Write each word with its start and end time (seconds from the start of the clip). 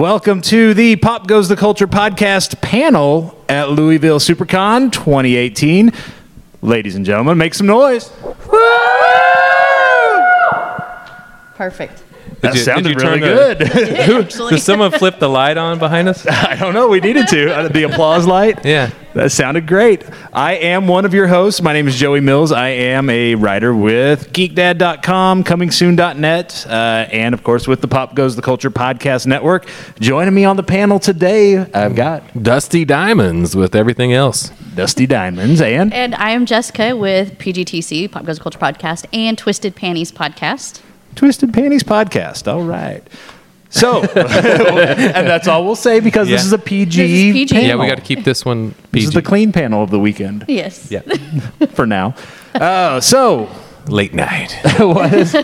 Welcome 0.00 0.40
to 0.40 0.72
the 0.72 0.96
Pop 0.96 1.26
Goes 1.26 1.50
the 1.50 1.56
Culture 1.56 1.86
podcast 1.86 2.62
panel 2.62 3.38
at 3.50 3.68
Louisville 3.68 4.18
SuperCon 4.18 4.90
2018. 4.90 5.92
Ladies 6.62 6.96
and 6.96 7.04
gentlemen, 7.04 7.36
make 7.36 7.52
some 7.52 7.66
noise. 7.66 8.10
Perfect. 11.54 12.02
That 12.40 12.54
you- 12.54 12.60
sounded 12.60 12.88
did 12.94 13.02
you 13.02 13.08
really 13.08 13.20
turn 13.20 13.28
good. 13.58 13.62
Actually, 14.24 14.50
Does 14.52 14.62
someone 14.64 14.90
flip 14.92 15.18
the 15.18 15.28
light 15.28 15.56
on 15.58 15.78
behind 15.78 16.08
us? 16.08 16.26
I 16.30 16.56
don't 16.56 16.72
know. 16.74 16.88
We 16.88 17.00
needed 17.00 17.28
to. 17.28 17.54
Uh, 17.54 17.68
The 17.68 17.82
applause 17.84 18.26
light. 18.26 18.64
Yeah. 18.64 18.90
That 19.12 19.32
sounded 19.32 19.66
great. 19.66 20.04
I 20.32 20.54
am 20.54 20.86
one 20.86 21.04
of 21.04 21.12
your 21.12 21.26
hosts. 21.26 21.60
My 21.60 21.72
name 21.72 21.88
is 21.88 21.96
Joey 21.96 22.20
Mills. 22.20 22.52
I 22.52 22.68
am 22.68 23.10
a 23.10 23.34
writer 23.34 23.74
with 23.74 24.32
geekdad.com, 24.32 25.42
comingsoon.net, 25.42 26.66
uh, 26.68 26.70
and 27.10 27.34
of 27.34 27.42
course 27.42 27.66
with 27.66 27.80
the 27.80 27.88
Pop 27.88 28.14
Goes 28.14 28.36
the 28.36 28.42
Culture 28.42 28.70
podcast 28.70 29.26
network. 29.26 29.66
Joining 29.98 30.32
me 30.32 30.44
on 30.44 30.54
the 30.56 30.62
panel 30.62 31.00
today, 31.00 31.58
I've 31.58 31.96
got 31.96 32.22
Dusty 32.40 32.84
Diamonds 32.84 33.56
with 33.56 33.74
everything 33.74 34.12
else. 34.12 34.50
Dusty 34.76 35.06
Diamonds 35.06 35.60
and 35.60 35.92
and 35.92 36.14
I 36.14 36.30
am 36.30 36.46
Jessica 36.46 36.94
with 36.96 37.36
PGTC, 37.38 38.12
Pop 38.12 38.24
Goes 38.24 38.36
the 38.36 38.42
Culture 38.44 38.60
Podcast, 38.60 39.06
and 39.12 39.36
Twisted 39.36 39.74
Panties 39.74 40.12
Podcast. 40.12 40.80
Twisted 41.14 41.52
Panties 41.52 41.82
podcast. 41.82 42.50
All 42.52 42.62
right. 42.62 43.02
So, 43.72 44.02
and 44.02 45.26
that's 45.28 45.46
all 45.46 45.64
we'll 45.64 45.76
say 45.76 46.00
because 46.00 46.26
this 46.28 46.40
Yeah. 46.42 46.46
is 46.46 46.52
a 46.52 46.58
PG. 46.58 47.02
This 47.02 47.10
is 47.10 47.32
PG. 47.32 47.54
panel. 47.54 47.68
Yeah, 47.68 47.76
we 47.76 47.86
got 47.86 47.96
to 47.96 48.02
keep 48.02 48.24
this 48.24 48.44
one 48.44 48.68
This 48.70 48.76
PG. 48.92 49.04
is 49.06 49.10
the 49.12 49.22
clean 49.22 49.52
panel 49.52 49.82
of 49.84 49.90
the 49.90 49.98
weekend 50.00 50.44
Yes. 50.48 50.90
yeah. 50.90 51.00
for 51.74 51.86
now. 51.86 52.14
Uh, 52.54 53.00
so, 53.00 53.48
Late 53.86 54.12
night. 54.12 54.52
what 54.78 55.12
is, 55.14 55.34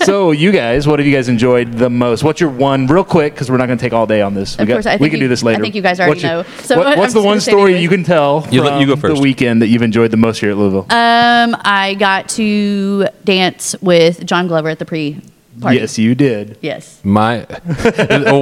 so 0.00 0.30
you 0.30 0.50
guys, 0.50 0.86
what 0.88 0.98
have 0.98 1.06
you 1.06 1.14
guys 1.14 1.28
enjoyed 1.28 1.74
the 1.74 1.90
most? 1.90 2.24
What's 2.24 2.40
your 2.40 2.48
one, 2.50 2.86
real 2.86 3.04
quick, 3.04 3.34
because 3.34 3.50
we're 3.50 3.58
not 3.58 3.66
going 3.66 3.78
to 3.78 3.82
take 3.84 3.92
all 3.92 4.06
day 4.06 4.22
on 4.22 4.32
this. 4.34 4.56
We, 4.56 4.62
Of 4.62 4.68
got- 4.68 4.74
cour's, 4.76 4.86
I 4.86 4.94
we 4.94 4.98
think 4.98 5.10
can 5.12 5.20
you- 5.20 5.24
do 5.26 5.28
this 5.28 5.42
later. 5.42 5.56
I 5.56 5.58
later. 5.58 5.62
think 5.64 5.74
you 5.74 5.82
guys 5.82 6.00
already 6.00 6.10
What's 6.12 6.22
your- 6.22 6.32
know. 6.42 6.42
So 6.62 6.78
what- 6.78 6.86
I'm 6.86 6.98
what's 6.98 7.12
the 7.12 7.18
just 7.18 7.26
one 7.26 7.32
gonna 7.34 7.40
say 7.42 7.50
story 7.50 7.62
anyways. 7.74 7.82
you 7.82 7.88
can 7.90 8.04
tell 8.04 8.48
You 8.50 8.62
let- 8.62 8.80
you 8.80 8.86
go 8.86 8.96
first. 8.96 9.14
the 9.14 9.20
weekend 9.20 9.60
that 9.60 9.68
you've 9.68 9.82
enjoyed 9.82 10.10
the 10.10 10.16
most 10.16 10.40
here 10.40 10.50
at 10.52 10.56
Louisville? 10.56 10.86
Um, 10.88 11.54
I 11.60 11.96
got 11.98 12.30
to 12.30 13.06
dance 13.24 13.74
with 13.80 14.24
John 14.26 14.48
Glover 14.48 14.68
at 14.68 14.78
the 14.78 14.84
pre 14.84 15.20
party. 15.60 15.76
yes, 15.78 15.98
you 15.98 16.14
did. 16.14 16.56
Yes. 16.62 17.00
My 17.04 17.40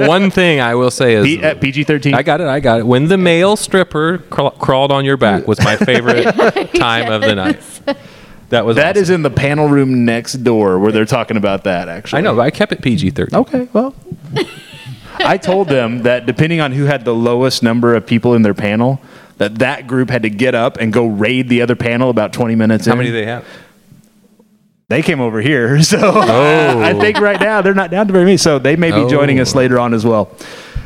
one 0.07 0.31
thing 0.31 0.59
I 0.61 0.75
will 0.75 0.91
say 0.91 1.13
is 1.15 1.25
P- 1.25 1.43
at 1.43 1.59
PG 1.61 1.83
thirteen. 1.85 2.13
I 2.13 2.23
got 2.23 2.41
it. 2.41 2.47
I 2.47 2.59
got 2.59 2.79
it. 2.79 2.87
When 2.87 3.07
the 3.07 3.17
male 3.17 3.55
stripper 3.55 4.19
craw- 4.29 4.51
crawled 4.51 4.91
on 4.91 5.05
your 5.05 5.17
back 5.17 5.47
was 5.47 5.59
my 5.63 5.75
favorite 5.77 6.23
time 6.75 7.11
of 7.11 7.21
the 7.21 7.35
night. 7.35 7.61
That 8.49 8.65
was 8.65 8.77
That 8.77 8.91
awesome. 8.95 9.01
is 9.03 9.09
in 9.11 9.21
the 9.21 9.29
panel 9.29 9.67
room 9.69 10.05
next 10.05 10.33
door 10.43 10.79
where 10.79 10.91
they're 10.91 11.05
talking 11.05 11.37
about 11.37 11.65
that. 11.65 11.87
Actually, 11.87 12.19
I 12.19 12.21
know. 12.21 12.35
But 12.35 12.41
I 12.41 12.51
kept 12.51 12.71
it 12.71 12.81
PG 12.81 13.11
thirteen. 13.11 13.39
Okay, 13.39 13.67
well, 13.73 13.93
I 15.19 15.37
told 15.37 15.67
them 15.67 16.03
that 16.03 16.25
depending 16.25 16.61
on 16.61 16.71
who 16.71 16.85
had 16.85 17.03
the 17.05 17.13
lowest 17.13 17.61
number 17.61 17.93
of 17.95 18.05
people 18.07 18.33
in 18.35 18.41
their 18.41 18.53
panel, 18.53 19.01
that 19.37 19.59
that 19.59 19.85
group 19.87 20.09
had 20.09 20.23
to 20.23 20.29
get 20.29 20.55
up 20.55 20.77
and 20.77 20.93
go 20.93 21.05
raid 21.07 21.49
the 21.49 21.61
other 21.61 21.75
panel 21.75 22.09
about 22.09 22.31
20 22.33 22.55
minutes 22.55 22.85
How 22.85 22.93
in. 22.93 22.97
many 22.99 23.09
do 23.09 23.13
they 23.15 23.25
have? 23.25 23.45
They 24.89 25.01
came 25.03 25.21
over 25.21 25.39
here, 25.39 25.81
so 25.93 25.99
I 26.19 26.93
think 26.99 27.19
right 27.19 27.39
now 27.39 27.61
they're 27.61 27.75
not 27.75 27.91
down 27.91 28.07
to 28.07 28.13
very 28.13 28.25
many. 28.25 28.37
So 28.37 28.57
they 28.59 28.75
may 28.75 28.89
be 28.91 29.07
joining 29.09 29.39
us 29.39 29.53
Oh. 29.55 29.59
later 29.59 29.79
on 29.79 29.93
as 29.93 30.03
well. 30.05 30.31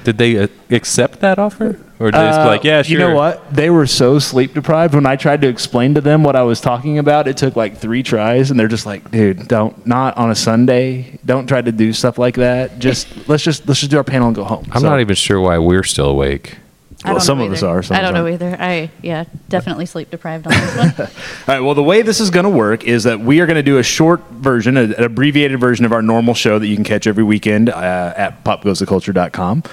Did 0.04 0.18
they 0.18 0.38
uh, 0.38 0.48
accept 0.70 1.22
that 1.22 1.40
offer, 1.40 1.80
or 1.98 2.12
did 2.12 2.16
they 2.20 2.26
just 2.28 2.40
be 2.40 2.44
Uh, 2.44 2.48
like, 2.48 2.64
yeah, 2.66 2.82
sure? 2.82 2.92
You 2.92 2.98
know 2.98 3.16
what? 3.16 3.50
They 3.56 3.70
were 3.70 3.88
so 3.88 4.20
sleep 4.20 4.54
deprived. 4.54 4.94
When 4.94 5.06
I 5.06 5.16
tried 5.16 5.40
to 5.44 5.48
explain 5.48 5.94
to 5.94 6.02
them 6.02 6.26
what 6.26 6.36
I 6.36 6.42
was 6.42 6.60
talking 6.60 6.98
about, 7.00 7.30
it 7.30 7.38
took 7.38 7.56
like 7.56 7.78
three 7.78 8.04
tries, 8.04 8.52
and 8.52 8.60
they're 8.60 8.68
just 8.68 8.86
like, 8.86 9.10
"Dude, 9.12 9.48
don't 9.48 9.88
not 9.88 10.18
on 10.18 10.30
a 10.30 10.36
Sunday. 10.36 11.18
Don't 11.26 11.48
try 11.48 11.62
to 11.62 11.72
do 11.72 11.94
stuff 11.94 12.18
like 12.18 12.36
that. 12.36 12.80
Just 12.80 13.08
let's 13.30 13.44
just 13.44 13.66
let's 13.70 13.80
just 13.80 13.92
do 13.92 13.96
our 13.98 14.04
panel 14.04 14.28
and 14.28 14.36
go 14.36 14.44
home." 14.44 14.66
I'm 14.74 14.82
So- 14.82 14.90
not 14.90 15.00
even 15.00 15.16
sure 15.16 15.40
why 15.40 15.58
we're 15.60 15.84
still 15.84 16.08
awake. 16.10 16.58
I 17.04 17.10
Well, 17.10 17.16
don't 17.20 17.26
some 17.26 17.38
know 17.40 17.46
of 17.46 17.52
us 17.54 17.64
are, 17.64 17.84
some 17.84 17.98
I 17.98 18.02
don't 18.02 18.14
know 18.14 18.24
aren't. 18.24 18.42
either. 18.42 18.58
I 18.60 18.90
yeah, 19.02 19.26
definitely 19.50 19.86
sleep 19.86 20.10
deprived 20.10 20.48
on 20.48 20.54
this 20.54 20.78
one. 20.78 20.94
All 21.00 21.08
right. 21.48 21.60
Well, 21.60 21.76
the 21.76 21.84
way 21.84 22.02
this 22.02 22.20
is 22.20 22.30
going 22.30 22.46
to 22.46 22.50
work 22.50 22.84
is 22.86 23.04
that 23.04 23.20
we 23.20 23.40
are 23.42 23.46
going 23.46 23.56
to 23.58 23.64
do 23.64 23.78
a 23.78 23.84
short 23.84 24.22
version, 24.32 24.78
an 24.78 24.94
abbreviated 24.94 25.60
version 25.60 25.86
of 25.86 25.92
our 25.92 26.02
normal 26.02 26.34
show 26.34 26.60
that 26.60 26.68
you 26.68 26.76
can 26.76 26.86
catch 26.86 27.06
every 27.08 27.24
weekend 27.24 27.70
uh, 27.70 28.14
at 28.16 28.44
popgoestheculture.com. 28.44 29.64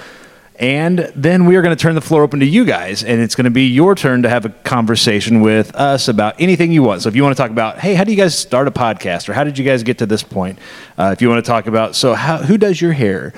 And 0.59 1.11
then 1.15 1.45
we 1.47 1.55
are 1.55 1.63
going 1.63 1.75
to 1.75 1.81
turn 1.81 1.95
the 1.95 2.01
floor 2.01 2.21
open 2.21 2.39
to 2.41 2.45
you 2.45 2.65
guys, 2.65 3.03
and 3.03 3.19
it's 3.19 3.33
going 3.33 3.45
to 3.45 3.49
be 3.49 3.65
your 3.65 3.95
turn 3.95 4.21
to 4.21 4.29
have 4.29 4.45
a 4.45 4.49
conversation 4.49 5.41
with 5.41 5.73
us 5.73 6.07
about 6.07 6.39
anything 6.39 6.71
you 6.71 6.83
want. 6.83 7.01
So 7.01 7.09
if 7.09 7.15
you 7.15 7.23
want 7.23 7.35
to 7.35 7.41
talk 7.41 7.49
about, 7.49 7.79
hey, 7.79 7.95
how 7.95 8.03
do 8.03 8.11
you 8.11 8.17
guys 8.17 8.37
start 8.37 8.67
a 8.67 8.71
podcast, 8.71 9.27
or 9.27 9.33
how 9.33 9.43
did 9.43 9.57
you 9.57 9.65
guys 9.65 9.81
get 9.81 9.97
to 9.99 10.05
this 10.05 10.21
point? 10.21 10.59
Uh, 10.99 11.09
if 11.13 11.21
you 11.21 11.29
want 11.29 11.43
to 11.43 11.49
talk 11.49 11.65
about, 11.65 11.95
so 11.95 12.13
how, 12.13 12.37
who 12.37 12.59
does 12.59 12.79
your 12.79 12.93
hair? 12.93 13.33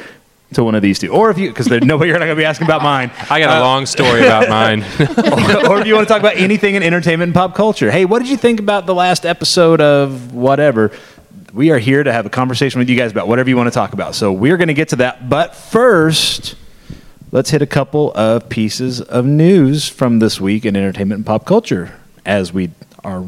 To 0.53 0.63
one 0.63 0.75
of 0.75 0.81
these 0.81 0.99
two, 0.99 1.09
or 1.09 1.29
if 1.29 1.37
you, 1.37 1.49
because 1.49 1.65
there's 1.65 1.83
no 1.85 1.97
way 1.97 2.07
you're 2.07 2.19
not 2.19 2.25
going 2.25 2.37
to 2.37 2.41
be 2.41 2.45
asking 2.45 2.67
about 2.67 2.83
mine. 2.83 3.11
I 3.29 3.39
got 3.39 3.57
a 3.57 3.59
uh, 3.59 3.61
long 3.61 3.85
story 3.85 4.21
about 4.21 4.49
mine. 4.49 4.81
or 5.67 5.79
if 5.79 5.87
you 5.87 5.95
want 5.95 6.07
to 6.07 6.13
talk 6.13 6.19
about 6.19 6.35
anything 6.35 6.75
in 6.75 6.83
entertainment 6.83 7.29
and 7.29 7.33
pop 7.33 7.55
culture. 7.55 7.91
Hey, 7.91 8.05
what 8.05 8.19
did 8.19 8.29
you 8.29 8.37
think 8.37 8.59
about 8.59 8.85
the 8.85 8.95
last 8.95 9.25
episode 9.25 9.81
of 9.81 10.33
whatever? 10.33 10.91
We 11.53 11.71
are 11.71 11.77
here 11.77 12.03
to 12.03 12.11
have 12.11 12.25
a 12.25 12.29
conversation 12.29 12.79
with 12.79 12.89
you 12.89 12.97
guys 12.97 13.11
about 13.11 13.27
whatever 13.27 13.49
you 13.49 13.57
want 13.57 13.67
to 13.67 13.73
talk 13.73 13.93
about. 13.93 14.15
So 14.15 14.31
we're 14.31 14.57
going 14.57 14.69
to 14.69 14.73
get 14.73 14.89
to 14.89 14.95
that. 14.97 15.29
But 15.29 15.55
first, 15.55 16.55
let's 17.31 17.49
hit 17.49 17.61
a 17.61 17.67
couple 17.67 18.11
of 18.13 18.49
pieces 18.49 19.01
of 19.01 19.25
news 19.25 19.87
from 19.87 20.19
this 20.19 20.41
week 20.41 20.65
in 20.65 20.75
entertainment 20.75 21.19
and 21.19 21.25
pop 21.25 21.45
culture, 21.45 21.93
as 22.25 22.53
we 22.53 22.71
are 23.03 23.25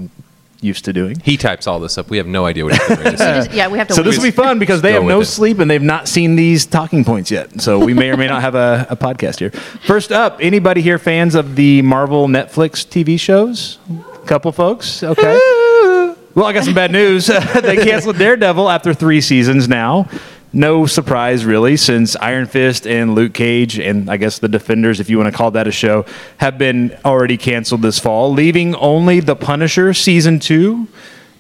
used 0.62 0.86
to 0.86 0.94
doing. 0.94 1.20
he 1.20 1.38
types 1.38 1.68
all 1.68 1.80
this 1.80 1.98
up. 1.98 2.10
We 2.10 2.18
have 2.18 2.28
no 2.28 2.46
idea 2.46 2.64
what 2.66 2.74
he's 2.74 2.88
doing. 2.88 3.00
ready. 3.04 3.18
Just- 3.18 3.52
yeah, 3.52 3.68
we 3.68 3.78
have 3.78 3.88
to. 3.90 3.94
So 3.94 4.04
this 4.04 4.18
will 4.18 4.24
be 4.24 4.32
fun 4.32 4.58
because 4.60 4.82
they 4.82 4.92
go 4.92 5.02
have 5.02 5.04
no 5.10 5.20
with 5.20 5.28
it. 5.28 5.32
sleep 5.32 5.60
and 5.60 5.70
they've 5.70 5.82
not 5.82 6.08
seen 6.08 6.36
these 6.36 6.66
talking 6.66 7.04
points 7.04 7.30
yet. 7.32 7.62
So 7.62 7.78
we 7.80 7.94
may 7.94 8.10
or 8.10 8.18
may 8.18 8.28
not 8.28 8.42
have 8.42 8.56
a, 8.56 8.88
a 8.90 8.96
podcast 8.96 9.40
here. 9.40 9.52
First 9.52 10.12
up, 10.12 10.38
anybody 10.42 10.82
here 10.82 10.98
fans 10.98 11.36
of 11.36 11.56
the 11.56 11.82
Marvel 11.82 12.28
Netflix 12.28 12.86
TV 12.86 13.20
shows? 13.20 13.78
Couple 14.26 14.52
folks, 14.52 15.04
okay. 15.04 15.40
Well, 16.36 16.44
I 16.46 16.52
got 16.52 16.66
some 16.66 16.74
bad 16.74 16.92
news. 16.92 17.28
they 17.62 17.78
canceled 17.78 18.18
Daredevil 18.18 18.70
after 18.70 18.94
three 18.94 19.22
seasons 19.22 19.70
now. 19.70 20.10
No 20.56 20.86
surprise, 20.86 21.44
really, 21.44 21.76
since 21.76 22.16
Iron 22.16 22.46
Fist 22.46 22.88
and 22.88 23.14
Luke 23.14 23.34
Cage, 23.34 23.78
and 23.78 24.10
I 24.10 24.16
guess 24.16 24.40
the 24.40 24.48
Defenders, 24.48 25.02
if 25.02 25.10
you 25.10 25.18
want 25.18 25.30
to 25.30 25.38
call 25.38 25.52
that 25.52 25.68
a 25.68 25.72
show, 25.72 26.06
have 26.38 26.58
been 26.58 26.98
already 27.04 27.36
canceled 27.36 27.82
this 27.82 28.00
fall, 28.00 28.32
leaving 28.32 28.74
only 28.76 29.20
The 29.20 29.36
Punisher 29.36 29.94
season 29.94 30.40
two 30.40 30.88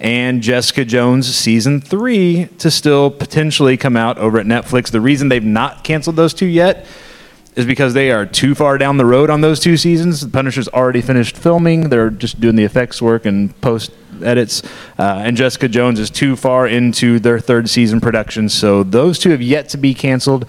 and 0.01 0.43
Jessica 0.43 0.83
Jones 0.83 1.33
season 1.33 1.79
three 1.79 2.49
to 2.57 2.69
still 2.69 3.09
potentially 3.09 3.77
come 3.77 3.95
out 3.95 4.17
over 4.17 4.37
at 4.37 4.45
Netflix. 4.45 4.91
The 4.91 4.99
reason 4.99 5.29
they've 5.29 5.41
not 5.41 5.85
canceled 5.85 6.17
those 6.17 6.33
two 6.33 6.45
yet 6.45 6.85
is 7.55 7.65
because 7.65 7.93
they 7.93 8.11
are 8.11 8.25
too 8.25 8.53
far 8.53 8.77
down 8.77 8.97
the 8.97 9.05
road 9.05 9.29
on 9.29 9.39
those 9.39 9.61
two 9.61 9.77
seasons. 9.77 10.19
The 10.19 10.29
Punisher's 10.29 10.67
already 10.67 10.99
finished 10.99 11.37
filming; 11.37 11.87
they're 11.87 12.09
just 12.09 12.41
doing 12.41 12.57
the 12.57 12.65
effects 12.65 13.01
work 13.01 13.25
and 13.25 13.59
post 13.61 13.93
edits. 14.23 14.63
Uh, 14.97 15.21
and 15.25 15.35
Jessica 15.37 15.67
Jones 15.67 15.99
is 15.99 16.09
too 16.09 16.35
far 16.35 16.67
into 16.67 17.19
their 17.19 17.39
third 17.39 17.69
season 17.69 18.01
production, 18.01 18.49
so 18.49 18.83
those 18.83 19.19
two 19.19 19.31
have 19.31 19.41
yet 19.41 19.69
to 19.69 19.77
be 19.77 19.93
canceled. 19.93 20.45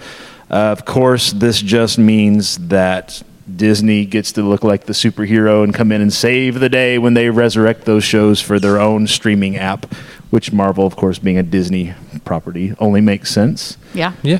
Uh, 0.49 0.71
of 0.71 0.85
course, 0.85 1.33
this 1.33 1.61
just 1.61 1.97
means 1.97 2.57
that 2.69 3.21
Disney 3.53 4.05
gets 4.05 4.31
to 4.33 4.41
look 4.41 4.63
like 4.63 4.85
the 4.85 4.93
superhero 4.93 5.63
and 5.63 5.73
come 5.73 5.91
in 5.91 6.01
and 6.01 6.11
save 6.11 6.59
the 6.59 6.69
day 6.69 6.97
when 6.97 7.13
they 7.13 7.29
resurrect 7.29 7.85
those 7.85 8.03
shows 8.03 8.41
for 8.41 8.59
their 8.59 8.79
own 8.79 9.07
streaming 9.07 9.57
app, 9.57 9.85
which 10.29 10.51
Marvel, 10.51 10.85
of 10.85 10.95
course, 10.95 11.19
being 11.19 11.37
a 11.37 11.43
Disney 11.43 11.93
property, 12.25 12.75
only 12.79 13.01
makes 13.01 13.31
sense. 13.31 13.77
Yeah. 13.93 14.13
Yeah. 14.21 14.39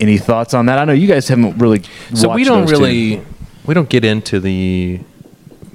Any 0.00 0.18
thoughts 0.18 0.54
on 0.54 0.66
that? 0.66 0.78
I 0.78 0.84
know 0.84 0.92
you 0.94 1.06
guys 1.06 1.28
haven't 1.28 1.58
really. 1.58 1.82
So 2.14 2.32
we 2.34 2.44
don't 2.44 2.62
those 2.62 2.70
two. 2.70 2.78
really 2.78 3.22
we 3.64 3.74
don't 3.74 3.88
get 3.88 4.04
into 4.04 4.40
the 4.40 5.00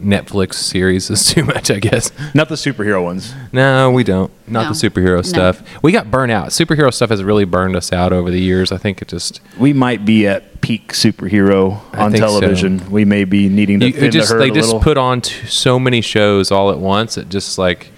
Netflix 0.02 0.56
series 0.56 1.10
is 1.10 1.26
too 1.26 1.44
much, 1.44 1.72
I 1.72 1.80
guess. 1.80 2.12
Not 2.34 2.50
the 2.50 2.56
superhero 2.56 3.04
ones. 3.04 3.34
No, 3.52 3.90
we 3.92 4.04
don't. 4.04 4.32
Not 4.48 4.64
No. 4.64 4.74
the 4.74 4.90
superhero 4.90 5.18
No. 5.18 5.22
stuff. 5.24 5.64
We 5.82 5.92
got 5.92 6.12
burnt 6.12 6.32
out. 6.32 6.50
Superhero 6.50 6.94
stuff 6.94 7.10
has 7.10 7.24
really 7.24 7.46
burned 7.46 7.76
us 7.76 7.92
out 7.92 8.14
over 8.14 8.30
the 8.32 8.40
years. 8.40 8.72
I 8.72 8.78
think 8.78 9.02
it 9.02 9.08
just 9.08 9.42
We 9.58 9.74
might 9.74 10.06
be 10.06 10.28
at 10.28 10.62
peak 10.62 10.94
superhero 10.94 11.80
I 11.94 12.04
on 12.06 12.12
think 12.12 12.24
so. 12.24 12.28
television. 12.40 12.82
We 12.92 13.06
may 13.06 13.24
be 13.24 13.50
needing 13.50 13.80
to 13.80 13.88
you, 13.88 13.94
thin 13.94 14.12
just 14.12 14.30
the 14.30 14.36
herd 14.36 14.42
they 14.44 14.50
a 14.50 14.54
just 14.54 14.68
little. 14.68 14.82
put 14.82 14.98
on 14.98 15.22
t- 15.22 15.46
so 15.48 15.80
many 15.80 16.02
shows 16.02 16.52
all 16.52 16.72
at 16.72 16.80
once. 16.80 17.18
It 17.18 17.30
just 17.30 17.58
like 17.58 17.92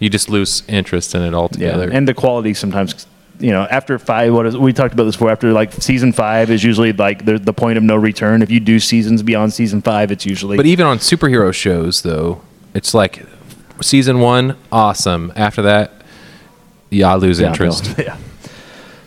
you 0.00 0.08
just 0.08 0.28
lose 0.28 0.62
interest 0.68 1.14
in 1.14 1.22
it 1.22 1.30
yeah, 1.30 1.36
altogether. 1.36 1.90
and 1.90 2.06
the 2.08 2.14
quality 2.14 2.54
sometimes. 2.54 3.06
You 3.40 3.52
know, 3.52 3.62
after 3.70 3.98
five, 3.98 4.32
what 4.32 4.46
is 4.46 4.56
we 4.56 4.72
talked 4.72 4.94
about 4.94 5.04
this 5.04 5.14
before? 5.14 5.30
After 5.30 5.52
like 5.52 5.72
season 5.74 6.12
five 6.12 6.50
is 6.50 6.64
usually 6.64 6.92
like 6.92 7.24
the 7.24 7.38
the 7.38 7.52
point 7.52 7.78
of 7.78 7.84
no 7.84 7.96
return. 7.96 8.42
If 8.42 8.50
you 8.50 8.58
do 8.58 8.80
seasons 8.80 9.22
beyond 9.22 9.52
season 9.52 9.80
five, 9.80 10.10
it's 10.10 10.26
usually. 10.26 10.56
But 10.56 10.66
even 10.66 10.86
on 10.86 10.98
superhero 10.98 11.54
shows, 11.54 12.02
though, 12.02 12.40
it's 12.74 12.94
like 12.94 13.24
season 13.80 14.18
one, 14.18 14.56
awesome. 14.72 15.32
After 15.36 15.62
that, 15.62 16.02
yeah, 16.90 17.12
I 17.12 17.16
lose 17.16 17.40
interest. 17.40 17.94
Yeah. 17.98 18.16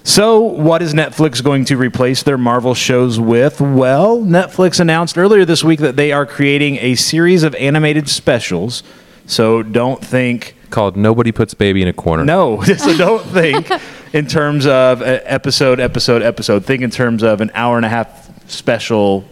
So, 0.04 0.39
what 0.39 0.81
is 0.81 0.95
Netflix 0.95 1.44
going 1.44 1.63
to 1.66 1.77
replace 1.77 2.24
their 2.24 2.38
Marvel 2.38 2.74
shows 2.74 3.19
with? 3.19 3.62
Well, 3.62 4.18
Netflix 4.18 4.80
announced 4.80 5.16
earlier 5.16 5.45
this 5.45 5.63
week 5.63 5.80
that 5.80 5.95
they 5.95 6.12
are 6.12 6.25
creating 6.25 6.77
a 6.77 6.95
series 6.95 7.44
of 7.44 7.54
animated 7.56 8.10
specials. 8.10 8.81
So, 9.27 9.62
don't 9.62 10.04
think 10.04 10.56
Called 10.72 10.98
"Nobody 10.98 11.31
Puts 11.31 11.54
Baby 11.54 11.84
in 11.84 11.88
a 11.88 11.94
Corner." 11.94 12.25
No, 12.25 12.62
so 12.77 12.98
don't 12.98 13.24
think 13.27 13.69
in 14.13 14.28
terms 14.28 14.66
of 14.66 15.02
uh, 15.02 15.19
episode, 15.24 15.80
episode, 15.80 16.22
episode. 16.22 16.66
Think 16.66 16.84
in 16.84 16.90
terms 16.92 17.24
of 17.24 17.42
an 17.42 17.52
hour 17.54 17.78
and 17.78 17.86
a 17.86 17.90
half 17.90 18.50
special 18.50 19.25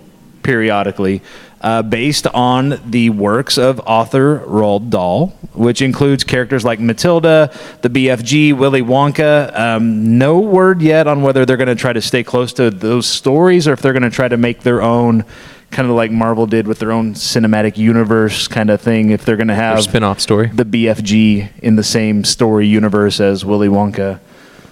periodically, 0.44 1.22
uh, 1.62 1.82
based 1.82 2.26
on 2.28 2.80
the 2.90 3.10
works 3.10 3.58
of 3.58 3.80
author 3.82 4.40
Roald 4.40 4.90
Dahl, 4.90 5.28
which 5.54 5.82
includes 5.82 6.24
characters 6.24 6.64
like 6.64 6.80
Matilda, 6.80 7.52
the 7.82 7.90
BFG, 7.90 8.58
Willy 8.58 8.82
Wonka. 8.82 9.58
Um, 9.58 10.18
no 10.18 10.40
word 10.40 10.82
yet 10.82 11.08
on 11.08 11.22
whether 11.22 11.46
they're 11.46 11.58
going 11.58 11.68
to 11.68 11.76
try 11.76 11.92
to 11.92 12.02
stay 12.02 12.24
close 12.24 12.54
to 12.54 12.70
those 12.70 13.08
stories 13.08 13.68
or 13.68 13.74
if 13.74 13.82
they're 13.82 13.94
going 13.94 14.04
to 14.04 14.10
try 14.10 14.28
to 14.28 14.38
make 14.38 14.62
their 14.62 14.82
own. 14.82 15.26
Kind 15.72 15.88
of 15.88 15.96
like 15.96 16.10
Marvel 16.10 16.48
did 16.48 16.66
with 16.68 16.80
their 16.80 16.92
own 16.92 17.14
cinematic 17.14 17.78
universe 17.78 18.48
kind 18.48 18.72
of 18.72 18.82
thing. 18.82 19.12
If 19.12 19.24
they're 19.24 19.36
going 19.36 19.50
to 19.50 19.56
have 19.56 19.84
spin-off 19.84 20.20
story. 20.20 20.48
the 20.48 20.66
BFG 20.66 21.60
in 21.60 21.76
the 21.76 21.84
same 21.84 22.24
story 22.24 22.66
universe 22.66 23.20
as 23.20 23.46
Willy 23.46 23.68
Wonka. 23.68 24.20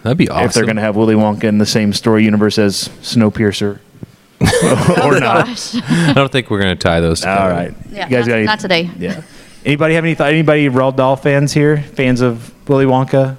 That'd 0.08 0.18
be 0.18 0.30
awesome. 0.30 0.46
If 0.46 0.54
they're 0.54 0.64
going 0.64 0.78
to 0.78 0.82
have 0.82 0.96
Willy 0.96 1.16
Wonka 1.16 1.44
in 1.44 1.58
the 1.58 1.66
same 1.66 1.92
story 1.92 2.24
universe 2.24 2.58
as 2.58 2.88
Snowpiercer. 3.02 3.80
or 4.40 4.48
oh, 5.04 5.18
not. 5.20 5.48
gosh. 5.48 5.76
I 5.84 6.14
don't 6.16 6.32
think 6.32 6.50
we're 6.50 6.62
going 6.62 6.78
to 6.78 6.82
tie 6.82 7.02
those. 7.02 7.20
Together. 7.20 7.42
All 7.42 7.50
right. 7.50 7.74
Yeah, 7.92 8.06
You 8.06 8.12
guys 8.16 8.26
not- 8.26 8.28
got 8.28 8.36
any- 8.38 8.46
not 8.46 8.60
today. 8.62 8.90
Yeah. 8.98 9.22
Anybody 9.66 9.96
have 9.96 10.06
any 10.06 10.16
thought? 10.16 10.30
Anybody 10.32 10.70
Roald 10.70 10.96
Dahl 10.96 11.18
fans 11.18 11.52
here? 11.52 11.82
Fans 11.82 12.22
of 12.22 12.54
Willy 12.70 12.86
Wonka? 12.86 13.36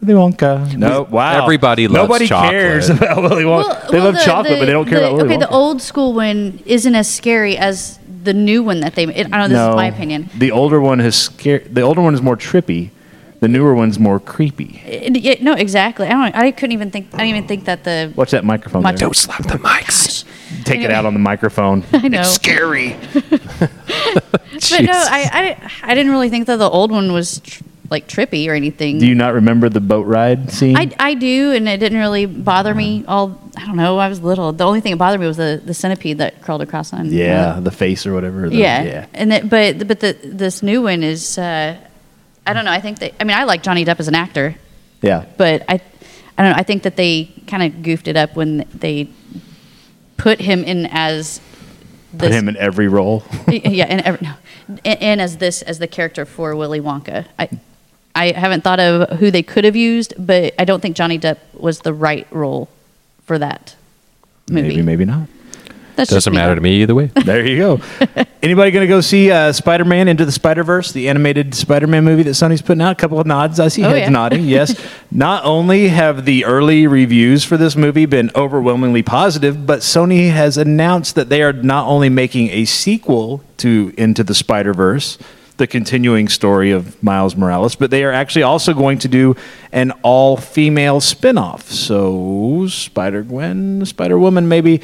Willy 0.00 0.14
Wonka. 0.14 0.76
No. 0.76 1.02
Wow. 1.10 1.42
Everybody 1.42 1.88
loves 1.88 2.08
Nobody 2.08 2.28
chocolate. 2.28 2.52
cares 2.52 2.88
about 2.90 3.22
Willy 3.24 3.42
Wonka. 3.42 3.88
they 3.90 3.98
love 3.98 4.14
the- 4.14 4.20
chocolate, 4.20 4.52
the- 4.52 4.58
but 4.60 4.66
they 4.66 4.72
don't 4.72 4.88
care 4.88 5.00
the- 5.00 5.06
about 5.06 5.16
Willy 5.16 5.34
Okay, 5.34 5.44
Wonka. 5.44 5.48
the 5.48 5.54
old 5.54 5.82
school 5.82 6.12
one 6.14 6.62
isn't 6.66 6.94
as 6.94 7.12
scary 7.12 7.56
as 7.56 7.98
the 8.22 8.32
new 8.32 8.62
one 8.62 8.78
that 8.80 8.94
they 8.94 9.06
made. 9.06 9.16
I 9.16 9.22
don't 9.22 9.32
know, 9.32 9.48
this 9.48 9.56
no. 9.56 9.70
is 9.70 9.74
my 9.76 9.86
opinion. 9.86 10.30
The 10.36 10.52
older 10.52 10.80
one 10.80 11.00
has 11.00 11.16
scared. 11.16 11.74
The 11.74 11.80
older 11.80 12.00
one 12.00 12.14
is 12.14 12.22
more 12.22 12.36
trippy. 12.36 12.90
The 13.40 13.48
newer 13.48 13.74
one's 13.74 13.98
more 13.98 14.20
creepy. 14.20 14.82
It- 14.86 15.16
it- 15.24 15.42
no, 15.42 15.54
exactly. 15.54 16.06
I 16.06 16.10
don't. 16.10 16.36
I 16.36 16.50
couldn't 16.50 16.72
even 16.72 16.90
think. 16.90 17.08
I 17.14 17.18
didn't 17.18 17.28
even 17.36 17.46
think 17.48 17.64
that 17.64 17.84
the. 17.84 18.12
Watch 18.14 18.30
that 18.32 18.44
microphone. 18.44 18.82
Much- 18.82 18.96
there. 18.96 19.06
Don't 19.06 19.16
slap 19.16 19.42
the 19.44 19.58
mics. 19.58 20.24
Take 20.64 20.80
it 20.80 20.90
out 20.90 21.06
on 21.06 21.14
the 21.14 21.20
microphone. 21.20 21.84
I 21.92 22.08
know. 22.08 22.20
It's 22.20 22.30
scary. 22.34 22.96
But 24.70 24.82
no, 24.82 24.92
I, 24.92 25.56
I, 25.82 25.90
I 25.92 25.94
didn't 25.94 26.12
really 26.12 26.28
think 26.28 26.46
that 26.46 26.56
the 26.56 26.68
old 26.68 26.90
one 26.90 27.12
was 27.12 27.40
tr- 27.40 27.62
like 27.88 28.06
trippy 28.08 28.46
or 28.48 28.52
anything. 28.52 28.98
Do 28.98 29.06
you 29.06 29.14
not 29.14 29.34
remember 29.34 29.68
the 29.68 29.80
boat 29.80 30.06
ride 30.06 30.50
scene? 30.52 30.76
I, 30.76 30.90
I 30.98 31.14
do, 31.14 31.52
and 31.52 31.68
it 31.68 31.78
didn't 31.78 31.98
really 31.98 32.26
bother 32.26 32.74
me. 32.74 33.04
All 33.08 33.40
I 33.56 33.66
don't 33.66 33.76
know. 33.76 33.98
I 33.98 34.08
was 34.08 34.20
little. 34.20 34.52
The 34.52 34.64
only 34.66 34.80
thing 34.80 34.92
that 34.92 34.98
bothered 34.98 35.20
me 35.20 35.26
was 35.26 35.38
the, 35.38 35.60
the 35.64 35.72
centipede 35.74 36.18
that 36.18 36.42
crawled 36.42 36.62
across 36.62 36.92
on. 36.92 37.06
yeah, 37.10 37.54
uh, 37.56 37.60
the 37.60 37.70
face 37.70 38.06
or 38.06 38.12
whatever. 38.12 38.48
the- 38.50 38.56
yeah. 38.56 38.82
yeah. 38.82 39.06
And 39.14 39.32
that, 39.32 39.48
but 39.48 39.86
but 39.88 40.00
the 40.00 40.16
this 40.24 40.62
new 40.62 40.82
one 40.82 41.02
is. 41.02 41.38
Uh, 41.38 41.76
I 42.46 42.52
don't 42.52 42.64
know. 42.64 42.72
I 42.72 42.80
think 42.80 42.98
that. 43.00 43.12
I 43.20 43.24
mean, 43.24 43.36
I 43.36 43.44
like 43.44 43.62
Johnny 43.62 43.84
Depp 43.84 44.00
as 44.00 44.08
an 44.08 44.14
actor, 44.14 44.56
Yeah. 45.02 45.26
but 45.36 45.62
I, 45.68 45.74
I 46.38 46.42
don't 46.42 46.52
know. 46.52 46.58
I 46.58 46.62
think 46.62 46.82
that 46.84 46.96
they 46.96 47.30
kind 47.46 47.62
of 47.62 47.82
goofed 47.82 48.08
it 48.08 48.16
up 48.16 48.34
when 48.36 48.66
they 48.74 49.08
put 50.16 50.40
him 50.40 50.64
in 50.64 50.86
as. 50.90 51.40
Put 52.18 52.32
him 52.32 52.48
in 52.48 52.56
every 52.56 52.88
role. 52.88 53.22
yeah, 53.48 53.84
and, 53.88 54.00
ever- 54.00 54.18
no, 54.20 54.32
and, 54.84 55.00
and 55.02 55.20
as 55.20 55.36
this 55.36 55.62
as 55.62 55.78
the 55.78 55.86
character 55.86 56.24
for 56.24 56.56
Willy 56.56 56.80
Wonka. 56.80 57.24
I 57.38 57.48
I 58.16 58.32
haven't 58.32 58.64
thought 58.64 58.80
of 58.80 59.18
who 59.20 59.30
they 59.30 59.44
could 59.44 59.62
have 59.64 59.76
used, 59.76 60.14
but 60.18 60.52
I 60.58 60.64
don't 60.64 60.80
think 60.80 60.96
Johnny 60.96 61.18
Depp 61.20 61.38
was 61.54 61.80
the 61.80 61.94
right 61.94 62.26
role 62.32 62.68
for 63.24 63.38
that 63.38 63.76
movie. 64.50 64.68
maybe, 64.70 64.82
maybe 64.82 65.04
not. 65.04 65.28
That's 66.00 66.10
Doesn't 66.10 66.34
matter 66.34 66.54
to 66.54 66.60
me 66.60 66.80
either 66.82 66.94
way. 66.94 67.10
There 67.24 67.46
you 67.46 67.58
go. 67.58 67.80
Anybody 68.42 68.70
going 68.70 68.86
to 68.86 68.88
go 68.88 69.00
see 69.02 69.30
uh, 69.30 69.52
Spider 69.52 69.84
Man 69.84 70.08
Into 70.08 70.24
the 70.24 70.32
Spider 70.32 70.64
Verse, 70.64 70.92
the 70.92 71.08
animated 71.10 71.54
Spider 71.54 71.86
Man 71.86 72.04
movie 72.04 72.22
that 72.22 72.30
Sony's 72.30 72.62
putting 72.62 72.80
out? 72.80 72.92
A 72.92 72.94
couple 72.94 73.20
of 73.20 73.26
nods. 73.26 73.60
I 73.60 73.68
see 73.68 73.84
Oh, 73.84 73.88
heads 73.90 74.00
yeah. 74.00 74.08
nodding. 74.08 74.44
Yes. 74.48 74.74
Not 75.10 75.44
only 75.44 75.88
have 75.88 76.24
the 76.24 76.44
early 76.46 76.86
reviews 76.86 77.44
for 77.44 77.56
this 77.58 77.76
movie 77.76 78.06
been 78.06 78.30
overwhelmingly 78.34 79.02
positive, 79.02 79.66
but 79.66 79.80
Sony 79.80 80.30
has 80.30 80.56
announced 80.56 81.14
that 81.16 81.28
they 81.28 81.42
are 81.42 81.52
not 81.52 81.86
only 81.86 82.08
making 82.08 82.48
a 82.48 82.64
sequel 82.64 83.44
to 83.58 83.92
Into 83.98 84.24
the 84.24 84.34
Spider 84.34 84.72
Verse, 84.72 85.18
the 85.58 85.66
continuing 85.66 86.26
story 86.26 86.70
of 86.70 87.00
Miles 87.02 87.36
Morales, 87.36 87.74
but 87.76 87.90
they 87.90 88.02
are 88.02 88.12
actually 88.12 88.42
also 88.42 88.72
going 88.72 88.98
to 89.00 89.08
do 89.08 89.36
an 89.72 89.90
all 90.02 90.38
female 90.38 91.00
spin 91.02 91.36
off. 91.36 91.70
So, 91.70 92.66
Spider 92.68 93.22
Gwen, 93.22 93.84
Spider 93.84 94.18
Woman, 94.18 94.48
maybe. 94.48 94.80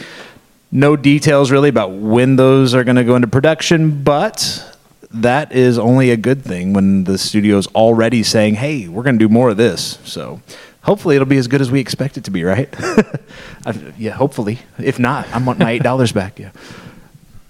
No 0.76 0.94
details 0.94 1.50
really 1.50 1.70
about 1.70 1.92
when 1.92 2.36
those 2.36 2.74
are 2.74 2.84
going 2.84 2.96
to 2.96 3.04
go 3.04 3.16
into 3.16 3.28
production, 3.28 4.02
but 4.02 4.76
that 5.10 5.52
is 5.52 5.78
only 5.78 6.10
a 6.10 6.18
good 6.18 6.42
thing 6.42 6.74
when 6.74 7.04
the 7.04 7.16
studio's 7.16 7.66
already 7.68 8.22
saying, 8.22 8.56
hey, 8.56 8.86
we're 8.86 9.02
going 9.02 9.18
to 9.18 9.24
do 9.24 9.30
more 9.30 9.48
of 9.48 9.56
this. 9.56 9.98
So 10.04 10.42
hopefully 10.82 11.16
it'll 11.16 11.24
be 11.24 11.38
as 11.38 11.48
good 11.48 11.62
as 11.62 11.70
we 11.70 11.80
expect 11.80 12.18
it 12.18 12.24
to 12.24 12.30
be, 12.30 12.44
right? 12.44 12.68
Yeah, 13.98 14.12
hopefully. 14.12 14.58
If 14.78 14.98
not, 14.98 15.26
I 15.32 15.38
want 15.38 15.58
my 15.58 15.78
$8 15.78 16.14
back. 16.14 16.38
Yeah. 16.38 16.50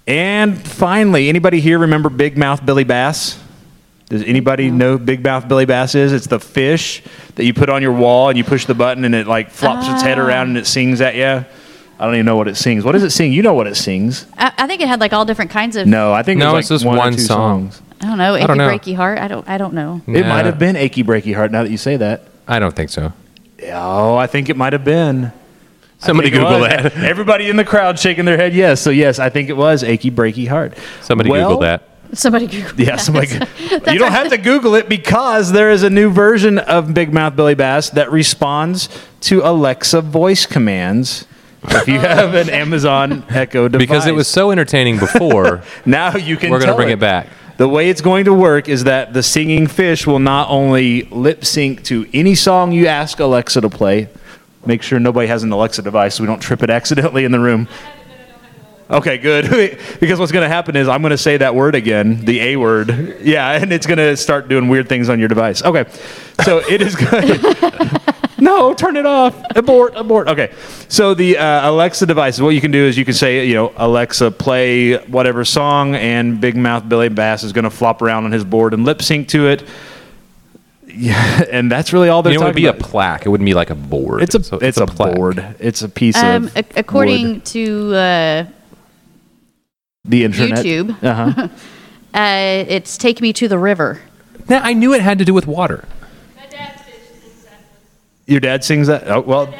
And 0.07 0.57
finally, 0.65 1.27
anybody 1.29 1.59
here 1.59 1.77
remember 1.77 2.09
Big 2.09 2.37
Mouth 2.37 2.65
Billy 2.65 2.85
Bass? 2.85 3.39
Does 4.09 4.23
anybody 4.23 4.71
know 4.71 4.97
Big 4.97 5.21
Mouth 5.21 5.47
Billy 5.47 5.65
Bass 5.65 5.93
is? 5.93 6.13
It's 6.13 6.25
the 6.25 6.39
fish 6.39 7.03
that 7.35 7.43
you 7.43 7.53
put 7.53 7.69
on 7.69 7.81
your 7.83 7.91
wall 7.91 8.29
and 8.29 8.37
you 8.37 8.43
push 8.43 8.65
the 8.65 8.73
button 8.73 9.03
and 9.03 9.13
it 9.13 9.27
like 9.27 9.51
flops 9.51 9.87
its 9.89 10.01
head 10.01 10.17
ah. 10.17 10.25
around 10.25 10.47
and 10.47 10.57
it 10.57 10.65
sings 10.65 11.01
at 11.01 11.15
you. 11.15 11.45
I 11.99 12.05
don't 12.05 12.13
even 12.15 12.25
know 12.25 12.35
what 12.35 12.47
it 12.47 12.55
sings. 12.57 12.83
What 12.83 12.91
does 12.91 13.03
it 13.03 13.09
sing? 13.11 13.33
You 13.33 13.41
know 13.41 13.53
what 13.53 13.65
it 13.67 13.75
sings. 13.75 14.25
I, 14.37 14.51
I 14.57 14.67
think 14.67 14.81
it 14.81 14.87
had 14.87 14.99
like 14.99 15.13
all 15.13 15.25
different 15.25 15.49
kinds 15.51 15.75
of. 15.75 15.87
No, 15.87 16.13
I 16.13 16.21
think 16.23 16.39
No, 16.39 16.51
it 16.51 16.53
was 16.53 16.59
it's 16.63 16.69
just 16.69 16.85
one, 16.85 16.95
or 16.95 16.99
one 16.99 17.13
two 17.13 17.19
song. 17.19 17.71
songs. 17.71 17.81
I 18.01 18.05
don't 18.05 18.17
know. 18.19 18.35
Achy 18.35 18.47
don't 18.47 18.57
know. 18.57 18.69
breaky 18.69 18.95
heart. 18.95 19.17
I 19.17 19.27
don't. 19.27 19.47
I 19.49 19.57
don't 19.57 19.73
know. 19.73 20.01
It 20.07 20.21
Nah. 20.21 20.29
might 20.29 20.45
have 20.45 20.59
been 20.59 20.75
Achy 20.75 21.03
Breaky 21.03 21.33
Heart 21.35 21.51
now 21.51 21.63
that 21.63 21.71
you 21.71 21.77
say 21.77 21.97
that. 21.97 22.23
I 22.47 22.59
don't 22.59 22.75
think 22.75 22.91
so. 22.91 23.11
Oh, 23.71 24.15
I 24.15 24.27
think 24.27 24.49
it 24.49 24.55
might 24.57 24.73
have 24.73 24.83
been. 24.85 25.31
Somebody 25.97 26.29
think 26.29 26.43
it 26.43 26.45
Google 26.45 26.59
was. 26.61 26.69
that. 26.69 26.95
Everybody 26.97 27.49
in 27.49 27.55
the 27.55 27.65
crowd 27.65 27.97
shaking 27.97 28.25
their 28.25 28.37
head 28.37 28.53
yes. 28.53 28.79
So 28.81 28.91
yes, 28.91 29.17
I 29.17 29.29
think 29.29 29.49
it 29.49 29.57
was 29.57 29.83
Achy 29.83 30.11
Breaky 30.11 30.47
Heart. 30.47 30.77
Somebody 31.01 31.31
Well, 31.31 31.47
Google 31.49 31.61
that. 31.61 31.89
Somebody 32.13 32.45
Google. 32.45 32.71
Yeah, 32.79 32.97
that. 32.97 32.99
somebody. 32.99 33.29
you 33.91 33.97
don't 33.97 34.11
have 34.11 34.29
to 34.29 34.37
Google 34.37 34.75
it 34.75 34.87
because 34.87 35.51
there 35.51 35.71
is 35.71 35.81
a 35.81 35.89
new 35.89 36.11
version 36.11 36.59
of 36.59 36.93
Big 36.93 37.11
Mouth 37.11 37.35
Billy 37.35 37.55
Bass 37.55 37.89
that 37.91 38.11
responds 38.11 38.89
to 39.21 39.41
Alexa 39.41 40.01
voice 40.01 40.45
commands. 40.45 41.25
If 41.69 41.87
you 41.87 41.99
have 41.99 42.33
an 42.33 42.49
Amazon 42.49 43.23
Echo 43.29 43.67
device, 43.67 43.85
Because 43.85 44.07
it 44.07 44.13
was 44.15 44.27
so 44.27 44.51
entertaining 44.51 44.99
before, 44.99 45.63
now 45.85 46.15
you 46.15 46.37
can. 46.37 46.49
we're 46.49 46.59
going 46.59 46.61
to 46.61 46.65
tell 46.67 46.75
bring 46.75 46.89
it 46.89 46.99
back. 46.99 47.27
The 47.57 47.67
way 47.67 47.89
it's 47.89 48.01
going 48.01 48.25
to 48.25 48.33
work 48.33 48.69
is 48.69 48.83
that 48.83 49.13
the 49.13 49.23
singing 49.23 49.67
fish 49.67 50.05
will 50.05 50.19
not 50.19 50.49
only 50.49 51.03
lip 51.03 51.43
sync 51.43 51.83
to 51.85 52.07
any 52.13 52.35
song 52.35 52.71
you 52.71 52.85
ask 52.87 53.19
Alexa 53.19 53.61
to 53.61 53.69
play. 53.69 54.09
Make 54.65 54.83
sure 54.83 54.99
nobody 54.99 55.27
has 55.27 55.43
an 55.43 55.51
Alexa 55.51 55.81
device 55.81 56.15
so 56.15 56.23
we 56.23 56.27
don't 56.27 56.39
trip 56.39 56.61
it 56.61 56.69
accidentally 56.79 57.25
in 57.25 57.31
the 57.31 57.39
room. 57.39 57.67
Okay, 58.89 59.17
good. 59.17 59.49
because 59.99 60.19
what's 60.19 60.31
going 60.31 60.43
to 60.43 60.53
happen 60.53 60.75
is 60.75 60.87
I'm 60.87 61.01
going 61.01 61.11
to 61.11 61.17
say 61.17 61.37
that 61.37 61.55
word 61.55 61.75
again, 61.75 62.23
the 62.23 62.39
A 62.41 62.55
word. 62.57 63.17
Yeah, 63.21 63.51
and 63.51 63.73
it's 63.73 63.85
going 63.85 63.97
to 63.97 64.15
start 64.15 64.47
doing 64.47 64.69
weird 64.69 64.87
things 64.87 65.09
on 65.09 65.19
your 65.19 65.27
device. 65.27 65.63
Okay, 65.63 65.85
so 66.45 66.59
it 66.59 66.81
is 66.81 66.95
good. 66.95 67.41
No, 68.39 68.73
turn 68.73 68.97
it 68.97 69.05
off. 69.05 69.35
Abort, 69.55 69.93
abort. 69.95 70.27
Okay, 70.27 70.53
so 70.89 71.13
the 71.13 71.37
uh, 71.37 71.69
Alexa 71.71 72.05
devices, 72.05 72.41
what 72.41 72.49
you 72.55 72.61
can 72.61 72.71
do 72.71 72.85
is 72.85 72.97
you 72.97 73.05
can 73.05 73.13
say, 73.13 73.45
you 73.47 73.53
know, 73.53 73.73
Alexa, 73.77 74.31
play 74.31 74.97
whatever 75.05 75.43
song, 75.45 75.95
and 75.95 76.39
Big 76.39 76.55
Mouth 76.55 76.87
Billy 76.87 77.09
Bass 77.09 77.43
is 77.43 77.51
going 77.53 77.63
to 77.65 77.69
flop 77.69 78.01
around 78.01 78.25
on 78.25 78.31
his 78.31 78.43
board 78.43 78.73
and 78.73 78.85
lip 78.85 79.01
sync 79.01 79.27
to 79.29 79.47
it. 79.47 79.67
Yeah, 80.87 81.43
and 81.51 81.71
that's 81.71 81.93
really 81.93 82.09
all 82.09 82.23
they're 82.23 82.33
You 82.33 82.39
know, 82.39 82.45
it 82.45 82.55
would 82.55 82.61
talking 82.61 82.79
be 82.79 82.85
a 82.85 82.89
plaque. 82.89 83.25
It 83.25 83.29
wouldn't 83.29 83.45
be 83.45 83.53
like 83.53 83.69
a 83.69 83.75
board. 83.75 84.21
It's 84.23 84.33
a 84.35 84.43
So 84.43 84.57
it's, 84.57 84.77
a, 84.77 84.87
plaque. 84.87 85.15
board. 85.15 85.55
It's 85.59 85.81
a 85.83 85.89
piece 85.89 86.15
Um, 86.17 86.45
of 86.45 86.57
ac- 86.57 86.67
according 86.75 87.27
wood. 87.33 87.45
to 87.45 87.95
uh, 87.95 88.45
the 90.05 90.23
internet. 90.23 90.65
YouTube. 90.65 91.03
Uh-huh. 91.03 91.47
uh, 92.13 92.65
it's 92.67 92.97
"Take 92.97 93.21
Me 93.21 93.31
to 93.33 93.47
the 93.47 93.59
River." 93.59 94.01
Now, 94.49 94.61
I 94.63 94.73
knew 94.73 94.93
it 94.93 95.01
had 95.01 95.19
to 95.19 95.25
do 95.25 95.33
with 95.33 95.45
water. 95.45 95.85
Your 98.27 98.39
dad 98.41 98.63
sings 98.63 98.87
that? 98.87 99.09
Oh 99.09 99.21
well. 99.21 99.53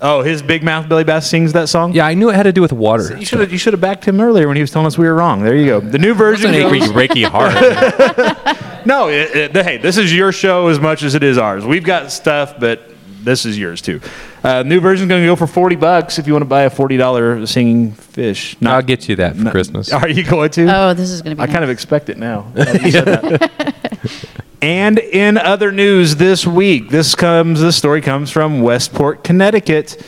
Oh, 0.00 0.22
his 0.22 0.42
big 0.42 0.62
mouth 0.62 0.88
Billy 0.88 1.02
Bass 1.04 1.28
sings 1.30 1.52
that 1.54 1.68
song. 1.68 1.92
Yeah, 1.94 2.04
I 2.06 2.14
knew 2.14 2.28
it 2.28 2.34
had 2.36 2.42
to 2.42 2.52
do 2.52 2.60
with 2.60 2.72
water. 2.72 3.16
You 3.18 3.24
should 3.24 3.40
have 3.40 3.50
you 3.52 3.58
should 3.58 3.72
have 3.72 3.80
backed 3.80 4.04
him 4.04 4.20
earlier 4.20 4.46
when 4.46 4.56
he 4.56 4.60
was 4.62 4.70
telling 4.70 4.86
us 4.86 4.96
we 4.98 5.06
were 5.06 5.14
wrong. 5.14 5.42
There 5.42 5.56
you 5.56 5.66
go. 5.66 5.80
The 5.80 5.98
new 5.98 6.10
It's 6.10 6.18
version. 6.18 6.50
an 6.50 6.56
achy, 6.56 6.78
goes- 6.80 6.92
breaky 6.92 7.24
heart. 7.26 8.86
no, 8.86 9.08
it, 9.08 9.54
it- 9.56 9.64
hey, 9.64 9.78
this 9.78 9.96
is 9.96 10.14
your 10.14 10.30
show 10.30 10.68
as 10.68 10.78
much 10.78 11.02
as 11.02 11.14
it 11.14 11.22
is 11.22 11.38
ours. 11.38 11.64
We've 11.64 11.84
got 11.84 12.12
stuff, 12.12 12.60
but 12.60 12.82
this 13.22 13.46
is 13.46 13.58
yours 13.58 13.80
too. 13.80 14.00
Uh, 14.42 14.62
new 14.62 14.78
version's 14.80 15.08
going 15.08 15.22
to 15.22 15.26
go 15.26 15.36
for 15.36 15.46
forty 15.46 15.76
bucks 15.76 16.18
if 16.18 16.26
you 16.26 16.34
want 16.34 16.42
to 16.42 16.48
buy 16.48 16.62
a 16.62 16.70
forty 16.70 16.96
dollar 16.98 17.44
singing 17.46 17.92
fish. 17.92 18.56
I'll 18.62 18.82
get 18.82 19.08
you 19.08 19.16
that 19.16 19.36
for 19.36 19.50
Christmas. 19.50 19.90
Are 19.92 20.08
you 20.08 20.22
going 20.22 20.50
to? 20.50 20.66
Oh, 20.76 20.94
this 20.94 21.10
is 21.10 21.22
going 21.22 21.34
to 21.36 21.42
be. 21.42 21.48
I 21.48 21.52
kind 21.52 21.64
of 21.64 21.70
expect 21.70 22.08
it 22.10 22.18
now. 22.18 22.46
now 22.54 22.64
that 22.64 22.82
you 22.82 22.90
said 22.90 23.04
that. 23.06 24.30
And 24.64 24.98
in 24.98 25.36
other 25.36 25.70
news 25.70 26.16
this 26.16 26.46
week, 26.46 26.88
this 26.88 27.14
comes 27.14 27.60
this 27.60 27.76
story 27.76 28.00
comes 28.00 28.30
from 28.30 28.62
Westport, 28.62 29.22
Connecticut. 29.22 30.02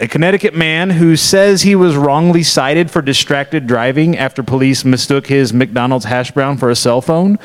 A 0.00 0.08
Connecticut 0.08 0.54
man 0.54 0.88
who 0.88 1.14
says 1.14 1.60
he 1.60 1.74
was 1.74 1.94
wrongly 1.94 2.42
cited 2.42 2.90
for 2.90 3.02
distracted 3.02 3.66
driving 3.66 4.16
after 4.16 4.42
police 4.42 4.82
mistook 4.82 5.26
his 5.26 5.52
McDonald's 5.52 6.06
hash 6.06 6.30
brown 6.30 6.56
for 6.56 6.70
a 6.70 6.74
cell 6.74 7.02
phone 7.02 7.38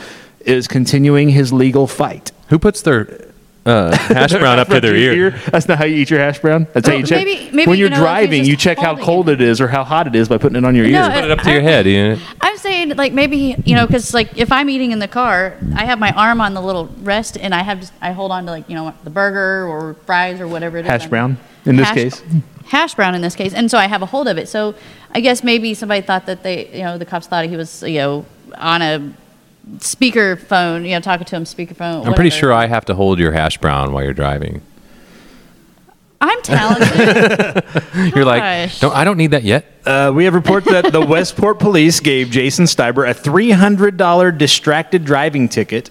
is 0.46 0.70
continuing 0.70 1.28
his 1.28 1.52
legal 1.52 1.86
fight. 1.86 2.32
Who 2.48 2.58
puts 2.58 2.82
their 2.82 3.33
uh, 3.66 3.96
hash 3.96 4.32
brown 4.34 4.60
up 4.60 4.68
to 4.68 4.80
their 4.82 4.96
Your 4.96 5.14
ear. 5.14 5.30
That's 5.52 5.68
not 5.68 5.78
how 5.78 5.86
you 5.86 5.96
eat 5.98 6.10
your 6.10 6.20
hash 6.20 6.40
brown. 6.40 6.68
That's 6.74 6.88
how 6.88 6.94
you 6.96 7.06
check. 7.06 7.24
maybe- 7.26 7.50
maybe, 7.52 7.70
when 7.70 7.78
you're 7.80 7.86
you 7.88 7.90
know, 7.92 7.96
if 7.96 8.00
you're 8.00 8.06
driving, 8.06 8.40
just 8.42 8.50
you 8.50 8.58
check 8.58 8.78
how 8.78 8.88
holding 8.96 9.06
cold 9.06 9.30
it. 9.30 9.42
it 9.42 9.48
is 9.48 9.62
or 9.62 9.68
how 9.68 9.84
hot 9.84 10.08
it 10.08 10.16
is 10.16 10.28
by 10.28 10.38
putting 10.38 10.58
it 10.58 10.66
on 10.66 10.76
your 10.76 10.88
No, 10.88 11.06
ear. 11.06 11.12
Put 11.14 11.24
it 11.24 11.32
up 11.32 11.40
to 11.42 11.52
your 11.52 11.62
head. 11.62 11.86
You 11.86 12.10
know? 12.16 12.20
I'm 12.42 12.58
saying 12.58 12.90
like 12.96 13.14
maybe 13.14 13.56
you 13.66 13.76
know 13.76 13.86
because 13.88 14.14
like 14.14 14.38
if 14.38 14.52
I'm 14.52 14.70
eating 14.70 14.92
in 14.92 15.00
the 15.00 15.08
car, 15.08 15.58
I 15.76 15.86
have 15.86 16.00
my 16.00 16.12
arm 16.12 16.42
on 16.42 16.54
the 16.54 16.62
little 16.62 16.88
rest 17.02 17.38
and 17.38 17.54
I 17.56 17.64
have 17.64 17.80
just 17.80 17.94
I 18.02 18.12
hold 18.12 18.32
on 18.32 18.46
to 18.46 18.52
like 18.52 18.68
you 18.70 18.76
know 18.76 18.94
the 19.04 19.10
burger 19.10 19.68
or 19.68 19.94
fries 20.06 20.40
or 20.42 20.48
whatever 20.48 20.78
it 20.78 20.86
is. 20.86 20.88
Hash 20.90 21.02
I'm- 21.02 21.10
brown, 21.10 21.38
in 21.66 21.76
this 21.78 21.88
Hash- 21.88 21.96
case. 21.96 22.22
Hash 22.66 22.96
brown 22.96 23.14
in 23.14 23.22
this 23.22 23.36
case, 23.36 23.54
and 23.54 23.70
so 23.70 23.78
I 23.78 23.88
have 23.88 24.02
a 24.02 24.06
hold 24.06 24.28
of 24.28 24.38
it. 24.38 24.48
So 24.48 24.74
I 25.12 25.20
guess 25.20 25.44
maybe 25.44 25.74
somebody 25.74 26.02
thought 26.02 26.26
that 26.28 26.44
they 26.44 26.68
you 26.78 26.84
know 26.84 26.98
the 26.98 27.06
cops 27.06 27.28
thought 27.28 27.46
he 27.46 27.56
was 27.58 27.84
you 27.84 28.00
know 28.00 28.26
on 28.58 28.82
a 28.82 29.14
speaker 29.80 30.36
phone 30.36 30.86
you 30.86 30.92
know 30.92 31.00
talking 31.00 31.26
to 31.26 31.36
him 31.36 31.46
speaker 31.46 31.74
phone. 31.74 32.06
I'm 32.06 32.14
pretty 32.14 32.30
sure 32.30 32.52
I 32.54 32.68
have 32.68 32.86
to 32.86 32.96
hold 32.96 33.20
your 33.20 33.32
hash 33.32 33.58
brown 33.58 33.94
while 33.94 34.04
you're 34.04 34.14
driving. 34.14 34.62
I'm 36.24 36.42
talented. 36.42 37.66
You're 38.16 38.24
like, 38.24 38.70
Gosh. 38.70 38.82
no, 38.82 38.92
I 38.92 39.04
don't 39.04 39.18
need 39.18 39.32
that 39.32 39.44
yet. 39.44 39.66
Uh, 39.86 40.10
we 40.16 40.24
have 40.24 40.34
reports 40.34 40.66
that 40.68 40.94
the 40.94 41.06
Westport 41.06 41.60
police 41.60 42.00
gave 42.00 42.30
Jason 42.30 42.64
Stiber 42.64 43.10
a 43.10 43.14
$300 43.14 44.38
distracted 44.38 45.04
driving 45.04 45.50
ticket 45.50 45.90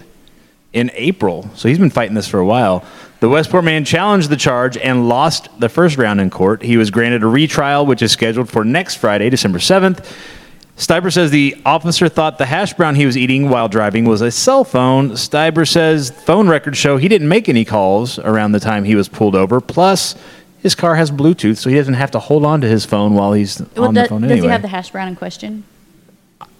in 0.73 0.89
April. 0.95 1.47
So 1.53 1.69
he's 1.69 1.77
been 1.77 1.91
fighting 1.91 2.15
this 2.15 2.27
for 2.27 2.39
a 2.39 2.45
while. 2.45 2.83
The 3.19 3.29
Westport 3.29 3.63
man 3.63 3.85
challenged 3.85 4.31
the 4.31 4.35
charge 4.35 4.75
and 4.75 5.07
lost 5.07 5.49
the 5.59 5.69
first 5.69 5.97
round 5.97 6.19
in 6.19 6.31
court. 6.31 6.63
He 6.63 6.77
was 6.77 6.89
granted 6.89 7.21
a 7.21 7.27
retrial, 7.27 7.85
which 7.85 8.01
is 8.01 8.11
scheduled 8.11 8.49
for 8.49 8.65
next 8.65 8.95
Friday, 8.95 9.29
December 9.29 9.59
7th. 9.59 10.03
Stiber 10.77 11.13
says 11.13 11.29
the 11.29 11.55
officer 11.65 12.09
thought 12.09 12.39
the 12.39 12.47
hash 12.47 12.73
brown 12.73 12.95
he 12.95 13.05
was 13.05 13.15
eating 13.15 13.49
while 13.49 13.69
driving 13.69 14.05
was 14.05 14.21
a 14.21 14.31
cell 14.31 14.63
phone. 14.63 15.11
Stiber 15.11 15.67
says 15.67 16.09
phone 16.09 16.49
records 16.49 16.77
show 16.77 16.97
he 16.97 17.07
didn't 17.07 17.27
make 17.29 17.47
any 17.47 17.63
calls 17.63 18.17
around 18.19 18.53
the 18.53 18.59
time 18.59 18.83
he 18.83 18.95
was 18.95 19.07
pulled 19.07 19.35
over. 19.35 19.61
Plus, 19.61 20.15
his 20.63 20.73
car 20.73 20.95
has 20.95 21.11
Bluetooth, 21.11 21.57
so 21.57 21.69
he 21.69 21.75
doesn't 21.75 21.93
have 21.93 22.09
to 22.11 22.19
hold 22.19 22.43
on 22.43 22.61
to 22.61 22.67
his 22.67 22.85
phone 22.85 23.13
while 23.13 23.33
he's 23.33 23.61
well, 23.75 23.89
on 23.89 23.93
the 23.93 24.01
does, 24.01 24.09
phone 24.09 24.21
does 24.21 24.41
he 24.41 24.47
have 24.47 24.61
the 24.63 24.67
hash 24.67 24.89
brown 24.89 25.09
in 25.09 25.15
question? 25.15 25.63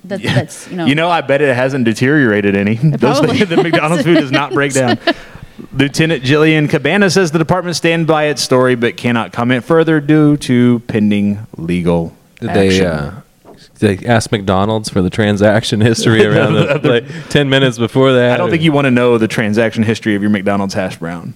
That, 0.03 0.21
That's 0.21 0.69
you 0.69 0.75
know. 0.75 0.85
You 0.85 0.95
know, 0.95 1.09
I 1.09 1.21
bet 1.21 1.41
it 1.41 1.55
hasn't 1.55 1.85
deteriorated 1.85 2.55
any. 2.55 2.75
Those 2.83 3.19
things, 3.21 3.39
the 3.49 3.57
McDonald's 3.57 4.03
food 4.03 4.19
does 4.19 4.31
not 4.31 4.53
break 4.53 4.73
down. 4.73 4.99
Lieutenant 5.71 6.23
Jillian 6.23 6.69
Cabana 6.69 7.09
says 7.09 7.31
the 7.31 7.39
department 7.39 7.75
stand 7.75 8.05
by 8.05 8.25
its 8.25 8.41
story, 8.41 8.75
but 8.75 8.97
cannot 8.97 9.31
comment 9.31 9.63
further 9.63 9.99
due 10.01 10.35
to 10.37 10.79
pending 10.87 11.47
legal 11.57 12.15
Did 12.39 12.49
action. 12.49 12.67
they, 12.67 12.85
uh, 12.85 13.11
did 13.11 13.22
they 13.79 13.97
ask 14.05 14.31
McDonald's 14.31 14.89
for 14.89 15.01
the 15.01 15.09
transaction 15.09 15.81
history 15.81 16.25
around 16.25 16.53
the, 16.53 16.79
like 16.83 17.29
10 17.29 17.49
minutes 17.49 17.77
before 17.77 18.13
that? 18.13 18.33
I 18.33 18.37
don't 18.37 18.49
think 18.49 18.63
you 18.63 18.71
want 18.71 18.85
to 18.85 18.91
know 18.91 19.17
the 19.17 19.27
transaction 19.27 19.83
history 19.83 20.15
of 20.15 20.21
your 20.21 20.31
McDonald's 20.31 20.73
hash 20.73 20.97
brown. 20.97 21.33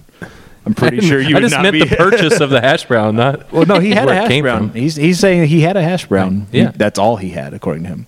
I'm 0.66 0.74
pretty 0.74 1.00
sure 1.00 1.18
you 1.20 1.30
I 1.30 1.34
would 1.34 1.40
just 1.40 1.54
not 1.54 1.62
meant 1.62 1.72
be. 1.72 1.84
the 1.84 1.96
purchase 1.96 2.40
of 2.40 2.50
the 2.50 2.60
hash 2.60 2.84
brown, 2.86 3.16
not. 3.16 3.50
well, 3.52 3.64
no, 3.64 3.78
he 3.80 3.90
had 3.94 4.08
a 4.08 4.14
hash 4.14 4.28
came 4.28 4.42
brown. 4.44 4.70
from. 4.70 4.78
He's 4.80 4.96
he's 4.96 5.18
saying 5.18 5.48
he 5.48 5.60
had 5.62 5.76
a 5.78 5.82
hash 5.82 6.06
brown. 6.06 6.46
Yeah. 6.52 6.72
He- 6.72 6.76
that's 6.76 6.98
all 6.98 7.16
he 7.16 7.30
had, 7.30 7.54
according 7.54 7.84
to 7.84 7.88
him. 7.88 8.06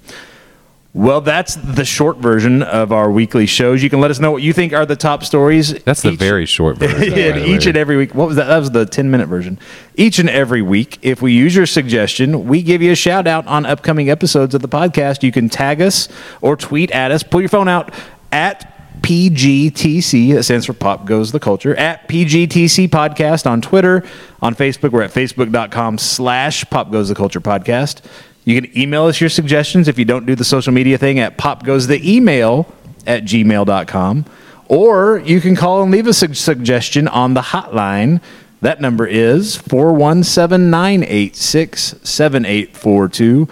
Well, 0.92 1.20
that's 1.20 1.54
the 1.54 1.84
short 1.84 2.16
version 2.16 2.64
of 2.64 2.90
our 2.90 3.12
weekly 3.12 3.46
shows. 3.46 3.80
You 3.80 3.88
can 3.88 4.00
let 4.00 4.10
us 4.10 4.18
know 4.18 4.32
what 4.32 4.42
you 4.42 4.52
think 4.52 4.72
are 4.72 4.84
the 4.84 4.96
top 4.96 5.22
stories. 5.22 5.72
That's 5.84 6.02
the 6.02 6.10
each- 6.10 6.18
very 6.18 6.46
short 6.46 6.78
version. 6.78 7.12
Yeah, 7.16 7.36
each 7.38 7.64
way. 7.64 7.68
and 7.70 7.76
every 7.76 7.96
week. 7.96 8.12
What 8.12 8.26
was 8.26 8.36
that? 8.36 8.46
That 8.46 8.58
was 8.58 8.72
the 8.72 8.86
10 8.86 9.08
minute 9.08 9.28
version. 9.28 9.60
Each 9.94 10.18
and 10.18 10.28
every 10.28 10.62
week, 10.62 10.98
if 11.02 11.22
we 11.22 11.32
use 11.32 11.54
your 11.54 11.66
suggestion, 11.66 12.46
we 12.46 12.60
give 12.62 12.82
you 12.82 12.90
a 12.90 12.96
shout 12.96 13.28
out 13.28 13.46
on 13.46 13.66
upcoming 13.66 14.10
episodes 14.10 14.52
of 14.52 14.62
the 14.62 14.68
podcast. 14.68 15.22
You 15.22 15.30
can 15.30 15.48
tag 15.48 15.80
us 15.80 16.08
or 16.40 16.56
tweet 16.56 16.90
at 16.90 17.12
us. 17.12 17.22
Pull 17.22 17.40
your 17.42 17.48
phone 17.50 17.68
out 17.68 17.94
at 18.32 18.66
PGTC, 19.02 20.34
that 20.34 20.42
stands 20.42 20.66
for 20.66 20.72
Pop 20.72 21.06
Goes 21.06 21.32
the 21.32 21.40
Culture, 21.40 21.74
at 21.76 22.06
PGTC 22.08 22.88
Podcast 22.88 23.48
on 23.48 23.60
Twitter. 23.62 24.04
On 24.42 24.54
Facebook, 24.54 24.90
we're 24.90 25.02
at 25.02 25.12
facebook.com 25.12 25.98
slash 25.98 26.64
Pop 26.68 26.90
Goes 26.90 27.08
the 27.08 27.14
Culture 27.14 27.40
Podcast. 27.40 28.02
You 28.50 28.60
can 28.60 28.76
email 28.78 29.04
us 29.06 29.20
your 29.20 29.30
suggestions 29.30 29.86
if 29.88 29.98
you 29.98 30.04
don't 30.04 30.26
do 30.26 30.34
the 30.34 30.44
social 30.44 30.72
media 30.72 30.98
thing 30.98 31.18
at 31.20 31.36
Pop 31.36 31.62
Goes 31.64 31.86
the 31.86 32.00
Email 32.16 32.66
at 33.06 33.24
gmail.com. 33.24 34.24
Or 34.68 35.18
you 35.24 35.40
can 35.40 35.56
call 35.56 35.82
and 35.82 35.90
leave 35.92 36.06
a 36.06 36.12
su- 36.12 36.34
suggestion 36.34 37.06
on 37.08 37.34
the 37.34 37.40
hotline. 37.40 38.20
That 38.60 38.80
number 38.80 39.06
is 39.06 39.56
417 39.56 40.70
986 40.70 41.94
7842. 42.02 43.48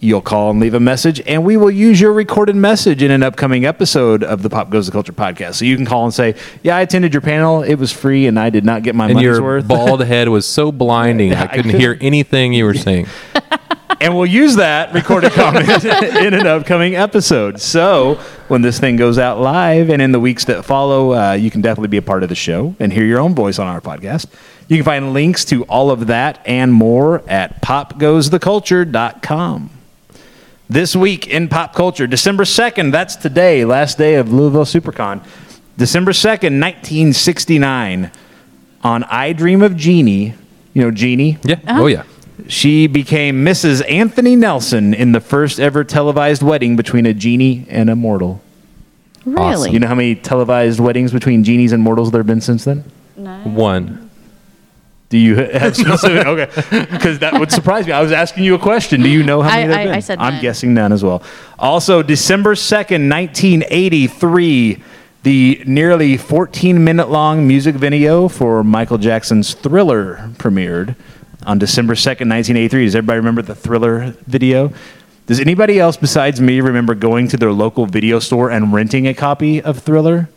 You'll 0.00 0.20
call 0.20 0.50
and 0.50 0.60
leave 0.60 0.74
a 0.74 0.80
message, 0.80 1.22
and 1.26 1.46
we 1.46 1.56
will 1.56 1.70
use 1.70 1.98
your 1.98 2.12
recorded 2.12 2.54
message 2.56 3.02
in 3.02 3.10
an 3.10 3.22
upcoming 3.22 3.64
episode 3.64 4.22
of 4.22 4.42
the 4.42 4.50
Pop 4.50 4.68
Goes 4.68 4.84
the 4.84 4.92
Culture 4.92 5.14
podcast. 5.14 5.54
So 5.54 5.64
you 5.64 5.76
can 5.76 5.86
call 5.86 6.04
and 6.04 6.12
say, 6.12 6.34
Yeah, 6.62 6.76
I 6.76 6.82
attended 6.82 7.14
your 7.14 7.22
panel. 7.22 7.62
It 7.62 7.76
was 7.76 7.90
free, 7.90 8.26
and 8.26 8.38
I 8.38 8.50
did 8.50 8.66
not 8.66 8.82
get 8.82 8.94
my 8.94 9.06
And 9.06 9.14
money's 9.14 9.24
your 9.24 9.42
worth. 9.42 9.66
bald 9.66 10.04
head 10.04 10.28
was 10.28 10.46
so 10.46 10.70
blinding, 10.70 11.32
I 11.34 11.46
couldn't- 11.46 11.78
hear 11.80 11.96
anything 12.02 12.52
you 12.52 12.64
were 12.66 12.74
saying. 12.74 13.06
and 14.00 14.14
we'll 14.14 14.26
use 14.26 14.54
that 14.56 14.92
recorded 14.94 15.32
comment 15.32 15.84
in 15.84 16.34
an 16.34 16.46
upcoming 16.46 16.94
episode. 16.96 17.60
So 17.60 18.14
when 18.48 18.62
this 18.62 18.80
thing 18.80 18.96
goes 18.96 19.18
out 19.18 19.40
live 19.40 19.90
and 19.90 20.00
in 20.02 20.12
the 20.12 20.20
weeks 20.20 20.44
that 20.46 20.64
follow, 20.64 21.12
uh, 21.12 21.32
you 21.32 21.50
can 21.50 21.60
definitely 21.60 21.88
be 21.88 21.96
a 21.96 22.02
part 22.02 22.22
of 22.22 22.28
the 22.28 22.34
show 22.34 22.76
and 22.80 22.92
hear 22.92 23.04
your 23.04 23.20
own 23.20 23.34
voice 23.34 23.58
on 23.58 23.66
our 23.66 23.80
podcast. 23.80 24.26
You 24.68 24.76
can 24.76 24.84
find 24.84 25.12
links 25.12 25.44
to 25.46 25.64
all 25.64 25.90
of 25.90 26.06
that 26.06 26.40
and 26.46 26.72
more 26.72 27.22
at 27.28 27.60
popgoestheculture.com. 27.62 29.70
This 30.68 30.94
week 30.96 31.28
in 31.28 31.48
pop 31.48 31.74
culture, 31.74 32.06
December 32.06 32.44
2nd, 32.44 32.90
that's 32.90 33.16
today, 33.16 33.66
last 33.66 33.98
day 33.98 34.14
of 34.14 34.32
Louisville 34.32 34.64
SuperCon. 34.64 35.22
December 35.76 36.12
2nd, 36.12 36.58
1969, 36.60 38.10
on 38.82 39.04
I 39.04 39.34
Dream 39.34 39.60
of 39.62 39.76
Jeannie, 39.76 40.32
you 40.72 40.82
know 40.82 40.90
Jeannie? 40.90 41.36
Yeah. 41.42 41.60
Oh, 41.66 41.86
yeah. 41.86 42.04
She 42.48 42.86
became 42.88 43.44
Mrs. 43.44 43.88
Anthony 43.90 44.34
Nelson 44.36 44.92
in 44.92 45.12
the 45.12 45.20
first 45.20 45.60
ever 45.60 45.84
televised 45.84 46.42
wedding 46.42 46.76
between 46.76 47.06
a 47.06 47.14
genie 47.14 47.64
and 47.68 47.88
a 47.88 47.94
mortal. 47.96 48.42
really? 49.24 49.70
You 49.70 49.78
know 49.78 49.86
how 49.86 49.94
many 49.94 50.14
televised 50.16 50.80
weddings 50.80 51.12
between 51.12 51.44
genies 51.44 51.72
and 51.72 51.82
mortals 51.82 52.10
there 52.10 52.18
have 52.20 52.26
been 52.26 52.40
since 52.40 52.64
then? 52.64 52.84
One. 53.16 54.10
Do 55.10 55.18
you 55.18 55.36
have 55.36 55.76
specific? 55.76 56.26
okay, 56.26 56.86
because 56.90 57.20
that 57.20 57.38
would 57.38 57.52
surprise 57.52 57.86
me. 57.86 57.92
I 57.92 58.02
was 58.02 58.10
asking 58.10 58.42
you 58.44 58.54
a 58.56 58.58
question. 58.58 59.00
Do 59.02 59.08
you 59.08 59.22
know 59.22 59.40
how 59.42 59.50
many 59.50 59.64
I- 59.64 59.66
there 59.68 59.76
have 59.78 59.80
I- 59.86 59.90
been? 59.90 59.94
I 59.94 60.00
said 60.00 60.18
I'm 60.18 60.34
none. 60.34 60.42
guessing 60.42 60.74
none 60.74 60.92
as 60.92 61.04
well. 61.04 61.22
Also, 61.58 62.02
December 62.02 62.56
second, 62.56 63.08
1983, 63.08 64.82
the 65.22 65.62
nearly 65.66 66.16
14 66.16 66.82
minute 66.82 67.08
long 67.10 67.46
music 67.46 67.74
video 67.76 68.28
for 68.28 68.64
Michael 68.64 68.98
Jackson's 68.98 69.54
Thriller 69.54 70.30
premiered 70.36 70.96
on 71.46 71.58
December 71.58 71.94
2nd, 71.94 72.28
1983. 72.30 72.84
Does 72.86 72.94
everybody 72.96 73.18
remember 73.18 73.42
the 73.42 73.54
Thriller 73.54 74.14
video? 74.26 74.72
Does 75.26 75.40
anybody 75.40 75.78
else 75.78 75.96
besides 75.96 76.40
me 76.40 76.60
remember 76.60 76.94
going 76.94 77.28
to 77.28 77.36
their 77.36 77.52
local 77.52 77.86
video 77.86 78.18
store 78.18 78.50
and 78.50 78.72
renting 78.72 79.06
a 79.06 79.14
copy 79.14 79.62
of 79.62 79.78
Thriller? 79.78 80.28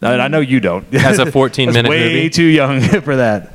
I 0.00 0.28
know 0.28 0.40
you 0.40 0.60
don't. 0.60 0.86
As 0.94 1.18
a 1.18 1.26
14 1.30 1.66
That's 1.72 1.74
minute 1.76 1.90
way 1.90 2.04
movie? 2.14 2.30
too 2.30 2.44
young 2.44 2.80
for 3.02 3.16
that. 3.16 3.54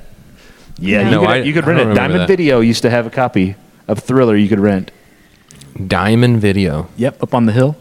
Yeah, 0.78 1.10
No, 1.10 1.22
you, 1.22 1.28
could, 1.28 1.30
I- 1.30 1.38
you 1.44 1.54
could 1.54 1.66
rent 1.66 1.80
it. 1.80 1.94
Diamond 1.94 2.20
that. 2.22 2.28
Video 2.28 2.60
used 2.60 2.82
to 2.82 2.90
have 2.90 3.06
a 3.08 3.10
copy 3.10 3.56
of 3.88 4.00
Thriller 4.00 4.36
you 4.36 4.50
could 4.50 4.60
rent. 4.60 4.92
Diamond 5.88 6.40
Video. 6.42 6.90
Yep, 6.98 7.24
up 7.24 7.34
on 7.34 7.46
the 7.46 7.52
hill. 7.54 7.76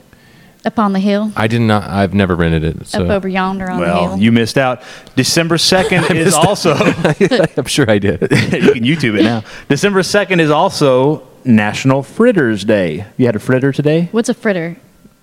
Up 0.65 0.79
on 0.79 0.93
the 0.93 1.01
hill, 1.01 1.33
I 1.35 1.49
did 1.49 1.61
not, 1.61 1.91
I've 1.91 2.15
never 2.15 2.37
rented 2.37 2.63
it. 2.63 2.87
So 2.87 3.05
up 3.05 3.11
over 3.11 3.27
yonder 3.27 3.69
on 3.69 3.81
the 3.81 3.87
hill. 3.87 3.95
Well, 3.95 4.09
hill. 4.11 4.19
you 4.19 4.31
missed 4.31 4.57
out. 4.57 4.83
December 5.17 5.57
2nd 5.73 6.15
is 6.15 6.35
also, 6.35 6.75
I'm 7.57 7.65
sure 7.67 7.91
I 7.91 7.99
did. 7.99 8.21
you 8.23 8.29
can 8.29 8.85
YouTube 8.85 9.19
it 9.19 9.25
now. 9.25 9.43
December 9.69 10.03
2nd 10.03 10.41
is 10.41 10.51
also 10.51 11.27
National 11.45 12.05
Fritters 12.05 12.65
Day. 12.65 13.05
You 13.17 13.27
had 13.27 13.35
a 13.35 13.41
fritter 13.41 13.73
today? 13.73 14.09
What's 14.13 14.29
a 14.29 14.35
fritter? 14.35 14.77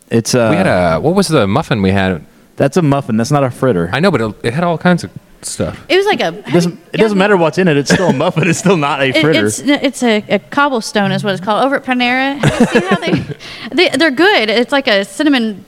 It's 0.09 0.35
uh, 0.35 0.47
We 0.51 0.57
had 0.57 0.67
a, 0.67 0.99
what 0.99 1.15
was 1.15 1.29
the 1.29 1.47
muffin 1.47 1.81
we 1.81 1.91
had? 1.91 2.25
that's 2.57 2.75
a 2.75 2.81
muffin. 2.81 3.15
That's 3.15 3.31
not 3.31 3.45
a 3.45 3.49
fritter. 3.49 3.89
I 3.93 4.01
know, 4.01 4.11
but 4.11 4.19
it, 4.19 4.35
it 4.43 4.53
had 4.53 4.65
all 4.65 4.77
kinds 4.77 5.05
of 5.05 5.11
stuff. 5.45 5.83
It 5.89 5.97
was 5.97 6.05
like 6.05 6.21
a. 6.21 6.27
It 6.39 6.45
doesn't, 6.53 6.79
it 6.93 6.97
doesn't 6.97 7.17
matter 7.17 7.37
what's 7.37 7.57
in 7.57 7.67
it. 7.67 7.77
It's 7.77 7.91
still 7.93 8.09
a 8.09 8.13
muffin. 8.13 8.47
It's 8.47 8.59
still 8.59 8.77
not 8.77 9.01
a 9.01 9.09
It, 9.09 9.21
fritter. 9.21 9.45
it's 9.45 9.59
it's 9.59 10.03
a, 10.03 10.23
a 10.29 10.39
cobblestone 10.39 11.11
is 11.11 11.23
what 11.23 11.33
it's 11.33 11.43
called 11.43 11.63
over 11.65 11.75
at 11.77 11.83
Panera. 11.83 12.37
Have 12.39 12.59
you 12.59 12.65
seen 12.67 12.89
how 12.89 12.97
they, 12.99 13.35
they 13.89 13.97
they're 13.97 14.11
good. 14.11 14.49
It's 14.49 14.71
like 14.71 14.87
a 14.87 15.05
cinnamon 15.05 15.65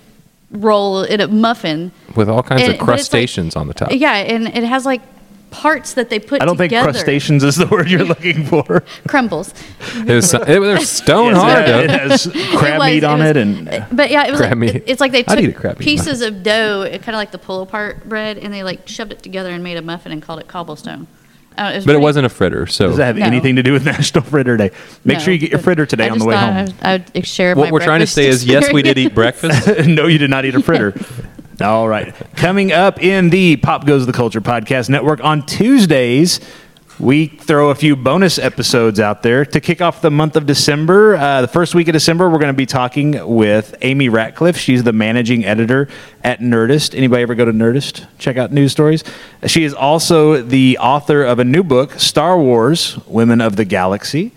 roll 0.51 1.03
in 1.03 1.21
a 1.21 1.27
muffin. 1.27 1.91
With 2.15 2.29
all 2.29 2.43
kinds 2.43 2.63
And- 2.63 2.73
of 2.73 2.79
but 2.79 2.81
it's 2.81 2.89
like- 2.89 2.97
crustaceans 2.97 3.55
on 3.55 3.67
the 3.67 3.73
top. 3.73 3.91
Yeah, 3.91 4.13
and 4.15 4.47
it 4.47 4.63
has 4.63 4.85
like 4.85 5.01
parts 5.51 5.93
that 5.93 6.09
they 6.09 6.17
put. 6.17 6.39
Together. 6.39 6.43
I 6.43 6.45
don't 6.47 6.57
think 6.57 6.69
together. 6.71 6.91
crustaceans 6.91 7.43
is 7.43 7.55
the 7.57 7.67
word 7.67 7.89
you're 7.89 8.03
looking 8.15 8.45
for. 8.45 8.83
crumbles. 9.07 9.53
It 9.95 10.13
was, 10.15 10.33
it 10.33 10.59
was 10.59 10.89
stone 10.89 11.33
Yes, 11.35 11.41
hard, 11.43 11.69
it, 11.69 11.89
has 11.91 12.23
crab 12.57 12.75
It 12.75 12.79
was- 12.79 12.89
meat 12.91 13.03
on 13.03 13.19
was- 13.19 13.29
it, 13.29 13.37
and 13.37 13.85
but 13.91 14.09
yeah, 14.09 14.25
it 14.27 14.31
was 14.31 14.39
Crab 14.39 14.51
like 14.51 14.57
meat. 14.73 14.83
it's 14.87 14.99
like 15.01 15.11
they 15.11 15.23
I'd 15.27 15.39
eat 15.39 15.49
a 15.49 15.51
took 15.51 15.61
crab 15.61 15.79
meat 15.79 15.85
pieces 15.85 16.21
of 16.21 16.41
dough, 16.41 16.85
kind 16.89 17.09
of 17.09 17.13
like 17.15 17.31
the 17.31 17.37
pull 17.37 17.61
apart 17.61 18.07
bread, 18.09 18.37
and 18.39 18.53
they 18.53 18.63
like 18.63 18.87
shoved 18.87 19.11
it 19.11 19.21
together 19.21 19.51
and 19.51 19.63
made 19.63 19.77
a 19.77 19.81
muffin 19.81 20.11
and 20.11 20.21
called 20.21 20.39
it 20.39 20.47
cobblestone. 20.47 21.07
Uh, 21.57 21.73
was 21.75 21.85
But 21.85 21.95
it 21.95 21.99
wasn't 22.01 22.25
a 22.25 22.29
fritter, 22.29 22.65
so 22.65 22.87
does 22.87 22.97
that 22.97 23.07
have 23.07 23.17
No. 23.17 23.25
anything 23.25 23.57
to 23.57 23.63
do 23.63 23.73
with 23.73 23.83
National 23.85 24.23
Fritter 24.23 24.55
Day? 24.55 24.71
Make 25.03 25.17
no, 25.17 25.23
sure 25.25 25.33
you 25.33 25.39
get 25.39 25.51
your 25.51 25.59
fritter 25.59 25.85
today 25.85 26.07
on 26.07 26.17
the 26.17 26.23
way 26.25 26.33
home. 26.37 26.55
I, 26.55 26.61
would- 26.63 26.73
I 26.81 27.03
would 27.13 27.27
share 27.27 27.55
what 27.57 27.65
my 27.65 27.71
we're 27.71 27.79
trying 27.79 27.99
to 27.99 28.05
breakfast 28.05 28.15
say 28.15 28.27
is 28.27 28.45
yes, 28.45 28.71
we 28.71 28.81
did 28.81 28.97
eat 28.97 29.13
breakfast. 29.13 29.67
no, 29.85 30.07
you 30.07 30.17
did 30.17 30.29
not 30.29 30.45
eat 30.45 30.55
a 30.55 30.63
fritter. 30.63 30.93
All 31.61 31.87
right. 31.87 32.15
Coming 32.35 32.71
up 32.71 33.03
in 33.03 33.29
the 33.29 33.55
Pop 33.57 33.85
Goes 33.85 34.07
the 34.07 34.13
Culture 34.13 34.41
podcast 34.41 34.89
network 34.89 35.23
on 35.23 35.45
Tuesdays, 35.45 36.39
we 36.97 37.27
throw 37.27 37.69
a 37.69 37.75
few 37.75 37.95
bonus 37.95 38.39
episodes 38.39 38.99
out 38.99 39.21
there 39.21 39.45
to 39.45 39.59
kick 39.59 39.79
off 39.79 40.01
the 40.01 40.09
month 40.09 40.35
of 40.35 40.47
December. 40.47 41.15
Uh, 41.15 41.41
the 41.41 41.47
first 41.47 41.75
week 41.75 41.87
of 41.87 41.93
December, 41.93 42.29
we're 42.31 42.39
going 42.39 42.53
to 42.53 42.57
be 42.57 42.65
talking 42.65 43.35
with 43.35 43.75
Amy 43.81 44.09
Ratcliffe. 44.09 44.57
She's 44.57 44.83
the 44.83 44.93
managing 44.93 45.45
editor 45.45 45.87
at 46.23 46.39
Nerdist. 46.39 46.95
Anybody 46.95 47.21
ever 47.21 47.35
go 47.35 47.45
to 47.45 47.53
Nerdist? 47.53 48.07
Check 48.17 48.37
out 48.37 48.51
news 48.51 48.71
stories. 48.71 49.03
She 49.45 49.63
is 49.63 49.75
also 49.75 50.41
the 50.41 50.79
author 50.79 51.23
of 51.23 51.37
a 51.37 51.43
new 51.43 51.63
book, 51.63 51.99
Star 51.99 52.39
Wars 52.39 52.97
Women 53.05 53.39
of 53.39 53.55
the 53.55 53.65
Galaxy. 53.65 54.31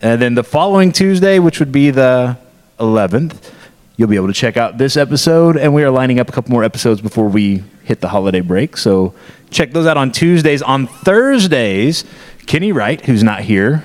And 0.00 0.22
then 0.22 0.36
the 0.36 0.44
following 0.44 0.92
Tuesday, 0.92 1.40
which 1.40 1.58
would 1.58 1.72
be 1.72 1.90
the 1.90 2.38
11th, 2.78 3.50
you'll 3.96 4.08
be 4.08 4.16
able 4.16 4.28
to 4.28 4.32
check 4.32 4.56
out 4.56 4.78
this 4.78 4.96
episode. 4.96 5.56
And 5.56 5.74
we 5.74 5.84
are 5.84 5.90
lining 5.90 6.18
up 6.20 6.28
a 6.28 6.32
couple 6.32 6.50
more 6.52 6.64
episodes 6.64 7.00
before 7.00 7.28
we 7.28 7.64
hit 7.84 8.00
the 8.00 8.08
holiday 8.08 8.40
break. 8.40 8.76
So 8.76 9.14
check 9.50 9.72
those 9.72 9.86
out 9.86 9.96
on 9.96 10.12
Tuesdays. 10.12 10.62
On 10.62 10.86
Thursdays, 10.86 12.04
Kenny 12.46 12.72
Wright, 12.72 13.00
who's 13.04 13.22
not 13.22 13.40
here, 13.40 13.84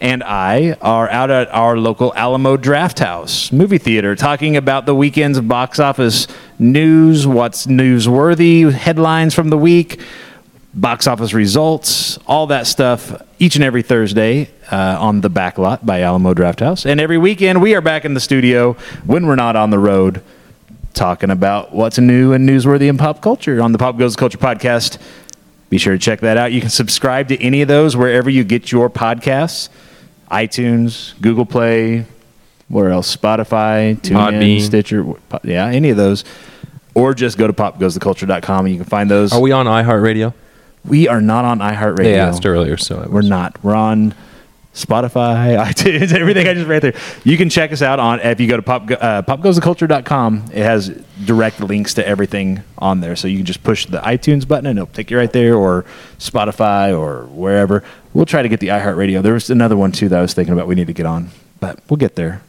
and 0.00 0.24
I 0.24 0.76
are 0.80 1.08
out 1.08 1.30
at 1.30 1.48
our 1.54 1.76
local 1.76 2.12
Alamo 2.14 2.56
Drafthouse 2.56 3.52
movie 3.52 3.78
theater 3.78 4.16
talking 4.16 4.56
about 4.56 4.84
the 4.84 4.96
weekend's 4.96 5.40
box 5.40 5.78
office 5.78 6.26
news, 6.58 7.24
what's 7.24 7.66
newsworthy, 7.66 8.72
headlines 8.72 9.32
from 9.32 9.50
the 9.50 9.58
week, 9.58 10.00
box 10.74 11.06
office 11.06 11.32
results, 11.32 12.18
all 12.26 12.48
that 12.48 12.66
stuff 12.66 13.22
each 13.38 13.54
and 13.54 13.64
every 13.64 13.82
Thursday 13.82 14.50
uh, 14.72 14.96
on 14.98 15.20
the 15.20 15.28
back 15.28 15.58
lot 15.58 15.84
by 15.86 16.00
Alamo 16.00 16.34
Drafthouse. 16.34 16.84
And 16.84 17.00
every 17.00 17.18
weekend 17.18 17.62
we 17.62 17.74
are 17.74 17.80
back 17.80 18.04
in 18.04 18.14
the 18.14 18.20
studio 18.20 18.72
when 19.04 19.26
we're 19.26 19.36
not 19.36 19.54
on 19.54 19.70
the 19.70 19.78
road 19.78 20.22
talking 20.94 21.30
about 21.30 21.72
what's 21.72 21.98
new 21.98 22.32
and 22.32 22.48
newsworthy 22.48 22.88
in 22.88 22.98
pop 22.98 23.22
culture 23.22 23.62
on 23.62 23.72
the 23.72 23.78
Pop 23.78 23.98
Goes 23.98 24.14
the 24.14 24.18
Culture 24.18 24.38
podcast. 24.38 24.98
Be 25.70 25.78
sure 25.78 25.92
to 25.92 25.98
check 25.98 26.20
that 26.20 26.36
out. 26.36 26.52
You 26.52 26.60
can 26.60 26.70
subscribe 26.70 27.28
to 27.28 27.40
any 27.40 27.62
of 27.62 27.68
those 27.68 27.96
wherever 27.96 28.28
you 28.28 28.44
get 28.44 28.72
your 28.72 28.90
podcasts 28.90 29.68
iTunes, 30.32 31.20
Google 31.20 31.44
Play, 31.44 32.06
where 32.68 32.90
else? 32.90 33.14
Spotify, 33.14 34.00
TuneIn. 34.00 34.62
Stitcher. 34.62 35.04
Yeah, 35.44 35.66
any 35.66 35.90
of 35.90 35.98
those. 35.98 36.24
Or 36.94 37.12
just 37.12 37.36
go 37.36 37.46
to 37.46 37.52
popgoestheculture.com 37.52 38.64
and 38.64 38.74
you 38.74 38.80
can 38.80 38.88
find 38.88 39.10
those. 39.10 39.32
Are 39.32 39.40
we 39.40 39.52
on 39.52 39.66
iHeartRadio? 39.66 40.32
We 40.84 41.06
are 41.06 41.20
not 41.20 41.44
on 41.44 41.58
iHeartRadio. 41.58 41.96
They 42.02 42.18
asked 42.18 42.46
earlier, 42.46 42.76
so 42.78 43.02
I 43.02 43.06
We're 43.08 43.22
not. 43.22 43.62
We're 43.62 43.74
on 43.74 44.14
Spotify, 44.74 45.58
iTunes, 45.66 46.12
everything 46.12 46.48
I 46.48 46.54
just 46.54 46.66
read 46.66 46.82
there. 46.82 46.94
You 47.24 47.36
can 47.36 47.50
check 47.50 47.72
us 47.72 47.82
out 47.82 48.00
on 48.00 48.20
if 48.20 48.40
you 48.40 48.48
go 48.48 48.56
to 48.56 48.62
pop, 48.62 48.90
uh, 48.90 49.22
popgoestheculture.com. 49.22 50.50
It 50.52 50.62
has 50.62 50.88
direct 51.24 51.60
links 51.60 51.94
to 51.94 52.06
everything 52.06 52.62
on 52.78 53.00
there, 53.00 53.16
so 53.16 53.28
you 53.28 53.38
can 53.38 53.46
just 53.46 53.62
push 53.62 53.86
the 53.86 53.98
iTunes 53.98 54.46
button 54.46 54.66
and 54.66 54.78
it'll 54.78 54.92
take 54.92 55.10
you 55.10 55.18
right 55.18 55.32
there, 55.32 55.54
or 55.54 55.84
Spotify, 56.18 56.98
or 56.98 57.26
wherever. 57.26 57.84
We'll 58.14 58.26
try 58.26 58.42
to 58.42 58.48
get 58.48 58.60
the 58.60 58.68
iHeartRadio. 58.68 59.22
There 59.22 59.34
was 59.34 59.50
another 59.50 59.76
one 59.76 59.92
too 59.92 60.08
that 60.08 60.18
I 60.18 60.22
was 60.22 60.34
thinking 60.34 60.52
about. 60.52 60.66
We 60.66 60.74
need 60.74 60.86
to 60.86 60.92
get 60.92 61.06
on, 61.06 61.30
but 61.60 61.78
we'll 61.88 61.98
get 61.98 62.16
there. 62.16 62.42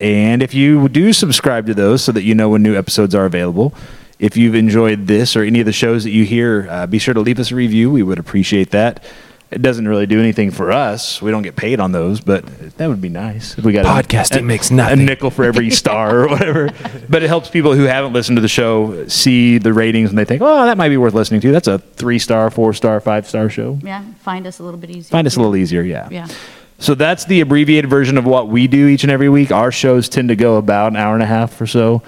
And 0.00 0.42
if 0.42 0.54
you 0.54 0.88
do 0.88 1.12
subscribe 1.12 1.66
to 1.66 1.74
those 1.74 2.02
so 2.02 2.12
that 2.12 2.24
you 2.24 2.34
know 2.34 2.50
when 2.50 2.62
new 2.62 2.76
episodes 2.76 3.14
are 3.14 3.24
available, 3.24 3.74
if 4.18 4.36
you've 4.36 4.54
enjoyed 4.54 5.06
this 5.06 5.36
or 5.36 5.42
any 5.42 5.60
of 5.60 5.66
the 5.66 5.72
shows 5.72 6.04
that 6.04 6.10
you 6.10 6.24
hear, 6.24 6.68
uh, 6.70 6.86
be 6.86 6.98
sure 6.98 7.14
to 7.14 7.20
leave 7.20 7.38
us 7.38 7.50
a 7.50 7.54
review. 7.54 7.90
We 7.90 8.02
would 8.02 8.18
appreciate 8.18 8.70
that. 8.70 9.02
It 9.54 9.62
doesn't 9.62 9.86
really 9.86 10.06
do 10.06 10.18
anything 10.18 10.50
for 10.50 10.72
us. 10.72 11.22
We 11.22 11.30
don't 11.30 11.42
get 11.42 11.54
paid 11.54 11.78
on 11.80 11.92
those, 11.92 12.20
but 12.20 12.44
that 12.76 12.88
would 12.88 13.00
be 13.00 13.08
nice 13.08 13.56
if 13.56 13.64
we 13.64 13.72
got 13.72 13.84
a- 13.84 13.88
Podcasting 14.06 14.40
a, 14.40 14.42
makes 14.42 14.70
a 14.70 14.96
nickel 14.96 15.30
for 15.30 15.44
every 15.44 15.70
star 15.70 16.20
or 16.24 16.28
whatever. 16.28 16.70
But 17.08 17.22
it 17.22 17.28
helps 17.28 17.48
people 17.50 17.74
who 17.74 17.84
haven't 17.84 18.12
listened 18.12 18.36
to 18.36 18.40
the 18.40 18.48
show 18.48 19.06
see 19.08 19.58
the 19.58 19.72
ratings 19.72 20.08
and 20.10 20.18
they 20.18 20.24
think, 20.24 20.42
oh, 20.42 20.64
that 20.64 20.76
might 20.76 20.88
be 20.88 20.96
worth 20.96 21.14
listening 21.14 21.40
to. 21.42 21.52
That's 21.52 21.68
a 21.68 21.78
three 21.78 22.18
star, 22.18 22.50
four 22.50 22.72
star, 22.72 22.98
five 23.00 23.28
star 23.28 23.48
show. 23.48 23.78
Yeah, 23.82 24.02
find 24.20 24.46
us 24.46 24.58
a 24.58 24.62
little 24.64 24.80
bit 24.80 24.90
easier. 24.90 25.10
Find 25.10 25.26
us 25.26 25.36
a 25.36 25.40
little 25.40 25.54
easier, 25.56 25.82
yeah. 25.82 26.08
Yeah. 26.10 26.28
So 26.78 26.94
that's 26.94 27.24
the 27.26 27.40
abbreviated 27.40 27.88
version 27.88 28.18
of 28.18 28.24
what 28.26 28.48
we 28.48 28.66
do 28.66 28.88
each 28.88 29.04
and 29.04 29.12
every 29.12 29.28
week. 29.28 29.52
Our 29.52 29.70
shows 29.70 30.08
tend 30.08 30.28
to 30.30 30.36
go 30.36 30.56
about 30.56 30.88
an 30.92 30.96
hour 30.96 31.14
and 31.14 31.22
a 31.22 31.26
half 31.26 31.60
or 31.60 31.66
so. 31.66 32.02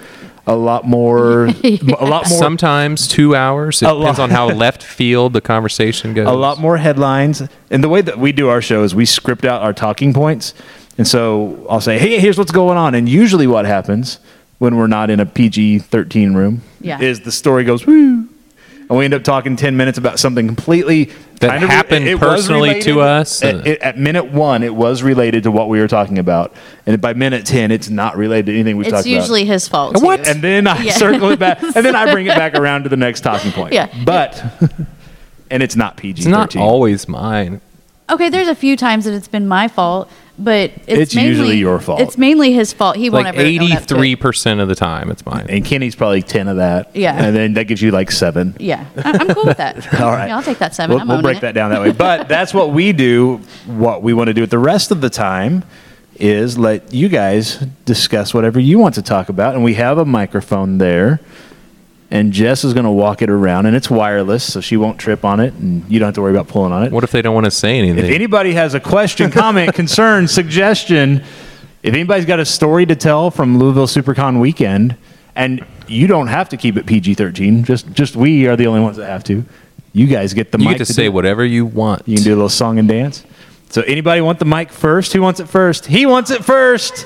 A 0.49 0.55
lot 0.55 0.85
more, 0.85 1.45
a 1.63 1.77
lot 1.83 2.09
more, 2.29 2.39
Sometimes 2.39 3.07
two 3.07 3.35
hours. 3.35 3.81
It 3.81 3.85
depends 3.85 4.17
lot. 4.17 4.19
on 4.19 4.29
how 4.29 4.47
left 4.47 4.81
field 4.81 5.33
the 5.33 5.41
conversation 5.41 6.13
goes. 6.13 6.25
a 6.27 6.31
lot 6.31 6.57
more 6.59 6.77
headlines. 6.77 7.41
And 7.69 7.83
the 7.83 7.89
way 7.89 8.01
that 8.01 8.17
we 8.17 8.31
do 8.31 8.47
our 8.47 8.61
show 8.61 8.83
is 8.83 8.95
we 8.95 9.05
script 9.05 9.43
out 9.43 9.61
our 9.61 9.73
talking 9.73 10.13
points. 10.13 10.53
And 10.97 11.05
so 11.07 11.67
I'll 11.69 11.81
say, 11.81 11.99
hey, 11.99 12.19
here's 12.19 12.37
what's 12.37 12.51
going 12.51 12.77
on. 12.77 12.95
And 12.95 13.09
usually 13.09 13.45
what 13.45 13.65
happens 13.65 14.19
when 14.59 14.77
we're 14.77 14.87
not 14.87 15.09
in 15.09 15.19
a 15.19 15.25
PG 15.25 15.79
13 15.79 16.33
room 16.33 16.61
Yeah. 16.81 16.99
is 17.01 17.19
the 17.21 17.31
story 17.31 17.63
goes, 17.65 17.85
woo. 17.85 18.27
And 18.89 18.97
we 18.97 19.03
end 19.03 19.13
up 19.13 19.23
talking 19.25 19.57
10 19.57 19.75
minutes 19.75 19.97
about 19.97 20.17
something 20.17 20.47
completely 20.47 21.11
That 21.39 21.49
kind 21.51 21.63
of- 21.63 21.69
happened 21.69 22.07
it 22.07 22.15
was 22.19 22.29
personally 22.47 22.81
to 22.81 23.01
us. 23.01 23.43
At, 23.43 23.67
it- 23.67 23.81
at 23.81 23.97
minute 23.97 24.31
one, 24.31 24.63
it 24.63 24.73
was 24.73 25.03
related 25.03 25.43
to 25.43 25.51
what 25.51 25.69
we 25.69 25.79
were 25.79 25.87
talking 25.87 26.17
about. 26.17 26.53
And 26.85 26.99
by 26.99 27.13
minute 27.13 27.45
10, 27.45 27.71
it's 27.71 27.89
not 27.89 28.17
related 28.17 28.47
to 28.47 28.53
anything 28.53 28.77
we've 28.77 28.85
talked 28.87 29.05
about. 29.05 29.07
It's 29.07 29.07
usually 29.07 29.45
his 29.45 29.67
fault. 29.67 30.01
What? 30.01 30.27
And 30.27 30.41
then 30.41 30.65
I 30.67 30.81
Yeah. 30.81 30.93
circle 30.93 31.29
it 31.31 31.39
back, 31.39 31.61
and 31.61 31.73
then 31.85 31.95
I 31.95 32.11
bring 32.11 32.25
it 32.25 32.35
back 32.35 32.55
around 32.59 32.83
to 32.83 32.89
the 32.89 32.97
next 32.97 33.21
talking 33.21 33.51
point. 33.51 33.73
Yeah. 33.73 33.87
But, 34.03 34.43
and 35.51 35.61
it's 35.61 35.75
not 35.75 35.97
PG. 35.97 36.21
It's 36.21 36.27
not 36.27 36.55
always 36.55 37.07
mine. 37.07 37.61
Okay, 38.09 38.29
there's 38.29 38.47
a 38.47 38.55
few 38.55 38.75
times 38.77 39.05
that 39.05 39.13
it's 39.13 39.27
been 39.27 39.47
my 39.47 39.67
fault, 39.67 40.09
but 40.39 40.71
it's, 40.85 40.87
It's 40.87 41.15
mainly, 41.15 41.29
usually 41.29 41.57
your 41.57 41.79
fault. 41.79 41.99
It's 42.01 42.17
mainly 42.17 42.53
his 42.53 42.71
fault. 42.73 42.95
He 42.95 43.09
won't 43.09 43.25
Like 43.25 43.35
ever 43.35 43.43
own 43.43 43.47
up 43.47 43.57
to 43.57 43.63
it. 43.63 43.71
eighty-three 43.77 44.15
percent 44.17 44.59
of 44.59 44.67
the 44.67 44.75
time, 44.75 45.09
it's 45.09 45.25
mine. 45.25 45.47
And 45.49 45.65
Kenny's 45.65 45.95
probably 45.95 46.21
10 46.21 46.47
of 46.47 46.57
that. 46.57 46.95
Yeah. 46.95 47.15
And 47.15 47.35
then 47.35 47.53
that 47.53 47.63
gives 47.65 47.81
you 47.81 47.91
like 47.91 48.11
seven. 48.11 48.55
Yeah, 48.59 48.85
I- 49.03 49.17
I'm 49.19 49.27
cool 49.33 49.45
with 49.45 49.57
that. 49.57 49.77
All 50.01 50.11
right. 50.11 50.27
Yeah, 50.27 50.37
I'll 50.37 50.43
take 50.43 50.59
that 50.59 50.75
7 50.75 50.93
We'll, 50.93 51.01
I'm 51.01 51.07
we'll 51.07 51.21
break 51.21 51.37
it. 51.37 51.41
that 51.41 51.53
down 51.53 51.71
that 51.71 51.81
way. 51.81 51.91
But 51.91 52.27
that's 52.29 52.53
what 52.53 52.71
we 52.71 52.93
do. 52.93 53.37
What 53.65 54.03
we 54.03 54.13
want 54.13 54.27
to 54.27 54.33
do 54.33 54.43
at 54.43 54.49
the 54.51 54.59
rest 54.59 54.91
of 54.91 55.01
the 55.01 55.09
time 55.09 55.63
is 56.19 56.57
let 56.57 56.93
you 56.93 57.09
guys 57.09 57.57
discuss 57.85 58.33
whatever 58.33 58.59
you 58.59 58.79
want 58.79 58.95
to 58.95 59.01
talk 59.01 59.29
about. 59.29 59.53
And 59.55 59.63
we 59.63 59.73
have 59.75 59.97
a 59.97 60.05
microphone 60.05 60.77
there. 60.79 61.19
And 62.09 62.31
Jess 62.31 62.63
is 62.63 62.73
going 62.73 62.85
to 62.85 62.91
walk 62.91 63.21
it 63.21 63.29
around, 63.29 63.65
and 63.65 63.75
it's 63.75 63.89
wireless, 63.89 64.53
so 64.53 64.61
she 64.61 64.77
won't 64.77 64.97
trip 64.97 65.25
on 65.25 65.41
it, 65.41 65.53
and 65.55 65.83
you 65.91 65.99
don't 65.99 66.07
have 66.07 66.15
to 66.15 66.21
worry 66.21 66.31
about 66.31 66.47
pulling 66.47 66.71
on 66.71 66.83
it. 66.85 66.91
What 66.91 67.03
if 67.03 67.11
they 67.11 67.21
don't 67.21 67.33
want 67.35 67.45
to 67.45 67.51
say 67.51 67.77
anything? 67.77 67.97
If 67.97 68.09
anybody 68.11 68.53
has 68.53 68.73
a 68.73 68.79
question, 68.79 69.29
comment, 69.43 69.73
concern, 69.73 70.29
suggestion, 70.29 71.21
if 71.83 71.93
anybody's 71.93 72.25
got 72.25 72.39
a 72.39 72.45
story 72.45 72.85
to 72.85 72.95
tell 72.95 73.29
from 73.29 73.59
Louisville 73.59 73.87
SuperCon 73.87 74.39
weekend, 74.39 74.95
and 75.35 75.65
you 75.87 76.07
don't 76.07 76.27
have 76.27 76.47
to 76.49 76.57
keep 76.57 76.77
it 76.77 76.85
PG 76.85 77.15
thirteen, 77.15 77.63
just 77.65 77.91
just 77.91 78.15
we 78.15 78.47
are 78.47 78.55
the 78.55 78.67
only 78.67 78.79
ones 78.81 78.97
that 78.97 79.07
have 79.07 79.23
to. 79.25 79.43
You 79.91 80.07
guys 80.07 80.33
get 80.33 80.51
the 80.51 80.59
you 80.59 80.65
mic 80.65 80.77
get 80.77 80.85
to 80.85 80.91
do 80.91 80.93
say 80.93 81.05
it. 81.05 81.09
whatever 81.09 81.43
you 81.45 81.65
want. 81.65 82.07
You 82.07 82.15
can 82.15 82.23
do 82.23 82.31
a 82.33 82.35
little 82.35 82.49
song 82.49 82.79
and 82.79 82.87
dance. 82.87 83.25
So 83.69 83.81
anybody 83.81 84.21
want 84.21 84.39
the 84.39 84.45
mic 84.45 84.71
first? 84.71 85.11
Who 85.13 85.21
wants 85.21 85.39
it 85.39 85.49
first? 85.49 85.85
He 85.87 86.05
wants 86.05 86.31
it 86.31 86.45
first. 86.45 87.01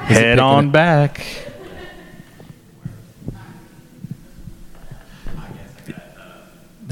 Head 0.00 0.38
on 0.38 0.66
it? 0.68 0.72
back. 0.72 1.24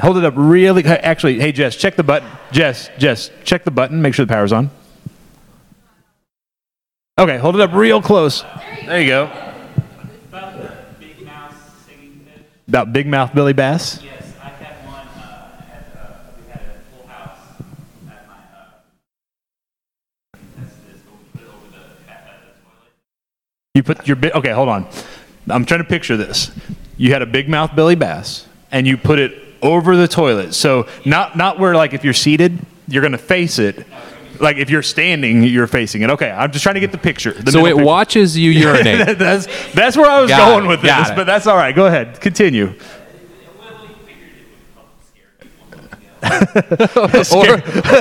Hold 0.00 0.16
it 0.16 0.24
up 0.24 0.32
really. 0.36 0.82
Actually, 0.84 1.38
hey 1.38 1.52
Jess, 1.52 1.76
check 1.76 1.96
the 1.96 2.02
button. 2.02 2.26
Jess, 2.50 2.88
Jess, 2.98 3.30
check 3.44 3.64
the 3.64 3.70
button. 3.70 4.00
Make 4.00 4.14
sure 4.14 4.24
the 4.24 4.32
power's 4.32 4.52
on. 4.52 4.70
Okay, 7.18 7.36
hold 7.36 7.56
it 7.56 7.60
up 7.60 7.74
real 7.74 8.00
close. 8.00 8.42
There 8.86 8.98
you 9.00 9.08
go. 9.08 9.30
Big 10.98 11.26
Mouse 11.26 11.52
singing 11.86 12.24
fish. 12.24 12.42
About 12.66 12.94
Big 12.94 13.06
Mouth 13.06 13.34
Billy 13.34 13.52
Bass. 13.52 14.02
Yes, 14.02 14.32
I 14.40 14.48
had 14.48 14.86
one 14.86 15.06
uh, 15.22 15.60
at, 15.70 15.94
uh, 15.94 16.14
we 16.38 16.44
had 16.50 16.62
a 16.62 16.80
full 16.90 17.06
house 17.06 17.38
at 18.08 18.26
my, 18.26 18.32
uh, 18.32 18.70
that's 20.56 20.74
this, 20.76 21.02
but 21.04 21.12
we 21.12 21.18
put 21.38 21.42
it 21.42 21.48
over 21.48 21.68
the, 21.70 21.82
at, 22.10 22.26
at 22.26 22.40
the 22.40 22.46
toilet. 22.64 22.92
You 23.74 23.82
put 23.82 24.06
your 24.08 24.16
bit. 24.16 24.34
Okay, 24.34 24.52
hold 24.52 24.70
on. 24.70 24.86
I'm 25.50 25.66
trying 25.66 25.82
to 25.82 25.88
picture 25.88 26.16
this. 26.16 26.50
You 26.96 27.12
had 27.12 27.20
a 27.20 27.26
big 27.26 27.46
mouth 27.48 27.76
Billy 27.76 27.94
Bass, 27.94 28.46
and 28.70 28.86
you 28.86 28.96
put 28.96 29.18
it 29.18 29.41
over 29.62 29.96
the 29.96 30.08
toilet. 30.08 30.54
So 30.54 30.86
not 31.04 31.36
not 31.36 31.58
where 31.58 31.74
like 31.74 31.92
if 31.94 32.04
you're 32.04 32.12
seated, 32.12 32.58
you're 32.88 33.02
gonna 33.02 33.18
face 33.18 33.58
it. 33.58 33.86
Like 34.40 34.56
if 34.56 34.70
you're 34.70 34.82
standing, 34.82 35.42
you're 35.44 35.66
facing 35.68 36.02
it. 36.02 36.10
Okay, 36.10 36.30
I'm 36.30 36.50
just 36.50 36.62
trying 36.64 36.74
to 36.74 36.80
get 36.80 36.90
the 36.90 36.98
picture. 36.98 37.32
the 37.32 37.52
so 37.52 37.64
it 37.66 37.70
picture. 37.74 37.84
watches 37.84 38.36
you 38.36 38.50
urinate. 38.50 39.18
that's 39.18 39.46
that's 39.72 39.96
where 39.96 40.10
I 40.10 40.20
was 40.20 40.30
Got 40.30 40.48
going 40.48 40.64
it, 40.64 40.68
with 40.68 40.82
got 40.82 40.98
this, 41.02 41.10
it. 41.10 41.16
but 41.16 41.24
that's 41.24 41.46
all 41.46 41.56
right. 41.56 41.74
Go 41.74 41.86
ahead, 41.86 42.20
continue. 42.20 42.74
or, 46.24 47.54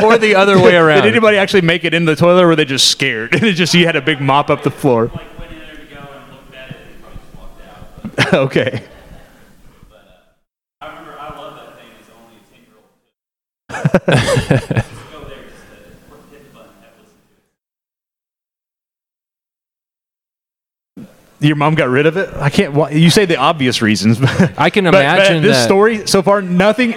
or 0.04 0.18
the 0.20 0.36
other 0.38 0.60
way 0.60 0.76
around. 0.78 1.02
Did 1.04 1.12
anybody 1.12 1.38
actually 1.38 1.62
make 1.62 1.84
it 1.84 1.94
in 1.96 2.06
the 2.06 2.16
toilet, 2.16 2.44
or 2.44 2.48
were 2.48 2.56
they 2.56 2.66
just 2.66 2.88
scared? 2.90 3.34
And 3.34 3.44
it 3.44 3.54
just 3.54 3.74
you 3.74 3.86
had 3.86 3.96
a 3.96 4.02
big 4.02 4.22
mop 4.22 4.50
up 4.52 4.62
the 4.62 4.70
floor. 4.70 5.08
Like 5.08 5.28
Your 21.40 21.56
mom 21.56 21.74
got 21.74 21.90
rid 21.90 22.06
of 22.06 22.18
it. 22.18 22.30
I 22.36 22.50
can't. 22.52 22.94
You 22.94 23.10
say 23.10 23.26
the 23.26 23.38
obvious 23.38 23.82
reasons. 23.82 24.20
but- 24.22 24.54
I 24.60 24.70
can 24.70 24.86
but- 24.86 24.92
but 24.92 25.02
imagine 25.02 25.42
this 25.42 25.58
that- 25.58 25.66
story 25.66 26.06
so 26.06 26.22
far. 26.22 26.42
Nothing, 26.42 26.96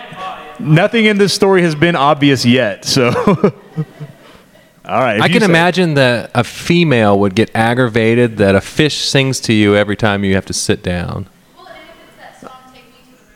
nothing 0.58 1.06
in 1.06 1.16
this 1.18 1.32
story 1.32 1.62
has 1.62 1.74
been 1.74 1.96
obvious 1.96 2.44
yet. 2.44 2.84
So, 2.84 3.08
all 4.84 5.00
right. 5.00 5.20
I 5.20 5.28
can 5.28 5.42
imagine 5.42 5.94
that 5.94 6.30
a 6.34 6.44
female 6.44 7.18
would 7.20 7.34
get 7.34 7.50
aggravated 7.54 8.36
that 8.36 8.54
a 8.54 8.60
fish 8.60 9.08
sings 9.08 9.40
to 9.40 9.54
you 9.54 9.76
every 9.76 9.96
time 9.96 10.24
you 10.24 10.34
have 10.34 10.46
to 10.46 10.52
sit 10.52 10.82
down. 10.82 11.26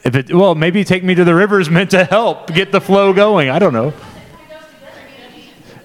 If 0.08 0.14
it, 0.14 0.34
well, 0.34 0.54
maybe 0.54 0.84
take 0.84 1.04
me 1.04 1.14
to 1.14 1.22
the 1.22 1.34
river 1.34 1.60
is 1.60 1.68
meant 1.68 1.90
to 1.90 2.02
help 2.04 2.50
get 2.54 2.72
the 2.72 2.80
flow 2.80 3.12
going. 3.12 3.50
I 3.50 3.58
don't 3.58 3.74
know. 3.74 3.92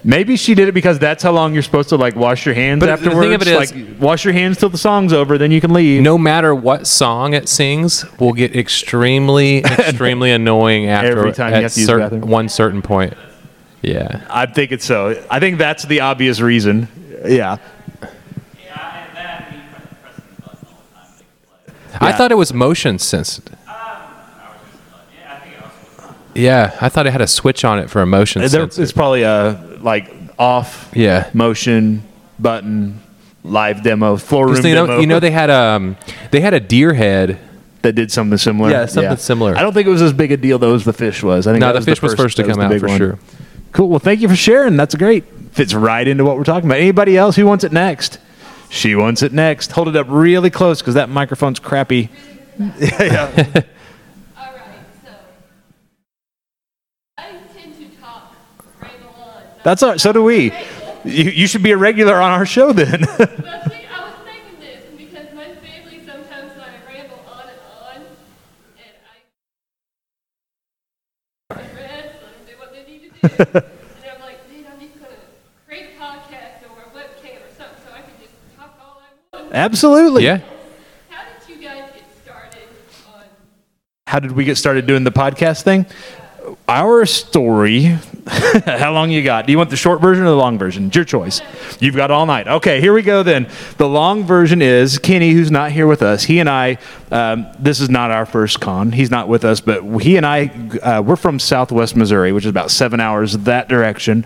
Maybe 0.02 0.36
she 0.36 0.54
did 0.54 0.66
it 0.68 0.72
because 0.72 0.98
that's 0.98 1.22
how 1.22 1.32
long 1.32 1.52
you're 1.52 1.62
supposed 1.62 1.90
to 1.90 1.96
like 1.96 2.16
wash 2.16 2.46
your 2.46 2.54
hands 2.54 2.80
But 2.80 3.00
the 3.00 3.10
thing 3.10 3.34
of 3.34 3.42
it 3.42 3.48
is- 3.48 3.72
like 3.74 4.00
wash 4.00 4.24
your 4.24 4.32
hands 4.32 4.56
till 4.56 4.70
the 4.70 4.78
song's 4.78 5.12
over, 5.12 5.36
then 5.36 5.50
you 5.50 5.60
can 5.60 5.74
leave. 5.74 6.00
No 6.02 6.16
matter 6.16 6.54
what 6.54 6.86
song 6.86 7.34
it 7.34 7.50
sings, 7.50 8.04
will 8.18 8.32
get 8.32 8.56
extremely, 8.56 9.58
extremely 9.64 10.30
annoying 10.30 10.86
after 10.88 11.18
Every 11.18 11.32
time 11.32 11.54
you 11.54 11.62
have 11.62 11.72
to 11.74 11.80
use 11.80 11.86
the 11.88 12.20
one 12.24 12.48
certain 12.48 12.80
point. 12.80 13.12
Yeah. 13.82 14.26
I 14.30 14.46
think 14.46 14.72
it's 14.72 14.86
so. 14.86 15.22
I 15.30 15.38
think 15.38 15.58
that's 15.58 15.84
the 15.84 16.00
obvious 16.00 16.40
reason. 16.40 16.88
Yeah. 17.26 17.56
Yeah, 18.62 19.06
and 19.06 19.16
that 19.16 19.48
and 19.48 19.56
you 19.56 19.62
press, 19.70 19.84
pressing 20.02 20.30
the 20.36 20.42
button 20.46 20.64
all 20.66 20.82
the 20.88 20.94
time 20.94 21.16
to 21.18 21.24
make 21.24 21.94
it 21.94 21.98
play. 21.98 22.08
I 22.08 22.12
thought 22.12 22.32
it 22.32 22.36
was 22.38 22.52
motion 22.54 22.98
sensitive. 22.98 23.58
Yeah, 23.66 25.32
I 25.34 25.38
think 25.40 25.54
it 25.56 25.62
also 25.62 26.06
was. 26.06 26.14
Yeah, 26.34 26.76
I 26.80 26.88
thought 26.88 27.06
it 27.06 27.12
had 27.12 27.20
a 27.20 27.26
switch 27.26 27.64
on 27.64 27.78
it 27.78 27.88
for 27.90 28.02
a 28.02 28.06
motion 28.06 28.40
There, 28.40 28.48
sensor. 28.48 28.82
it's 28.82 28.92
probably 28.92 29.22
a 29.22 29.60
like 29.80 30.12
off 30.38 30.90
Yeah. 30.94 31.30
motion 31.32 32.02
button 32.38 33.00
live 33.44 33.82
demo 33.82 34.16
floor 34.16 34.46
room 34.48 34.56
you 34.66 34.74
know, 34.74 34.86
demo 34.86 35.00
you 35.00 35.06
know 35.06 35.20
they 35.20 35.30
had 35.30 35.50
um 35.50 35.96
they 36.30 36.40
had 36.40 36.54
a 36.54 36.60
deer 36.60 36.94
head. 36.94 37.38
that 37.82 37.92
did 37.92 38.10
something 38.10 38.38
similar. 38.38 38.70
Yeah, 38.70 38.86
something 38.86 39.16
similar. 39.18 39.54
I 39.56 39.60
don't 39.62 39.72
think 39.74 39.86
it 39.86 39.90
was 39.90 40.00
as 40.02 40.12
big 40.14 40.32
a 40.32 40.36
deal 40.36 40.58
though 40.58 40.74
as 40.74 40.84
the 40.84 40.92
fish 40.94 41.22
was. 41.22 41.46
I 41.46 41.52
think 41.52 41.60
No, 41.60 41.72
the 41.72 41.82
fish 41.82 42.00
was 42.02 42.14
first 42.14 42.36
to 42.38 42.44
come 42.44 42.58
out 42.60 42.72
for 42.80 42.86
one. 42.88 42.98
sure. 42.98 43.18
Cool. 43.72 43.88
Well, 43.90 43.98
thank 43.98 44.20
you 44.20 44.28
for 44.28 44.36
sharing. 44.36 44.76
That's 44.76 44.94
great. 44.94 45.24
Fits 45.52 45.74
right 45.74 46.06
into 46.08 46.24
what 46.24 46.36
we're 46.36 46.44
talking 46.44 46.68
about. 46.68 46.78
Anybody 46.80 47.16
else 47.16 47.36
who 47.36 47.44
wants 47.46 47.62
it 47.64 47.72
next? 47.72 48.18
She 48.70 48.94
wants 48.94 49.22
it 49.22 49.32
next. 49.32 49.70
Hold 49.72 49.88
it 49.88 49.96
up 49.96 50.06
really 50.08 50.50
close 50.50 50.80
because 50.80 50.94
that 50.94 51.08
microphone's 51.10 51.60
crappy. 51.60 52.08
yeah 52.58 53.30
right, 53.36 53.62
so 55.04 55.10
I 57.18 57.32
tend 57.52 57.76
to 57.78 58.00
talk 58.00 58.32
ramble 58.80 59.08
on. 59.18 59.42
That's 59.64 59.82
all 59.82 59.90
right. 59.90 60.00
So 60.00 60.12
do 60.12 60.22
we. 60.22 60.52
You, 61.04 61.24
you 61.30 61.46
should 61.46 61.62
be 61.62 61.72
a 61.72 61.76
regular 61.76 62.14
on 62.16 62.32
our 62.32 62.46
show 62.46 62.72
then. 62.72 63.00
But 63.00 63.28
see, 63.28 63.34
I 63.44 64.00
was 64.04 64.14
thinking 64.24 64.60
this 64.60 64.84
because 64.96 65.34
my 65.34 65.46
family 65.56 66.00
sometimes 66.06 66.52
I 66.58 66.76
ramble 66.86 67.18
on 67.26 67.48
and 68.76 68.94
I 71.50 71.54
rest, 71.54 71.74
let 71.76 72.20
them 72.20 72.44
do 72.46 72.54
what 72.58 72.72
they 72.72 72.84
need 72.84 73.02
to 73.02 73.08
do, 73.08 73.14
and 73.24 74.12
I'm 74.12 74.20
like, 74.20 74.38
man, 74.50 74.64
I'm 74.70 74.78
gonna 74.78 75.20
create 75.66 75.86
a 75.96 76.00
podcast 76.00 76.62
or 76.68 76.80
a 76.80 76.88
webcam 76.96 77.36
or 77.36 77.52
something 77.56 77.80
so 77.86 77.92
I 77.92 78.00
can 78.00 78.14
just 78.20 78.34
talk 78.56 78.78
all 78.80 79.02
I 79.02 79.42
want. 79.42 79.54
Absolutely. 79.54 80.24
Yeah. 80.24 80.40
How 81.10 81.24
did 81.24 81.48
you 81.56 81.62
guys 81.62 81.90
get 81.94 82.04
started 82.22 82.68
on? 83.14 83.24
How 84.06 84.20
did 84.20 84.32
we 84.32 84.44
get 84.44 84.56
started 84.56 84.86
doing 84.86 85.04
the 85.04 85.12
podcast 85.12 85.62
thing? 85.62 85.86
Our 86.68 87.04
story. 87.06 87.98
How 88.26 88.92
long 88.92 89.10
you 89.10 89.22
got? 89.22 89.44
Do 89.44 89.52
you 89.52 89.58
want 89.58 89.68
the 89.68 89.76
short 89.76 90.00
version 90.00 90.24
or 90.24 90.30
the 90.30 90.36
long 90.36 90.58
version? 90.58 90.86
It's 90.86 90.96
your 90.96 91.04
choice. 91.04 91.42
You've 91.78 91.94
got 91.94 92.10
all 92.10 92.24
night. 92.24 92.48
Okay, 92.48 92.80
here 92.80 92.94
we 92.94 93.02
go 93.02 93.22
then. 93.22 93.50
The 93.76 93.86
long 93.86 94.24
version 94.24 94.62
is 94.62 94.98
Kenny, 94.98 95.32
who's 95.32 95.50
not 95.50 95.72
here 95.72 95.86
with 95.86 96.00
us. 96.00 96.24
He 96.24 96.38
and 96.38 96.48
I, 96.48 96.78
um, 97.10 97.46
this 97.58 97.80
is 97.80 97.90
not 97.90 98.10
our 98.10 98.24
first 98.24 98.60
con. 98.60 98.92
He's 98.92 99.10
not 99.10 99.28
with 99.28 99.44
us, 99.44 99.60
but 99.60 99.82
he 99.98 100.16
and 100.16 100.24
I, 100.24 100.46
uh, 100.82 101.02
we're 101.02 101.16
from 101.16 101.38
Southwest 101.38 101.96
Missouri, 101.96 102.32
which 102.32 102.44
is 102.44 102.50
about 102.50 102.70
seven 102.70 102.98
hours 102.98 103.36
that 103.38 103.68
direction. 103.68 104.24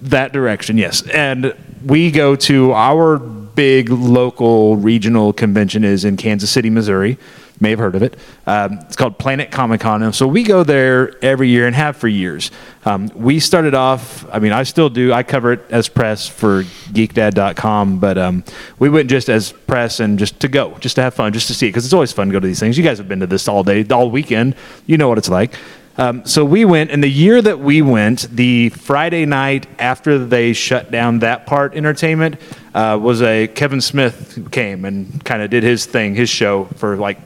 That 0.00 0.32
direction, 0.32 0.78
yes. 0.78 1.06
And 1.08 1.54
we 1.84 2.10
go 2.10 2.34
to 2.34 2.72
our 2.72 3.18
big 3.18 3.90
local 3.90 4.76
regional 4.76 5.34
convention 5.34 5.84
is 5.84 6.06
in 6.06 6.16
Kansas 6.16 6.50
City, 6.50 6.70
Missouri. 6.70 7.18
May 7.60 7.70
have 7.70 7.78
heard 7.78 7.94
of 7.96 8.02
it. 8.02 8.16
Um, 8.46 8.78
it's 8.82 8.94
called 8.96 9.18
Planet 9.18 9.50
Comic 9.50 9.80
Con. 9.80 10.12
So 10.12 10.26
we 10.26 10.42
go 10.44 10.62
there 10.62 11.12
every 11.24 11.48
year 11.48 11.66
and 11.66 11.74
have 11.74 11.96
for 11.96 12.06
years. 12.06 12.50
Um, 12.84 13.10
we 13.14 13.40
started 13.40 13.74
off, 13.74 14.24
I 14.32 14.38
mean, 14.38 14.52
I 14.52 14.62
still 14.62 14.88
do. 14.88 15.12
I 15.12 15.22
cover 15.22 15.52
it 15.52 15.64
as 15.70 15.88
press 15.88 16.28
for 16.28 16.62
geekdad.com, 16.62 17.98
but 17.98 18.16
um, 18.16 18.44
we 18.78 18.88
went 18.88 19.10
just 19.10 19.28
as 19.28 19.52
press 19.52 20.00
and 20.00 20.18
just 20.18 20.38
to 20.40 20.48
go, 20.48 20.78
just 20.78 20.94
to 20.96 21.02
have 21.02 21.14
fun, 21.14 21.32
just 21.32 21.48
to 21.48 21.54
see 21.54 21.66
it, 21.66 21.70
because 21.70 21.84
it's 21.84 21.94
always 21.94 22.12
fun 22.12 22.28
to 22.28 22.32
go 22.32 22.40
to 22.40 22.46
these 22.46 22.60
things. 22.60 22.78
You 22.78 22.84
guys 22.84 22.98
have 22.98 23.08
been 23.08 23.20
to 23.20 23.26
this 23.26 23.48
all 23.48 23.64
day, 23.64 23.84
all 23.90 24.10
weekend. 24.10 24.54
You 24.86 24.96
know 24.96 25.08
what 25.08 25.18
it's 25.18 25.28
like. 25.28 25.54
Um, 25.98 26.24
so 26.24 26.44
we 26.44 26.64
went, 26.64 26.92
and 26.92 27.02
the 27.02 27.10
year 27.10 27.42
that 27.42 27.58
we 27.58 27.82
went, 27.82 28.28
the 28.30 28.68
Friday 28.68 29.26
night 29.26 29.66
after 29.80 30.16
they 30.16 30.52
shut 30.52 30.92
down 30.92 31.18
that 31.18 31.44
part 31.44 31.74
entertainment, 31.74 32.36
uh, 32.72 32.96
was 33.02 33.20
a 33.20 33.48
Kevin 33.48 33.80
Smith 33.80 34.48
came 34.52 34.84
and 34.84 35.24
kind 35.24 35.42
of 35.42 35.50
did 35.50 35.64
his 35.64 35.86
thing, 35.86 36.14
his 36.14 36.30
show 36.30 36.66
for 36.76 36.96
like 36.96 37.18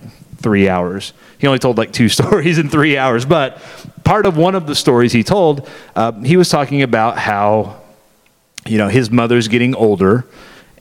three 0.43 0.69
hours. 0.69 1.13
He 1.39 1.47
only 1.47 1.59
told 1.59 1.79
like 1.79 1.93
two 1.93 2.09
stories 2.19 2.59
in 2.59 2.69
three 2.69 2.97
hours, 2.99 3.25
but 3.25 3.63
part 4.05 4.27
of 4.27 4.37
one 4.37 4.55
of 4.55 4.67
the 4.67 4.75
stories 4.75 5.13
he 5.13 5.23
told, 5.23 5.69
uh, 5.97 6.13
he 6.23 6.37
was 6.37 6.49
talking 6.49 6.83
about 6.83 7.19
how 7.19 7.83
you 8.67 8.79
know 8.79 8.89
his 8.89 9.11
mother's 9.11 9.49
getting 9.49 9.75
older 9.75 10.25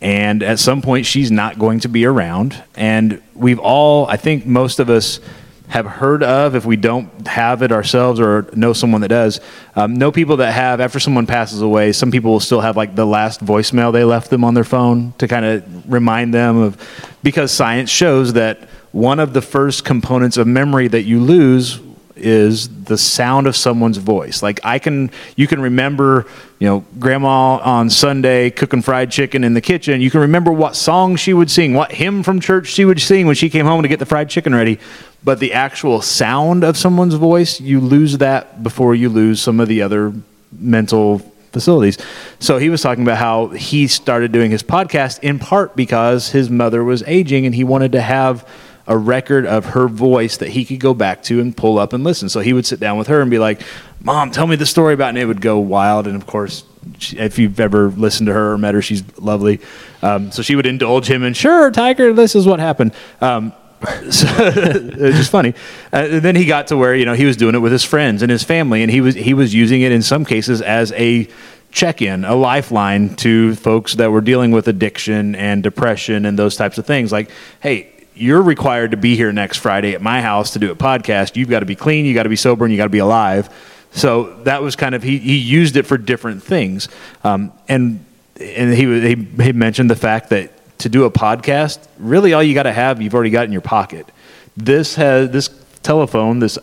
and 0.02 0.44
at 0.44 0.60
some 0.60 0.82
point 0.82 1.06
she's 1.06 1.32
not 1.32 1.58
going 1.58 1.80
to 1.80 1.90
be 1.90 2.06
around 2.06 2.62
and 2.76 3.22
we've 3.34 3.60
all 3.60 4.08
i 4.08 4.18
think 4.18 4.46
most 4.46 4.80
of 4.80 4.90
us 4.90 5.20
have 5.68 5.86
heard 5.86 6.22
of 6.22 6.54
if 6.54 6.66
we 6.66 6.76
don't 6.76 7.28
have 7.28 7.62
it 7.62 7.72
ourselves 7.72 8.20
or 8.20 8.50
know 8.54 8.74
someone 8.74 9.02
that 9.02 9.08
does 9.08 9.40
um, 9.76 9.96
know 9.96 10.12
people 10.12 10.38
that 10.38 10.52
have 10.52 10.82
after 10.82 11.00
someone 11.00 11.26
passes 11.26 11.62
away 11.62 11.92
some 11.92 12.12
people 12.12 12.32
will 12.32 12.40
still 12.40 12.62
have 12.62 12.76
like 12.76 12.96
the 12.96 13.06
last 13.06 13.44
voicemail 13.44 13.94
they 13.94 14.04
left 14.04 14.30
them 14.30 14.44
on 14.44 14.54
their 14.54 14.66
phone 14.66 15.14
to 15.18 15.28
kind 15.28 15.46
of 15.46 15.92
remind 15.92 16.34
them 16.34 16.58
of 16.58 16.78
because 17.24 17.52
science 17.52 17.90
shows 17.90 18.34
that 18.34 18.68
one 18.92 19.20
of 19.20 19.34
the 19.34 19.42
first 19.42 19.86
components 19.86 20.38
of 20.38 20.48
memory 20.48 20.88
that 20.88 21.04
you 21.04 21.20
lose 21.20 21.80
is 22.16 22.84
the 22.84 22.98
sound 22.98 23.48
of 23.48 23.56
someone's 23.56 23.98
voice. 23.98 24.44
Like 24.44 24.60
I 24.64 24.80
can, 24.80 25.12
you 25.36 25.48
can 25.48 25.62
remember, 25.62 26.28
you 26.60 26.68
know, 26.68 26.86
grandma 27.00 27.58
on 27.58 27.90
Sunday 27.90 28.50
cooking 28.50 28.82
fried 28.82 29.12
chicken 29.12 29.44
in 29.44 29.54
the 29.54 29.62
kitchen. 29.62 30.02
You 30.02 30.12
can 30.12 30.22
remember 30.22 30.52
what 30.52 30.76
song 30.76 31.16
she 31.16 31.34
would 31.34 31.50
sing, 31.50 31.74
what 31.74 31.92
hymn 31.92 32.22
from 32.22 32.40
church 32.40 32.68
she 32.68 32.86
would 32.86 33.02
sing 33.02 33.26
when 33.26 33.36
she 33.36 33.50
came 33.50 33.66
home 33.66 33.82
to 33.82 33.88
get 33.88 34.00
the 34.00 34.06
fried 34.06 34.30
chicken 34.30 34.54
ready. 34.54 34.80
But 35.24 35.40
the 35.40 35.54
actual 35.54 36.02
sound 36.02 36.64
of 36.64 36.78
someone's 36.78 37.14
voice, 37.14 37.62
you 37.62 37.80
lose 37.80 38.18
that 38.20 38.64
before 38.64 38.96
you 38.96 39.10
lose 39.10 39.42
some 39.42 39.60
of 39.60 39.68
the 39.68 39.82
other 39.82 40.14
mental 40.52 41.20
facilities. 41.52 41.98
So 42.40 42.58
he 42.58 42.70
was 42.70 42.82
talking 42.82 43.04
about 43.04 43.18
how 43.18 43.48
he 43.48 43.88
started 43.88 44.32
doing 44.32 44.52
his 44.52 44.64
podcast 44.64 45.20
in 45.22 45.38
part 45.40 45.76
because 45.76 46.30
his 46.30 46.50
mother 46.50 46.84
was 46.84 47.04
aging 47.04 47.46
and 47.46 47.54
he 47.54 47.64
wanted 47.64 47.92
to 47.94 48.02
have 48.02 48.48
a 48.88 48.98
record 48.98 49.46
of 49.46 49.66
her 49.68 49.88
voice 49.88 50.38
that 50.38 50.50
he 50.50 50.66
could 50.66 50.80
go 50.80 50.94
back 50.94 51.24
to 51.24 51.40
and 51.40 51.56
pull 51.56 51.78
up 51.78 51.94
and 51.94 52.04
listen. 52.04 52.30
So 52.30 52.40
he 52.40 52.54
would 52.54 52.66
sit 52.66 52.80
down 52.80 52.98
with 52.98 53.08
her 53.08 53.22
and 53.22 53.30
be 53.30 53.40
like, 53.40 53.62
"Mom, 54.02 54.32
tell 54.32 54.48
me 54.48 54.56
the 54.56 54.66
story 54.66 54.94
about," 54.94 55.10
and 55.10 55.18
it 55.18 55.26
would 55.26 55.42
go 55.42 55.60
wild. 55.60 56.08
And 56.08 56.16
of 56.16 56.26
course, 56.26 56.64
she, 56.98 57.18
if 57.18 57.38
you've 57.38 57.60
ever 57.60 57.90
listened 57.90 58.28
to 58.28 58.34
her 58.34 58.54
or 58.54 58.58
met 58.58 58.74
her, 58.74 58.82
she's 58.82 59.04
lovely. 59.18 59.60
Um, 60.02 60.32
so 60.32 60.42
she 60.42 60.56
would 60.56 60.66
indulge 60.66 61.10
him 61.10 61.24
and, 61.24 61.36
"Sure, 61.36 61.72
Tiger, 61.72 62.14
this 62.14 62.36
is 62.36 62.46
what 62.46 62.60
happened." 62.60 62.94
Um, 63.22 63.54
so, 64.10 64.28
it's 64.38 65.18
just 65.18 65.32
funny. 65.32 65.54
Uh, 65.92 66.08
and 66.10 66.22
then 66.22 66.36
he 66.36 66.46
got 66.46 66.68
to 66.68 66.78
where 66.78 66.96
you 66.96 67.06
know 67.06 67.14
he 67.14 67.26
was 67.26 67.38
doing 67.38 67.56
it 67.56 67.60
with 67.60 67.72
his 67.72 67.84
friends 67.84 68.22
and 68.22 68.32
his 68.32 68.44
family, 68.44 68.82
and 68.82 68.92
he 68.92 69.02
was 69.02 69.16
he 69.16 69.34
was 69.34 69.54
using 69.54 69.82
it 69.82 69.92
in 69.92 70.02
some 70.02 70.26
cases 70.26 70.62
as 70.62 70.92
a 70.94 71.28
check-in, 71.72 72.26
a 72.26 72.36
lifeline 72.36 73.16
to 73.16 73.56
folks 73.56 73.96
that 73.96 74.12
were 74.12 74.22
dealing 74.22 74.52
with 74.52 74.68
addiction 74.68 75.36
and 75.36 75.64
depression 75.64 76.26
and 76.26 76.38
those 76.38 76.56
types 76.56 76.78
of 76.78 76.86
things. 76.86 77.12
Like, 77.12 77.32
hey, 77.62 77.90
you're 78.14 78.42
required 78.42 78.92
to 78.92 78.98
be 78.98 79.16
here 79.16 79.32
next 79.32 79.58
Friday 79.58 79.94
at 79.94 80.02
my 80.02 80.22
house 80.22 80.52
to 80.52 80.60
do 80.60 80.72
a 80.72 80.76
podcast. 80.76 81.36
You've 81.36 81.50
got 81.50 81.62
to 81.62 81.66
be 81.66 81.76
clean, 81.76 82.06
you 82.06 82.14
got 82.14 82.24
to 82.24 82.30
be 82.30 82.36
sober, 82.36 82.66
and 82.66 82.72
you 82.72 82.78
got 82.78 82.86
to 82.86 82.90
be 82.90 83.00
alive. 83.00 83.50
So 83.92 84.36
that 84.44 84.62
was 84.62 84.76
kind 84.76 84.96
of 84.96 85.04
he 85.04 85.18
he 85.18 85.38
used 85.38 85.76
it 85.76 85.84
for 85.84 85.98
different 85.98 86.44
things, 86.44 86.88
um, 87.24 87.52
and 87.68 88.04
and 88.40 88.74
he 88.74 89.16
he 89.16 89.44
he 89.44 89.52
mentioned 89.52 89.90
the 89.90 89.96
fact 89.96 90.30
that 90.30 90.52
to 90.80 90.90
do 90.90 91.04
a 91.04 91.12
podcast, 91.12 91.86
really 92.00 92.34
all 92.34 92.42
you 92.42 92.54
got 92.54 92.64
to 92.64 92.72
have 92.72 93.02
you've 93.02 93.14
already 93.14 93.30
got 93.30 93.46
in 93.46 93.52
your 93.52 93.62
pocket. 93.62 94.08
This 94.56 94.96
has 94.96 95.32
this 95.32 95.50
telephone, 95.84 96.40
this 96.40 96.58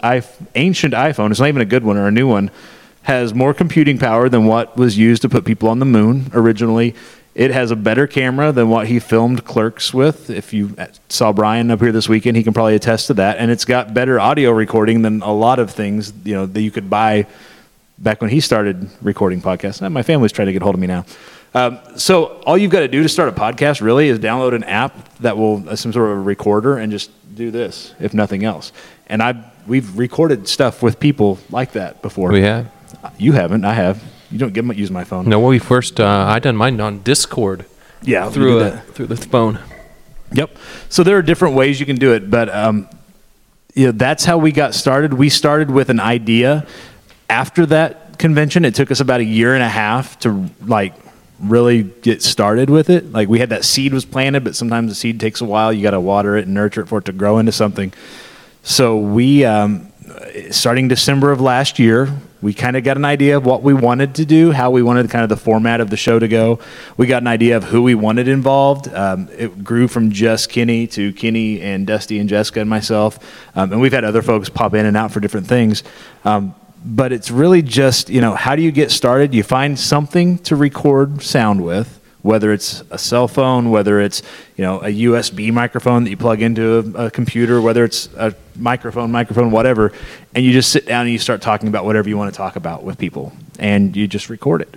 ancient 0.55 0.95
iPhone. 0.95 1.31
It's 1.31 1.41
not 1.41 1.49
even 1.49 1.63
a 1.63 1.67
good 1.67 1.85
one 1.85 1.97
or 1.97 2.07
a 2.07 2.13
new 2.13 2.29
one 2.29 2.51
has 3.09 3.33
more 3.33 3.55
computing 3.55 3.97
power 3.97 4.29
than 4.29 4.45
what 4.45 4.77
was 4.77 4.99
used 4.99 5.23
to 5.23 5.31
put 5.31 5.43
people 5.47 5.71
on 5.71 5.79
the 5.79 5.87
moon 5.87 6.31
originally. 6.35 6.95
It 7.39 7.53
has 7.53 7.71
a 7.71 7.77
better 7.77 8.09
camera 8.09 8.51
than 8.51 8.69
what 8.69 8.89
he 8.89 8.99
filmed 8.99 9.45
Clerks 9.45 9.95
with. 9.95 10.29
If 10.29 10.53
you 10.53 10.75
saw 11.09 11.33
Brian 11.33 11.71
up 11.71 11.79
here 11.79 11.93
this 11.93 12.09
weekend, 12.09 12.37
he 12.37 12.43
can 12.43 12.53
probably 12.53 12.75
attest 12.75 13.07
to 13.07 13.15
that. 13.15 13.39
And 13.39 13.49
it's 13.49 13.65
got 13.65 13.95
better 13.95 14.19
audio 14.19 14.51
recording 14.51 15.03
than 15.03 15.23
a 15.23 15.33
lot 15.33 15.61
of 15.61 15.71
things 15.71 16.13
you 16.25 16.35
know 16.35 16.47
that 16.47 16.61
you 16.61 16.73
could 16.73 16.91
buy 16.91 17.29
back 17.97 18.21
when 18.21 18.31
he 18.31 18.41
started 18.41 18.91
recording 19.01 19.41
podcasts. 19.41 19.81
And 19.81 19.95
my 19.95 20.03
family's 20.03 20.33
trying 20.33 20.47
to 20.47 20.53
get 20.53 20.63
hold 20.63 20.75
of 20.75 20.81
me 20.81 20.89
now. 20.89 21.05
Um, 21.55 21.79
so 21.95 22.41
all 22.45 22.59
you've 22.59 22.73
got 22.73 22.81
to 22.81 22.89
do 22.89 23.05
to 23.05 23.09
start 23.09 23.29
a 23.29 23.33
podcast 23.33 23.81
really 23.83 24.09
is 24.09 24.19
download 24.19 24.53
an 24.53 24.65
app 24.65 25.17
that 25.19 25.37
will 25.37 25.67
uh, 25.69 25.77
some 25.77 25.93
sort 25.93 26.11
of 26.11 26.19
a 26.19 26.21
recorder 26.21 26.79
and 26.79 26.91
just 26.91 27.13
do 27.37 27.53
this, 27.53 27.95
if 28.01 28.15
nothing 28.15 28.45
else. 28.45 28.73
And 29.07 29.23
I 29.23 29.49
we've 29.69 29.97
recorded 29.97 30.49
stuff 30.49 30.83
with 30.83 30.99
people 30.99 31.39
like 31.51 31.71
that 31.73 32.03
before. 32.03 32.33
We 32.33 32.43
have. 32.43 32.69
You 33.17 33.31
haven't. 33.31 33.65
I 33.65 33.75
have. 33.75 34.03
You 34.31 34.39
don't 34.39 34.53
get 34.53 34.65
my, 34.65 34.75
use 34.75 34.91
my 34.91 35.05
phone. 35.05 35.29
No, 35.29 35.41
when 35.41 35.51
we 35.51 35.59
first, 35.59 36.01
uh, 36.01 36.07
I 36.29 36.39
done 36.39 36.57
mine 36.57 36.81
on 36.81 37.03
Discord 37.03 37.65
Yeah. 38.03 38.29
through 38.31 38.61
a, 38.61 38.79
through 38.93 39.07
the 39.07 39.17
phone. 39.17 39.59
Yep. 40.33 40.57
So 40.91 41.03
there 41.03 41.17
are 41.17 41.23
different 41.23 41.55
ways 41.55 41.81
you 41.81 41.87
can 41.87 41.97
do 41.97 42.13
it, 42.13 42.31
but 42.31 42.49
um, 42.55 42.89
you 43.75 43.87
know, 43.87 43.93
that's 43.93 44.25
how 44.25 44.37
we 44.39 44.53
got 44.53 44.75
started. 44.75 45.15
We 45.15 45.31
started 45.31 45.71
with 45.71 45.89
an 45.89 46.01
idea. 46.01 46.67
After 47.31 47.65
that 47.67 48.19
convention, 48.19 48.65
it 48.65 48.75
took 48.75 48.91
us 48.91 49.01
about 49.01 49.21
a 49.21 49.25
year 49.25 49.55
and 49.55 49.63
a 49.63 49.69
half 49.69 50.19
to 50.21 50.51
like 50.67 50.95
really 51.41 51.85
get 51.85 52.23
started 52.23 52.69
with 52.69 52.91
it. 52.91 53.11
Like 53.13 53.29
we 53.29 53.39
had 53.39 53.51
that 53.51 53.65
seed 53.65 53.95
was 53.95 54.05
planted, 54.05 54.45
but 54.45 54.55
sometimes 54.57 54.91
the 54.91 54.95
seed 54.95 55.19
takes 55.21 55.41
a 55.41 55.45
while. 55.47 55.73
You 55.73 55.83
got 55.83 55.93
to 55.93 56.01
water 56.01 56.37
it 56.37 56.45
and 56.45 56.53
nurture 56.55 56.83
it 56.83 56.89
for 56.89 56.99
it 56.99 57.05
to 57.07 57.13
grow 57.13 57.39
into 57.39 57.53
something. 57.53 57.93
So 58.63 58.99
we, 58.99 59.45
um, 59.47 59.88
starting 60.51 60.89
December 60.89 61.33
of 61.33 61.41
last 61.41 61.79
year, 61.79 62.09
we 62.41 62.55
kind 62.55 62.77
of 62.77 62.85
got 62.85 62.97
an 62.97 63.05
idea 63.05 63.37
of 63.37 63.45
what 63.45 63.63
we 63.63 63.75
wanted 63.75 64.15
to 64.17 64.25
do, 64.25 64.53
how 64.53 64.71
we 64.71 64.83
wanted 64.83 65.11
kind 65.11 65.23
of 65.25 65.29
the 65.29 65.37
format 65.37 65.81
of 65.81 65.91
the 65.91 65.97
show 65.97 66.19
to 66.19 66.29
go. 66.29 66.61
We 66.97 67.07
got 67.07 67.23
an 67.23 67.27
idea 67.27 67.57
of 67.57 67.65
who 67.65 67.83
we 67.83 67.95
wanted 67.95 68.29
involved. 68.29 68.93
Um, 68.95 69.29
it 69.37 69.65
grew 69.65 69.89
from 69.89 70.13
just 70.13 70.49
Kenny 70.49 70.87
to 70.89 71.13
Kenny 71.13 71.61
and 71.61 71.87
Dusty 71.87 72.19
and 72.19 72.29
Jessica 72.29 72.61
and 72.61 72.71
myself, 72.71 73.19
um, 73.57 73.73
and 73.73 73.81
we've 73.81 73.93
had 73.93 74.05
other 74.05 74.23
folks 74.23 74.49
pop 74.49 74.75
in 74.75 74.87
and 74.87 74.97
out 74.97 75.11
for 75.11 75.21
different 75.21 75.47
things. 75.47 75.83
Um, 76.25 76.55
but 76.85 77.13
it's 77.13 77.31
really 77.31 77.61
just 77.63 78.09
you 78.09 78.21
know 78.21 78.35
how 78.35 78.55
do 78.55 78.63
you 78.63 78.71
get 78.71 78.91
started? 78.91 79.35
You 79.35 79.43
find 79.43 79.79
something 79.79 80.39
to 80.39 80.55
record 80.55 81.23
sound 81.23 81.65
with 81.65 81.98
whether 82.29 82.53
it's 82.53 82.83
a 82.91 82.99
cell 82.99 83.27
phone, 83.27 83.71
whether 83.71 84.03
it's 84.03 84.21
you 84.57 84.63
know 84.63 84.81
a 84.81 84.89
USB 85.07 85.51
microphone 85.51 86.05
that 86.05 86.11
you 86.11 86.17
plug 86.19 86.43
into 86.43 86.95
a, 86.95 87.07
a, 87.07 87.11
computer, 87.11 87.59
whether 87.59 87.85
it's 87.85 88.11
a 88.19 88.35
microphone, 88.55 89.11
microphone, 89.11 89.51
whatever, 89.51 89.93
and 90.35 90.45
you 90.45 90.53
just 90.53 90.71
sit 90.71 90.85
down 90.85 91.07
and 91.07 91.11
you 91.11 91.19
start 91.19 91.41
talking 91.41 91.69
about 91.69 91.87
whatever 91.87 92.07
you 92.07 92.19
want 92.19 92.31
to 92.31 92.37
talk 92.37 92.57
about 92.57 92.85
with 92.85 92.99
people, 92.99 93.33
and 93.59 93.97
you 93.97 94.07
just 94.07 94.29
record 94.29 94.61
it, 94.61 94.77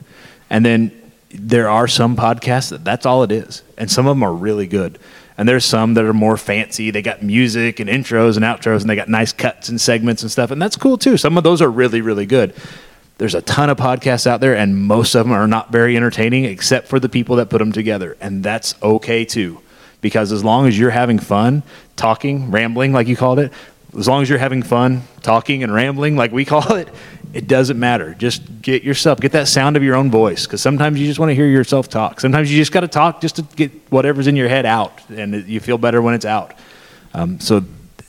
and 0.50 0.66
then 0.66 0.92
there 1.34 1.70
are 1.70 1.90
some 1.90 2.16
podcasts 2.16 2.70
that 2.70 2.86
that's 2.86 3.06
all 3.06 3.22
it 3.22 3.34
is, 3.34 3.64
and 3.78 3.92
some 3.92 4.08
of 4.08 4.12
them 4.12 4.24
are 4.24 4.34
really 4.34 4.66
good. 4.66 4.98
And 5.38 5.50
there's 5.50 5.66
some 5.66 5.96
that 5.96 6.06
are 6.06 6.14
more 6.14 6.38
fancy. 6.38 6.92
They 6.92 7.02
got 7.02 7.24
music 7.24 7.80
and 7.80 7.90
intros 7.90 8.36
and 8.36 8.46
outros, 8.46 8.82
and 8.82 8.90
they 8.90 8.96
got 8.96 9.10
nice 9.10 9.34
cuts 9.34 9.70
and 9.70 9.82
segments 9.82 10.22
and 10.22 10.32
stuff, 10.32 10.52
and 10.52 10.62
that's 10.62 10.76
cool 10.76 10.98
too. 11.00 11.18
Some 11.18 11.36
of 11.36 11.44
those 11.44 11.62
are 11.62 11.72
really, 11.72 12.00
really 12.02 12.28
good 12.28 12.54
there's 13.18 13.36
a 13.36 13.42
ton 13.42 13.70
of 13.70 13.78
podcasts 13.78 14.26
out 14.26 14.42
there 14.42 14.56
and 14.56 14.78
most 14.78 15.16
of 15.16 15.26
them 15.26 15.34
are 15.34 15.48
not 15.48 15.72
very 15.72 15.96
entertaining 15.96 16.46
except 16.46 16.88
for 16.88 17.00
the 17.00 17.10
people 17.10 17.36
that 17.36 17.50
put 17.50 17.60
them 17.60 17.72
together 17.72 18.18
and 18.20 18.44
that's 18.44 18.76
okay 18.82 19.26
too. 19.26 19.62
Because 20.02 20.32
as 20.32 20.44
long 20.44 20.68
as 20.68 20.78
you're 20.78 20.90
having 20.90 21.20
fun 21.20 21.64
talking 21.96 22.50
rambling 22.50 22.94
like 22.94 23.08
you 23.08 23.16
called 23.16 23.40
it 23.40 23.54
as 23.98 24.08
long 24.08 24.22
as 24.22 24.30
you're 24.30 24.40
having 24.40 24.64
fun 24.64 25.04
talking 25.22 25.64
and 25.64 25.74
rambling 25.74 26.16
like 26.16 26.32
we 26.32 26.46
call 26.54 26.74
it 26.74 26.90
it 27.34 27.48
doesn't 27.48 27.80
matter. 27.80 28.14
Just 28.14 28.62
get 28.62 28.84
yourself 28.84 29.20
get 29.20 29.32
that 29.34 29.48
sound 29.48 29.78
of 29.78 29.84
your 29.84 29.96
own 29.96 30.12
voice 30.12 30.46
because 30.46 30.62
sometimes 30.62 31.00
you 31.00 31.08
just 31.08 31.20
want 31.20 31.30
to 31.30 31.36
hear 31.36 31.48
yourself 31.48 31.88
talk. 31.88 32.20
Sometimes 32.20 32.52
you 32.52 32.58
just 32.58 32.72
got 32.72 32.82
to 32.82 32.88
talk 32.88 33.22
just 33.22 33.38
to 33.38 33.44
get 33.44 33.72
whatever's 33.90 34.28
in 34.28 34.36
your 34.36 34.50
head 34.50 34.66
out 34.66 35.00
and 35.10 35.48
you 35.48 35.60
feel 35.60 35.78
better 35.78 36.02
when 36.02 36.14
it's 36.14 36.26
out. 36.26 36.54
Um, 37.14 37.40
so 37.40 37.64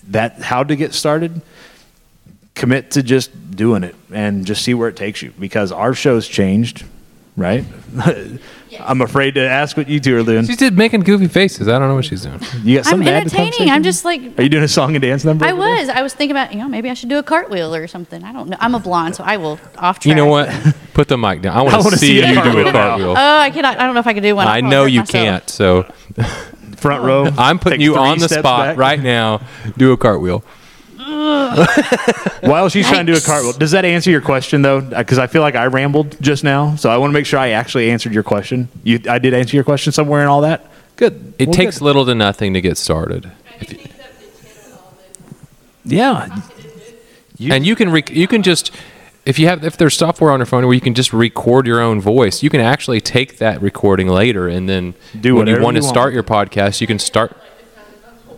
that 0.09 0.43
how 0.43 0.65
to 0.65 0.75
get 0.75 0.95
started 0.95 1.41
commit 2.55 2.91
to 2.93 3.03
just 3.03 3.31
doing 3.57 3.83
it 3.85 3.95
and 4.13 4.45
just 4.47 4.63
see 4.63 4.75
where 4.75 4.89
it 4.89 4.97
takes 4.97 5.23
you 5.23 5.33
because 5.39 5.73
our 5.73 5.95
show's 5.95 6.27
changed, 6.29 6.85
right? 7.37 7.65
I'm 8.81 9.03
afraid 9.03 9.35
to 9.35 9.41
ask 9.47 9.77
what 9.77 9.87
you 9.89 10.01
two 10.01 10.19
are 10.19 10.23
doing. 10.25 10.47
She's 10.47 10.57
did 10.57 10.77
making 10.79 11.01
goofy 11.01 11.29
faces. 11.29 11.69
I 11.69 11.79
don't 11.79 11.89
know 11.89 11.95
what 11.95 12.07
she's 12.07 12.23
doing. 12.23 12.41
You 12.65 12.79
got 12.79 12.87
I'm 12.87 12.91
something 12.91 13.07
to 13.07 13.13
add 13.13 13.25
to 13.25 13.29
the 13.31 13.41
entertaining. 13.43 13.71
I'm 13.71 13.83
just 13.83 14.05
like 14.05 14.21
Are 14.39 14.43
you 14.43 14.49
doing 14.49 14.65
a 14.65 14.69
song 14.69 14.95
and 14.95 15.03
dance 15.03 15.25
number? 15.25 15.45
I 15.45 15.53
over 15.53 15.61
there? 15.63 15.77
was. 15.77 15.89
I 15.91 16.03
was 16.03 16.15
thinking 16.15 16.35
about 16.35 16.53
you 16.53 16.59
know 16.59 16.69
maybe 16.69 16.89
I 16.89 16.95
should 16.95 17.11
do 17.11 17.19
a 17.19 17.23
cartwheel 17.23 17.75
or 17.75 17.87
something. 17.87 18.25
I 18.25 18.33
don't 18.33 18.49
know. 18.49 18.57
I'm 18.61 18.75
a 18.75 18.81
blonde, 18.81 19.15
so 19.15 19.25
I 19.25 19.37
will 19.37 19.59
off 19.77 19.99
track. 19.99 20.07
You 20.07 20.15
know 20.15 20.27
what? 20.27 20.49
Put 20.95 21.09
the 21.09 21.19
mic 21.19 21.43
down. 21.43 21.55
I 21.57 21.61
I 21.61 21.63
want 21.65 21.75
wanna 21.85 21.91
to 21.91 21.97
see 21.99 22.07
see 22.07 22.21
a 22.21 22.29
you 22.29 22.35
do 22.35 22.41
cartwheel 22.41 22.69
a 22.69 22.73
cartwheel. 22.73 23.11
Oh, 23.11 23.39
I 23.39 23.51
cannot. 23.51 23.79
I 23.79 23.85
don't 23.85 23.95
know 23.95 24.01
if 24.01 24.07
I 24.07 24.15
can 24.15 24.23
do 24.23 24.35
one. 24.37 24.47
I'll 24.47 24.55
I 24.55 24.61
probably 24.61 24.71
know 24.71 24.83
hurt 24.85 24.93
you 24.93 25.01
myself. 25.01 25.13
can't. 25.25 25.51
So 25.51 25.83
Front 26.77 27.05
row. 27.05 27.27
I'm 27.39 27.59
putting 27.59 27.79
take 27.79 27.85
you 27.85 27.93
three 27.95 28.03
on 28.03 28.19
the 28.19 28.27
steps 28.29 28.41
spot 28.41 28.69
back. 28.71 28.77
right 28.79 29.01
now. 29.01 29.43
Do 29.77 29.93
a 29.93 29.97
cartwheel. 29.97 30.43
While 32.43 32.69
she's 32.69 32.89
trying 32.89 33.07
to 33.07 33.13
do 33.13 33.19
a 33.19 33.21
cartwheel, 33.21 33.53
does 33.53 33.71
that 33.73 33.85
answer 33.85 34.11
your 34.11 34.21
question 34.21 34.63
though? 34.63 34.81
Because 34.81 35.19
I 35.19 35.27
feel 35.27 35.43
like 35.43 35.55
I 35.55 35.67
rambled 35.67 36.21
just 36.21 36.45
now, 36.45 36.77
so 36.77 36.91
I 36.91 36.97
want 36.97 37.11
to 37.11 37.15
make 37.15 37.27
sure 37.27 37.39
I 37.39 37.51
actually 37.51 37.91
answered 37.91 38.13
your 38.15 38.23
question. 38.23 38.69
You, 38.83 39.01
I 39.09 39.19
did 39.19 39.35
answer 39.35 39.57
your 39.57 39.65
question 39.65 39.93
somewhere 39.93 40.21
and 40.21 40.29
all 40.29 40.41
that. 40.43 40.67
Good. 40.97 41.35
It 41.39 41.49
Well, 41.49 41.55
takes 41.55 41.79
good. 41.79 41.85
little 41.85 42.05
to 42.07 42.15
nothing 42.15 42.55
to 42.55 42.61
get 42.61 42.77
started. 42.79 43.27
I 43.61 43.65
just 43.65 43.73
need 43.73 43.91
something 43.91 44.29
to 44.39 44.45
channel 44.45 44.79
all 44.85 44.95
this. 45.85 45.93
Yeah. 45.93 46.41
You- 47.39 47.53
and 47.55 47.67
you 47.67 47.75
can 47.77 47.91
rec- 47.91 48.11
you 48.11 48.29
can 48.29 48.43
just 48.43 48.71
if 49.25 49.39
you 49.39 49.47
have 49.49 49.65
if 49.65 49.77
there's 49.77 49.97
software 49.97 50.31
on 50.33 50.39
your 50.41 50.47
phone 50.47 50.65
where 50.65 50.75
you 50.75 50.81
can 50.81 50.95
just 50.95 51.13
record 51.13 51.67
your 51.67 51.81
own 51.81 52.01
voice, 52.01 52.43
you 52.43 52.51
can 52.51 52.61
actually 52.61 53.01
take 53.01 53.39
that 53.39 53.61
recording 53.63 54.09
later 54.09 54.49
and 54.49 54.69
then 54.69 54.95
Do 55.21 55.35
when 55.37 55.47
you 55.47 55.53
whatever 55.55 55.65
want 55.65 55.77
to 55.77 55.83
you 55.83 55.89
start 55.89 56.07
want. 56.07 56.15
your 56.15 56.23
podcast, 56.25 56.81
you 56.81 56.87
can 56.87 56.99
start. 56.99 57.37
Like 57.37 57.41
the 57.41 57.81
sound 57.81 57.87
of 57.95 58.03
my 58.03 58.35
whole 58.35 58.37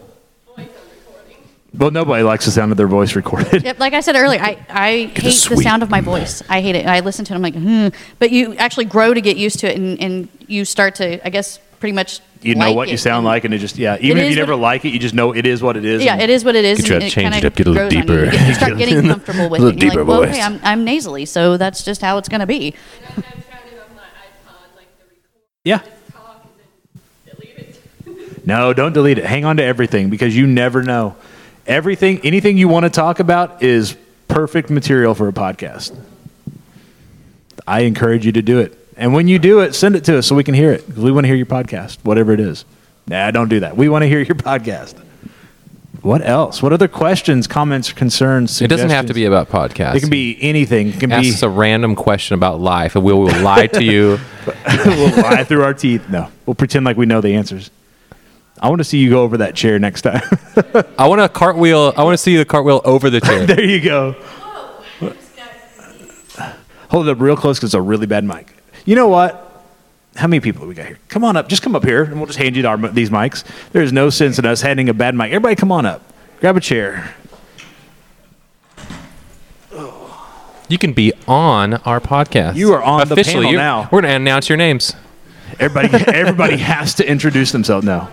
voice 0.57 0.69
I'm 0.69 1.07
recording. 1.07 1.37
Well, 1.77 1.91
nobody 1.91 2.23
likes 2.23 2.45
the 2.45 2.51
sound 2.53 2.71
of 2.71 2.79
their 2.79 2.87
voice 2.87 3.17
recorded. 3.17 3.65
Yep, 3.65 3.79
like 3.81 3.95
I 3.95 4.01
said 4.01 4.15
earlier, 4.17 4.41
I, 4.41 4.59
I 4.69 4.91
hate 5.07 5.15
the 5.25 5.31
sweet- 5.33 5.65
sound 5.65 5.83
of 5.83 5.91
my 5.91 6.01
voice. 6.01 6.43
I 6.49 6.61
hate 6.61 6.77
it. 6.77 6.87
I 6.87 7.01
listen 7.01 7.25
to 7.27 7.33
it. 7.33 7.37
I'm 7.37 7.43
like, 7.43 7.55
hmm. 7.57 7.89
But 8.19 8.31
you 8.31 8.55
actually 8.57 8.85
grow 8.85 9.13
to 9.13 9.21
get 9.21 9.37
used 9.37 9.59
to 9.61 9.71
it, 9.71 9.77
and, 9.77 10.01
and 10.01 10.29
you 10.47 10.65
start 10.65 10.95
to, 10.97 11.25
I 11.27 11.31
guess, 11.31 11.59
pretty 11.81 11.93
much. 11.93 12.21
You 12.43 12.55
know 12.55 12.67
like 12.67 12.77
what 12.77 12.89
you 12.91 12.99
sound 12.99 13.25
like, 13.25 13.45
and 13.45 13.55
it 13.55 13.59
just 13.59 13.79
yeah. 13.79 13.97
Even 14.01 14.19
if 14.19 14.25
is 14.25 14.31
you 14.35 14.37
never 14.37 14.53
what- 14.53 14.61
like 14.61 14.85
it, 14.85 14.91
you 14.91 14.99
just 14.99 15.15
know 15.15 15.35
it 15.35 15.47
is 15.47 15.63
what 15.63 15.77
it 15.79 15.85
is. 15.85 16.05
Yeah, 16.05 16.13
and- 16.13 16.23
it 16.23 16.31
is 16.31 16.45
what 16.45 16.55
it 16.55 16.65
is. 16.65 16.79
Get 16.79 16.89
you 16.89 16.95
and 16.97 17.03
to 17.05 17.11
change 17.11 17.33
kinda 17.33 17.39
it 17.39 17.45
up, 17.47 17.55
get 17.57 17.67
a 17.67 17.71
little 17.71 17.89
grows 17.89 17.93
on 17.93 17.97
you. 17.97 18.03
deeper. 18.03 18.25
You, 18.27 18.31
get- 18.31 18.49
you 18.49 18.55
start 18.55 18.79
getting 18.79 19.03
comfortable 19.09 19.49
with 19.49 19.63
A 19.63 19.67
it. 19.67 19.67
little 19.67 19.71
And 19.71 19.83
you're 19.83 19.91
like, 19.91 19.97
deeper 19.99 20.05
well, 20.05 20.21
voice. 20.21 20.31
okay, 20.31 20.43
I'm, 20.43 20.61
I'm 20.63 20.85
nasally, 20.85 21.25
so 21.25 21.57
that's 21.57 21.83
just 21.83 22.03
how 22.03 22.19
it's 22.19 22.29
going 22.29 22.41
to 22.41 22.47
be. 22.47 22.75
And 23.17 23.25
I, 23.25 23.29
I've 23.29 23.49
tried 23.49 23.61
it 23.73 23.81
on 23.91 23.97
my 23.97 24.03
iPod, 24.03 24.77
like 24.77 24.89
the 24.99 25.05
record, 25.07 25.19
Yeah. 25.65 25.79
just 25.79 26.13
talk 26.13 26.45
and 26.45 26.53
then 27.27 27.35
delete 27.35 28.29
it. 28.39 28.47
No, 28.47 28.73
don't 28.75 28.93
delete 28.93 29.17
it. 29.19 29.25
Hang 29.25 29.45
on 29.47 29.57
to 29.57 29.65
everything 29.65 30.11
because 30.11 30.37
you 30.37 30.47
never 30.47 30.83
know. 30.85 31.17
Everything, 31.67 32.21
anything 32.25 32.59
you 32.59 32.69
want 32.69 32.85
to 32.85 32.91
talk 32.91 33.21
about 33.21 33.63
is 33.63 33.97
perfect 34.29 34.71
material 34.71 35.15
for 35.15 35.29
a 35.29 35.33
podcast. 35.33 35.97
I 37.67 37.81
encourage 37.81 38.27
you 38.27 38.33
to 38.33 38.43
do 38.43 38.59
it. 38.59 38.79
And 38.97 39.15
when 39.15 39.29
you 39.29 39.39
do 39.39 39.61
it, 39.61 39.75
send 39.75 39.97
it 39.97 40.05
to 40.05 40.19
us 40.19 40.27
so 40.27 40.35
we 40.35 40.45
can 40.45 40.55
hear 40.55 40.73
it 40.73 40.87
because 40.87 41.03
we 41.03 41.11
want 41.11 41.25
to 41.25 41.29
hear 41.29 41.37
your 41.37 41.47
podcast, 41.47 41.99
whatever 42.05 42.33
it 42.33 42.41
is. 42.41 42.65
Nah, 43.07 43.31
don't 43.31 43.49
do 43.49 43.61
that. 43.61 43.77
We 43.77 43.89
want 43.89 44.03
to 44.03 44.09
hear 44.09 44.21
your 44.21 44.35
podcast. 44.37 45.01
What 46.03 46.21
else? 46.21 46.63
What 46.63 46.75
other 46.75 46.87
questions, 46.87 47.47
comments, 47.47 47.91
concerns? 47.93 48.61
It 48.61 48.69
doesn't 48.69 48.91
have 48.91 49.07
to 49.07 49.15
be 49.15 49.25
about 49.25 49.49
podcasts. 49.49 49.95
It 49.95 50.01
can 50.01 50.11
be 50.11 50.37
anything. 50.43 50.89
It 50.89 51.01
can 51.01 51.11
Ask 51.11 51.23
be. 51.23 51.31
us 51.31 51.43
a 51.43 51.49
random 51.49 51.97
question 51.97 52.35
about 52.35 52.61
life, 52.61 52.95
and 52.95 53.03
we 53.03 53.15
will 53.15 53.35
lie 53.41 53.69
to 53.69 53.83
you. 53.83 54.19
we'll 54.85 55.17
lie 55.17 55.45
through 55.45 55.65
our 55.65 55.73
teeth. 55.73 56.11
No, 56.11 56.29
we'll 56.45 56.55
pretend 56.55 56.85
like 56.85 56.99
we 56.99 57.07
know 57.07 57.23
the 57.23 57.35
answers. 57.35 57.71
I 58.61 58.69
want 58.69 58.81
to 58.81 58.85
see 58.85 58.99
you 58.99 59.11
go 59.11 59.23
over 59.23 59.39
that 59.39 59.55
chair 59.55 59.79
next 59.79 60.03
time. 60.03 60.23
I 60.99 61.09
want 61.09 61.21
a 61.21 61.29
cartwheel. 61.29 61.93
I 61.97 62.05
want 62.05 62.15
to 62.15 62.19
see 62.19 62.37
the 62.37 62.45
cartwheel 62.45 62.81
over 62.85 63.11
the 63.11 63.21
chair. 63.21 63.47
there 63.47 63.65
you 63.65 63.81
go. 63.81 64.15
Hold 66.91 67.09
it 67.09 67.11
up 67.11 67.21
real 67.21 67.37
close 67.37 67.59
because 67.59 67.69
it's 67.69 67.75
a 67.75 67.81
really 67.81 68.07
bad 68.07 68.25
mic. 68.25 68.47
You 68.85 68.95
know 68.95 69.09
what? 69.09 69.41
How 70.15 70.29
many 70.29 70.39
people 70.41 70.63
do 70.63 70.69
we 70.69 70.75
got 70.75 70.87
here? 70.87 70.99
Come 71.09 71.25
on 71.25 71.37
up. 71.37 71.49
Just 71.49 71.63
come 71.63 71.75
up 71.75 71.85
here, 71.85 72.05
and 72.05 72.17
we'll 72.17 72.27
just 72.27 72.39
hand 72.39 72.55
you 72.55 72.65
our, 72.69 72.77
these 72.77 73.11
mics. 73.11 73.43
There's 73.73 73.93
no 73.93 74.11
sense 74.11 74.39
in 74.39 74.47
us 74.47 74.61
handing 74.61 74.89
a 74.89 74.95
bad 74.95 75.17
mic. 75.17 75.33
Everybody, 75.33 75.57
come 75.57 75.73
on 75.73 75.87
up. 75.87 76.03
Grab 76.39 76.57
a 76.57 76.61
chair. 76.61 77.15
You 80.69 80.79
can 80.79 80.93
be 80.93 81.13
on 81.27 81.75
our 81.75 82.01
podcast. 82.01 82.57
You 82.57 82.73
are 82.73 82.83
on 82.83 83.07
the 83.09 83.15
Officially, 83.15 83.47
panel 83.47 83.59
now. 83.59 83.83
We're 83.93 84.01
going 84.01 84.13
to 84.13 84.17
announce 84.17 84.49
your 84.49 84.57
names. 84.57 84.95
Everybody, 85.59 86.05
everybody 86.13 86.57
has 86.59 86.95
to 86.95 87.09
introduce 87.09 87.53
themselves 87.53 87.85
now. 87.85 88.11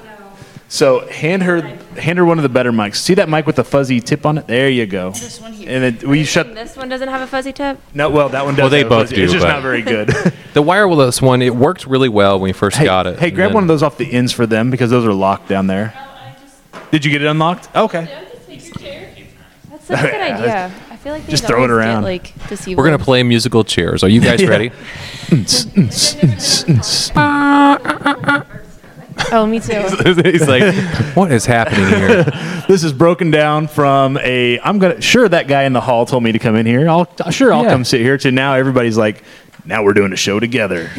So 0.74 1.06
hand 1.10 1.44
her, 1.44 1.60
hand 2.00 2.18
her 2.18 2.24
one 2.24 2.40
of 2.40 2.44
the 2.44 2.50
better 2.50 2.72
mics. 2.72 2.96
See 2.96 3.14
that 3.16 3.28
mic 3.28 3.46
with 3.46 3.58
the 3.58 3.64
fuzzy 3.66 4.00
tip 4.00 4.26
on 4.26 4.38
it? 4.38 4.48
There 4.48 4.70
you 4.70 4.86
go. 4.86 5.12
This 5.12 5.42
one 5.42 5.52
here. 5.52 5.68
And 5.70 5.98
then 6.00 6.10
we 6.10 6.24
shut. 6.24 6.56
This 6.56 6.78
one 6.78 6.88
doesn't 6.88 7.10
have 7.10 7.20
a 7.20 7.28
fuzzy 7.28 7.52
tip. 7.52 7.78
No, 7.94 8.10
well, 8.10 8.30
that 8.30 8.46
one 8.46 8.56
does. 8.56 8.62
Well, 8.62 8.70
they 8.70 8.78
have 8.78 8.88
a 8.88 8.90
both 8.90 9.04
fuzzy- 9.10 9.18
do, 9.18 9.24
It's 9.26 9.34
just 9.34 9.44
but- 9.44 9.50
not 9.52 9.62
very 9.62 9.82
good. 9.82 10.10
The 10.54 10.62
wireless 10.62 11.22
one, 11.22 11.42
it 11.42 11.54
worked 11.56 11.86
really 11.86 12.08
well 12.10 12.36
when 12.40 12.44
we 12.50 12.54
first 12.54 12.76
hey, 12.78 12.86
got 12.86 13.06
it. 13.08 13.20
hey, 13.20 13.28
and 13.28 13.36
grab 13.36 13.50
then- 13.50 13.54
one 13.56 13.64
of 13.66 13.68
those 13.68 13.84
off 13.84 13.98
the 13.98 14.12
ends 14.14 14.32
for 14.32 14.46
them 14.46 14.70
because 14.72 14.90
those 14.92 15.06
are 15.06 15.14
locked 15.14 15.50
down 15.50 15.68
there. 15.68 15.94
Did 16.92 17.04
you 17.06 17.12
get 17.12 17.22
it 17.22 17.28
unlocked? 17.28 17.68
Okay. 17.76 18.04
Yeah, 18.10 18.24
just 18.32 18.48
take 18.48 18.66
your 18.68 18.76
chair. 18.76 19.10
That's 19.70 19.86
such 19.88 20.00
a 20.00 20.02
good 20.04 20.12
Yeah, 20.14 20.38
idea. 20.38 20.74
I 20.90 20.96
feel 20.96 21.14
like 21.14 21.28
just 21.28 21.44
these 21.44 21.50
throw 21.50 21.64
it 21.66 21.70
always 21.72 21.84
get, 21.84 21.90
around. 21.90 22.04
like 22.04 22.48
disabled. 22.48 22.78
We're 22.78 22.88
going 22.90 22.98
to 22.98 23.04
play 23.04 23.24
musical 23.24 23.64
chairs. 23.66 24.04
Are 24.06 24.10
you 24.10 24.22
guys 24.22 24.46
ready? 24.48 24.72
Oh, 29.34 29.46
me 29.46 29.60
too. 29.60 29.82
He's 30.24 30.48
like, 30.48 30.74
what 31.16 31.32
is 31.32 31.46
happening 31.46 31.88
here? 31.88 32.26
This 32.68 32.84
is 32.86 32.94
broken 32.94 33.32
down 33.32 33.68
from 33.68 34.18
a. 34.18 34.58
I'm 34.62 34.80
gonna. 34.80 35.02
Sure, 35.02 35.28
that 35.28 35.48
guy 35.50 35.64
in 35.64 35.74
the 35.74 35.82
hall 35.82 36.06
told 36.06 36.24
me 36.24 36.32
to 36.32 36.40
come 36.40 36.56
in 36.56 36.66
here. 36.66 36.88
I'll 36.90 37.08
sure 37.30 37.52
I'll 37.54 37.64
Yeah. 37.64 37.72
come 37.72 37.84
sit 37.84 38.00
here. 38.02 38.18
To 38.20 38.32
now, 38.32 38.54
everybody's 38.54 38.98
like, 38.98 39.24
now 39.66 39.84
we're 39.84 39.94
doing 39.94 40.14
a 40.14 40.16
show 40.16 40.40
together. 40.40 40.90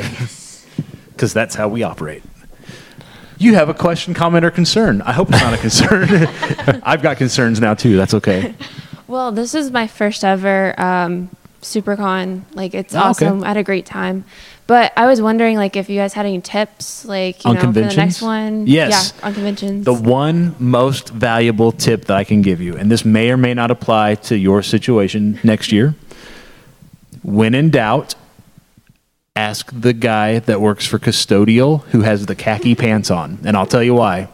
because 1.08 1.32
that's 1.32 1.54
how 1.54 1.68
we 1.68 1.82
operate. 1.82 2.22
You 3.38 3.54
have 3.54 3.68
a 3.70 3.74
question, 3.74 4.12
comment, 4.12 4.44
or 4.44 4.50
concern. 4.50 5.00
I 5.02 5.12
hope 5.12 5.30
it's 5.30 5.40
not 5.40 5.54
a 5.54 5.58
concern. 5.58 6.08
I've 6.84 7.00
got 7.02 7.16
concerns 7.16 7.60
now 7.60 7.74
too. 7.74 7.96
That's 7.96 8.14
okay. 8.14 8.54
Well, 9.06 9.32
this 9.32 9.54
is 9.54 9.70
my 9.70 9.86
first 9.86 10.24
ever 10.24 10.78
um, 10.80 11.30
SuperCon. 11.62 12.42
Like, 12.54 12.74
it's 12.74 12.94
Oh, 12.94 12.98
okay. 12.98 13.08
awesome. 13.08 13.44
I 13.44 13.48
had 13.48 13.56
a 13.56 13.62
great 13.62 13.86
time. 13.86 14.24
But 14.72 14.94
I 14.96 15.04
was 15.04 15.20
wondering, 15.20 15.58
like, 15.58 15.76
if 15.76 15.90
you 15.90 15.98
guys 15.98 16.14
had 16.14 16.24
any 16.24 16.40
tips, 16.40 17.04
like, 17.04 17.44
you 17.44 17.50
On 17.50 17.56
know, 17.56 17.60
for 17.60 17.72
the 17.72 17.94
next 17.94 18.22
one. 18.22 18.66
Yes. 18.66 19.12
Yeah, 19.18 19.26
on 19.26 19.34
conventions. 19.34 19.84
The 19.84 19.92
one 19.92 20.56
most 20.58 21.10
valuable 21.10 21.72
tip 21.72 22.06
that 22.06 22.16
I 22.16 22.24
can 22.24 22.40
give 22.40 22.62
you, 22.62 22.78
and 22.78 22.90
this 22.90 23.04
may 23.04 23.30
or 23.30 23.36
may 23.36 23.52
not 23.52 23.70
apply 23.70 24.14
to 24.14 24.34
your 24.34 24.62
situation 24.62 25.38
next 25.44 25.72
year. 25.72 25.94
When 27.22 27.54
in 27.54 27.68
doubt, 27.68 28.14
ask 29.36 29.70
the 29.78 29.92
guy 29.92 30.38
that 30.38 30.62
works 30.62 30.86
for 30.86 30.98
custodial 30.98 31.82
who 31.88 32.00
has 32.00 32.24
the 32.24 32.34
khaki 32.34 32.74
pants 32.74 33.10
on, 33.10 33.40
and 33.44 33.58
I'll 33.58 33.66
tell 33.66 33.82
you 33.82 33.92
why. 33.92 34.28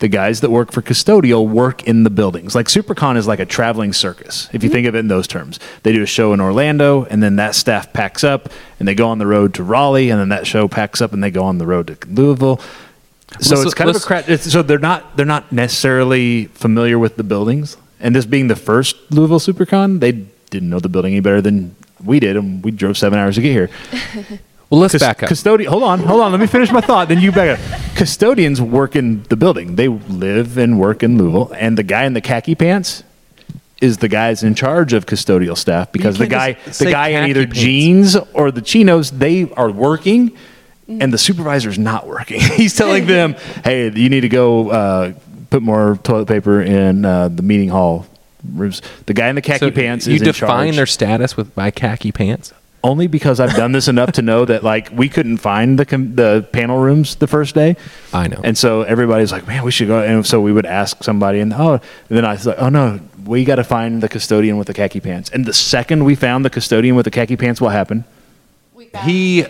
The 0.00 0.08
guys 0.08 0.40
that 0.40 0.50
work 0.50 0.72
for 0.72 0.82
custodial 0.82 1.48
work 1.48 1.84
in 1.84 2.02
the 2.02 2.10
buildings. 2.10 2.54
Like 2.54 2.66
SuperCon 2.66 3.16
is 3.16 3.26
like 3.26 3.38
a 3.38 3.46
traveling 3.46 3.92
circus, 3.92 4.48
if 4.52 4.62
you 4.62 4.68
mm-hmm. 4.68 4.74
think 4.74 4.86
of 4.88 4.94
it 4.94 4.98
in 4.98 5.08
those 5.08 5.26
terms. 5.26 5.60
They 5.82 5.92
do 5.92 6.02
a 6.02 6.06
show 6.06 6.32
in 6.32 6.40
Orlando, 6.40 7.04
and 7.04 7.22
then 7.22 7.36
that 7.36 7.54
staff 7.54 7.92
packs 7.92 8.24
up 8.24 8.50
and 8.78 8.88
they 8.88 8.94
go 8.94 9.08
on 9.08 9.18
the 9.18 9.26
road 9.26 9.54
to 9.54 9.62
Raleigh, 9.62 10.10
and 10.10 10.20
then 10.20 10.28
that 10.30 10.46
show 10.46 10.68
packs 10.68 11.00
up 11.00 11.12
and 11.12 11.22
they 11.22 11.30
go 11.30 11.44
on 11.44 11.58
the 11.58 11.66
road 11.66 11.86
to 11.86 12.08
Louisville. 12.08 12.60
So 13.40 13.56
Let's- 13.56 13.66
it's 13.66 13.74
kind 13.74 13.90
of 13.90 13.96
a 13.96 14.00
cra- 14.00 14.24
it's, 14.26 14.50
so 14.50 14.62
they're 14.62 14.78
not 14.78 15.16
they're 15.16 15.26
not 15.26 15.50
necessarily 15.50 16.46
familiar 16.46 16.98
with 16.98 17.16
the 17.16 17.24
buildings. 17.24 17.76
And 18.00 18.14
this 18.14 18.26
being 18.26 18.48
the 18.48 18.56
first 18.56 18.96
Louisville 19.10 19.38
SuperCon, 19.40 20.00
they 20.00 20.12
didn't 20.50 20.68
know 20.68 20.78
the 20.78 20.88
building 20.88 21.14
any 21.14 21.20
better 21.20 21.40
than 21.40 21.74
we 22.04 22.20
did, 22.20 22.36
and 22.36 22.62
we 22.62 22.70
drove 22.70 22.98
seven 22.98 23.18
hours 23.18 23.36
to 23.36 23.42
get 23.42 23.52
here. 23.52 23.70
Well, 24.70 24.80
let's 24.80 24.92
Cus- 24.92 25.02
back 25.02 25.22
up. 25.22 25.28
Custodian, 25.28 25.70
hold 25.70 25.82
on, 25.82 26.00
hold 26.00 26.20
on. 26.20 26.32
Let 26.32 26.40
me 26.40 26.46
finish 26.46 26.72
my 26.72 26.80
thought. 26.80 27.08
Then 27.08 27.20
you 27.20 27.30
back 27.32 27.58
up. 27.58 27.94
Custodians 27.96 28.60
work 28.60 28.96
in 28.96 29.22
the 29.24 29.36
building. 29.36 29.76
They 29.76 29.88
live 29.88 30.56
and 30.58 30.80
work 30.80 31.02
in 31.02 31.18
Louisville, 31.18 31.52
and 31.56 31.78
the 31.78 31.82
guy 31.82 32.04
in 32.04 32.14
the 32.14 32.20
khaki 32.20 32.54
pants 32.54 33.04
is 33.80 33.98
the 33.98 34.08
guys 34.08 34.42
in 34.42 34.54
charge 34.54 34.92
of 34.92 35.04
custodial 35.06 35.56
staff 35.56 35.92
because 35.92 36.16
the 36.18 36.26
guy, 36.26 36.54
the 36.78 36.90
guy 36.90 37.08
in 37.08 37.28
either 37.28 37.44
pants. 37.44 37.58
jeans 37.60 38.16
or 38.32 38.50
the 38.50 38.62
chinos, 38.62 39.10
they 39.10 39.50
are 39.52 39.70
working, 39.70 40.36
and 40.88 41.12
the 41.12 41.18
supervisor's 41.18 41.78
not 41.78 42.06
working. 42.06 42.40
He's 42.56 42.74
telling 42.74 43.06
them, 43.06 43.34
"Hey, 43.62 43.90
you 43.90 44.08
need 44.08 44.22
to 44.22 44.28
go 44.28 44.70
uh, 44.70 45.12
put 45.50 45.62
more 45.62 45.98
toilet 46.02 46.26
paper 46.26 46.62
in 46.62 47.04
uh, 47.04 47.28
the 47.28 47.42
meeting 47.42 47.68
hall." 47.68 48.06
Rooms. 48.52 48.82
The 49.06 49.14
guy 49.14 49.28
in 49.28 49.36
the 49.36 49.40
khaki 49.42 49.58
So 49.58 49.70
pants 49.70 50.06
you 50.06 50.16
is 50.16 50.20
in 50.20 50.26
define 50.26 50.66
charge 50.66 50.76
their 50.76 50.86
status 50.86 51.36
with 51.36 51.54
by 51.54 51.70
khaki 51.70 52.12
pants. 52.12 52.52
Only 52.84 53.08
because 53.08 53.40
I've 53.40 53.56
done 53.56 53.72
this 53.72 53.88
enough 53.88 54.12
to 54.12 54.22
know 54.22 54.44
that 54.44 54.62
like 54.62 54.90
we 54.92 55.08
couldn't 55.08 55.38
find 55.38 55.78
the 55.78 55.86
com- 55.86 56.14
the 56.14 56.46
panel 56.52 56.78
rooms 56.78 57.16
the 57.16 57.26
first 57.26 57.54
day. 57.54 57.76
I 58.12 58.28
know. 58.28 58.40
And 58.44 58.56
so 58.56 58.82
everybody's 58.82 59.32
like, 59.32 59.46
"Man, 59.48 59.64
we 59.64 59.70
should 59.72 59.88
go." 59.88 60.00
And 60.00 60.24
so 60.24 60.40
we 60.40 60.52
would 60.52 60.66
ask 60.66 61.02
somebody, 61.02 61.40
and 61.40 61.52
oh, 61.52 61.72
and 61.72 61.82
then 62.16 62.24
I 62.24 62.34
was 62.34 62.46
like, 62.46 62.58
"Oh 62.60 62.68
no, 62.68 63.00
we 63.24 63.44
got 63.44 63.56
to 63.56 63.64
find 63.64 64.02
the 64.02 64.08
custodian 64.08 64.58
with 64.58 64.66
the 64.68 64.74
khaki 64.74 65.00
pants." 65.00 65.30
And 65.30 65.46
the 65.46 65.54
second 65.54 66.04
we 66.04 66.14
found 66.14 66.44
the 66.44 66.50
custodian 66.50 66.94
with 66.94 67.04
the 67.04 67.10
khaki 67.10 67.36
pants, 67.36 67.60
what 67.60 67.72
happened? 67.72 68.04
He 69.04 69.44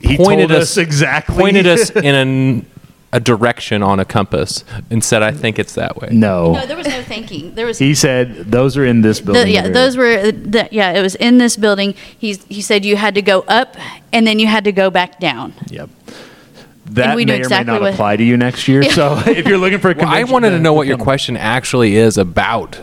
He 0.00 0.16
pointed 0.16 0.48
told 0.48 0.60
us 0.62 0.72
us 0.72 0.76
exactly. 0.76 1.34
pointed 1.36 1.66
us 1.66 1.90
in 2.08 2.14
an, 2.14 2.66
a 3.12 3.18
direction 3.20 3.82
on 3.82 3.98
a 3.98 4.04
compass 4.04 4.64
and 4.90 5.02
said, 5.02 5.22
"I 5.22 5.32
think 5.32 5.58
it's 5.58 5.74
that 5.74 5.96
way." 5.96 6.08
no. 6.12 6.52
No, 6.52 6.66
there 6.66 6.76
was 6.76 6.86
no 6.86 7.02
thinking. 7.02 7.54
There 7.54 7.66
was 7.66 7.78
he 7.78 7.94
said 7.94 8.50
those 8.50 8.76
are 8.76 8.84
in 8.84 9.02
this 9.02 9.20
building. 9.20 9.44
The, 9.44 9.50
yeah, 9.50 9.60
over 9.64 9.72
those 9.72 9.96
were 9.96 10.12
uh, 10.18 10.30
the, 10.32 10.68
yeah. 10.70 10.92
It 10.92 11.02
was 11.02 11.14
in 11.16 11.38
this 11.38 11.56
building. 11.56 11.94
He's 12.18 12.44
he 12.44 12.60
said 12.62 12.84
you 12.84 12.96
had 12.96 13.14
to 13.16 13.22
go 13.22 13.40
up 13.48 13.76
and 14.12 14.26
then 14.26 14.38
you 14.38 14.46
had 14.46 14.64
to 14.64 14.72
go 14.72 14.90
back 14.90 15.18
down. 15.20 15.54
Yep. 15.68 15.90
That 16.86 17.14
we 17.14 17.24
may 17.24 17.38
knew 17.38 17.44
or 17.46 17.48
may 17.48 17.62
not 17.62 17.80
what- 17.82 17.92
apply 17.94 18.16
to 18.16 18.24
you 18.24 18.36
next 18.36 18.66
year. 18.66 18.82
So 18.82 19.20
if 19.26 19.46
you're 19.46 19.58
looking 19.58 19.78
for 19.78 19.90
a 19.90 19.94
Well, 19.94 20.06
I 20.06 20.20
convention 20.22 20.32
wanted 20.32 20.50
to 20.50 20.58
know 20.58 20.72
what 20.72 20.86
your 20.86 20.98
question 20.98 21.36
actually 21.36 21.96
is 21.96 22.18
about. 22.18 22.78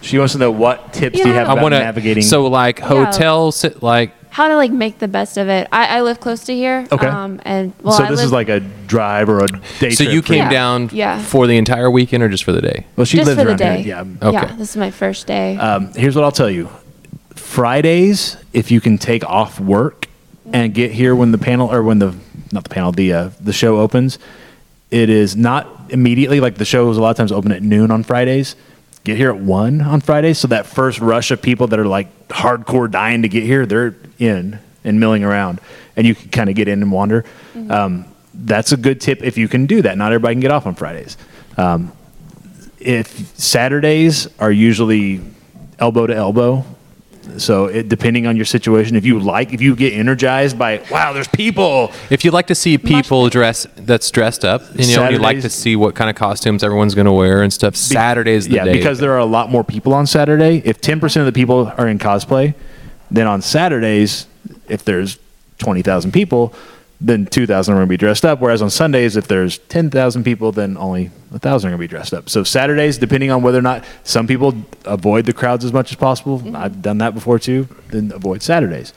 She 0.00 0.18
wants 0.18 0.32
to 0.32 0.38
know 0.38 0.50
what 0.50 0.92
tips 0.92 1.16
do 1.20 1.28
you 1.28 1.34
Yeah. 1.34 1.40
have 1.40 1.48
I 1.48 1.52
about 1.52 1.62
want 1.62 1.74
to 1.74 1.78
navigating. 1.80 2.22
So, 2.24 2.46
like 2.46 2.80
hotels, 2.80 3.64
like 3.80 4.12
How 4.32 4.48
to, 4.48 4.56
like, 4.56 4.70
make 4.72 4.98
the 4.98 5.08
best 5.08 5.36
of 5.36 5.48
it. 5.48 5.68
I, 5.70 5.98
I 5.98 6.00
live 6.00 6.18
close 6.18 6.44
to 6.44 6.54
here. 6.54 6.86
Okay. 6.90 7.06
Um, 7.06 7.38
and, 7.44 7.74
well, 7.82 7.92
so 7.96 8.04
I 8.04 8.08
this 8.08 8.16
live, 8.16 8.26
is 8.26 8.32
like 8.32 8.48
a 8.48 8.60
drive 8.60 9.28
or 9.28 9.44
a 9.44 9.48
day 9.78 9.90
so 9.90 10.04
trip 10.04 10.14
you 10.14 10.22
came 10.22 10.38
Yeah. 10.38 10.48
down 10.50 10.88
Yeah. 10.90 11.20
for 11.22 11.46
the 11.46 11.58
entire 11.58 11.90
weekend 11.90 12.22
or 12.22 12.30
just 12.30 12.42
for 12.42 12.52
the 12.52 12.62
day? 12.62 12.86
Well, 12.96 13.04
she 13.04 13.18
just 13.18 13.26
lives 13.28 13.38
for 13.38 13.44
the 13.44 13.50
around 13.50 13.58
day. 13.58 13.82
here. 13.82 14.04
Yeah. 14.22 14.26
Okay. 14.28 14.32
Yeah, 14.48 14.56
this 14.56 14.70
is 14.70 14.76
my 14.78 14.90
first 14.90 15.26
day. 15.26 15.58
Um, 15.58 15.92
here's 15.94 16.16
what 16.16 16.24
I'll 16.24 16.32
tell 16.32 16.48
you. 16.48 16.70
Fridays, 17.34 18.38
if 18.54 18.70
you 18.70 18.80
can 18.80 18.96
take 18.96 19.24
off 19.24 19.60
work 19.60 20.06
and 20.52 20.72
get 20.72 20.92
here 20.92 21.14
when 21.14 21.32
the 21.32 21.38
panel 21.38 21.70
or 21.70 21.82
when 21.82 21.98
the 21.98 22.14
not 22.52 22.64
the 22.64 22.70
panel 22.70 22.92
the 22.92 23.12
uh, 23.12 23.30
the 23.40 23.52
show 23.52 23.78
opens, 23.80 24.18
it 24.90 25.10
is 25.10 25.36
not 25.36 25.68
immediately 25.90 26.40
like 26.40 26.54
the 26.54 26.64
show 26.64 26.90
is 26.90 26.96
a 26.96 27.02
lot 27.02 27.10
of 27.10 27.16
times 27.16 27.32
open 27.32 27.52
at 27.52 27.62
noon 27.62 27.90
on 27.90 28.02
Fridays. 28.02 28.56
Get 29.04 29.16
here 29.16 29.30
at 29.30 29.36
one 29.38 29.80
on 29.80 30.00
Fridays, 30.00 30.38
so 30.38 30.48
that 30.48 30.66
first 30.66 31.00
rush 31.00 31.30
of 31.32 31.42
people 31.42 31.66
that 31.68 31.78
are 31.80 31.86
like 31.86 32.28
hardcore 32.28 32.90
dying 32.90 33.22
to 33.22 33.28
get 33.28 33.42
here, 33.42 33.66
they're 33.66 33.96
in 34.18 34.60
and 34.84 35.00
milling 35.00 35.24
around, 35.24 35.60
and 35.96 36.06
you 36.06 36.14
can 36.14 36.30
kind 36.30 36.48
of 36.50 36.56
get 36.56 36.68
in 36.68 36.82
and 36.82 36.92
wander. 36.92 37.24
Um, 37.68 38.04
that's 38.34 38.72
a 38.72 38.76
good 38.76 39.00
tip 39.00 39.22
if 39.22 39.36
you 39.36 39.48
can 39.48 39.66
do 39.66 39.82
that. 39.82 39.98
Not 39.98 40.12
everybody 40.12 40.34
can 40.34 40.40
get 40.40 40.50
off 40.52 40.66
on 40.66 40.74
Fridays. 40.74 41.16
Um, 41.56 41.92
if 42.78 43.36
Saturdays 43.38 44.28
are 44.38 44.50
usually 44.50 45.20
elbow 45.78 46.06
to 46.06 46.14
elbow, 46.14 46.64
so 47.38 47.66
it, 47.66 47.88
depending 47.88 48.26
on 48.26 48.36
your 48.36 48.44
situation, 48.44 48.96
if 48.96 49.04
you 49.04 49.18
like, 49.18 49.52
if 49.52 49.60
you 49.60 49.76
get 49.76 49.92
energized 49.92 50.58
by 50.58 50.82
wow, 50.90 51.12
there's 51.12 51.28
people. 51.28 51.92
If 52.10 52.24
you'd 52.24 52.34
like 52.34 52.48
to 52.48 52.54
see 52.54 52.78
people 52.78 53.28
dress 53.28 53.66
that's 53.76 54.10
dressed 54.10 54.44
up, 54.44 54.62
and, 54.70 54.84
you 54.84 54.96
know, 54.96 55.08
you'd 55.08 55.20
like 55.20 55.40
to 55.40 55.50
see 55.50 55.76
what 55.76 55.94
kind 55.94 56.10
of 56.10 56.16
costumes 56.16 56.62
everyone's 56.62 56.94
going 56.94 57.06
to 57.06 57.12
wear 57.12 57.42
and 57.42 57.52
stuff. 57.52 57.76
Saturday's 57.76 58.48
the 58.48 58.56
yeah, 58.56 58.64
day. 58.64 58.72
because 58.72 58.98
there 58.98 59.12
are 59.12 59.18
a 59.18 59.24
lot 59.24 59.50
more 59.50 59.64
people 59.64 59.94
on 59.94 60.06
Saturday. 60.06 60.62
If 60.64 60.80
10% 60.80 61.16
of 61.16 61.26
the 61.26 61.32
people 61.32 61.72
are 61.76 61.88
in 61.88 61.98
cosplay, 61.98 62.54
then 63.10 63.26
on 63.26 63.42
Saturdays, 63.42 64.26
if 64.68 64.84
there's 64.84 65.18
20,000 65.58 66.12
people, 66.12 66.54
then 67.04 67.26
2,000 67.26 67.72
are 67.72 67.76
going 67.76 67.86
to 67.86 67.90
be 67.90 67.96
dressed 67.96 68.24
up. 68.24 68.40
Whereas 68.40 68.62
on 68.62 68.70
Sundays, 68.70 69.16
if 69.16 69.26
there's 69.26 69.58
10,000 69.58 70.22
people, 70.22 70.52
then 70.52 70.76
only 70.76 71.06
1,000 71.30 71.68
are 71.68 71.70
going 71.70 71.78
to 71.78 71.82
be 71.82 71.88
dressed 71.88 72.14
up. 72.14 72.30
So 72.30 72.44
Saturdays, 72.44 72.96
depending 72.96 73.30
on 73.30 73.42
whether 73.42 73.58
or 73.58 73.62
not 73.62 73.84
some 74.04 74.26
people 74.26 74.54
avoid 74.84 75.26
the 75.26 75.32
crowds 75.32 75.64
as 75.64 75.72
much 75.72 75.90
as 75.90 75.96
possible, 75.96 76.38
mm-hmm. 76.38 76.54
I've 76.54 76.80
done 76.80 76.98
that 76.98 77.14
before 77.14 77.38
too, 77.38 77.68
then 77.88 78.12
avoid 78.12 78.42
Saturdays. 78.42 78.92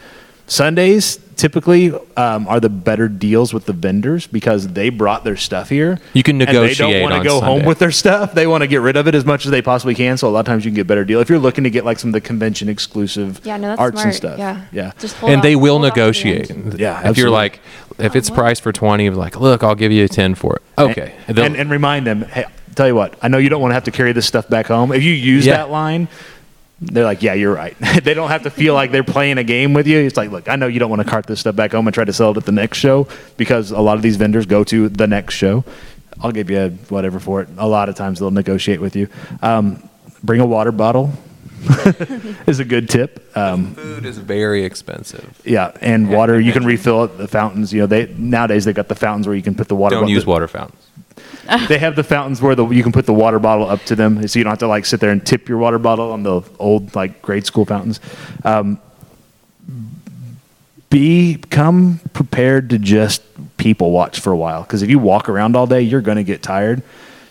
Sundays 0.46 1.20
typically 1.36 1.92
um, 2.18 2.48
are 2.48 2.60
the 2.60 2.70
better 2.70 3.08
deals 3.08 3.54
with 3.54 3.66
the 3.66 3.74
vendors 3.74 4.28
because 4.28 4.68
they 4.70 4.90
brought 4.90 5.24
their 5.24 5.38
stuff 5.38 5.70
here. 5.70 6.00
You 6.14 6.24
can 6.24 6.40
and 6.42 6.48
they 6.50 6.54
negotiate 6.54 6.78
don't 6.78 7.02
want 7.02 7.14
to 7.14 7.20
on 7.20 7.24
go 7.26 7.42
home 7.42 7.66
with 7.66 7.80
their 7.80 7.92
stuff. 7.92 8.34
They 8.34 8.48
want 8.48 8.62
to 8.62 8.68
get 8.68 8.82
rid 8.82 8.96
of 8.98 9.08
it 9.08 9.16
as 9.16 9.26
much 9.26 9.46
as 9.46 9.52
they 9.52 9.62
possibly 9.62 9.96
can. 9.96 10.18
So 10.18 10.28
a 10.28 10.32
lot 10.32 10.42
of 10.42 10.46
times 10.46 10.66
you 10.66 10.72
can 10.72 10.76
get 10.76 10.82
a 10.82 10.86
better 10.86 11.06
deal 11.06 11.20
if 11.20 11.30
you're 11.30 11.40
looking 11.40 11.64
to 11.66 11.70
get 11.70 11.86
like 11.86 12.00
some 12.00 12.10
of 12.10 12.14
the 12.14 12.22
convention 12.22 12.70
exclusive 12.70 13.42
yeah, 13.46 13.58
no, 13.58 13.70
that's 13.70 13.80
arts 13.80 13.96
smart. 13.96 14.06
and 14.08 14.16
stuff. 14.16 14.40
Yeah. 14.40 14.66
yeah. 14.72 14.92
Just 15.00 15.16
hold 15.18 15.32
and 15.32 15.40
off- 15.40 15.44
they 15.44 15.56
will 15.56 15.80
hold 15.80 15.86
off 15.86 15.94
the 15.96 16.00
negotiate. 16.02 16.52
end. 16.52 16.80
Yeah, 16.80 17.10
if 17.10 17.18
you're 17.18 17.30
like, 17.30 17.60
if 17.98 18.16
it's 18.16 18.30
priced 18.30 18.62
for 18.62 18.72
twenty, 18.72 19.10
like, 19.10 19.40
look, 19.40 19.64
I'll 19.64 19.76
give 19.76 19.92
you 19.92 20.04
a 20.06 20.08
ten 20.10 20.36
for 20.36 20.56
it. 20.58 20.62
Okay, 20.78 21.16
And, 21.28 21.38
and, 21.40 21.56
and 21.56 21.70
remind 21.70 22.06
them, 22.06 22.24
hey, 22.24 22.46
tell 22.76 22.88
you 22.88 22.96
what, 22.96 23.16
I 23.22 23.30
know 23.30 23.38
you 23.38 23.48
don't 23.50 23.62
want 23.62 23.72
to 23.72 23.76
have 23.76 23.86
to 23.86 23.92
carry 23.92 24.12
this 24.12 24.26
stuff 24.26 24.50
back 24.50 24.66
home. 24.68 24.92
If 24.92 25.04
you 25.04 25.14
use 25.14 25.46
Yeah. 25.46 25.58
that 25.58 25.70
line, 25.70 26.08
they're 26.82 27.04
like, 27.04 27.22
yeah, 27.22 27.34
you're 27.34 27.54
right. 27.54 27.76
they 28.04 28.14
don't 28.14 28.30
have 28.30 28.44
to 28.44 28.50
feel 28.50 28.74
like 28.74 28.92
they're 28.92 29.04
playing 29.04 29.38
a 29.38 29.44
game 29.44 29.74
with 29.74 29.88
you. 29.88 30.00
It's 30.00 30.18
like, 30.18 30.32
look, 30.32 30.50
I 30.50 30.56
know 30.56 30.68
you 30.68 30.80
don't 30.80 30.90
want 30.90 31.02
to 31.02 31.08
cart 31.08 31.26
this 31.26 31.40
stuff 31.40 31.56
back 31.56 31.72
home 31.72 31.88
and 31.88 31.94
try 31.94 32.04
to 32.04 32.14
sell 32.14 32.32
it 32.32 32.38
at 32.38 32.46
the 32.46 32.52
next 32.52 32.78
show 32.78 33.08
because 33.38 33.72
a 33.72 33.80
lot 33.80 33.96
of 33.98 34.02
these 34.02 34.18
vendors 34.18 34.46
go 34.46 34.64
to 34.66 34.90
the 34.90 35.08
next 35.08 35.36
show. 35.36 35.64
I'll 36.22 36.32
give 36.32 36.50
you 36.50 36.70
whatever 36.90 37.20
for 37.20 37.42
it. 37.42 37.50
A 37.58 37.68
lot 37.68 37.90
of 37.90 37.96
times 37.96 38.20
they'll 38.20 38.32
negotiate 38.32 38.82
with 38.82 38.96
you. 38.96 39.08
Um, 39.42 39.90
bring 40.24 40.42
a 40.42 40.46
water 40.46 40.72
bottle 40.72 41.12
is 42.48 42.60
a 42.60 42.66
good 42.66 42.90
tip. 42.90 43.32
Um, 43.36 43.76
food 43.76 44.06
is 44.06 44.18
very 44.18 44.64
expensive. 44.64 45.42
yeah, 45.44 45.72
and 45.82 46.10
water 46.10 46.40
you 46.40 46.52
can 46.52 46.66
refill 46.66 47.06
at 47.06 47.18
the 47.18 47.28
fountains. 47.28 47.74
You 47.74 47.82
know, 47.82 47.88
they 47.88 48.08
nowadays 48.18 48.66
they've 48.66 48.76
got 48.76 48.88
the 48.88 48.96
fountains 48.96 49.28
where 49.28 49.36
you 49.36 49.42
can 49.42 49.56
put 49.56 49.68
the 49.68 49.76
water. 49.76 49.96
Don't 49.96 50.08
use 50.08 50.26
water 50.26 50.48
fountains. 50.48 50.85
They 51.68 51.78
have 51.78 51.96
the 51.96 52.04
fountains 52.04 52.42
where 52.42 52.56
the, 52.56 52.68
you 52.68 52.82
can 52.82 52.92
put 52.92 53.06
the 53.06 53.14
water 53.14 53.40
bottle 53.40 53.70
up 53.70 53.84
to 53.86 53.96
them, 53.96 54.28
so 54.28 54.40
you 54.40 54.44
don't 54.44 54.52
have 54.52 54.60
to 54.60 54.68
like 54.68 54.86
sit 54.86 55.00
there 55.00 55.12
and 55.12 55.24
tip 55.24 55.48
your 55.48 55.60
water 55.60 55.78
bottle 55.78 56.12
on 56.12 56.24
the 56.24 56.42
old 56.58 56.96
like 56.96 57.22
grade 57.22 57.46
school 57.46 57.66
fountains. 57.66 58.00
Um, 58.44 58.80
become 60.90 62.00
prepared 62.14 62.70
to 62.70 62.80
just 62.80 63.22
people 63.58 63.92
watch 63.92 64.20
for 64.20 64.32
a 64.32 64.38
while 64.38 64.64
because 64.64 64.82
if 64.82 64.90
you 64.90 64.98
walk 64.98 65.30
around 65.30 65.56
all 65.56 65.68
day, 65.68 65.82
you're 65.82 66.02
going 66.02 66.18
to 66.18 66.24
get 66.24 66.42
tired. 66.42 66.82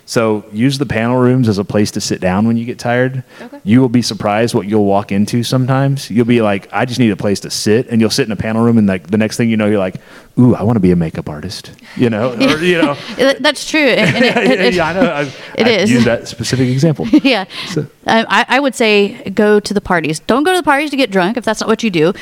So 0.07 0.45
use 0.53 0.77
the 0.79 0.85
panel 0.87 1.17
rooms 1.17 1.49
as 1.49 1.57
a 1.59 1.65
place 1.65 1.91
to 1.93 2.01
sit 2.01 2.21
down 2.21 2.47
when 2.47 2.57
you 2.59 2.67
get 2.67 2.79
tired. 2.79 3.25
Okay. 3.41 3.59
You 3.65 3.81
will 3.81 3.89
be 3.89 4.03
surprised 4.03 4.55
what 4.55 4.67
you'll 4.67 4.85
walk 4.85 5.11
into 5.13 5.43
sometimes. 5.43 6.11
You'll 6.11 6.27
be 6.27 6.43
like, 6.43 6.69
I 6.73 6.85
just 6.85 7.01
need 7.01 7.11
a 7.11 7.17
place 7.17 7.41
to 7.41 7.51
sit, 7.51 7.87
and 7.89 8.01
you'll 8.03 8.11
sit 8.11 8.27
in 8.27 8.33
a 8.33 8.37
panel 8.37 8.63
room, 8.63 8.77
and 8.77 8.87
like 8.87 9.07
the 9.11 9.17
next 9.17 9.39
thing 9.39 9.49
you 9.49 9.57
know, 9.57 9.67
you're 9.67 9.79
like, 9.79 9.97
Ooh, 10.39 10.55
I 10.55 10.63
want 10.65 10.77
to 10.77 10.81
be 10.81 10.91
a 10.91 10.97
makeup 10.97 11.29
artist, 11.29 11.71
you 11.97 12.11
know, 12.11 12.33
or 12.41 12.59
you 12.59 12.83
know. 12.83 12.95
That's 13.41 13.69
true. 13.71 13.81
And- 13.81 14.25
it- 14.25 14.37
it- 14.51 14.61
it- 14.61 14.75
yeah, 14.75 14.89
I 14.89 14.93
know. 14.93 15.13
I've, 15.15 15.29
it 15.59 15.67
I've 15.67 15.81
is. 15.83 15.91
used 15.91 16.07
that 16.07 16.29
specific 16.29 16.69
example. 16.69 17.07
yeah. 17.09 17.45
So- 17.69 17.87
Um, 18.07 18.27
I, 18.29 18.45
I 18.49 18.61
would 18.61 18.75
say 18.75 19.31
go 19.31 19.59
to 19.61 19.73
the 19.73 19.81
parties. 19.81 20.21
Don't 20.21 20.45
go 20.45 20.53
to 20.53 20.59
the 20.59 20.63
parties 20.65 20.91
to 20.91 20.97
get 20.97 21.11
drunk 21.11 21.37
if 21.39 21.45
that's 21.45 21.61
not 21.61 21.69
what 21.69 21.83
you 21.83 21.91
do. 21.91 22.13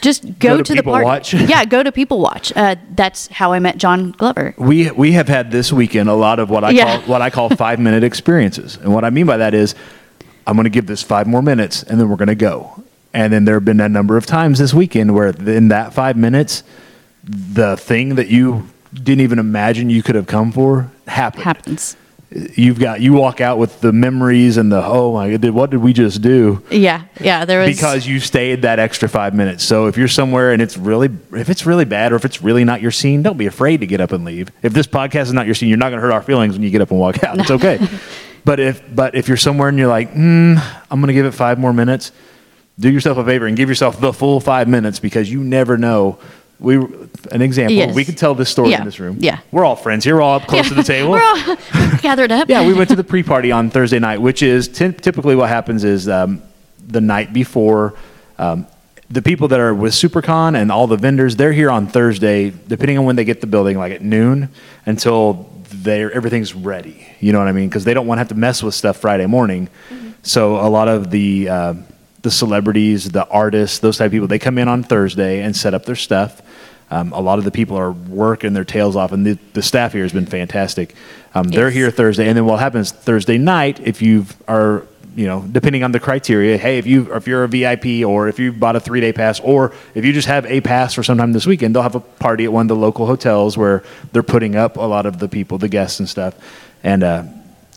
Just 0.00 0.24
go, 0.38 0.50
Go 0.50 0.56
to 0.58 0.62
to, 0.64 0.72
the 0.72 0.76
People 0.78 0.92
party. 0.92 1.04
Watch? 1.04 1.34
yeah, 1.34 1.64
go 1.64 1.82
to 1.82 1.92
People 1.92 2.20
Watch. 2.20 2.52
Uh, 2.56 2.76
that's 2.94 3.28
how 3.28 3.52
I 3.52 3.58
met 3.58 3.76
John 3.78 4.12
Glover. 4.12 4.54
we 4.58 4.90
we 4.90 5.12
have 5.12 5.28
had 5.28 5.50
this 5.50 5.72
weekend 5.72 6.08
a 6.08 6.14
lot 6.14 6.38
of 6.38 6.50
what 6.50 6.64
I 6.64 6.70
Yeah. 6.70 6.84
call 6.84 7.00
what 7.02 7.22
I 7.22 7.30
call 7.30 7.48
five 7.56 7.78
minute 7.78 8.02
experiences, 8.04 8.76
and 8.76 8.92
what 8.94 9.04
I 9.04 9.10
mean 9.10 9.26
by 9.26 9.36
that 9.38 9.54
is 9.54 9.74
I'm 10.46 10.56
going 10.56 10.64
to 10.64 10.70
give 10.70 10.86
this 10.86 11.02
five 11.02 11.26
more 11.26 11.42
minutes, 11.42 11.82
and 11.82 12.00
then 12.00 12.08
we're 12.08 12.16
going 12.16 12.28
to 12.28 12.34
go. 12.34 12.82
And 13.12 13.32
then 13.32 13.44
there 13.44 13.56
have 13.56 13.64
been 13.64 13.80
a 13.80 13.88
number 13.88 14.16
of 14.16 14.24
times 14.26 14.58
this 14.58 14.72
weekend 14.72 15.14
where 15.14 15.28
in 15.28 15.68
that 15.68 15.92
five 15.92 16.16
minutes, 16.16 16.62
the 17.24 17.76
thing 17.76 18.14
that 18.14 18.28
you 18.28 18.68
didn't 18.94 19.20
even 19.20 19.38
imagine 19.38 19.90
you 19.90 20.02
could 20.02 20.14
have 20.14 20.26
come 20.26 20.50
for 20.52 20.90
happened. 21.06 21.42
Happens. 21.44 21.96
You've 22.32 22.78
got 22.78 23.00
you 23.00 23.12
walk 23.12 23.40
out 23.40 23.58
with 23.58 23.80
the 23.80 23.92
memories 23.92 24.56
and 24.56 24.70
the 24.70 24.80
oh 24.84 25.14
my 25.14 25.36
god, 25.36 25.50
what 25.50 25.70
did 25.70 25.78
we 25.78 25.92
just 25.92 26.22
do? 26.22 26.62
Yeah, 26.70 27.06
yeah. 27.20 27.44
There 27.44 27.58
was 27.58 27.76
because 27.76 28.06
you 28.06 28.20
stayed 28.20 28.62
that 28.62 28.78
extra 28.78 29.08
five 29.08 29.34
minutes. 29.34 29.64
So 29.64 29.88
if 29.88 29.96
you're 29.96 30.06
somewhere 30.06 30.52
and 30.52 30.62
it's 30.62 30.76
really, 30.76 31.10
if 31.32 31.50
it's 31.50 31.66
really 31.66 31.84
bad 31.84 32.12
or 32.12 32.14
if 32.14 32.24
it's 32.24 32.40
really 32.40 32.62
not 32.64 32.80
your 32.80 32.92
scene, 32.92 33.22
don't 33.22 33.36
be 33.36 33.46
afraid 33.46 33.80
to 33.80 33.86
get 33.86 34.00
up 34.00 34.12
and 34.12 34.24
leave. 34.24 34.52
If 34.62 34.72
this 34.72 34.86
podcast 34.86 35.22
is 35.22 35.32
not 35.32 35.46
your 35.46 35.56
scene, 35.56 35.68
you're 35.68 35.78
not 35.78 35.88
going 35.88 36.00
to 36.00 36.06
hurt 36.06 36.12
our 36.12 36.22
feelings 36.22 36.54
when 36.54 36.62
you 36.62 36.70
get 36.70 36.80
up 36.80 36.92
and 36.92 37.00
walk 37.00 37.24
out. 37.24 37.40
It's 37.40 37.50
okay. 37.50 37.84
but 38.44 38.60
if 38.60 38.82
but 38.94 39.16
if 39.16 39.26
you're 39.26 39.36
somewhere 39.36 39.68
and 39.68 39.76
you're 39.76 39.88
like, 39.88 40.12
mm, 40.12 40.56
I'm 40.88 41.00
going 41.00 41.08
to 41.08 41.14
give 41.14 41.26
it 41.26 41.32
five 41.32 41.58
more 41.58 41.72
minutes, 41.72 42.12
do 42.78 42.90
yourself 42.90 43.18
a 43.18 43.24
favor 43.24 43.46
and 43.46 43.56
give 43.56 43.68
yourself 43.68 44.00
the 44.00 44.12
full 44.12 44.38
five 44.38 44.68
minutes 44.68 45.00
because 45.00 45.30
you 45.30 45.42
never 45.42 45.76
know. 45.76 46.20
We 46.60 46.76
an 46.76 47.42
example. 47.42 47.74
Yes. 47.74 47.94
We 47.94 48.04
could 48.04 48.18
tell 48.18 48.34
this 48.34 48.50
story 48.50 48.70
Yeah. 48.70 48.80
in 48.80 48.84
this 48.84 49.00
room. 49.00 49.16
Yeah. 49.18 49.40
we're 49.50 49.64
all 49.64 49.76
friends 49.76 50.04
here. 50.04 50.14
We're 50.16 50.22
all 50.22 50.36
up 50.36 50.46
close 50.46 50.68
to 50.68 50.74
the 50.74 50.82
table. 50.94 51.10
We're 51.12 51.22
all 51.22 51.56
gathered 52.02 52.30
up. 52.30 52.48
Yeah, 52.48 52.66
we 52.66 52.74
went 52.74 52.90
to 52.90 52.96
the 52.96 53.04
pre-party 53.04 53.50
on 53.50 53.70
Thursday 53.70 53.98
night, 53.98 54.20
which 54.20 54.42
is 54.42 54.68
ty- 54.68 54.90
typically 54.92 55.34
what 55.36 55.48
happens 55.48 55.84
is 55.84 56.08
um, 56.08 56.42
the 56.86 57.00
night 57.00 57.32
before. 57.32 57.94
Um, 58.38 58.66
the 59.10 59.22
people 59.22 59.48
that 59.48 59.58
are 59.58 59.74
with 59.74 59.92
SuperCon 59.94 60.54
and 60.60 60.70
all 60.70 60.86
the 60.86 60.96
vendors, 60.96 61.34
they're 61.36 61.52
here 61.52 61.70
on 61.70 61.88
Thursday, 61.88 62.50
depending 62.50 62.96
on 62.98 63.04
when 63.04 63.16
they 63.16 63.24
get 63.24 63.40
the 63.40 63.46
building, 63.48 63.76
like 63.76 63.92
at 63.92 64.02
noon, 64.02 64.50
until 64.86 65.50
they're 65.72 66.12
everything's 66.12 66.54
ready. 66.54 67.06
You 67.20 67.32
know 67.32 67.38
what 67.40 67.48
I 67.48 67.52
mean? 67.52 67.68
Because 67.68 67.84
they 67.84 67.94
don't 67.94 68.06
want 68.06 68.18
to 68.18 68.20
have 68.20 68.28
to 68.28 68.34
mess 68.36 68.62
with 68.62 68.74
stuff 68.74 68.98
Friday 68.98 69.26
morning. 69.26 69.68
So 70.22 70.56
a 70.60 70.68
lot 70.68 70.88
of 70.88 71.10
the 71.10 71.48
uh, 71.48 71.74
the 72.22 72.30
celebrities, 72.30 73.10
the 73.10 73.26
artists, 73.28 73.78
those 73.78 73.98
type 73.98 74.06
of 74.06 74.12
people, 74.12 74.28
they 74.28 74.38
come 74.38 74.58
in 74.58 74.68
on 74.68 74.82
Thursday 74.82 75.40
and 75.42 75.56
set 75.56 75.74
up 75.74 75.84
their 75.84 75.96
stuff. 75.96 76.42
Um, 76.90 77.12
a 77.12 77.20
lot 77.20 77.38
of 77.38 77.44
the 77.44 77.52
people 77.52 77.76
are 77.76 77.92
working 77.92 78.52
their 78.52 78.64
tails 78.64 78.96
off, 78.96 79.12
and 79.12 79.24
the, 79.24 79.38
the 79.52 79.62
staff 79.62 79.92
here 79.92 80.02
has 80.02 80.12
been 80.12 80.26
fantastic. 80.26 80.94
Um, 81.34 81.48
They're 81.48 81.70
here 81.70 81.90
Thursday, 81.90 82.26
and 82.26 82.36
then 82.36 82.46
what 82.46 82.58
happens 82.58 82.90
Thursday 82.90 83.38
night? 83.38 83.78
If 83.78 84.02
you 84.02 84.26
are, 84.48 84.84
you 85.14 85.28
know, 85.28 85.46
depending 85.52 85.84
on 85.84 85.92
the 85.92 86.00
criteria, 86.00 86.58
hey, 86.58 86.78
if 86.78 86.86
you 86.88 87.14
if 87.14 87.28
you're 87.28 87.44
a 87.44 87.48
VIP, 87.48 88.04
or 88.04 88.26
if 88.26 88.40
you 88.40 88.52
bought 88.52 88.74
a 88.74 88.80
three 88.80 89.00
day 89.00 89.12
pass, 89.12 89.38
or 89.38 89.72
if 89.94 90.04
you 90.04 90.12
just 90.12 90.26
have 90.26 90.44
a 90.46 90.60
pass 90.60 90.94
for 90.94 91.04
sometime 91.04 91.32
this 91.32 91.46
weekend, 91.46 91.76
they'll 91.76 91.84
have 91.84 91.94
a 91.94 92.00
party 92.00 92.44
at 92.44 92.52
one 92.52 92.62
of 92.62 92.68
the 92.68 92.76
local 92.76 93.06
hotels 93.06 93.56
where 93.56 93.84
they're 94.12 94.24
putting 94.24 94.56
up 94.56 94.76
a 94.76 94.80
lot 94.80 95.06
of 95.06 95.20
the 95.20 95.28
people, 95.28 95.58
the 95.58 95.68
guests 95.68 96.00
and 96.00 96.08
stuff, 96.08 96.34
and 96.82 97.04
uh, 97.04 97.22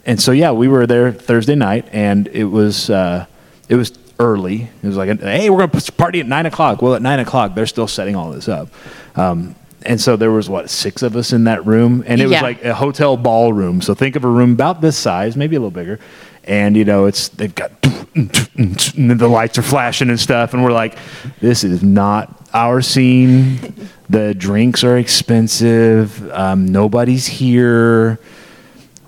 and 0.07 0.19
so 0.19 0.31
yeah, 0.31 0.51
we 0.51 0.67
were 0.67 0.87
there 0.87 1.11
Thursday 1.11 1.55
night, 1.55 1.87
and 1.91 2.27
it 2.29 2.45
was 2.45 2.89
uh, 2.89 3.27
it 3.69 3.75
was 3.75 3.91
early. 4.19 4.69
It 4.81 4.87
was 4.87 4.97
like, 4.97 5.19
hey, 5.19 5.49
we're 5.49 5.65
gonna 5.65 5.81
party 5.97 6.19
at 6.19 6.27
nine 6.27 6.45
o'clock. 6.45 6.81
Well, 6.81 6.95
at 6.95 7.01
nine 7.01 7.19
o'clock, 7.19 7.55
they're 7.55 7.65
still 7.65 7.87
setting 7.87 8.15
all 8.15 8.31
this 8.31 8.47
up. 8.47 8.69
Um, 9.15 9.55
and 9.85 9.99
so 9.99 10.15
there 10.15 10.31
was 10.31 10.49
what 10.49 10.69
six 10.69 11.01
of 11.01 11.15
us 11.15 11.33
in 11.33 11.43
that 11.45 11.65
room, 11.65 12.03
and 12.07 12.21
it 12.21 12.27
was 12.27 12.41
like 12.41 12.63
a 12.63 12.73
hotel 12.73 13.17
ballroom. 13.17 13.81
So 13.81 13.93
think 13.93 14.15
of 14.15 14.23
a 14.23 14.29
room 14.29 14.53
about 14.53 14.81
this 14.81 14.97
size, 14.97 15.35
maybe 15.35 15.55
a 15.55 15.59
little 15.59 15.71
bigger, 15.71 15.99
and 16.45 16.77
you 16.77 16.85
know 16.85 17.05
it's 17.05 17.29
they've 17.29 17.53
got 17.53 17.71
and 18.15 18.29
the 19.19 19.27
lights 19.27 19.57
are 19.57 19.63
flashing 19.63 20.09
and 20.09 20.19
stuff, 20.19 20.53
and 20.53 20.63
we're 20.63 20.71
like, 20.71 20.97
this 21.41 21.63
is 21.63 21.83
not 21.83 22.47
our 22.53 22.81
scene. 22.81 23.89
The 24.09 24.33
drinks 24.33 24.83
are 24.83 24.97
expensive. 24.97 26.31
Um, 26.31 26.65
nobody's 26.67 27.25
here 27.25 28.19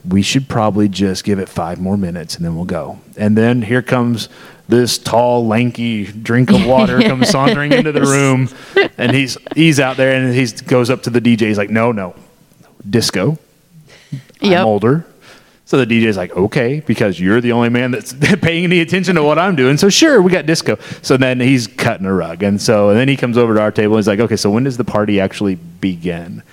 we 0.07 0.21
should 0.21 0.47
probably 0.47 0.87
just 0.87 1.23
give 1.23 1.39
it 1.39 1.49
five 1.49 1.79
more 1.79 1.97
minutes 1.97 2.35
and 2.35 2.45
then 2.45 2.55
we'll 2.55 2.65
go. 2.65 2.99
And 3.17 3.37
then 3.37 3.63
here 3.63 3.81
comes 3.81 4.29
this 4.68 4.97
tall, 4.97 5.45
lanky 5.45 6.05
drink 6.05 6.51
of 6.51 6.66
water 6.66 7.01
comes 7.07 7.30
sauntering 7.30 7.72
into 7.72 7.91
the 7.91 8.01
room, 8.01 8.49
and 8.97 9.16
he's 9.16 9.38
he's 9.55 9.80
out 9.80 9.97
there 9.97 10.13
and 10.16 10.34
he 10.34 10.45
goes 10.66 10.89
up 10.89 11.03
to 11.03 11.09
the 11.09 11.22
DJ. 11.22 11.41
He's 11.41 11.57
like, 11.57 11.70
"No, 11.70 11.91
no, 11.91 12.16
disco. 12.88 13.38
Yep. 14.41 14.59
I'm 14.59 14.66
older." 14.66 15.05
So 15.68 15.84
the 15.84 15.86
DJ's 15.88 16.18
like, 16.18 16.36
"Okay, 16.36 16.82
because 16.86 17.20
you're 17.20 17.41
the 17.41 17.51
only 17.51 17.70
man 17.70 17.91
that's 17.91 18.13
paying 18.41 18.66
any 18.66 18.82
attention 18.82 19.16
to 19.16 19.24
what 19.24 19.39
I'm 19.39 19.55
doing. 19.55 19.78
So 19.78 19.89
sure, 19.89 20.22
we 20.22 20.32
got 20.32 20.45
disco." 20.45 20.78
So 21.01 21.18
then 21.18 21.39
he's 21.39 21.68
cutting 21.68 22.05
a 22.05 22.13
rug, 22.13 22.43
and 22.43 22.61
so 22.61 22.89
and 22.89 22.99
then 22.99 23.07
he 23.07 23.18
comes 23.18 23.38
over 23.38 23.55
to 23.55 23.61
our 23.61 23.72
table. 23.72 23.95
and 23.95 23.99
He's 23.99 24.07
like, 24.07 24.20
"Okay, 24.20 24.36
so 24.36 24.49
when 24.49 24.63
does 24.63 24.78
the 24.78 24.84
party 24.84 25.20
actually 25.20 25.55
begin?" 25.55 26.43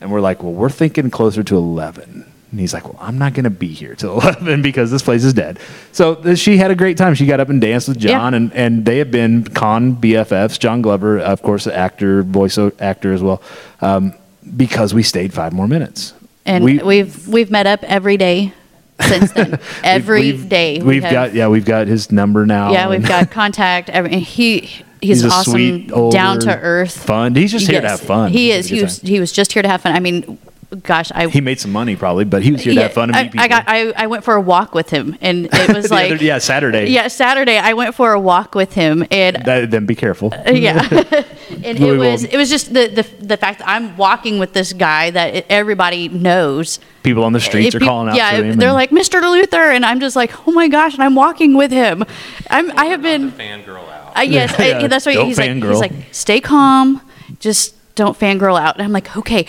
And 0.00 0.10
we're 0.10 0.20
like, 0.20 0.42
"Well, 0.42 0.52
we're 0.52 0.70
thinking 0.70 1.10
closer 1.10 1.42
to 1.42 1.56
11." 1.56 2.30
And 2.54 2.60
he's 2.60 2.72
like, 2.72 2.84
"Well, 2.84 2.96
I'm 3.00 3.18
not 3.18 3.34
going 3.34 3.42
to 3.44 3.50
be 3.50 3.66
here 3.66 3.96
till 3.96 4.12
11 4.20 4.62
because 4.62 4.92
this 4.92 5.02
place 5.02 5.24
is 5.24 5.32
dead." 5.34 5.58
So 5.90 6.36
she 6.36 6.56
had 6.56 6.70
a 6.70 6.76
great 6.76 6.96
time. 6.96 7.14
She 7.16 7.26
got 7.26 7.40
up 7.40 7.48
and 7.48 7.60
danced 7.60 7.88
with 7.88 7.98
John, 7.98 8.32
Yeah. 8.32 8.36
and 8.36 8.52
and 8.52 8.84
they 8.84 8.98
have 8.98 9.10
been 9.10 9.42
con 9.42 9.96
BFFs. 9.96 10.56
John 10.60 10.80
Glover, 10.80 11.18
of 11.18 11.42
course, 11.42 11.66
actor, 11.66 12.22
voice 12.22 12.56
actor 12.78 13.12
as 13.12 13.22
well, 13.24 13.42
um, 13.80 14.14
because 14.56 14.94
we 14.94 15.02
stayed 15.02 15.34
five 15.34 15.52
more 15.52 15.66
minutes. 15.66 16.14
and 16.46 16.62
we, 16.62 16.98
have 16.98 17.26
we've 17.26 17.50
met 17.50 17.66
up 17.66 17.82
every 17.82 18.16
day 18.16 18.52
since 19.00 19.32
then. 19.32 19.58
Every 19.82 20.20
We've- 20.20 20.48
day 20.48 20.76
We've, 20.78 20.86
we 20.86 21.00
have- 21.00 21.12
got 21.12 21.34
yeah, 21.34 21.48
we've 21.48 21.64
got 21.64 21.88
his 21.88 22.12
number 22.12 22.46
now. 22.46 22.70
Yeah, 22.70 22.88
we've 22.88 23.04
got 23.04 23.30
contact. 23.40 23.90
Every, 23.90 24.20
he 24.20 24.60
he's, 24.60 25.22
He's 25.22 25.24
awesome, 25.26 25.52
sweet, 25.52 25.90
older, 25.92 26.14
down 26.14 26.38
to 26.40 26.56
earth, 26.56 26.96
fun. 27.04 27.34
He's 27.34 27.50
just 27.50 27.68
here 27.68 27.80
to 27.80 27.88
have 27.88 28.00
fun. 28.00 28.30
He 28.30 28.52
is. 28.52 28.68
He 28.68 28.80
was. 28.80 29.00
He 29.00 29.18
was 29.18 29.32
just 29.32 29.52
here 29.52 29.62
to 29.62 29.68
have 29.68 29.80
fun. 29.82 29.96
I 29.96 29.98
mean, 30.00 30.38
gosh, 30.76 31.10
I 31.14 31.28
He 31.28 31.40
made 31.40 31.60
some 31.60 31.72
money 31.72 31.96
probably, 31.96 32.24
but 32.24 32.42
he 32.42 32.52
was 32.52 32.62
here 32.62 32.74
to 32.74 32.82
have 32.82 32.92
fun 32.92 33.10
and 33.10 33.16
I, 33.16 33.22
meet 33.24 33.32
people. 33.32 33.44
I 33.44 33.48
got. 33.48 33.64
I, 33.66 33.92
I 33.96 34.06
went 34.06 34.24
for 34.24 34.34
a 34.34 34.40
walk 34.40 34.74
with 34.74 34.90
him, 34.90 35.16
and 35.20 35.48
it 35.52 35.68
was 35.74 35.90
like 35.90 36.12
other- 36.12 36.24
yeah, 36.24 36.38
Saturday. 36.38 36.86
Yeah, 36.90 37.08
Saturday. 37.08 37.58
I 37.58 37.72
went 37.74 37.94
for 37.94 38.12
a 38.12 38.20
walk 38.20 38.54
with 38.54 38.72
him, 38.74 39.04
and 39.10 39.36
That- 39.44 39.70
then 39.70 39.86
be 39.86 39.94
careful. 39.94 40.32
yeah, 40.46 40.86
and 40.90 41.64
it 41.64 41.80
We 41.80 41.92
will- 41.96 42.10
was 42.12 42.24
it 42.24 42.36
was 42.36 42.50
just 42.50 42.72
the, 42.74 42.88
the 42.88 43.24
the 43.24 43.36
fact 43.36 43.58
that 43.60 43.68
I'm 43.68 43.96
walking 43.96 44.38
with 44.38 44.52
this 44.52 44.72
guy 44.72 45.10
that 45.10 45.34
it, 45.34 45.46
everybody 45.48 46.08
knows. 46.08 46.78
People 47.02 47.24
on 47.24 47.32
the 47.34 47.40
streets 47.40 47.68
It 47.68 47.74
are 47.76 47.80
be- 47.80 47.86
calling 47.86 48.08
out 48.08 48.16
yeah, 48.16 48.30
to 48.38 48.44
him. 48.44 48.56
they're 48.58 48.68
and- 48.70 48.74
like 48.76 48.90
Mr. 48.90 49.20
Luthor, 49.20 49.74
and 49.74 49.84
I'm 49.84 50.00
just 50.00 50.16
like, 50.16 50.32
oh 50.48 50.52
my 50.52 50.68
gosh, 50.68 50.94
and 50.94 51.02
I'm 51.02 51.14
walking 51.14 51.54
with 51.56 51.70
him. 51.70 52.04
I'm 52.50 52.70
I 52.78 52.86
have 52.86 53.02
been. 53.02 53.30
Fangirl 53.32 53.88
out. 53.88 54.16
Uh, 54.16 54.20
yes, 54.22 54.54
I- 54.58 54.68
Yeah, 54.68 54.86
that's 54.86 55.04
what 55.06 55.14
don't 55.14 55.26
he's 55.26 55.38
like. 55.38 55.50
He's 55.52 55.80
like, 55.80 55.92
stay 56.12 56.40
calm, 56.40 57.00
just 57.40 57.74
don't 57.94 58.18
fangirl 58.18 58.58
out. 58.58 58.76
And 58.76 58.84
I'm 58.84 58.92
like, 58.92 59.16
okay. 59.16 59.46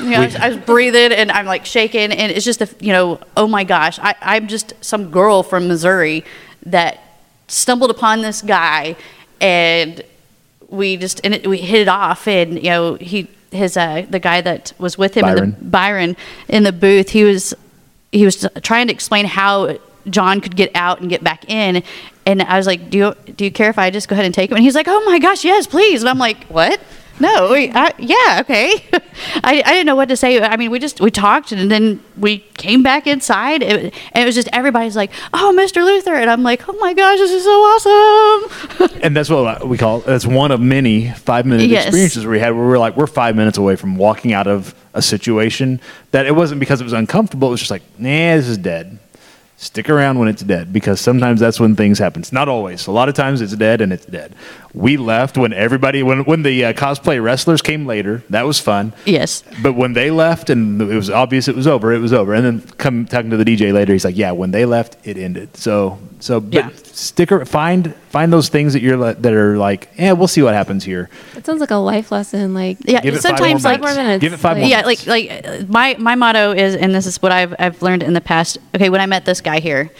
You 0.00 0.10
know, 0.10 0.20
I, 0.20 0.24
was, 0.24 0.36
I 0.36 0.48
was 0.48 0.58
breathing 0.58 1.12
and 1.12 1.30
I'm 1.30 1.46
like 1.46 1.66
shaking, 1.66 2.12
and 2.12 2.32
it's 2.32 2.44
just 2.44 2.60
a, 2.60 2.68
you 2.80 2.92
know, 2.92 3.20
oh 3.36 3.46
my 3.46 3.64
gosh, 3.64 3.98
I, 3.98 4.14
I'm 4.20 4.48
just 4.48 4.72
some 4.80 5.10
girl 5.10 5.42
from 5.42 5.68
Missouri 5.68 6.24
that 6.66 7.00
stumbled 7.48 7.90
upon 7.90 8.22
this 8.22 8.42
guy, 8.42 8.96
and 9.40 10.02
we 10.68 10.96
just 10.96 11.20
and 11.24 11.34
it, 11.34 11.46
we 11.46 11.58
hit 11.58 11.82
it 11.82 11.88
off, 11.88 12.26
and 12.26 12.54
you 12.54 12.70
know, 12.70 12.94
he 12.94 13.28
his 13.50 13.76
uh 13.76 14.06
the 14.08 14.20
guy 14.20 14.40
that 14.40 14.72
was 14.78 14.96
with 14.96 15.16
him 15.16 15.24
in 15.24 15.34
Byron. 15.34 15.56
the 15.58 15.64
Byron 15.64 16.16
in 16.48 16.62
the 16.62 16.72
booth, 16.72 17.10
he 17.10 17.24
was 17.24 17.54
he 18.12 18.24
was 18.24 18.46
trying 18.62 18.86
to 18.88 18.92
explain 18.92 19.24
how 19.24 19.78
John 20.08 20.40
could 20.40 20.56
get 20.56 20.70
out 20.74 21.00
and 21.00 21.10
get 21.10 21.22
back 21.22 21.48
in. 21.48 21.82
And 22.26 22.42
I 22.42 22.56
was 22.56 22.66
like, 22.66 22.90
do 22.90 22.98
you, 22.98 23.32
do 23.32 23.44
you 23.44 23.50
care 23.50 23.70
if 23.70 23.78
I 23.78 23.90
just 23.90 24.08
go 24.08 24.14
ahead 24.14 24.24
and 24.24 24.34
take 24.34 24.50
him? 24.50 24.56
And 24.56 24.64
he's 24.64 24.74
like, 24.74 24.86
oh 24.88 25.04
my 25.06 25.18
gosh, 25.18 25.44
yes, 25.44 25.66
please. 25.66 26.02
And 26.02 26.08
I'm 26.08 26.18
like, 26.18 26.44
what? 26.44 26.80
No, 27.20 27.50
we, 27.52 27.70
I, 27.72 27.92
yeah, 27.98 28.38
okay. 28.40 28.72
I, 29.44 29.62
I 29.64 29.72
didn't 29.72 29.86
know 29.86 29.94
what 29.96 30.08
to 30.08 30.16
say. 30.16 30.40
I 30.40 30.56
mean, 30.56 30.70
we 30.70 30.78
just, 30.78 31.00
we 31.00 31.10
talked 31.10 31.52
and 31.52 31.70
then 31.70 32.02
we 32.16 32.38
came 32.56 32.82
back 32.82 33.06
inside 33.06 33.62
it, 33.62 33.94
and 34.12 34.22
it 34.22 34.24
was 34.24 34.34
just, 34.34 34.48
everybody's 34.52 34.96
like, 34.96 35.10
oh, 35.34 35.54
Mr. 35.56 35.82
Luthor. 35.84 36.18
And 36.20 36.30
I'm 36.30 36.42
like, 36.42 36.68
oh 36.68 36.72
my 36.80 36.94
gosh, 36.94 37.18
this 37.18 37.30
is 37.30 37.44
so 37.44 37.50
awesome. 37.50 38.98
and 39.02 39.14
that's 39.16 39.28
what 39.30 39.68
we 39.68 39.76
call 39.78 40.00
that's 40.00 40.26
one 40.26 40.50
of 40.50 40.60
many 40.60 41.10
five 41.10 41.46
minute 41.46 41.68
Yes. 41.68 41.86
experiences 41.86 42.26
we 42.26 42.38
had 42.38 42.50
where 42.54 42.66
we're 42.66 42.78
like 42.78 42.96
we're 42.96 43.06
five 43.06 43.36
minutes 43.36 43.58
away 43.58 43.76
from 43.76 43.96
walking 43.96 44.32
out 44.32 44.46
of 44.46 44.74
a 44.94 45.02
situation 45.02 45.80
that 46.12 46.26
it 46.26 46.34
wasn't 46.34 46.58
because 46.60 46.80
it 46.80 46.84
was 46.84 46.92
uncomfortable 46.92 47.48
it 47.48 47.52
was 47.52 47.60
just 47.60 47.70
like 47.70 47.82
nah 47.98 48.08
this 48.36 48.48
is 48.48 48.58
dead 48.58 48.98
stick 49.56 49.88
around 49.90 50.18
when 50.18 50.26
it's 50.28 50.42
dead 50.42 50.72
because 50.72 51.00
sometimes 51.00 51.38
that's 51.40 51.60
when 51.60 51.76
things 51.76 51.98
happen 51.98 52.20
It's 52.22 52.32
not 52.32 52.48
always 52.48 52.86
a 52.86 52.90
lot 52.92 53.08
of 53.08 53.14
times 53.14 53.40
it's 53.40 53.54
dead 53.54 53.80
and 53.80 53.92
it's 53.92 54.06
dead 54.06 54.34
we 54.72 54.96
left 54.96 55.36
when 55.36 55.52
everybody 55.52 56.02
when 56.02 56.24
when 56.24 56.42
the 56.42 56.64
uh, 56.64 56.72
cosplay 56.72 57.22
wrestlers 57.22 57.60
came 57.60 57.86
later 57.86 58.22
that 58.30 58.46
was 58.46 58.60
fun 58.60 58.92
yes. 59.04 59.42
but 59.62 59.72
when 59.72 59.94
they 59.94 60.10
left 60.10 60.48
and 60.48 60.80
it 60.80 60.94
was 60.94 61.10
obvious 61.10 61.48
it 61.48 61.56
was 61.56 61.66
over, 61.66 61.92
it 61.92 61.98
was 61.98 62.12
over. 62.12 62.34
And 62.34 62.44
then 62.44 62.60
come 62.78 63.04
talking 63.06 63.30
to 63.30 63.36
the 63.36 63.44
DJ 63.44 63.72
later, 63.72 63.92
he's 63.92 64.04
like, 64.04 64.16
"Yeah, 64.16 64.30
when 64.32 64.50
they 64.52 64.64
left, 64.64 64.96
it 65.04 65.16
ended." 65.18 65.56
So, 65.56 65.98
so 66.20 66.40
but 66.40 66.54
Yeah. 66.54 66.68
stick 66.84 67.32
ar- 67.32 67.44
find 67.44 67.94
find 68.10 68.32
those 68.32 68.48
things 68.48 68.72
that 68.74 68.82
you're 68.82 68.96
li- 68.96 69.14
that 69.18 69.32
are 69.32 69.56
like, 69.58 69.88
"Yeah, 69.98 70.12
we'll 70.12 70.28
see 70.28 70.42
what 70.42 70.54
happens 70.54 70.84
here." 70.84 71.08
It 71.36 71.44
sounds 71.46 71.60
like 71.60 71.70
a 71.72 71.76
life 71.76 72.12
lesson. 72.12 72.54
Like 72.54 72.78
Yeah, 72.84 73.00
Give 73.00 73.14
it 73.14 73.18
five 73.22 73.36
sometimes 73.38 73.64
more 73.64 73.72
like 73.72 73.80
more 73.80 73.94
minutes. 73.94 74.20
Give 74.22 74.32
it 74.32 74.36
five 74.38 74.56
more. 74.58 74.66
yeah, 74.68 74.82
minutes. 74.82 75.06
like 75.06 75.30
like 75.30 75.44
uh, 75.46 75.64
my 75.68 75.96
my 75.98 76.14
motto 76.14 76.52
is, 76.52 76.76
and 76.76 76.94
this 76.94 77.06
is 77.06 77.20
what 77.20 77.32
I've 77.32 77.54
I've 77.58 77.82
learned 77.82 78.02
in 78.04 78.12
the 78.12 78.20
past. 78.20 78.58
Okay, 78.74 78.88
when 78.88 79.00
I 79.00 79.06
met 79.06 79.24
this 79.24 79.40
guy 79.40 79.58
here, 79.60 79.90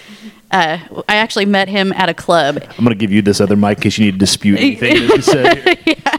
Uh, 0.50 0.78
I 1.08 1.16
actually 1.16 1.46
met 1.46 1.68
him 1.68 1.92
at 1.92 2.08
a 2.08 2.14
club. 2.14 2.58
I'm 2.60 2.84
going 2.84 2.88
to 2.88 2.94
give 2.94 3.12
you 3.12 3.22
this 3.22 3.40
other 3.40 3.56
mic 3.56 3.78
in 3.78 3.82
case 3.82 3.98
you 3.98 4.06
need 4.06 4.12
to 4.12 4.18
dispute 4.18 4.58
anything 4.60 4.94
that 4.94 5.16
you 5.16 5.22
said. 5.22 5.96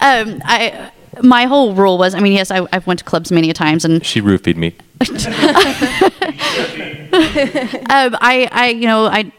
Um, 0.00 0.42
I 0.44 0.92
my 1.22 1.44
whole 1.44 1.74
rule 1.74 1.98
was, 1.98 2.14
I 2.14 2.20
mean, 2.20 2.32
yes, 2.32 2.50
I, 2.50 2.66
I've 2.72 2.86
went 2.86 2.98
to 2.98 3.04
clubs 3.04 3.30
many 3.30 3.50
a 3.50 3.54
times, 3.54 3.84
and 3.84 4.04
She 4.04 4.20
roofied 4.20 4.56
me. 4.56 4.74
um, 7.90 8.16
I, 8.20 8.48
I, 8.50 8.68
you 8.76 8.86
know, 8.86 9.06
I, 9.06 9.32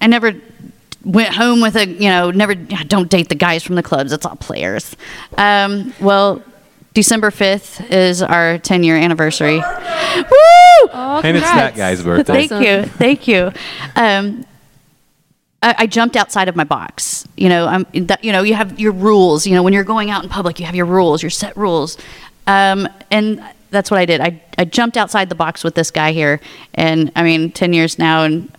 I 0.00 0.06
never 0.06 0.32
went 1.04 1.34
home 1.34 1.60
with 1.60 1.76
a, 1.76 1.86
you 1.86 2.08
know, 2.08 2.30
never. 2.30 2.54
Don't 2.54 3.10
date 3.10 3.28
the 3.28 3.34
guys 3.34 3.62
from 3.62 3.76
the 3.76 3.82
clubs. 3.82 4.12
It's 4.12 4.26
all 4.26 4.36
players. 4.36 4.96
Um, 5.36 5.94
well, 6.00 6.42
December 6.98 7.30
fifth 7.30 7.92
is 7.92 8.22
our 8.22 8.58
10 8.58 8.82
year 8.82 8.96
anniversary. 8.96 9.58
Woo! 9.58 9.64
Oh, 10.90 11.20
And 11.22 11.36
it's 11.36 11.46
that 11.46 11.76
guy's 11.76 12.02
birthday. 12.02 12.48
Thank 12.48 12.66
you, 12.66 12.82
thank 12.82 13.28
you. 13.28 13.52
Um, 13.94 14.44
I, 15.62 15.76
I 15.78 15.86
jumped 15.86 16.16
outside 16.16 16.48
of 16.48 16.56
my 16.56 16.64
box. 16.64 17.24
You 17.36 17.50
know, 17.50 17.68
I'm 17.68 17.86
that. 18.06 18.24
You 18.24 18.32
know, 18.32 18.42
you 18.42 18.54
have 18.54 18.80
your 18.80 18.90
rules. 18.90 19.46
You 19.46 19.54
know, 19.54 19.62
when 19.62 19.72
you're 19.72 19.84
going 19.84 20.10
out 20.10 20.24
in 20.24 20.28
public, 20.28 20.58
you 20.58 20.66
have 20.66 20.74
your 20.74 20.86
rules, 20.86 21.22
your 21.22 21.30
set 21.30 21.56
rules, 21.56 21.98
um, 22.48 22.88
and 23.12 23.44
that's 23.70 23.92
what 23.92 24.00
I 24.00 24.04
did. 24.04 24.20
I 24.20 24.42
I 24.58 24.64
jumped 24.64 24.96
outside 24.96 25.28
the 25.28 25.36
box 25.36 25.62
with 25.62 25.76
this 25.76 25.92
guy 25.92 26.10
here, 26.10 26.40
and 26.74 27.12
I 27.14 27.22
mean, 27.22 27.52
ten 27.52 27.72
years 27.72 27.96
now, 27.96 28.24
and 28.24 28.50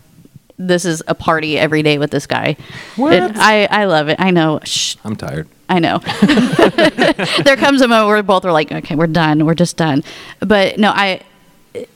this 0.57 0.85
is 0.85 1.03
a 1.09 1.13
party 1.15 1.59
every 1.59 1.83
day 1.83 1.97
with 1.97 2.11
this 2.11 2.25
guy. 2.25 2.55
What? 2.95 3.11
It- 3.11 3.35
I 3.35 3.65
I 3.65 3.83
love 3.83 4.07
it. 4.07 4.15
I 4.17 4.31
know. 4.31 4.61
Shh, 4.63 4.95
I'm 5.03 5.17
tired. 5.17 5.49
I 5.69 5.79
know. 5.79 5.99
there 7.43 7.55
comes 7.55 7.81
a 7.81 7.87
moment 7.87 8.07
where 8.07 8.23
both 8.23 8.43
are 8.43 8.51
like, 8.51 8.71
okay, 8.71 8.95
we're 8.95 9.07
done. 9.07 9.45
We're 9.45 9.53
just 9.53 9.77
done. 9.77 10.03
But 10.39 10.79
no, 10.79 10.89
I, 10.89 11.21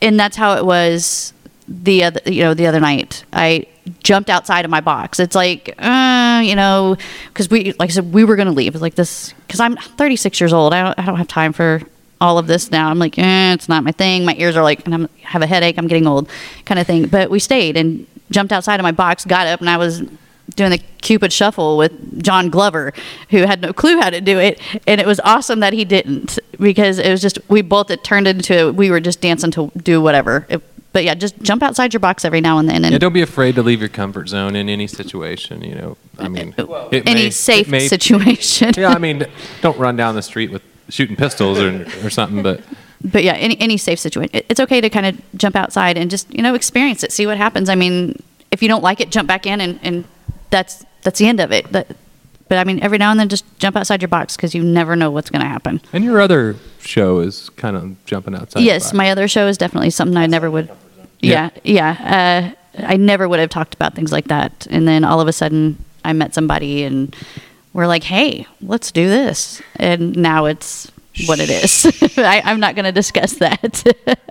and 0.00 0.18
that's 0.18 0.36
how 0.36 0.56
it 0.56 0.64
was 0.64 1.32
the 1.66 2.04
other, 2.04 2.20
you 2.26 2.42
know, 2.42 2.54
the 2.54 2.66
other 2.66 2.78
night. 2.78 3.24
I 3.32 3.66
jumped 4.02 4.30
outside 4.30 4.64
of 4.64 4.70
my 4.70 4.80
box. 4.80 5.18
It's 5.18 5.34
like, 5.34 5.74
uh, 5.78 6.40
you 6.44 6.54
know, 6.54 6.96
because 7.28 7.50
we, 7.50 7.72
like 7.72 7.90
I 7.90 7.92
said, 7.92 8.12
we 8.12 8.24
were 8.24 8.36
going 8.36 8.46
to 8.46 8.52
leave. 8.52 8.74
It's 8.74 8.82
like 8.82 8.94
this, 8.94 9.34
because 9.46 9.58
I'm 9.60 9.76
36 9.76 10.40
years 10.40 10.52
old. 10.52 10.72
I 10.72 10.82
don't, 10.82 10.98
I 10.98 11.06
don't 11.06 11.16
have 11.16 11.28
time 11.28 11.52
for 11.52 11.82
all 12.20 12.38
of 12.38 12.46
this 12.46 12.70
now. 12.70 12.90
I'm 12.90 12.98
like, 13.00 13.18
eh, 13.18 13.52
it's 13.52 13.68
not 13.68 13.82
my 13.82 13.92
thing. 13.92 14.24
My 14.24 14.36
ears 14.38 14.56
are 14.56 14.62
like, 14.62 14.86
and 14.86 14.94
I 14.94 15.08
have 15.22 15.42
a 15.42 15.46
headache. 15.46 15.78
I'm 15.78 15.88
getting 15.88 16.06
old, 16.06 16.30
kind 16.64 16.78
of 16.78 16.86
thing. 16.86 17.08
But 17.08 17.28
we 17.28 17.40
stayed 17.40 17.76
and 17.76 18.06
jumped 18.30 18.52
outside 18.52 18.78
of 18.78 18.84
my 18.84 18.92
box, 18.92 19.24
got 19.24 19.46
up, 19.48 19.60
and 19.60 19.68
I 19.68 19.76
was 19.76 20.02
doing 20.54 20.70
the 20.70 20.78
Cupid 21.02 21.32
shuffle 21.32 21.76
with 21.76 22.22
John 22.22 22.48
Glover, 22.48 22.92
who 23.30 23.38
had 23.42 23.60
no 23.60 23.72
clue 23.72 24.00
how 24.00 24.08
to 24.10 24.20
do 24.20 24.38
it, 24.38 24.58
and 24.86 25.00
it 25.00 25.06
was 25.06 25.20
awesome 25.20 25.60
that 25.60 25.72
he 25.72 25.84
didn't 25.84 26.38
because 26.58 26.98
it 26.98 27.10
was 27.10 27.20
just 27.20 27.38
we 27.48 27.60
both 27.60 27.90
it 27.90 28.02
turned 28.04 28.26
into 28.26 28.72
we 28.72 28.90
were 28.90 29.00
just 29.00 29.20
dancing 29.20 29.50
to 29.52 29.70
do 29.76 30.00
whatever. 30.00 30.46
It, 30.48 30.62
but 30.92 31.02
yeah, 31.04 31.14
just 31.14 31.38
jump 31.42 31.62
outside 31.62 31.92
your 31.92 32.00
box 32.00 32.24
every 32.24 32.40
now 32.40 32.58
and 32.58 32.68
then, 32.68 32.84
and 32.84 32.92
Yeah, 32.92 32.98
don't 32.98 33.12
be 33.12 33.20
afraid 33.20 33.56
to 33.56 33.62
leave 33.62 33.80
your 33.80 33.88
comfort 33.88 34.28
zone 34.28 34.54
in 34.56 34.68
any 34.68 34.86
situation. 34.86 35.62
You 35.62 35.74
know, 35.74 35.96
I 36.18 36.28
mean, 36.28 36.54
uh, 36.56 36.62
uh, 36.62 36.88
it 36.92 37.06
any 37.08 37.24
may- 37.24 37.30
safe 37.30 37.68
may- 37.68 37.88
situation. 37.88 38.72
Yeah, 38.76 38.90
I 38.90 38.98
mean, 38.98 39.26
don't 39.60 39.76
run 39.78 39.96
down 39.96 40.14
the 40.14 40.22
street 40.22 40.50
with 40.52 40.62
shooting 40.88 41.16
pistols 41.16 41.58
or, 41.58 41.84
or 42.04 42.10
something. 42.10 42.42
But 42.42 42.62
but 43.04 43.24
yeah, 43.24 43.32
any 43.34 43.60
any 43.60 43.76
safe 43.76 43.98
situation. 43.98 44.30
It- 44.34 44.46
It's 44.48 44.60
okay 44.60 44.80
to 44.80 44.88
kind 44.88 45.04
of 45.06 45.20
jump 45.36 45.56
outside 45.56 45.98
and 45.98 46.10
just 46.10 46.32
you 46.32 46.42
know 46.42 46.54
experience 46.54 47.02
it, 47.02 47.12
see 47.12 47.26
what 47.26 47.36
happens. 47.36 47.68
I 47.68 47.74
mean, 47.74 48.22
if 48.52 48.62
you 48.62 48.68
don't 48.68 48.82
like 48.84 49.00
it, 49.00 49.10
jump 49.10 49.26
back 49.26 49.46
in, 49.46 49.60
and, 49.60 49.80
and 49.82 50.04
that's 50.54 50.84
that's 51.02 51.18
the 51.18 51.26
end 51.26 51.40
of 51.40 51.50
it. 51.52 51.70
But 51.70 51.88
but 52.48 52.58
I 52.58 52.64
mean, 52.64 52.80
every 52.82 52.98
now 52.98 53.10
and 53.10 53.18
then, 53.18 53.28
just 53.28 53.44
jump 53.58 53.76
outside 53.76 54.00
your 54.00 54.08
box 54.08 54.36
because 54.36 54.54
you 54.54 54.62
never 54.62 54.94
know 54.94 55.10
what's 55.10 55.30
going 55.30 55.42
to 55.42 55.48
happen. 55.48 55.80
and 55.92 56.04
your 56.04 56.20
other 56.20 56.56
show 56.78 57.18
is 57.20 57.50
kind 57.50 57.76
of 57.76 58.04
jumping 58.04 58.34
outside. 58.34 58.62
yes, 58.62 58.84
box. 58.84 58.94
my 58.94 59.10
other 59.10 59.26
show 59.26 59.46
is 59.48 59.58
definitely 59.58 59.90
something 59.90 60.16
I 60.16 60.26
never 60.26 60.50
would. 60.50 60.70
Yeah, 61.20 61.50
yeah. 61.64 62.54
Uh, 62.78 62.84
I 62.86 62.96
never 62.96 63.28
would 63.28 63.40
have 63.40 63.50
talked 63.50 63.74
about 63.74 63.94
things 63.94 64.12
like 64.12 64.28
that, 64.28 64.66
and 64.70 64.86
then 64.86 65.04
all 65.04 65.20
of 65.20 65.28
a 65.28 65.32
sudden, 65.32 65.82
I 66.04 66.12
met 66.12 66.34
somebody, 66.34 66.84
and 66.84 67.16
we're 67.72 67.86
like, 67.86 68.04
"Hey, 68.04 68.46
let's 68.60 68.92
do 68.92 69.08
this," 69.08 69.62
and 69.76 70.14
now 70.16 70.44
it's 70.44 70.92
what 71.26 71.40
it 71.40 71.50
is. 71.50 71.86
I, 72.18 72.42
I'm 72.44 72.60
not 72.60 72.74
going 72.74 72.84
to 72.84 72.92
discuss 72.92 73.34
that. 73.34 73.84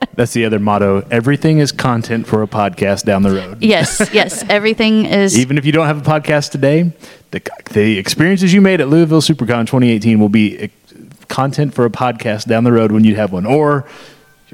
That's 0.16 0.34
the 0.34 0.46
other 0.46 0.60
motto. 0.60 1.06
Everything 1.10 1.60
is 1.60 1.72
content 1.72 2.28
for 2.28 2.44
a 2.44 2.48
podcast 2.48 3.04
down 3.04 3.24
the 3.24 3.32
road. 3.32 3.62
yes, 3.62 4.10
yes. 4.14 4.44
Everything 4.50 5.06
is. 5.06 5.38
Even 5.38 5.58
if 5.58 5.66
you 5.66 5.72
don't 5.72 5.88
have 5.88 6.06
a 6.06 6.10
podcast 6.10 6.52
today, 6.52 6.92
the, 7.32 7.42
the 7.72 7.98
experiences 7.98 8.54
you 8.54 8.62
made 8.62 8.82
at 8.82 8.90
Louisville 8.90 9.22
SuperCon 9.22 9.66
2018 9.66 10.20
will 10.20 10.30
be 10.30 10.70
content 11.30 11.74
for 11.74 11.86
a 11.86 11.90
podcast 11.90 12.46
down 12.46 12.64
the 12.64 12.72
road 12.72 12.92
when 12.92 13.04
you 13.04 13.16
have 13.16 13.32
one, 13.32 13.46
or 13.46 13.88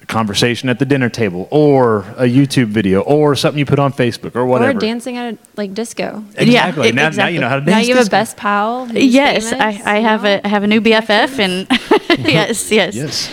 a 0.02 0.06
conversation 0.06 0.70
at 0.70 0.80
the 0.80 0.86
dinner 0.86 1.10
table, 1.10 1.48
or 1.52 2.00
a 2.16 2.24
YouTube 2.24 2.68
video, 2.68 3.02
or 3.02 3.36
something 3.36 3.60
you 3.60 3.66
put 3.66 3.80
on 3.80 3.92
Facebook, 3.92 4.36
or 4.36 4.46
whatever. 4.46 4.78
Or 4.78 4.80
dancing 4.80 5.18
at 5.18 5.34
a 5.34 5.38
like 5.58 5.74
disco. 5.74 6.24
Exactly. 6.36 6.88
Yeah, 6.88 6.94
now, 6.94 7.02
now 7.02 7.08
exactly. 7.08 7.34
you 7.34 7.42
know 7.42 7.50
how 7.50 7.56
to 7.56 7.62
dance. 7.62 7.72
Now 7.72 7.80
you 7.80 7.96
have 7.96 8.08
a 8.08 8.10
best 8.10 8.38
pal. 8.38 8.88
yes, 8.94 9.52
I, 9.52 9.82
I 9.84 10.00
have 10.00 10.24
know? 10.24 10.36
a 10.36 10.42
I 10.46 10.48
have 10.48 10.64
a 10.64 10.68
new 10.68 10.80
BFF, 10.80 11.40
and 11.40 11.68
yes, 12.28 12.72
yes, 12.72 12.96
Yes. 12.96 13.32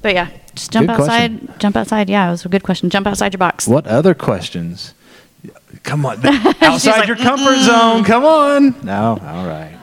But 0.00 0.14
yeah, 0.14 0.30
just 0.54 0.70
jump 0.70 0.86
Good 0.86 1.00
outside. 1.00 1.38
question. 1.38 1.54
Jump 1.58 1.76
outside. 1.76 2.08
Yeah, 2.08 2.28
it 2.28 2.30
was 2.30 2.44
a 2.44 2.48
good 2.48 2.62
question. 2.62 2.88
Jump 2.90 3.06
outside 3.06 3.32
your 3.32 3.38
box. 3.38 3.66
What 3.66 3.86
other 3.86 4.14
questions? 4.14 4.94
Come 5.82 6.06
on, 6.06 6.24
outside 6.60 7.00
like, 7.00 7.08
your 7.08 7.16
comfort 7.16 7.58
zone. 7.58 8.04
Come 8.04 8.24
on. 8.24 8.74
No, 8.84 9.18
all 9.22 9.46
right. 9.46 9.76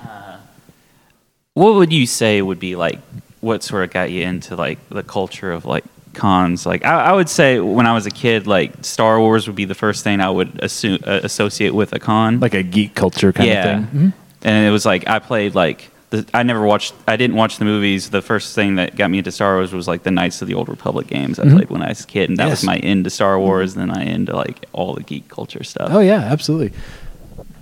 What 1.53 1.75
would 1.75 1.93
you 1.93 2.05
say 2.05 2.41
would 2.41 2.59
be 2.59 2.75
like 2.75 2.99
what 3.39 3.63
sort 3.63 3.83
of 3.83 3.91
got 3.91 4.11
you 4.11 4.23
into 4.23 4.55
like 4.55 4.77
the 4.89 5.03
culture 5.03 5.51
of 5.51 5.65
like 5.65 5.85
cons? 6.13 6.65
Like 6.65 6.83
I, 6.83 7.05
I 7.05 7.11
would 7.13 7.29
say 7.29 7.59
when 7.59 7.85
I 7.85 7.93
was 7.93 8.05
a 8.05 8.11
kid, 8.11 8.47
like 8.47 8.83
Star 8.83 9.19
Wars 9.19 9.47
would 9.47 9.55
be 9.55 9.65
the 9.65 9.75
first 9.75 10.03
thing 10.03 10.19
I 10.19 10.29
would 10.29 10.61
assume, 10.61 10.99
uh, 11.05 11.21
associate 11.23 11.73
with 11.73 11.93
a 11.93 11.99
con. 11.99 12.39
Like 12.39 12.53
a 12.53 12.63
geek 12.63 12.95
culture 12.95 13.31
kind 13.31 13.47
yeah, 13.47 13.77
of 13.77 13.89
thing. 13.89 14.13
and 14.43 14.67
it 14.67 14.71
was 14.71 14.85
like 14.85 15.07
I 15.07 15.19
played 15.19 15.55
like 15.55 15.89
the, 16.09 16.25
I 16.33 16.43
never 16.43 16.63
watched. 16.65 16.93
I 17.07 17.15
didn't 17.15 17.35
watch 17.35 17.57
the 17.57 17.65
movies. 17.65 18.09
The 18.09 18.21
first 18.21 18.55
thing 18.55 18.75
that 18.75 18.95
got 18.95 19.09
me 19.09 19.17
into 19.17 19.31
Star 19.31 19.55
Wars 19.55 19.73
was 19.73 19.87
like 19.87 20.03
the 20.03 20.11
Knights 20.11 20.41
of 20.41 20.47
the 20.47 20.53
Old 20.53 20.69
Republic 20.69 21.07
games 21.07 21.39
I 21.39 21.43
played 21.43 21.55
mm-hmm. 21.63 21.73
when 21.73 21.81
I 21.81 21.89
was 21.89 22.01
a 22.01 22.07
kid, 22.07 22.29
and 22.29 22.37
that 22.37 22.47
Yes. 22.47 22.61
was 22.61 22.65
my 22.65 22.77
end 22.77 23.03
to 23.05 23.09
Star 23.09 23.35
mm-hmm. 23.35 23.43
Wars. 23.45 23.75
Then 23.75 23.89
I 23.91 24.03
into 24.03 24.35
like 24.35 24.65
all 24.73 24.93
the 24.93 25.03
geek 25.03 25.27
culture 25.27 25.63
stuff. 25.63 25.89
Oh 25.91 25.99
yeah, 25.99 26.19
absolutely. 26.19 26.77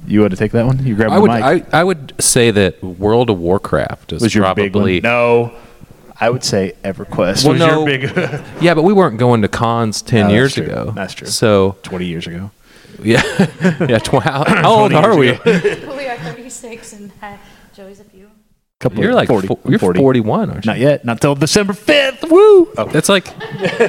You 0.06 0.20
want 0.22 0.32
to 0.32 0.38
take 0.38 0.52
that 0.52 0.66
one? 0.66 0.86
You 0.86 0.96
grab 0.96 1.12
I 1.12 1.16
the 1.16 1.22
would 1.22 1.32
mic. 1.32 1.74
I, 1.74 1.80
I 1.80 1.84
would 1.84 2.14
say 2.20 2.52
that 2.52 2.84
World 2.84 3.30
of 3.30 3.40
Warcraft 3.40 4.12
is 4.14 4.22
was 4.22 4.36
your 4.36 4.44
probably 4.44 4.70
big 4.70 4.76
one? 4.76 5.12
No, 5.12 5.54
I 6.20 6.30
would 6.30 6.44
say 6.44 6.74
EverQuest 6.84 7.44
Well, 7.46 7.54
was 7.54 7.60
no. 7.60 7.86
your 7.86 7.86
big. 7.86 8.04
yeah, 8.62 8.74
but 8.74 8.84
we 8.84 8.92
weren't 8.94 9.18
going 9.18 9.42
to 9.44 9.48
cons 9.48 10.02
ten 10.02 10.28
No, 10.28 10.34
years 10.34 10.56
true. 10.56 10.66
ago. 10.66 10.92
That's 10.94 11.14
true. 11.14 11.28
So 11.28 11.78
Twenty 11.84 12.06
years 12.08 12.28
ago. 12.28 12.52
yeah, 13.02 13.22
yeah. 13.88 14.00
Tw- 14.00 14.22
how, 14.22 14.44
how 14.46 14.74
old 14.82 14.94
are 14.94 15.18
we? 15.18 15.28
years 15.28 15.40
We 15.46 16.08
are 16.08 16.18
36, 16.18 16.94
and 16.94 17.12
uh, 17.22 17.38
Joey's 17.74 18.00
a 18.00 18.04
few. 18.04 18.13
Couple 18.84 19.02
You're 19.02 19.14
like 19.16 19.30
40, 19.30 19.48
fo- 19.48 19.60
you're 19.70 19.80
40. 19.80 19.98
41, 20.00 20.50
aren't 20.50 20.66
you? 20.66 20.70
Not 20.70 20.78
yet. 20.78 21.06
Not 21.06 21.22
till 21.22 21.36
December 21.36 21.72
fifth. 21.72 22.24
Woo! 22.30 22.70
Oh, 22.78 22.84
That's 22.92 23.08
like 23.08 23.24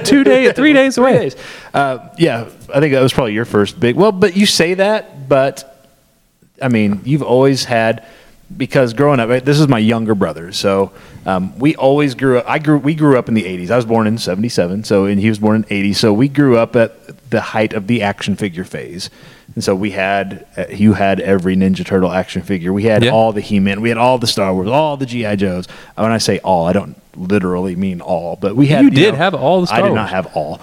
two 0.04 0.22
days, 0.32 0.52
three 0.52 0.72
days 0.72 0.96
away. 0.98 1.18
days. 1.18 1.36
Uh, 1.74 2.10
yeah, 2.16 2.48
I 2.72 2.78
think 2.78 2.94
that 2.94 3.02
was 3.02 3.12
probably 3.12 3.32
your 3.32 3.44
first 3.44 3.80
big. 3.80 3.96
Well, 3.96 4.12
but 4.12 4.36
you 4.36 4.46
say 4.46 4.74
that, 4.74 5.28
but 5.28 5.90
I 6.62 6.68
mean, 6.68 7.00
you've 7.04 7.24
always 7.24 7.64
had 7.64 8.06
because 8.56 8.92
growing 8.94 9.20
up, 9.20 9.28
right, 9.28 9.44
this 9.44 9.58
is 9.58 9.68
my 9.68 9.78
younger 9.78 10.14
brother, 10.14 10.52
so 10.52 10.92
um, 11.26 11.58
we 11.58 11.74
always 11.76 12.14
grew 12.14 12.38
up. 12.38 12.44
I 12.48 12.58
grew. 12.58 12.78
We 12.78 12.94
grew 12.94 13.18
up 13.18 13.28
in 13.28 13.34
the 13.34 13.44
'80s. 13.44 13.70
I 13.70 13.76
was 13.76 13.84
born 13.86 14.06
in 14.06 14.18
'77, 14.18 14.84
so 14.84 15.06
and 15.06 15.18
he 15.20 15.28
was 15.28 15.38
born 15.38 15.56
in 15.56 15.64
'80. 15.70 15.92
So 15.94 16.12
we 16.12 16.28
grew 16.28 16.56
up 16.58 16.76
at 16.76 17.30
the 17.30 17.40
height 17.40 17.72
of 17.72 17.86
the 17.86 18.02
action 18.02 18.36
figure 18.36 18.64
phase. 18.64 19.10
And 19.54 19.62
so 19.62 19.74
we 19.74 19.92
had, 19.92 20.46
uh, 20.56 20.64
you 20.70 20.94
had 20.94 21.20
every 21.20 21.54
Ninja 21.54 21.84
Turtle 21.86 22.10
action 22.10 22.42
figure. 22.42 22.72
We 22.72 22.84
had 22.84 23.04
Yeah. 23.04 23.10
all 23.12 23.32
the 23.32 23.40
He-Man. 23.40 23.80
We 23.82 23.88
had 23.88 23.98
all 23.98 24.18
the 24.18 24.26
Star 24.26 24.52
Wars, 24.52 24.68
all 24.68 24.96
the 24.96 25.06
GI 25.06 25.36
Joes. 25.36 25.66
When 25.96 26.10
I 26.10 26.18
say 26.18 26.38
all, 26.40 26.66
I 26.66 26.72
don't 26.72 26.96
literally 27.16 27.76
mean 27.76 28.00
all, 28.00 28.36
but 28.40 28.56
we 28.56 28.66
had. 28.66 28.84
You 28.84 28.90
did 28.90 29.12
know, 29.12 29.18
have 29.18 29.34
all 29.34 29.60
the 29.60 29.66
Star 29.68 29.78
I 29.78 29.82
did 29.82 29.88
Wars. 29.90 29.96
not 29.96 30.08
have 30.10 30.26
all. 30.36 30.60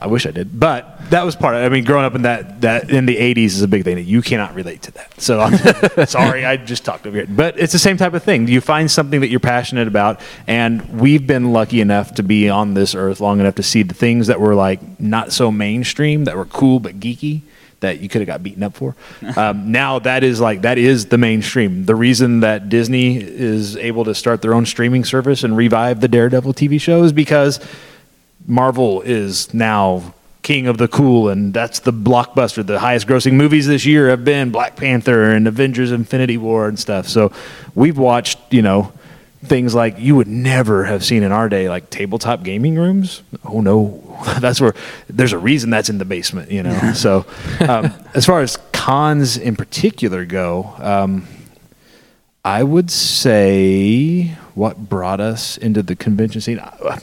I 0.00 0.06
wish 0.06 0.26
I 0.26 0.30
did, 0.30 0.58
but 0.58 1.10
that 1.10 1.24
was 1.24 1.34
part 1.34 1.56
of. 1.56 1.62
I 1.62 1.68
mean, 1.68 1.82
growing 1.82 2.04
up 2.04 2.14
in 2.14 2.22
that 2.22 2.60
that 2.60 2.88
in 2.88 3.06
the 3.06 3.16
'80s 3.16 3.46
is 3.46 3.62
a 3.62 3.68
big 3.68 3.82
thing 3.82 3.96
that 3.96 4.02
you 4.02 4.22
cannot 4.22 4.54
relate 4.54 4.82
to 4.82 4.92
that. 4.92 5.20
So 5.20 5.40
I'm 5.40 6.06
sorry, 6.06 6.44
I 6.44 6.56
just 6.56 6.84
talked 6.84 7.04
over 7.06 7.16
here. 7.16 7.26
But 7.28 7.58
it's 7.58 7.72
the 7.72 7.80
same 7.80 7.96
type 7.96 8.14
of 8.14 8.22
thing. 8.22 8.46
You 8.46 8.60
find 8.60 8.88
something 8.88 9.20
that 9.20 9.28
you're 9.28 9.40
passionate 9.40 9.88
about, 9.88 10.20
and 10.46 11.00
we've 11.00 11.26
been 11.26 11.52
lucky 11.52 11.80
enough 11.80 12.14
to 12.14 12.22
be 12.22 12.48
on 12.48 12.74
this 12.74 12.94
earth 12.94 13.20
long 13.20 13.40
enough 13.40 13.56
to 13.56 13.62
see 13.64 13.82
the 13.82 13.94
things 13.94 14.28
that 14.28 14.40
were 14.40 14.54
like 14.54 15.00
not 15.00 15.32
so 15.32 15.50
mainstream, 15.50 16.24
that 16.24 16.36
were 16.36 16.46
cool 16.46 16.78
but 16.78 17.00
geeky. 17.00 17.42
That 17.80 18.00
you 18.00 18.08
could 18.08 18.20
have 18.20 18.26
got 18.26 18.42
beaten 18.42 18.62
up 18.62 18.74
for. 18.74 18.96
Um, 19.36 19.70
now 19.70 20.00
that 20.00 20.24
is 20.24 20.40
like 20.40 20.62
that 20.62 20.78
is 20.78 21.06
the 21.06 21.18
mainstream. 21.18 21.84
The 21.84 21.94
reason 21.94 22.40
that 22.40 22.68
Disney 22.68 23.18
is 23.18 23.76
able 23.76 24.04
to 24.04 24.14
start 24.14 24.42
their 24.42 24.54
own 24.54 24.66
streaming 24.66 25.04
service 25.04 25.44
and 25.44 25.56
revive 25.56 26.00
the 26.00 26.08
Daredevil 26.08 26.54
TV 26.54 26.80
show 26.80 27.04
is 27.04 27.12
because 27.12 27.60
Marvel 28.48 29.02
is 29.02 29.52
now 29.52 30.14
king 30.40 30.66
of 30.66 30.78
the 30.78 30.88
cool, 30.88 31.28
and 31.28 31.52
that's 31.52 31.80
the 31.80 31.92
blockbuster. 31.92 32.66
The 32.66 32.78
highest 32.78 33.06
grossing 33.06 33.34
movies 33.34 33.66
this 33.66 33.84
year 33.84 34.08
have 34.08 34.24
been 34.24 34.50
Black 34.50 34.76
Panther 34.76 35.30
and 35.30 35.46
Avengers 35.46 35.92
Infinity 35.92 36.38
War 36.38 36.66
and 36.66 36.78
stuff. 36.78 37.06
So 37.06 37.30
we've 37.74 37.98
watched, 37.98 38.38
you 38.50 38.62
know, 38.62 38.90
things 39.44 39.74
like 39.74 39.98
you 39.98 40.16
would 40.16 40.26
never 40.26 40.84
have 40.84 41.04
seen 41.04 41.22
in 41.22 41.30
our 41.30 41.50
day, 41.50 41.68
like 41.68 41.90
tabletop 41.90 42.42
gaming 42.42 42.76
rooms. 42.76 43.22
Oh 43.44 43.60
no, 43.60 44.18
that's 44.40 44.62
where 44.62 44.74
there's 45.10 45.34
a 45.34 45.38
reason 45.38 45.68
that's 45.68 45.90
in 45.90 45.98
the 45.98 46.06
basement, 46.06 46.50
you 46.50 46.62
know. 46.62 46.94
so, 46.94 47.26
um, 47.68 47.92
as 48.14 48.24
far 48.24 48.40
as 48.40 48.56
cons 48.72 49.36
in 49.36 49.56
particular 49.56 50.24
go, 50.24 50.74
um, 50.78 51.26
I 52.42 52.62
would 52.62 52.90
say 52.90 54.34
what 54.54 54.88
brought 54.88 55.20
us 55.20 55.58
into 55.58 55.82
the 55.82 55.94
convention 55.94 56.40
scene. 56.40 56.58
uh, 56.58 56.98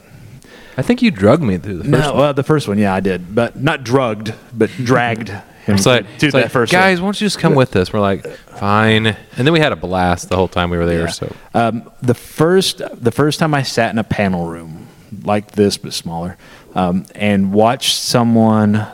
I 0.77 0.81
think 0.81 1.01
you 1.01 1.11
drugged 1.11 1.43
me 1.43 1.57
through 1.57 1.77
the 1.77 1.83
first 1.83 1.91
no, 1.91 2.11
one. 2.11 2.19
well, 2.21 2.33
the 2.33 2.43
first 2.43 2.67
one, 2.67 2.77
yeah, 2.77 2.93
I 2.93 2.99
did, 2.99 3.33
but 3.33 3.55
not 3.55 3.83
drugged, 3.83 4.33
but 4.53 4.69
dragged 4.71 5.29
him 5.29 5.75
It's 5.75 5.85
like, 5.85 6.05
to 6.19 6.25
it's 6.27 6.33
that 6.33 6.41
like, 6.43 6.51
first 6.51 6.71
guys, 6.71 6.99
one. 6.99 7.05
why 7.05 7.07
don't 7.07 7.21
you 7.21 7.25
just 7.25 7.39
come 7.39 7.55
with 7.55 7.75
us? 7.75 7.93
We're 7.93 7.99
like, 8.01 8.25
fine. 8.27 9.07
And 9.07 9.15
then 9.47 9.53
we 9.53 9.59
had 9.59 9.71
a 9.71 9.75
blast 9.77 10.29
the 10.29 10.35
whole 10.35 10.47
time 10.49 10.69
we 10.69 10.77
were 10.77 10.85
there. 10.85 11.05
Yeah. 11.05 11.07
So 11.07 11.35
Um, 11.53 11.89
the 12.01 12.13
first 12.13 12.81
the 12.93 13.11
first 13.11 13.39
time 13.39 13.53
I 13.53 13.63
sat 13.63 13.91
in 13.91 13.97
a 13.99 14.03
panel 14.03 14.47
room 14.47 14.87
like 15.23 15.51
this 15.51 15.77
but 15.77 15.93
smaller, 15.93 16.37
um, 16.75 17.05
and 17.15 17.53
watched 17.53 17.95
someone 17.95 18.85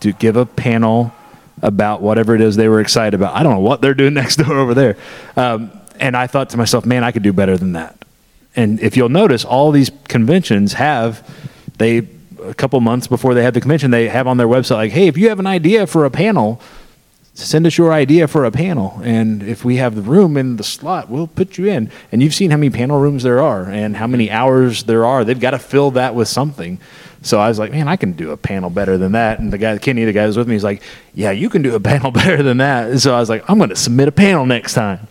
to 0.00 0.12
give 0.12 0.36
a 0.36 0.46
panel 0.46 1.12
about 1.62 2.00
whatever 2.00 2.34
it 2.34 2.40
is 2.40 2.56
they 2.56 2.68
were 2.68 2.80
excited 2.80 3.14
about. 3.14 3.34
I 3.34 3.42
don't 3.42 3.52
know 3.54 3.60
what 3.60 3.80
they're 3.80 3.94
doing 3.94 4.14
next 4.22 4.36
door 4.36 4.54
over 4.56 4.74
there, 4.74 4.96
um, 5.36 5.72
and 5.98 6.16
I 6.16 6.26
thought 6.28 6.50
to 6.50 6.56
myself, 6.56 6.86
man, 6.86 7.02
I 7.04 7.10
could 7.12 7.22
do 7.22 7.32
better 7.32 7.56
than 7.56 7.72
that. 7.72 7.96
And 8.54 8.80
if 8.80 8.96
you'll 8.96 9.08
notice, 9.08 9.44
all 9.44 9.70
these 9.70 9.90
conventions 10.08 10.74
have 10.74 11.26
they 11.78 12.06
a 12.44 12.54
couple 12.54 12.80
months 12.80 13.06
before 13.06 13.34
they 13.34 13.42
have 13.42 13.54
the 13.54 13.60
convention, 13.60 13.90
they 13.90 14.08
have 14.08 14.26
on 14.26 14.36
their 14.36 14.48
website 14.48 14.76
like, 14.76 14.92
hey, 14.92 15.06
if 15.06 15.16
you 15.16 15.28
have 15.28 15.38
an 15.38 15.46
idea 15.46 15.86
for 15.86 16.04
a 16.04 16.10
panel, 16.10 16.60
send 17.34 17.66
us 17.66 17.78
your 17.78 17.92
idea 17.92 18.28
for 18.28 18.44
a 18.44 18.50
panel. 18.50 19.00
And 19.02 19.42
if 19.42 19.64
we 19.64 19.76
have 19.76 19.94
the 19.94 20.02
room 20.02 20.36
in 20.36 20.56
the 20.56 20.64
slot 20.64 21.08
we'll 21.08 21.26
put 21.26 21.56
you 21.56 21.66
in. 21.66 21.90
And 22.10 22.22
you've 22.22 22.34
seen 22.34 22.50
how 22.50 22.56
many 22.56 22.70
panel 22.70 23.00
rooms 23.00 23.22
there 23.22 23.40
are 23.40 23.64
and 23.64 23.96
how 23.96 24.06
many 24.06 24.30
hours 24.30 24.84
there 24.84 25.06
are. 25.06 25.24
They've 25.24 25.38
got 25.38 25.52
to 25.52 25.58
fill 25.58 25.92
that 25.92 26.14
with 26.14 26.28
something. 26.28 26.78
So 27.24 27.38
i 27.38 27.48
was 27.48 27.56
like 27.56 27.70
man 27.70 27.86
i 27.86 27.94
can 27.94 28.12
do 28.12 28.32
a 28.32 28.36
panel 28.36 28.68
better 28.68 28.98
than 28.98 29.12
that. 29.12 29.38
And 29.38 29.52
the 29.52 29.58
guy 29.58 29.78
kenny 29.78 30.04
the 30.04 30.12
guy 30.12 30.22
who 30.22 30.26
was 30.26 30.36
with 30.36 30.48
me 30.48 30.54
he's 30.54 30.64
like 30.64 30.82
yeah 31.14 31.30
you 31.30 31.48
can 31.48 31.62
do 31.62 31.74
a 31.76 31.80
panel 31.80 32.10
better 32.22 32.42
than 32.42 32.58
that. 32.58 32.90
And 32.90 33.00
so 33.00 33.14
i 33.14 33.20
was 33.20 33.28
like 33.28 33.48
i'm 33.48 33.58
going 33.58 33.70
to 33.70 33.76
submit 33.76 34.08
a 34.08 34.12
panel 34.12 34.44
next 34.44 34.74
time. 34.74 35.06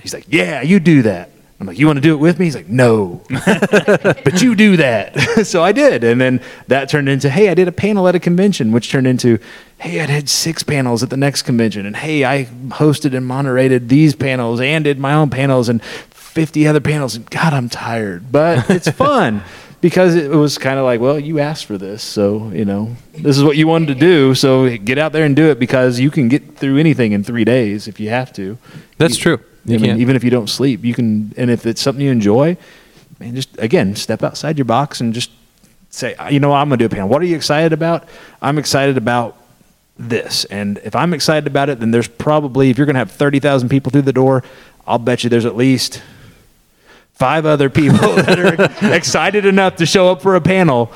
He's 0.00 0.14
like 0.14 0.26
yeah 0.28 0.62
you 0.62 0.80
do 0.80 1.02
that 1.02 1.30
i'm 1.60 1.66
like 1.66 1.78
you 1.78 1.86
want 1.86 1.96
to 1.96 2.00
do 2.00 2.12
it 2.14 2.18
with 2.18 2.38
me 2.38 2.46
he's 2.46 2.56
like 2.56 2.68
no 2.68 3.22
but 3.28 4.42
you 4.42 4.54
do 4.54 4.76
that. 4.76 5.18
so 5.46 5.62
I 5.62 5.72
did. 5.72 6.04
And 6.04 6.20
then 6.20 6.40
that 6.68 6.88
turned 6.88 7.08
into, 7.08 7.28
hey, 7.30 7.48
I 7.48 7.54
did 7.54 7.68
a 7.68 7.72
panel 7.72 8.08
at 8.08 8.14
a 8.14 8.20
convention, 8.20 8.72
which 8.72 8.90
turned 8.90 9.06
into, 9.06 9.38
hey, 9.78 10.00
I 10.00 10.06
did 10.06 10.28
six 10.28 10.62
panels 10.62 11.02
at 11.02 11.10
the 11.10 11.16
next 11.16 11.42
convention. 11.42 11.86
And 11.86 11.96
hey, 11.96 12.24
I 12.24 12.44
hosted 12.68 13.14
and 13.16 13.26
moderated 13.26 13.88
these 13.88 14.14
panels 14.14 14.60
and 14.60 14.84
did 14.84 14.98
my 14.98 15.14
own 15.14 15.30
panels 15.30 15.68
and 15.68 15.82
50 15.82 16.66
other 16.66 16.80
panels. 16.80 17.14
And 17.16 17.28
God, 17.30 17.52
I'm 17.52 17.68
tired. 17.68 18.30
But 18.32 18.68
it's 18.70 18.88
fun 19.04 19.42
because 19.80 20.14
it 20.14 20.30
was 20.30 20.58
kind 20.58 20.78
of 20.78 20.84
like, 20.84 21.00
well, 21.00 21.18
you 21.18 21.38
asked 21.38 21.66
for 21.66 21.78
this. 21.78 22.02
So, 22.02 22.50
you 22.50 22.64
know, 22.64 22.96
this 23.12 23.36
is 23.36 23.44
what 23.44 23.56
you 23.56 23.66
wanted 23.66 23.88
to 23.88 23.94
do. 23.94 24.34
So 24.34 24.76
get 24.78 24.98
out 24.98 25.12
there 25.12 25.24
and 25.24 25.36
do 25.36 25.50
it 25.50 25.58
because 25.58 26.00
you 26.00 26.10
can 26.10 26.28
get 26.28 26.56
through 26.56 26.78
anything 26.78 27.12
in 27.12 27.22
three 27.24 27.44
days 27.44 27.88
if 27.88 28.00
you 28.00 28.08
have 28.10 28.32
to. 28.34 28.58
That's 28.98 29.16
You- 29.18 29.36
true. 29.36 29.44
You 29.66 29.76
I 29.76 29.78
mean, 29.78 30.00
even 30.00 30.16
if 30.16 30.24
you 30.24 30.30
don't 30.30 30.48
sleep, 30.48 30.84
you 30.84 30.94
can, 30.94 31.32
and 31.36 31.50
if 31.50 31.64
it's 31.64 31.80
something 31.80 32.04
you 32.04 32.10
enjoy, 32.10 32.56
man, 33.18 33.34
just 33.34 33.48
again, 33.58 33.96
step 33.96 34.22
outside 34.22 34.58
your 34.58 34.66
box 34.66 35.00
and 35.00 35.14
just 35.14 35.30
say, 35.90 36.14
you 36.30 36.40
know, 36.40 36.52
I'm 36.52 36.68
going 36.68 36.78
to 36.78 36.82
do 36.82 36.86
a 36.86 36.88
panel. 36.88 37.08
What 37.08 37.22
are 37.22 37.26
you 37.26 37.36
excited 37.36 37.72
about? 37.72 38.08
I'm 38.42 38.58
excited 38.58 38.96
about 38.96 39.38
this. 39.98 40.44
And 40.46 40.78
if 40.78 40.94
I'm 40.96 41.14
excited 41.14 41.46
about 41.46 41.68
it, 41.68 41.80
then 41.80 41.90
there's 41.90 42.08
probably, 42.08 42.70
if 42.70 42.78
you're 42.78 42.86
going 42.86 42.94
to 42.94 42.98
have 42.98 43.12
30,000 43.12 43.68
people 43.68 43.90
through 43.90 44.02
the 44.02 44.12
door, 44.12 44.42
I'll 44.86 44.98
bet 44.98 45.24
you 45.24 45.30
there's 45.30 45.46
at 45.46 45.56
least 45.56 46.02
five 47.14 47.46
other 47.46 47.70
people 47.70 47.96
that 48.16 48.38
are 48.38 48.94
excited 48.94 49.46
enough 49.46 49.76
to 49.76 49.86
show 49.86 50.10
up 50.10 50.20
for 50.20 50.34
a 50.34 50.40
panel, 50.40 50.92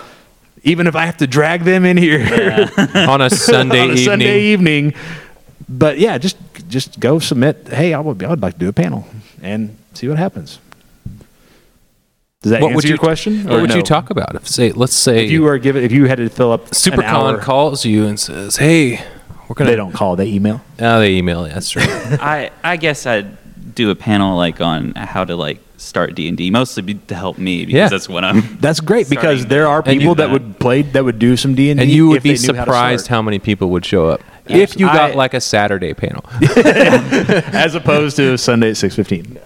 even 0.63 0.87
if 0.87 0.97
I 0.97 1.07
have 1.07 1.17
to 1.19 1.27
drag 1.27 1.63
them 1.63 1.85
in 1.85 1.97
here 1.97 2.21
on 2.95 3.21
a 3.21 3.31
Sunday 3.31 3.81
on 3.81 3.91
a 3.91 3.93
evening, 3.93 4.05
Sunday 4.05 4.41
evening. 4.43 4.95
But 5.69 5.99
yeah, 5.99 6.19
just 6.19 6.37
just 6.69 7.01
go 7.01 7.19
submit. 7.19 7.69
Hey, 7.69 7.95
I 7.95 8.01
would 8.01 8.23
I 8.23 8.29
would 8.29 8.43
like 8.43 8.55
to 8.55 8.59
do 8.59 8.69
a 8.69 8.73
panel 8.73 9.07
and 9.43 9.77
see 9.95 10.09
what 10.09 10.19
happens. 10.19 10.59
Does 12.43 12.53
that 12.53 12.61
what 12.63 12.69
answer 12.69 12.77
would 12.77 12.85
you 12.85 12.91
your 12.91 12.99
question? 12.99 13.45
What 13.45 13.61
would 13.63 13.71
no? 13.71 13.77
you 13.77 13.83
talk 13.83 14.11
about? 14.11 14.37
If 14.37 14.47
say, 14.47 14.71
let's 14.71 14.95
say 14.95 15.25
If 15.25 15.31
you 15.33 15.43
were 15.43 15.59
given, 15.59 15.83
if 15.83 15.91
you 15.91 16.07
had 16.07 16.19
to 16.19 16.29
fill 16.29 16.53
up 16.53 16.67
SuperCon 16.67 17.03
hour, 17.03 17.39
calls 17.39 17.85
you 17.85 18.07
and 18.07 18.19
says, 18.19 18.57
"Hey, 18.57 19.05
we're 19.49 19.55
gonna." 19.55 19.71
they 19.71 19.77
don't 19.77 19.93
call, 19.93 20.15
they 20.15 20.27
email. 20.27 20.61
Oh, 20.79 21.01
they 21.01 21.15
email. 21.17 21.49
you. 21.49 21.53
That's 21.53 21.69
true. 21.71 21.83
I 21.87 22.51
I 22.63 22.77
guess 22.77 23.07
I'd 23.07 23.75
do 23.75 23.91
a 23.91 23.97
panel 23.97 24.37
like 24.37 24.61
on 24.61 24.95
how 24.95 25.25
to 25.25 25.35
like 25.35 25.59
start 25.79 26.15
D 26.15 26.29
and 26.29 26.37
D, 26.37 26.51
mostly 26.51 26.83
be, 26.83 26.95
to 26.95 27.15
help 27.17 27.39
me 27.39 27.65
because 27.65 27.75
Yeah. 27.75 27.89
that's 27.89 28.09
what 28.09 28.25
I'm. 28.25 28.59
That's 28.61 28.81
great 28.81 29.11
because 29.11 29.47
there 29.47 29.67
are 29.67 29.83
people 29.83 30.15
that 30.17 30.31
would 30.31 30.61
play 30.61 30.83
that 30.83 31.05
would 31.05 31.19
do 31.19 31.37
some 31.37 31.57
D 31.57 31.71
and 31.71 31.79
D, 31.79 31.83
and 31.83 31.91
you 31.91 32.09
would 32.09 32.23
be 32.23 32.37
surprised 32.37 33.09
how 33.09 33.21
many 33.21 33.39
people 33.41 33.71
would 33.71 33.85
show 33.85 34.09
up 34.09 34.21
if 34.49 34.79
you 34.79 34.87
got 34.87 35.13
I- 35.13 35.15
like 35.15 35.35
a 35.35 35.41
Saturday 35.41 35.95
panel. 35.95 36.25
as 36.57 37.75
opposed 37.75 38.17
to 38.17 38.37
Sunday 38.39 38.71
at 38.71 38.77
six 38.77 38.95
fifteen. 38.95 39.39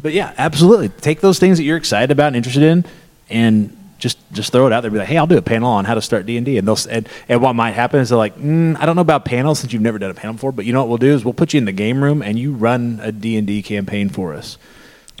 But 0.00 0.12
yeah, 0.12 0.32
absolutely. 0.38 0.90
Take 0.90 1.20
those 1.20 1.38
things 1.38 1.58
that 1.58 1.64
you're 1.64 1.76
excited 1.76 2.10
about 2.12 2.28
and 2.28 2.36
interested 2.36 2.62
in, 2.62 2.84
and 3.30 3.76
just 3.98 4.16
just 4.32 4.52
throw 4.52 4.66
it 4.68 4.72
out 4.72 4.82
there. 4.82 4.90
Be 4.90 4.98
like, 4.98 5.08
hey, 5.08 5.16
I'll 5.18 5.26
do 5.26 5.36
a 5.36 5.42
panel 5.42 5.70
on 5.70 5.84
how 5.84 5.94
to 5.94 6.00
start 6.02 6.24
D 6.24 6.36
and 6.36 6.46
D, 6.46 6.56
and 6.56 6.66
they'll 6.68 6.74
s- 6.74 6.86
and, 6.86 7.08
and 7.28 7.42
what 7.42 7.54
might 7.54 7.72
happen 7.72 8.00
is 8.00 8.10
they're 8.10 8.18
like, 8.18 8.36
mm, 8.36 8.76
I 8.78 8.86
don't 8.86 8.94
know 8.94 9.02
about 9.02 9.24
panels 9.24 9.58
since 9.58 9.72
you've 9.72 9.82
never 9.82 9.98
done 9.98 10.10
a 10.10 10.14
panel 10.14 10.34
before, 10.34 10.52
but 10.52 10.64
you 10.64 10.72
know 10.72 10.80
what 10.80 10.88
we'll 10.88 10.98
do 10.98 11.12
is 11.12 11.24
we'll 11.24 11.34
put 11.34 11.52
you 11.52 11.58
in 11.58 11.64
the 11.64 11.72
game 11.72 12.02
room 12.02 12.22
and 12.22 12.38
you 12.38 12.52
run 12.52 13.00
a 13.02 13.10
D 13.10 13.36
and 13.36 13.46
D 13.46 13.60
campaign 13.60 14.08
for 14.08 14.34
us, 14.34 14.56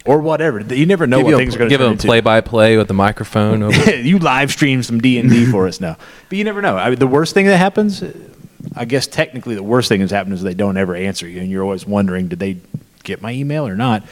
or 0.04 0.20
whatever. 0.20 0.60
You 0.60 0.86
never 0.86 1.08
know 1.08 1.18
give 1.18 1.24
what 1.24 1.30
you 1.32 1.38
things 1.38 1.56
are 1.56 1.58
going 1.58 1.70
to 1.70 1.72
give 1.72 1.80
turn 1.80 1.96
them 1.96 1.98
play 1.98 2.20
by 2.20 2.40
play 2.40 2.76
with 2.76 2.86
the 2.86 2.94
microphone. 2.94 3.64
Over. 3.64 3.96
you 3.96 4.20
live 4.20 4.52
stream 4.52 4.84
some 4.84 5.00
D 5.00 5.18
and 5.18 5.28
D 5.28 5.44
for 5.46 5.66
us 5.66 5.80
now, 5.80 5.96
but 6.28 6.38
you 6.38 6.44
never 6.44 6.62
know. 6.62 6.76
I 6.76 6.90
mean, 6.90 7.00
the 7.00 7.08
worst 7.08 7.34
thing 7.34 7.46
that 7.46 7.56
happens, 7.56 8.00
I 8.74 8.84
guess 8.84 9.06
technically 9.06 9.54
the 9.54 9.62
worst 9.62 9.88
thing 9.88 10.00
that's 10.00 10.12
happened 10.12 10.34
is 10.34 10.42
they 10.42 10.54
don't 10.54 10.76
ever 10.76 10.94
answer 10.94 11.28
you, 11.28 11.40
and 11.40 11.50
you're 11.50 11.62
always 11.62 11.86
wondering, 11.86 12.28
did 12.28 12.38
they 12.38 12.58
get 13.04 13.22
my 13.22 13.32
email 13.32 13.66
or 13.66 13.76
not? 13.76 14.04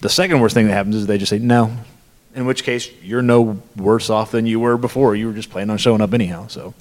The 0.00 0.08
second 0.08 0.40
worst 0.40 0.54
thing 0.54 0.66
that 0.66 0.72
happens 0.72 0.96
is 0.96 1.06
they 1.06 1.18
just 1.18 1.30
say 1.30 1.38
no, 1.38 1.76
in 2.36 2.46
which 2.46 2.62
case 2.64 2.88
you're 3.02 3.22
no 3.22 3.60
worse 3.76 4.10
off 4.10 4.30
than 4.30 4.46
you 4.46 4.60
were 4.60 4.76
before. 4.76 5.16
You 5.16 5.26
were 5.28 5.32
just 5.32 5.50
planning 5.50 5.70
on 5.70 5.78
showing 5.78 6.00
up 6.00 6.12
anyhow. 6.14 6.46
So, 6.48 6.74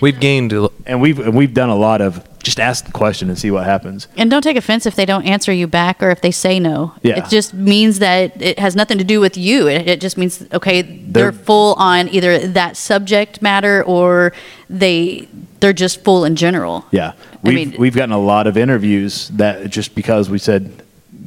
We've 0.00 0.18
gained. 0.20 0.52
a- 0.52 0.68
and 0.86 1.00
we've 1.00 1.18
and 1.18 1.34
we've 1.34 1.54
done 1.54 1.70
a 1.70 1.76
lot 1.76 2.00
of 2.00 2.22
just 2.42 2.58
ask 2.58 2.84
the 2.86 2.92
question 2.92 3.28
and 3.28 3.38
see 3.38 3.52
what 3.52 3.64
happens. 3.64 4.08
And 4.16 4.28
don't 4.28 4.42
take 4.42 4.56
offense 4.56 4.84
if 4.84 4.96
they 4.96 5.06
don't 5.06 5.24
answer 5.24 5.52
you 5.52 5.68
back 5.68 6.02
or 6.02 6.10
if 6.10 6.20
they 6.22 6.32
say 6.32 6.58
no. 6.58 6.92
Yeah. 7.02 7.18
It 7.24 7.28
just 7.30 7.54
means 7.54 8.00
that 8.00 8.40
it 8.42 8.58
has 8.58 8.74
nothing 8.74 8.98
to 8.98 9.04
do 9.04 9.20
with 9.20 9.36
you. 9.36 9.68
It, 9.68 9.88
it 9.88 10.00
just 10.00 10.18
means 10.18 10.44
okay, 10.52 10.82
they're, 10.82 11.30
They're- 11.30 11.32
full 11.32 11.74
on 11.74 12.08
either 12.08 12.38
that 12.48 12.76
subject 12.76 13.40
matter 13.42 13.82
or 13.84 14.32
they 14.68 15.28
they're 15.60 15.72
just 15.72 16.02
full 16.02 16.24
in 16.24 16.34
general. 16.34 16.84
Yeah, 16.90 17.12
we've 17.42 17.54
mean- 17.54 17.76
we've 17.80 17.94
gotten 17.94 18.12
a 18.12 18.18
lot 18.20 18.46
of 18.48 18.56
interviews 18.56 19.28
that 19.34 19.70
just 19.70 19.94
because 19.94 20.28
we 20.28 20.38
said, 20.38 20.82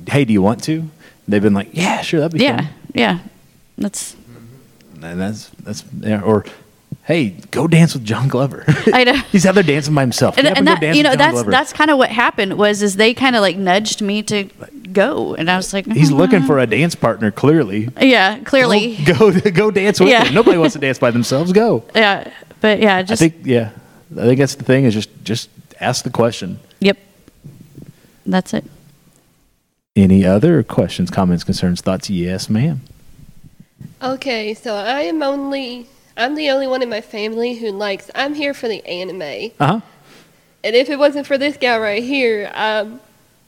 hey, 0.10 0.26
do 0.26 0.34
you 0.34 0.42
want 0.42 0.62
to? 0.66 0.88
They've 1.30 1.42
been 1.42 1.54
like, 1.54 1.70
yeah, 1.72 2.02
sure, 2.02 2.20
that'd 2.20 2.38
be 2.38 2.44
Yeah, 2.44 2.58
fun. 2.58 2.70
yeah. 2.94 3.20
That's 3.78 4.16
And 5.02 5.20
that's 5.20 5.50
that's 5.64 5.84
yeah, 6.00 6.22
or 6.22 6.46
hey, 7.04 7.30
go 7.52 7.68
dance 7.68 7.94
with 7.94 8.04
John 8.06 8.28
Glover. 8.28 8.64
I 8.94 9.04
know. 9.04 9.14
He's 9.32 9.46
out 9.46 9.56
there 9.56 9.64
dancing 9.64 9.94
by 9.94 10.02
himself. 10.02 10.38
and, 10.38 10.48
and 10.48 10.68
that 10.68 10.82
you 10.96 11.04
know 11.04 11.16
that's 11.16 11.34
Glover. 11.34 11.52
that's 11.52 11.74
kind 11.74 11.92
of 11.92 11.98
what 11.98 12.10
happened 12.10 12.58
was 12.58 12.82
is 12.82 12.96
they 12.96 13.14
kind 13.14 13.36
of 13.36 13.42
like 13.42 13.58
nudged 13.58 14.02
me 14.02 14.24
to 14.24 14.46
go 14.94 15.36
and 15.36 15.52
I 15.52 15.58
was 15.58 15.74
like 15.74 15.86
He's 15.88 16.10
"Mm, 16.12 16.18
looking 16.18 16.44
for 16.44 16.58
a 16.60 16.66
dance 16.68 16.96
partner. 16.96 17.30
Clearly, 17.32 17.90
yeah 18.00 18.40
clearly 18.40 18.96
go 19.04 19.32
go, 19.40 19.52
go 19.52 19.72
dance 19.72 20.00
with 20.00 20.10
Yeah. 20.10 20.24
him. 20.26 20.34
Nobody 20.34 20.58
wants 20.58 20.74
to 20.74 20.80
dance 20.80 20.98
by 21.00 21.12
themselves. 21.12 21.52
Go. 21.52 21.84
yeah 21.94 22.32
but 22.62 22.80
yeah 22.80 23.02
just 23.02 23.22
I 23.22 23.30
think 23.30 23.46
yeah, 23.46 23.72
I 24.18 24.22
think 24.26 24.40
that's 24.40 24.56
the 24.56 24.64
thing 24.64 24.86
is 24.86 24.94
just 24.94 25.10
just 25.26 25.50
ask 25.82 26.04
the 26.06 26.10
question. 26.10 26.60
yep 26.80 26.98
that's 28.26 28.54
it 28.54 28.64
Any 29.98 30.26
other 30.26 30.64
questions, 30.64 31.12
comments, 31.12 31.44
concerns, 31.44 31.82
thoughts? 31.82 32.10
Yes, 32.10 32.50
ma'am. 32.50 32.82
Okay, 34.02 34.54
so 34.54 34.76
I 34.76 35.02
am 35.02 35.24
only 35.24 35.88
I'm 36.18 36.36
the 36.36 36.50
only 36.50 36.68
one 36.68 36.82
in 36.82 36.90
my 36.90 37.02
family 37.02 37.56
who 37.56 37.72
likes 37.72 38.10
I'm 38.16 38.36
here 38.36 38.54
for 38.54 38.68
the 38.68 38.86
anime. 38.86 39.52
Uh 39.60 39.66
huh. 39.68 39.82
And 40.64 40.76
if 40.76 40.90
it 40.90 40.98
wasn't 40.98 41.28
for 41.28 41.38
this 41.38 41.58
guy 41.58 41.78
right 41.78 42.04
here, 42.04 42.52
um, 42.54 43.00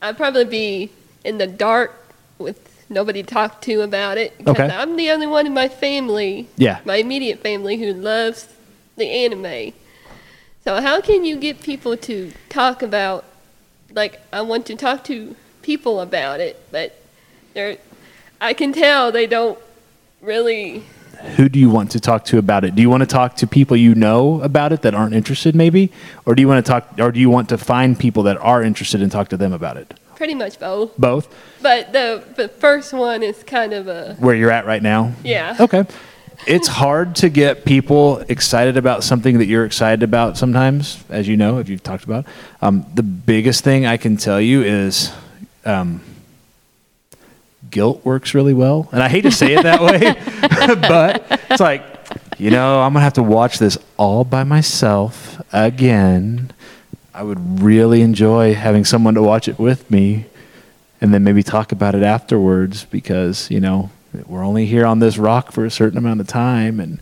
I'd 0.02 0.16
probably 0.16 0.44
be 0.44 0.90
in 1.24 1.38
the 1.38 1.46
dark 1.46 2.14
with 2.38 2.84
nobody 2.88 3.22
to 3.22 3.28
talk 3.28 3.60
to 3.62 3.80
about 3.80 4.18
it. 4.18 4.36
Because 4.38 4.56
Okay. 4.58 4.74
I'm 4.74 4.96
the 4.96 5.10
only 5.10 5.26
one 5.26 5.46
in 5.46 5.54
my 5.54 5.68
family, 5.68 6.48
Yeah. 6.56 6.80
my 6.84 6.96
immediate 6.96 7.40
family, 7.40 7.76
who 7.76 7.92
loves 7.92 8.48
the 8.96 9.10
anime. 9.10 9.72
So 10.64 10.80
how 10.80 11.00
can 11.00 11.24
you 11.24 11.36
get 11.36 11.60
people 11.62 11.96
to 11.96 12.32
talk 12.48 12.82
about, 12.82 13.24
like, 13.92 14.20
I 14.32 14.42
want 14.42 14.66
to 14.66 14.76
talk 14.76 15.02
to 15.04 15.34
people 15.62 16.00
about 16.00 16.40
it, 16.40 16.60
but 16.70 17.00
they're, 17.54 17.78
I 18.40 18.52
can 18.52 18.72
tell 18.72 19.10
they 19.10 19.26
don't 19.26 19.58
really 20.20 20.84
Who 21.36 21.48
do 21.48 21.58
you 21.58 21.70
want 21.70 21.90
to 21.92 22.00
talk 22.00 22.24
to 22.26 22.38
about 22.38 22.64
it? 22.64 22.74
Do 22.74 22.82
you 22.82 22.90
want 22.90 23.02
to 23.02 23.06
talk 23.06 23.36
to 23.36 23.46
people 23.46 23.76
you 23.76 23.94
know 23.94 24.40
about 24.42 24.72
it 24.72 24.82
that 24.82 24.94
aren't 24.94 25.14
interested, 25.14 25.54
maybe, 25.54 25.90
or 26.24 26.34
do 26.34 26.42
you 26.42 26.48
want 26.48 26.64
to 26.64 26.70
talk, 26.70 26.94
or 26.98 27.10
do 27.10 27.18
you 27.18 27.30
want 27.30 27.48
to 27.48 27.58
find 27.58 27.98
people 27.98 28.22
that 28.24 28.36
are 28.38 28.62
interested 28.62 29.02
and 29.02 29.10
talk 29.10 29.28
to 29.28 29.36
them 29.36 29.52
about 29.52 29.76
it? 29.76 29.94
pretty 30.18 30.34
much 30.34 30.58
both. 30.58 30.96
Both. 30.98 31.32
But 31.62 31.92
the 31.92 32.22
the 32.34 32.48
first 32.48 32.92
one 32.92 33.22
is 33.22 33.42
kind 33.44 33.72
of 33.72 33.86
a 33.86 34.16
Where 34.18 34.34
you're 34.34 34.50
at 34.50 34.66
right 34.66 34.82
now. 34.82 35.12
yeah. 35.24 35.56
Okay. 35.58 35.86
It's 36.46 36.68
hard 36.68 37.16
to 37.16 37.28
get 37.28 37.64
people 37.64 38.18
excited 38.28 38.76
about 38.76 39.02
something 39.02 39.38
that 39.38 39.46
you're 39.46 39.64
excited 39.64 40.02
about 40.04 40.36
sometimes, 40.36 41.02
as 41.08 41.26
you 41.26 41.36
know, 41.36 41.58
if 41.58 41.68
you've 41.68 41.82
talked 41.82 42.04
about. 42.04 42.26
Um, 42.62 42.86
the 42.94 43.02
biggest 43.02 43.64
thing 43.64 43.86
I 43.86 43.96
can 43.96 44.16
tell 44.16 44.40
you 44.40 44.62
is 44.62 45.12
um, 45.64 46.00
guilt 47.70 48.04
works 48.04 48.34
really 48.34 48.54
well. 48.54 48.88
And 48.92 49.02
I 49.02 49.08
hate 49.08 49.22
to 49.22 49.30
say 49.30 49.54
it 49.54 49.62
that 49.62 49.80
way, 49.80 50.14
but 50.88 51.24
it's 51.50 51.60
like, 51.60 51.82
you 52.38 52.50
know, 52.50 52.80
I'm 52.80 52.92
going 52.92 53.00
to 53.00 53.04
have 53.04 53.14
to 53.14 53.22
watch 53.22 53.58
this 53.58 53.78
all 53.96 54.24
by 54.24 54.44
myself 54.44 55.40
again. 55.52 56.52
I 57.14 57.22
would 57.22 57.60
really 57.62 58.02
enjoy 58.02 58.54
having 58.54 58.84
someone 58.84 59.14
to 59.14 59.22
watch 59.22 59.48
it 59.48 59.58
with 59.58 59.90
me 59.90 60.26
and 61.00 61.12
then 61.14 61.24
maybe 61.24 61.42
talk 61.42 61.72
about 61.72 61.94
it 61.94 62.02
afterwards 62.02 62.84
because 62.84 63.50
you 63.50 63.60
know 63.60 63.90
we're 64.26 64.44
only 64.44 64.66
here 64.66 64.86
on 64.86 64.98
this 64.98 65.18
rock 65.18 65.52
for 65.52 65.64
a 65.64 65.70
certain 65.70 65.98
amount 65.98 66.20
of 66.20 66.26
time 66.26 66.80
and 66.80 67.00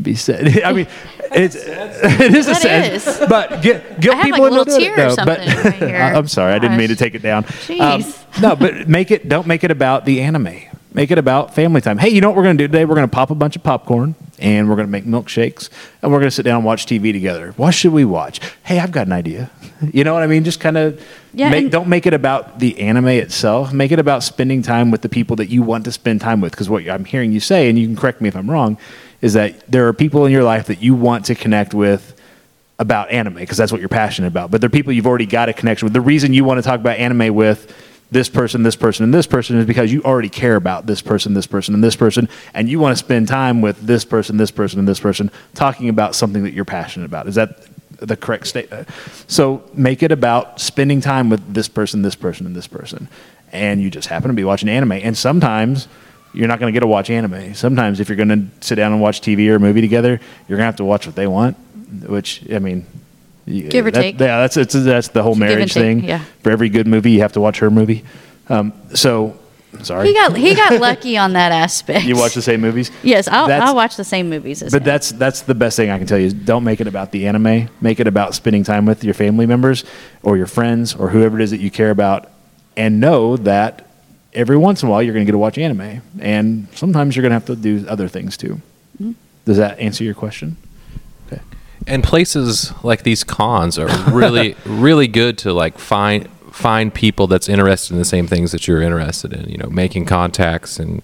be 0.00 0.14
said. 0.14 0.62
I 0.64 0.72
mean, 0.72 0.86
it's 1.32 1.54
it 1.58 2.34
is 2.34 2.48
a 2.48 2.54
sense, 2.54 3.06
is. 3.06 3.28
but 3.28 3.62
get 3.62 4.00
get 4.00 4.12
like, 4.12 4.24
people 4.24 4.46
a 4.46 4.48
little 4.48 4.74
into 4.74 4.92
it. 4.92 4.96
No, 4.96 5.08
something 5.10 5.46
but- 5.46 5.64
right 5.64 5.74
here. 5.74 5.96
I'm 5.96 6.28
sorry, 6.28 6.52
I 6.54 6.58
didn't 6.58 6.76
mean 6.76 6.88
to 6.88 6.96
take 6.96 7.14
it 7.14 7.22
down. 7.22 7.44
Um, 7.80 8.04
no, 8.40 8.56
but 8.56 8.88
make 8.88 9.10
it. 9.10 9.28
Don't 9.28 9.46
make 9.46 9.64
it 9.64 9.70
about 9.70 10.04
the 10.04 10.20
anime. 10.20 10.58
Make 10.94 11.10
it 11.10 11.18
about 11.18 11.56
family 11.56 11.80
time. 11.80 11.98
Hey, 11.98 12.10
you 12.10 12.20
know 12.20 12.28
what 12.28 12.36
we're 12.36 12.44
going 12.44 12.56
to 12.56 12.62
do 12.62 12.68
today? 12.68 12.84
We're 12.84 12.94
going 12.94 13.08
to 13.08 13.12
pop 13.12 13.32
a 13.32 13.34
bunch 13.34 13.56
of 13.56 13.64
popcorn 13.64 14.14
and 14.38 14.68
we're 14.68 14.76
going 14.76 14.86
to 14.86 14.92
make 14.92 15.04
milkshakes 15.04 15.68
and 16.00 16.12
we're 16.12 16.20
going 16.20 16.28
to 16.28 16.34
sit 16.34 16.44
down 16.44 16.58
and 16.58 16.64
watch 16.64 16.86
TV 16.86 17.12
together. 17.12 17.50
What 17.56 17.72
should 17.72 17.92
we 17.92 18.04
watch? 18.04 18.38
Hey, 18.62 18.78
I've 18.78 18.92
got 18.92 19.08
an 19.08 19.12
idea. 19.12 19.50
You 19.92 20.04
know 20.04 20.14
what 20.14 20.22
I 20.22 20.28
mean? 20.28 20.44
Just 20.44 20.60
kind 20.60 20.76
of 20.76 21.04
Yeah, 21.32 21.50
make, 21.50 21.72
don't 21.72 21.88
make 21.88 22.06
it 22.06 22.14
about 22.14 22.60
the 22.60 22.78
anime 22.78 23.08
itself. 23.08 23.72
Make 23.72 23.90
it 23.90 23.98
about 23.98 24.22
spending 24.22 24.62
time 24.62 24.92
with 24.92 25.02
the 25.02 25.08
people 25.08 25.34
that 25.34 25.48
you 25.48 25.64
want 25.64 25.84
to 25.86 25.90
spend 25.90 26.20
time 26.20 26.40
with. 26.40 26.52
Because 26.52 26.70
what 26.70 26.88
I'm 26.88 27.04
hearing 27.04 27.32
you 27.32 27.40
say, 27.40 27.68
and 27.68 27.76
you 27.76 27.88
can 27.88 27.96
correct 27.96 28.20
me 28.20 28.28
if 28.28 28.36
I'm 28.36 28.48
wrong, 28.48 28.78
is 29.24 29.32
that 29.32 29.58
there 29.66 29.88
are 29.88 29.94
people 29.94 30.26
in 30.26 30.32
your 30.32 30.44
life 30.44 30.66
that 30.66 30.82
you 30.82 30.94
want 30.94 31.24
to 31.24 31.34
connect 31.34 31.72
with 31.72 32.14
about 32.78 33.10
anime 33.10 33.36
because 33.36 33.56
that's 33.56 33.72
what 33.72 33.80
you're 33.80 33.88
passionate 33.88 34.28
about. 34.28 34.50
But 34.50 34.60
they're 34.60 34.68
people 34.68 34.92
you've 34.92 35.06
already 35.06 35.24
got 35.24 35.48
a 35.48 35.54
connection 35.54 35.86
with. 35.86 35.94
The 35.94 36.02
reason 36.02 36.34
you 36.34 36.44
want 36.44 36.58
to 36.58 36.62
talk 36.62 36.78
about 36.78 36.98
anime 36.98 37.34
with 37.34 37.74
this 38.10 38.28
person, 38.28 38.64
this 38.64 38.76
person, 38.76 39.02
and 39.02 39.14
this 39.14 39.26
person 39.26 39.56
is 39.56 39.64
because 39.64 39.90
you 39.90 40.02
already 40.02 40.28
care 40.28 40.56
about 40.56 40.84
this 40.84 41.00
person, 41.00 41.32
this 41.32 41.46
person, 41.46 41.72
and 41.72 41.82
this 41.82 41.96
person, 41.96 42.28
and 42.52 42.68
you 42.68 42.78
want 42.78 42.98
to 42.98 43.02
spend 43.02 43.26
time 43.26 43.62
with 43.62 43.80
this 43.86 44.04
person, 44.04 44.36
this 44.36 44.50
person, 44.50 44.78
and 44.78 44.86
this 44.86 45.00
person 45.00 45.30
talking 45.54 45.88
about 45.88 46.14
something 46.14 46.42
that 46.42 46.52
you're 46.52 46.66
passionate 46.66 47.06
about. 47.06 47.26
Is 47.26 47.36
that 47.36 47.66
the 48.00 48.18
correct 48.18 48.46
statement? 48.46 48.86
Uh, 48.86 48.92
so 49.26 49.64
make 49.72 50.02
it 50.02 50.12
about 50.12 50.60
spending 50.60 51.00
time 51.00 51.30
with 51.30 51.54
this 51.54 51.66
person, 51.66 52.02
this 52.02 52.14
person, 52.14 52.44
and 52.44 52.54
this 52.54 52.66
person. 52.66 53.08
And 53.52 53.80
you 53.80 53.88
just 53.88 54.08
happen 54.08 54.28
to 54.28 54.34
be 54.34 54.44
watching 54.44 54.68
anime. 54.68 54.92
And 54.92 55.16
sometimes 55.16 55.88
you're 56.34 56.48
not 56.48 56.58
going 56.60 56.72
to 56.72 56.76
get 56.76 56.80
to 56.80 56.86
watch 56.86 57.10
anime. 57.10 57.54
Sometimes 57.54 58.00
if 58.00 58.08
you're 58.08 58.16
going 58.16 58.28
to 58.28 58.46
sit 58.66 58.74
down 58.74 58.92
and 58.92 59.00
watch 59.00 59.20
TV 59.20 59.48
or 59.50 59.56
a 59.56 59.60
movie 59.60 59.80
together, 59.80 60.20
you're 60.48 60.56
going 60.58 60.60
to 60.64 60.64
have 60.66 60.76
to 60.76 60.84
watch 60.84 61.06
what 61.06 61.14
they 61.16 61.26
want, 61.26 61.56
which, 62.06 62.42
I 62.52 62.58
mean, 62.58 62.84
Give 63.46 63.86
or 63.86 63.90
that- 63.90 64.00
take. 64.00 64.18
Yeah, 64.20 64.40
that's, 64.40 64.56
it's, 64.56 64.72
that's 64.74 65.08
the 65.08 65.22
whole 65.22 65.34
marriage 65.34 65.74
take, 65.74 65.82
thing. 65.82 66.04
yeah. 66.04 66.24
For 66.42 66.50
every 66.50 66.68
good 66.70 66.86
movie, 66.86 67.12
you 67.12 67.20
have 67.20 67.32
to 67.34 67.40
watch 67.40 67.58
her 67.58 67.70
movie. 67.70 68.04
Um, 68.48 68.72
so, 68.94 69.36
sorry. 69.82 70.08
He 70.08 70.14
got 70.14 70.36
he 70.36 70.54
got 70.54 70.80
lucky 70.80 71.16
on 71.18 71.34
that 71.34 71.52
aspect. 71.52 72.04
you 72.04 72.16
watch 72.16 72.34
the 72.34 72.42
same 72.42 72.60
movies? 72.62 72.90
Yes, 73.02 73.28
I'll, 73.28 73.50
I'll 73.50 73.74
watch 73.74 73.96
the 73.96 74.04
same 74.04 74.28
movies 74.30 74.62
as 74.62 74.72
But 74.72 74.82
him. 74.82 74.86
that's 74.86 75.12
that's 75.12 75.42
the 75.42 75.54
best 75.54 75.76
thing 75.76 75.90
I 75.90 75.98
can 75.98 76.06
tell 76.06 76.18
you 76.18 76.26
is 76.26 76.34
don't 76.34 76.64
make 76.64 76.80
it 76.80 76.86
about 76.86 77.10
the 77.12 77.26
anime. 77.26 77.68
Make 77.82 78.00
it 78.00 78.06
about 78.06 78.34
spending 78.34 78.64
time 78.64 78.86
with 78.86 79.04
your 79.04 79.14
family 79.14 79.46
members 79.46 79.84
or 80.22 80.36
your 80.36 80.46
friends 80.46 80.94
or 80.94 81.10
whoever 81.10 81.38
it 81.38 81.42
is 81.44 81.50
that 81.52 81.60
you 81.60 81.70
care 81.70 81.90
about, 81.90 82.30
and 82.76 82.98
know 83.00 83.36
that 83.38 83.83
every 84.34 84.56
once 84.56 84.82
in 84.82 84.88
a 84.88 84.90
while 84.90 85.02
you're 85.02 85.14
going 85.14 85.24
to 85.24 85.28
get 85.28 85.32
to 85.32 85.38
watch 85.38 85.58
anime, 85.58 86.02
and 86.20 86.68
sometimes 86.74 87.16
you're 87.16 87.22
going 87.22 87.30
to 87.30 87.34
have 87.34 87.46
to 87.46 87.56
do 87.56 87.86
other 87.88 88.08
things 88.08 88.36
too. 88.36 88.60
Mm-hmm. 89.00 89.12
Does 89.44 89.56
that 89.56 89.78
answer 89.78 90.04
your 90.04 90.14
question? 90.14 90.56
Okay. 91.26 91.40
and 91.86 92.04
places 92.04 92.72
like 92.82 93.02
these 93.02 93.24
cons 93.24 93.78
are 93.78 93.88
really 94.10 94.56
really 94.66 95.08
good 95.08 95.38
to 95.38 95.52
like 95.52 95.78
find 95.78 96.28
find 96.52 96.94
people 96.94 97.26
that's 97.26 97.48
interested 97.48 97.92
in 97.92 97.98
the 97.98 98.04
same 98.04 98.28
things 98.28 98.52
that 98.52 98.68
you're 98.68 98.80
interested 98.80 99.32
in 99.32 99.48
you 99.48 99.58
know 99.58 99.68
making 99.70 100.04
contacts 100.04 100.78
and 100.78 101.02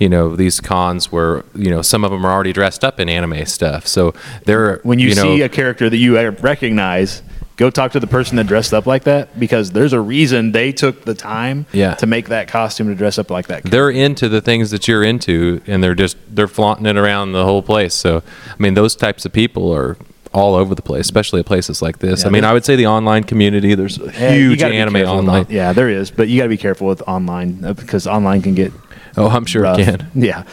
you 0.00 0.08
know 0.08 0.34
these 0.34 0.60
cons 0.60 1.12
where 1.12 1.44
you 1.54 1.70
know 1.70 1.80
some 1.80 2.02
of 2.04 2.10
them 2.10 2.26
are 2.26 2.32
already 2.32 2.52
dressed 2.52 2.82
up 2.82 2.98
in 2.98 3.08
anime 3.08 3.46
stuff 3.46 3.86
so 3.86 4.12
they're 4.46 4.80
When 4.82 4.98
you, 4.98 5.14
know, 5.14 5.22
see 5.22 5.42
a 5.42 5.48
character 5.48 5.88
that 5.88 5.96
you 5.96 6.18
recognize, 6.30 7.22
go 7.60 7.68
talk 7.70 7.92
to 7.92 8.00
the 8.00 8.06
person 8.06 8.36
that 8.38 8.46
dressed 8.46 8.72
up 8.72 8.86
like 8.86 9.04
that 9.04 9.38
because 9.38 9.70
there's 9.72 9.92
a 9.92 10.00
reason 10.00 10.52
they 10.52 10.72
took 10.72 11.04
the 11.04 11.14
time 11.14 11.66
Yeah. 11.72 11.92
to 11.96 12.06
make 12.06 12.28
that 12.30 12.48
costume 12.48 12.88
to 12.88 12.94
dress 12.94 13.18
up 13.18 13.30
like 13.30 13.48
that. 13.48 13.62
they're 13.64 13.90
into 13.90 14.28
the 14.30 14.40
things 14.40 14.70
that 14.70 14.88
you're 14.88 15.04
into 15.04 15.60
and 15.66 15.84
they're 15.84 15.94
just 15.94 16.16
they're 16.34 16.48
flaunting 16.48 16.86
it 16.86 16.96
around 16.96 17.32
the 17.32 17.44
whole 17.44 17.62
place 17.62 17.94
so 17.94 18.22
i 18.48 18.56
mean 18.62 18.74
those 18.74 18.96
types 18.96 19.26
of 19.26 19.32
people 19.32 19.70
are 19.70 19.96
all 20.32 20.54
over 20.54 20.74
the 20.74 20.80
place 20.82 21.04
especially 21.04 21.40
at 21.40 21.46
places 21.46 21.82
like 21.82 21.98
this 21.98 22.22
Yeah, 22.22 22.28
i 22.28 22.30
mean 22.30 22.44
i 22.44 22.52
would 22.54 22.64
say 22.64 22.76
the 22.76 22.86
online 22.86 23.24
community 23.24 23.74
there's 23.74 23.98
a 24.00 24.10
huge 24.10 24.62
anime 24.62 24.94
with 24.94 25.04
online 25.06 25.44
on- 25.44 25.50
yeah, 25.50 25.72
there 25.74 25.90
is, 25.90 26.10
but 26.10 26.28
you 26.28 26.38
got 26.38 26.44
to 26.44 26.48
be 26.48 26.56
careful 26.56 26.86
with 26.86 27.02
online 27.06 27.62
uh, 27.64 27.74
because 27.74 28.06
online 28.06 28.40
can 28.40 28.54
get 28.54 28.72
oh 29.18 29.28
i'm 29.28 29.44
sure 29.44 29.62
rough. 29.62 29.78
it 29.78 29.84
can 29.84 30.10
Yeah, 30.14 30.44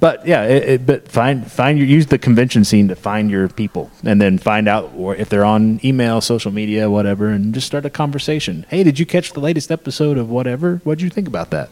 but 0.00 0.26
yeah, 0.26 0.44
it, 0.44 0.68
it, 0.68 0.86
but 0.86 1.08
find 1.08 1.50
find 1.50 1.78
your 1.78 1.86
use 1.86 2.06
the 2.06 2.18
convention 2.18 2.64
scene 2.64 2.88
to 2.88 2.96
find 2.96 3.30
your 3.30 3.48
people, 3.48 3.90
and 4.02 4.20
then 4.20 4.38
find 4.38 4.66
out 4.66 4.90
or 4.96 5.14
if 5.14 5.28
they're 5.28 5.44
on 5.44 5.78
email, 5.84 6.20
social 6.20 6.50
media, 6.50 6.90
whatever, 6.90 7.28
and 7.28 7.52
just 7.54 7.66
start 7.66 7.84
a 7.84 7.90
conversation. 7.90 8.66
Hey, 8.68 8.82
did 8.82 8.98
you 8.98 9.06
catch 9.06 9.32
the 9.32 9.40
latest 9.40 9.70
episode 9.70 10.16
of 10.16 10.30
whatever? 10.30 10.80
What 10.84 10.98
did 10.98 11.04
you 11.04 11.10
think 11.10 11.28
about 11.28 11.50
that? 11.50 11.70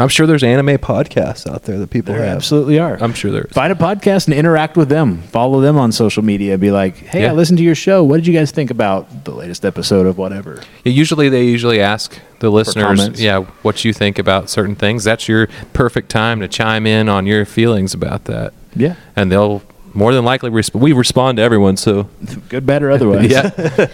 I'm 0.00 0.08
sure 0.08 0.26
there's 0.26 0.44
anime 0.44 0.78
podcasts 0.78 1.50
out 1.50 1.64
there 1.64 1.78
that 1.78 1.90
people 1.90 2.14
There 2.14 2.24
have. 2.24 2.36
absolutely 2.36 2.78
are. 2.78 2.96
i'm 3.02 3.12
sure 3.14 3.30
there's 3.32 3.50
Find 3.52 3.72
a 3.72 3.76
podcast 3.76 4.26
and 4.28 4.34
interact 4.34 4.76
with 4.76 4.88
them. 4.88 5.22
Follow 5.22 5.60
them 5.60 5.76
on 5.76 5.90
social 5.92 6.22
media. 6.22 6.56
Be 6.56 6.70
like, 6.70 6.96
hey, 6.98 7.22
Yeah. 7.22 7.30
I 7.30 7.32
listened 7.34 7.58
to 7.58 7.64
your 7.64 7.74
show. 7.74 8.04
What 8.04 8.16
did 8.18 8.26
you 8.26 8.32
guys 8.32 8.50
think 8.52 8.70
about 8.70 9.24
the 9.24 9.32
latest 9.32 9.64
episode 9.64 10.06
of 10.06 10.16
whatever? 10.16 10.62
Yeah, 10.84 10.92
usually 10.92 11.28
they 11.28 11.44
usually 11.44 11.80
ask 11.80 12.18
the 12.38 12.50
listeners, 12.50 12.84
comments. 13.00 13.20
yeah, 13.20 13.40
what 13.62 13.84
you 13.84 13.92
think 13.92 14.18
about 14.20 14.48
certain 14.48 14.76
things. 14.76 15.02
That's 15.04 15.26
your 15.28 15.48
perfect 15.72 16.08
time 16.10 16.38
to 16.40 16.48
chime 16.48 16.86
in 16.86 17.08
on 17.08 17.26
your 17.26 17.44
feelings 17.44 17.92
about 17.94 18.24
that. 18.26 18.52
Yeah, 18.76 18.94
And 19.16 19.32
they'll 19.32 19.62
more 19.94 20.14
than 20.14 20.24
likely 20.24 20.50
resp- 20.50 20.78
we 20.78 20.92
respond 20.92 21.38
to 21.38 21.42
everyone, 21.42 21.76
so 21.76 22.04
good, 22.48 22.64
bad, 22.64 22.82
or 22.84 22.90
otherwise. 22.92 23.28
yeah. 23.30 23.48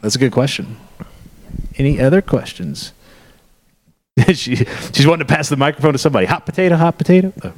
That's 0.00 0.14
a 0.14 0.18
good 0.18 0.32
question. 0.32 0.76
Any 1.76 2.00
other 2.00 2.22
questions? 2.22 2.92
she, 4.34 4.56
she's 4.56 5.06
wanting 5.06 5.26
to 5.26 5.34
pass 5.34 5.48
the 5.48 5.56
microphone 5.56 5.92
to 5.92 5.98
somebody. 5.98 6.26
Hot 6.26 6.46
potato, 6.46 6.76
hot 6.76 6.96
potato. 6.98 7.32
Oh. 7.42 7.52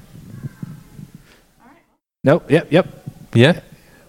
Nope. 2.25 2.51
Yep. 2.51 2.73
Yep. 2.73 3.05
yeah. 3.35 3.61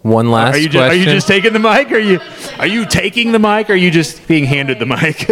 One 0.01 0.31
last 0.31 0.55
are 0.55 0.57
you 0.57 0.69
just, 0.69 0.91
are 0.91 0.95
you 0.95 1.05
just 1.05 1.27
taking 1.27 1.53
the 1.53 1.59
mic? 1.59 1.91
Or 1.91 1.95
are 1.95 1.99
you 1.99 2.19
are 2.57 2.67
you 2.67 2.85
taking 2.85 3.31
the 3.31 3.39
mic? 3.39 3.69
Or 3.69 3.73
are 3.73 3.75
you 3.75 3.91
just 3.91 4.27
being 4.27 4.45
handed 4.45 4.79
the 4.79 4.85
mic? 4.85 5.29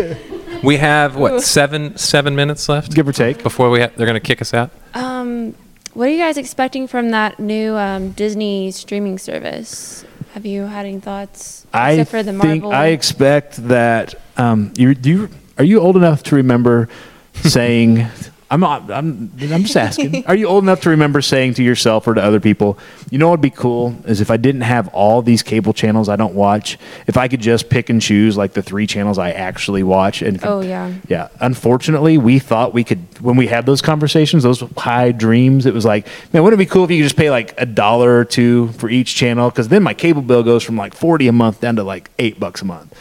we 0.64 0.78
have 0.78 1.16
what 1.16 1.42
seven 1.42 1.98
seven 1.98 2.36
minutes 2.36 2.68
left 2.68 2.94
Give 2.94 3.08
or 3.08 3.14
take. 3.14 3.44
before 3.44 3.70
we 3.70 3.80
ha- 3.80 3.92
they're 3.96 4.06
going 4.06 4.20
to 4.20 4.26
kick 4.26 4.42
us 4.42 4.54
out. 4.54 4.72
Um, 4.94 5.56
what 5.94 6.10
are 6.10 6.12
you 6.12 6.18
guys 6.18 6.38
expecting 6.38 6.88
from 6.88 7.10
that 7.12 7.40
new 7.40 7.76
um, 7.76 8.12
Disney 8.12 8.72
streaming 8.72 9.18
service? 9.18 10.06
Have 10.34 10.46
you 10.46 10.64
had 10.64 10.86
any 10.86 11.00
thoughts? 11.00 11.66
I 11.74 11.94
Except 11.94 12.12
for 12.12 12.24
the 12.24 12.38
think 12.38 12.64
I 12.66 12.88
expect 12.88 13.68
that 13.70 14.16
um, 14.36 14.74
you 14.78 14.94
do. 14.94 15.10
You, 15.10 15.30
are 15.58 15.64
you 15.64 15.80
old 15.80 15.98
enough 15.98 16.24
to 16.24 16.36
remember 16.36 16.90
saying? 17.34 18.08
I'm 18.50 18.62
not. 18.62 18.90
I'm. 18.90 19.30
I'm 19.42 19.64
just 19.64 19.76
asking. 19.76 20.26
Are 20.28 20.34
you 20.34 20.48
old 20.48 20.64
enough 20.64 20.80
to 20.84 20.90
remember 20.90 21.22
saying 21.22 21.56
to 21.56 21.64
yourself 21.64 22.08
or 22.08 22.14
to 22.14 22.24
other 22.24 22.40
people, 22.40 22.80
you 23.12 23.18
know, 23.18 23.28
what'd 23.28 23.42
be 23.42 23.50
cool 23.50 23.94
is 24.06 24.22
if 24.22 24.32
I 24.32 24.38
didn't 24.38 24.62
have 24.62 24.88
all 24.94 25.22
these 25.22 25.44
cable 25.44 25.74
channels 25.74 26.08
I 26.08 26.16
don't 26.16 26.34
watch. 26.34 26.78
If 27.08 27.18
I 27.18 27.28
could 27.28 27.42
just 27.42 27.70
pick 27.70 27.90
and 27.90 28.02
choose 28.02 28.38
like 28.38 28.54
the 28.54 28.62
three 28.62 28.88
channels 28.88 29.18
I 29.18 29.32
actually 29.32 29.84
watch. 29.84 30.22
And 30.22 30.40
Oh, 30.46 30.62
yeah. 30.62 30.94
yeah. 31.10 31.28
Unfortunately, 31.42 32.18
we 32.18 32.40
thought 32.40 32.74
we 32.74 32.86
could 32.86 33.00
when 33.20 33.36
we 33.36 33.48
had 33.48 33.66
those 33.66 33.82
conversations, 33.82 34.44
those 34.44 34.62
high 34.78 35.12
dreams. 35.12 35.66
It 35.66 35.74
was 35.74 35.84
like, 35.84 36.08
man, 36.32 36.42
wouldn't 36.42 36.62
it 36.62 36.66
be 36.66 36.70
cool 36.72 36.86
if 36.86 36.92
you 36.92 37.00
could 37.00 37.08
just 37.10 37.18
pay 37.18 37.30
like 37.30 37.54
a 37.60 37.66
dollar 37.66 38.18
or 38.18 38.24
two 38.24 38.70
for 38.78 38.90
each 38.90 39.14
channel? 39.14 39.50
Because 39.50 39.68
then 39.68 39.84
my 39.84 39.94
cable 39.94 40.22
bill 40.22 40.44
goes 40.44 40.64
from 40.64 40.78
like 40.78 40.94
forty 40.94 41.28
a 41.28 41.34
month 41.34 41.60
down 41.60 41.76
to 41.76 41.84
like 41.84 42.10
eight 42.18 42.40
bucks 42.40 42.62
a 42.62 42.66
month. 42.66 42.98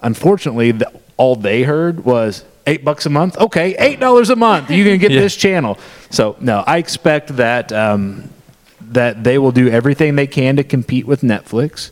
Unfortunately, 0.00 0.70
the, 0.70 0.92
all 1.16 1.36
they 1.36 1.62
heard 1.62 2.04
was 2.04 2.44
eight 2.66 2.84
bucks 2.84 3.06
a 3.06 3.10
month. 3.10 3.36
Okay, 3.38 3.74
eight 3.78 4.00
dollars 4.00 4.30
a 4.30 4.36
month. 4.36 4.70
You 4.70 4.84
can 4.84 4.98
get 4.98 5.10
Yeah. 5.12 5.20
this 5.20 5.36
channel. 5.36 5.78
So 6.10 6.36
no, 6.40 6.62
I 6.66 6.78
expect 6.78 7.36
that 7.36 7.72
um, 7.72 8.30
that 8.80 9.24
they 9.24 9.38
will 9.38 9.52
do 9.52 9.68
everything 9.68 10.14
they 10.16 10.26
can 10.26 10.56
to 10.56 10.64
compete 10.64 11.06
with 11.06 11.22
Netflix. 11.22 11.90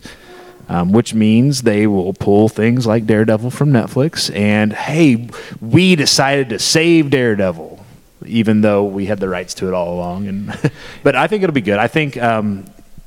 Um, 0.66 0.92
which 0.92 1.12
means 1.12 1.60
they 1.60 1.86
will 1.86 2.14
pull 2.14 2.48
things 2.48 2.86
like 2.86 3.04
Daredevil 3.04 3.50
from 3.50 3.70
Netflix. 3.70 4.34
And 4.34 4.72
hey, 4.72 5.28
we 5.60 5.94
decided 5.94 6.48
to 6.48 6.58
save 6.58 7.10
Daredevil, 7.10 7.84
even 8.24 8.62
though 8.62 8.84
we 8.84 9.04
had 9.04 9.20
the 9.20 9.28
rights 9.28 9.52
to 9.56 9.68
it 9.68 9.74
all 9.74 9.92
along. 9.92 10.26
And 10.26 10.72
but 11.02 11.16
I 11.16 11.26
think 11.26 11.42
it'll 11.42 11.52
be 11.52 11.60
good. 11.60 11.76
I 11.78 11.86
think 11.86 12.16
um, 12.16 12.64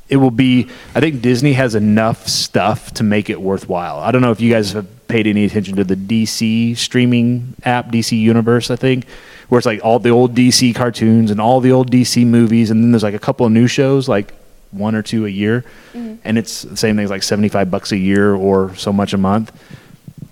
it 0.08 0.18
will 0.18 0.30
be. 0.30 0.68
I 0.94 1.00
think 1.00 1.24
Disney 1.24 1.54
has 1.54 1.74
enough 1.74 2.28
stuff 2.28 2.94
to 2.94 3.04
make 3.04 3.28
it 3.32 3.42
worthwhile. 3.42 3.98
I 3.98 4.12
don't 4.12 4.22
know 4.22 4.30
if 4.32 4.40
you 4.40 4.52
guys 4.54 4.74
have 4.74 4.86
paid 5.08 5.28
any 5.28 5.46
attention 5.46 5.76
to 5.78 5.84
the 5.84 5.96
DC 5.96 6.78
streaming 6.78 7.56
app, 7.64 7.90
DC 7.92 8.18
Universe, 8.20 8.70
I 8.70 8.76
think, 8.76 9.08
where 9.50 9.60
it's 9.60 9.66
like 9.66 9.84
all 9.84 10.00
the 10.00 10.10
old 10.10 10.36
DC 10.36 10.76
cartoons 10.76 11.32
and 11.32 11.40
all 11.40 11.60
the 11.62 11.72
old 11.72 11.92
DC 11.92 12.26
movies, 12.26 12.70
and 12.72 12.84
then 12.84 12.92
there's 12.92 13.04
like 13.04 13.14
a 13.14 13.20
couple 13.20 13.46
of 13.46 13.52
new 13.52 13.68
shows, 13.68 14.10
like 14.10 14.34
one 14.72 14.96
or 14.96 15.02
two 15.02 15.26
a 15.26 15.30
year, 15.30 15.64
mm-hmm. 15.94 16.16
and 16.24 16.38
it's 16.38 16.64
the 16.64 16.78
same 16.78 16.96
thing, 16.96 17.04
it's 17.04 17.12
like 17.12 17.24
seventy 17.24 17.50
five 17.50 17.72
bucks 17.72 17.92
a 17.92 17.98
year 17.98 18.36
or 18.36 18.76
so 18.76 18.92
much 18.92 19.14
a 19.14 19.18
month. 19.18 19.52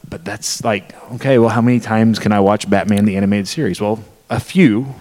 But 0.09 0.23
that's 0.26 0.63
like 0.63 0.93
okay, 1.13 1.38
well, 1.38 1.49
how 1.49 1.61
many 1.61 1.80
times 1.80 2.19
can 2.19 2.32
I 2.32 2.39
watch 2.39 2.69
Batman 2.69 3.05
the 3.05 3.17
animated 3.17 3.47
series? 3.47 3.82
Well, 3.82 4.03
a 4.30 4.39
few, 4.39 4.93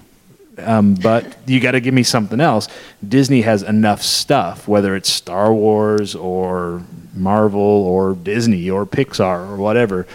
um, 0.58 0.94
but 0.94 1.36
you 1.46 1.60
got 1.60 1.72
to 1.72 1.80
give 1.80 1.94
me 1.94 2.02
something 2.02 2.40
else. 2.40 2.68
Disney 3.06 3.42
has 3.42 3.62
enough 3.62 4.02
stuff, 4.02 4.66
whether 4.68 4.94
it's 4.96 5.10
Star 5.10 5.52
Wars 5.52 6.14
or 6.14 6.82
Marvel 7.14 7.60
or 7.60 8.14
Disney 8.14 8.68
or 8.70 8.86
Pixar 8.86 9.48
or 9.50 9.56
whatever, 9.56 10.06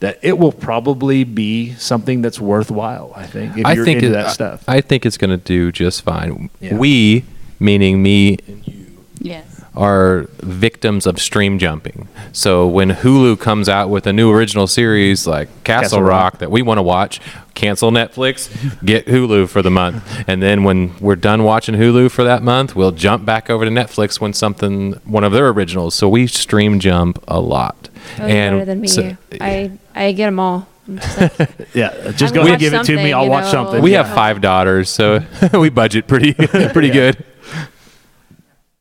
that 0.00 0.18
it 0.22 0.38
will 0.38 0.52
probably 0.52 1.24
be 1.24 1.72
something 1.74 2.22
that's 2.22 2.38
worthwhile. 2.40 3.12
I 3.16 3.26
think 3.26 3.56
if 3.58 3.66
I 3.66 3.72
you're 3.72 3.84
think 3.84 4.02
into 4.02 4.10
it- 4.10 4.22
that 4.22 4.30
stuff. 4.30 4.64
I 4.68 4.80
think 4.80 5.04
it's 5.04 5.16
going 5.16 5.30
to 5.30 5.36
do 5.36 5.72
just 5.72 6.02
fine. 6.02 6.50
Yeah. 6.60 6.76
We, 6.76 7.24
meaning 7.58 8.02
me 8.02 8.38
and 8.46 8.66
you, 8.66 8.74
Yes. 9.20 9.64
are 9.74 10.26
victims 10.40 11.06
of 11.06 11.18
stream 11.20 11.58
jumping. 11.58 12.06
So 12.32 12.68
when 12.68 12.90
Hulu 12.90 13.40
comes 13.40 13.68
out 13.68 13.90
with 13.90 14.06
a 14.06 14.12
new 14.12 14.30
original 14.32 14.68
series 14.68 15.26
like 15.26 15.48
Castle, 15.64 15.82
Castle 15.82 16.02
Rock, 16.02 16.10
Rock. 16.34 16.38
that 16.38 16.50
we 16.52 16.62
want 16.62 16.78
to 16.78 16.82
watch, 16.82 17.20
cancel 17.58 17.90
Netflix, 17.90 18.48
get 18.84 19.06
Hulu 19.06 19.48
for 19.48 19.60
the 19.62 19.70
month, 19.70 20.02
and 20.26 20.42
then 20.42 20.64
when 20.64 20.96
we're 21.00 21.16
done 21.16 21.42
watching 21.42 21.74
Hulu 21.74 22.10
for 22.10 22.24
that 22.24 22.42
month, 22.42 22.74
we'll 22.76 22.92
jump 22.92 23.24
back 23.26 23.50
over 23.50 23.64
to 23.64 23.70
Netflix 23.70 24.20
when 24.20 24.32
something 24.32 24.92
one 25.04 25.24
of 25.24 25.32
their 25.32 25.48
originals. 25.48 25.94
So 25.94 26.08
we 26.08 26.26
stream 26.26 26.78
jump 26.80 27.22
a 27.28 27.40
lot. 27.40 27.88
Oh, 28.18 28.26
that 28.26 28.26
was 28.26 28.28
better 28.28 28.64
than 28.64 28.80
me. 28.80 28.88
so- 28.88 29.16
I 29.40 29.72
I 29.94 30.12
get 30.12 30.26
them 30.26 30.38
all. 30.40 30.66
Just 30.88 31.20
like, 31.20 31.50
yeah, 31.74 32.12
just 32.12 32.32
go 32.32 32.40
gonna 32.40 32.48
ahead 32.48 32.52
and 32.52 32.60
give 32.60 32.74
it 32.74 32.84
to 32.84 32.96
me. 32.96 33.12
I'll 33.12 33.28
watch 33.28 33.44
know. 33.46 33.50
something. 33.50 33.82
we 33.82 33.92
Yeah. 33.92 34.04
have 34.04 34.14
five 34.14 34.40
daughters, 34.40 34.88
so 34.88 35.20
we 35.52 35.68
budget 35.68 36.06
pretty 36.06 36.32
pretty 36.72 36.88
good. 36.90 37.22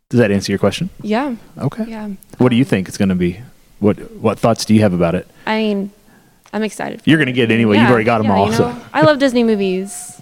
Does 0.10 0.20
that 0.20 0.32
answer 0.32 0.52
your 0.54 0.60
question? 0.60 0.90
yeah, 1.02 1.36
Okay. 1.58 1.84
yeah. 1.88 2.10
What 2.38 2.50
do 2.50 2.56
you 2.56 2.64
think 2.64 2.88
it's 2.88 2.98
going 2.98 3.10
to 3.10 3.16
be? 3.16 3.42
What 3.80 3.98
What 4.14 4.40
thoughts 4.40 4.64
do 4.64 4.74
you 4.74 4.82
have 4.82 4.94
about 4.94 5.16
it? 5.16 5.28
I 5.46 5.58
mean, 5.58 5.92
I'm 6.54 6.64
excited. 6.64 7.02
for 7.02 7.10
You're 7.10 7.20
gonna 7.20 7.32
get 7.32 7.52
it 7.52 7.54
anyway. 7.54 7.78
You've 7.78 7.90
already 7.90 8.06
got 8.06 8.22
'em 8.22 8.28
yeah, 8.28 8.36
all, 8.36 8.48
You 8.48 8.54
so. 8.54 8.82
I 8.94 9.02
love 9.02 9.20
Disney 9.20 9.44
movies. 9.44 10.22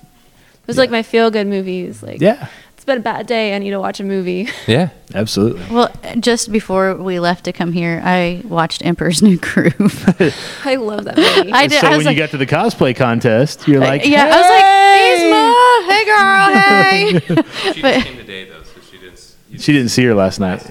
Those 0.65 0.77
are 0.77 0.81
like 0.81 0.89
my 0.91 1.03
feel 1.03 1.29
good 1.29 1.45
movies. 1.47 2.01
Like, 2.01 2.19
Yeah, 2.19 2.47
it's 2.75 2.83
been 2.85 2.97
a 2.97 3.01
bad 3.01 3.27
day. 3.27 3.55
I 3.55 3.59
need 3.59 3.69
to 3.69 3.79
watch 3.79 3.99
a 3.99 4.03
movie. 4.03 4.49
Yeah. 4.67 4.89
absolutely. 5.13 5.63
Well, 5.73 5.91
just 6.19 6.51
before 6.51 6.95
we 6.95 7.19
left 7.19 7.45
to 7.45 7.53
come 7.53 7.71
here, 7.71 8.01
I 8.03 8.41
watched 8.43 8.83
Emperor's 8.83 9.21
New 9.21 9.37
Groove. 9.37 9.75
I 10.65 10.75
love 10.75 11.03
that 11.05 11.17
movie. 11.17 11.53
I 11.53 11.67
did. 11.67 11.79
so 11.81 11.87
I 11.87 11.89
when 11.91 11.97
was 11.99 12.05
you 12.05 12.09
like, 12.11 12.17
got 12.17 12.29
to 12.31 12.37
the 12.37 12.47
cosplay 12.47 12.95
contest, 12.95 13.67
you're 13.67 13.79
like, 13.79 14.03
yeah, 14.05 14.23
I 14.25 14.37
was 14.41 14.49
like, 14.49 14.65
Yzma, 15.21 15.43
hey 15.91 16.05
girl, 17.35 17.43
hey. 17.63 17.73
She 17.73 17.81
But- 17.83 18.03
came 18.03 18.17
today 18.17 18.45
though, 18.49 18.63
so 18.63 18.79
she 18.91 18.97
didn't. 18.97 19.61
she 19.61 19.71
didn't 19.71 19.89
see 19.89 20.03
her 20.05 20.15
last 20.15 20.39
night. 20.39 20.65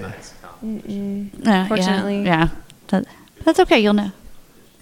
Yeah, 0.63 1.69
Fortunately. 1.69 2.25
yeah, 2.25 2.49
That- 2.89 3.07
that's 3.45 3.61
okay. 3.61 3.79
You'll 3.79 3.95
know. 3.95 4.11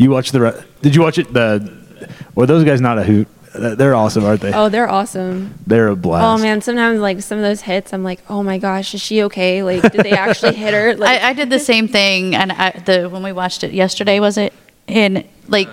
You 0.03 0.11
watched 0.11 0.33
the? 0.33 0.41
re- 0.41 0.63
Did 0.81 0.95
you 0.95 1.03
watch 1.03 1.19
it? 1.19 1.33
The 1.33 2.09
well, 2.35 2.47
those 2.47 2.65
guys 2.65 2.81
not 2.81 2.99
a 2.99 3.05
hoot. 3.05 3.29
Uh, 3.55 3.75
They're 3.75 3.95
awesome, 3.95 4.25
aren't 4.25 4.41
they? 4.41 4.53
oh, 4.53 4.69
they're 4.71 4.89
awesome. 4.89 5.55
They're 5.67 5.89
a 5.89 5.97
blast. 5.97 6.25
Oh 6.25 6.43
man, 6.43 6.63
sometimes 6.63 7.01
like 7.01 7.21
some 7.21 7.37
of 7.39 7.45
those 7.45 7.61
hits, 7.61 7.93
I'm 7.93 8.03
like, 8.03 8.21
oh 8.31 8.43
my 8.43 8.57
gosh, 8.59 8.95
is 8.95 9.01
she 9.03 9.23
okay? 9.25 9.63
Like, 9.63 9.83
did 9.93 10.03
they 10.05 10.13
actually 10.13 10.55
hit 10.55 10.73
her? 10.73 10.95
Like, 10.97 11.23
I, 11.23 11.31
I 11.31 11.33
did 11.35 11.51
the 11.51 11.59
same 11.59 11.87
thing, 11.87 12.35
and 12.35 12.51
I, 12.51 12.71
the 12.71 13.09
when 13.11 13.23
we 13.23 13.33
watched 13.33 13.63
it 13.63 13.73
yesterday, 13.73 14.21
was 14.21 14.39
it? 14.39 14.53
And 14.89 15.25
like, 15.49 15.69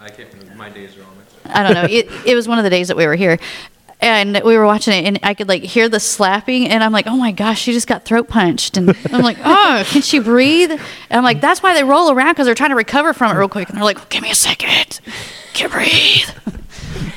I 0.00 0.08
can't. 0.08 0.56
My 0.56 0.70
days 0.70 0.96
are 0.96 1.02
all 1.02 1.14
mixed 1.16 1.36
I 1.56 1.62
don't 1.62 1.74
know. 1.74 1.84
It, 1.84 2.08
it 2.26 2.34
was 2.34 2.48
one 2.48 2.58
of 2.58 2.64
the 2.64 2.70
days 2.70 2.88
that 2.88 2.96
we 2.96 3.06
were 3.06 3.14
here. 3.16 3.38
And 4.02 4.40
we 4.44 4.56
were 4.58 4.66
watching 4.66 4.92
it, 4.94 5.06
and 5.06 5.18
I 5.22 5.32
could 5.32 5.48
like 5.48 5.62
hear 5.62 5.88
the 5.88 6.00
slapping, 6.00 6.68
and 6.68 6.82
I'm 6.82 6.90
like, 6.92 7.06
"Oh 7.06 7.16
my 7.16 7.30
gosh, 7.30 7.60
she 7.62 7.72
just 7.72 7.86
got 7.86 8.04
throat 8.04 8.28
punched!" 8.28 8.76
And 8.76 8.94
I'm 9.12 9.22
like, 9.22 9.38
"Oh, 9.44 9.84
can 9.86 10.02
she 10.02 10.18
breathe?" 10.18 10.72
And 10.72 10.80
I'm 11.10 11.22
like, 11.22 11.40
"That's 11.40 11.62
why 11.62 11.72
they 11.72 11.84
roll 11.84 12.10
around 12.10 12.32
because 12.32 12.46
they're 12.46 12.54
trying 12.56 12.70
to 12.70 12.76
recover 12.76 13.12
from 13.12 13.34
it 13.34 13.38
real 13.38 13.48
quick." 13.48 13.68
And 13.68 13.78
they're 13.78 13.84
like, 13.84 14.00
oh, 14.00 14.06
"Give 14.10 14.20
me 14.22 14.30
a 14.30 14.34
second, 14.34 15.00
can 15.54 15.70
breathe." 15.70 16.28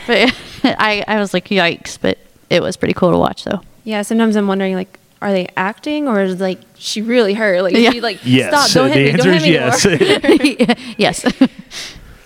But 0.08 0.36
I, 0.80 1.04
I 1.08 1.20
was 1.20 1.34
like, 1.34 1.48
"Yikes!" 1.50 1.98
But 2.00 2.20
it 2.52 2.62
was 2.62 2.78
pretty 2.78 2.94
cool 2.94 3.10
to 3.12 3.18
watch, 3.18 3.44
though. 3.44 3.62
yeah, 3.84 4.04
sometimes 4.04 4.36
I'm 4.36 4.48
wondering 4.48 4.76
like, 4.76 5.00
are 5.22 5.32
they 5.32 5.48
acting 5.58 6.08
or 6.08 6.22
is 6.22 6.40
like 6.40 6.60
she 6.76 7.02
really 7.02 7.34
hurt? 7.34 7.64
Like, 7.64 7.74
Yeah. 7.76 7.90
she 7.90 8.02
like 8.02 8.20
yes. 8.24 8.70
stop, 8.70 8.70
don't 8.72 8.92
the 8.92 8.96
hit 8.96 9.06
me, 9.46 9.58
answer 9.58 9.90
don't 9.90 10.02
is 10.02 10.08
hit 10.08 10.24
me 10.24 10.56
yes. 10.60 10.70
anymore. 10.70 10.76
yes. 11.00 11.26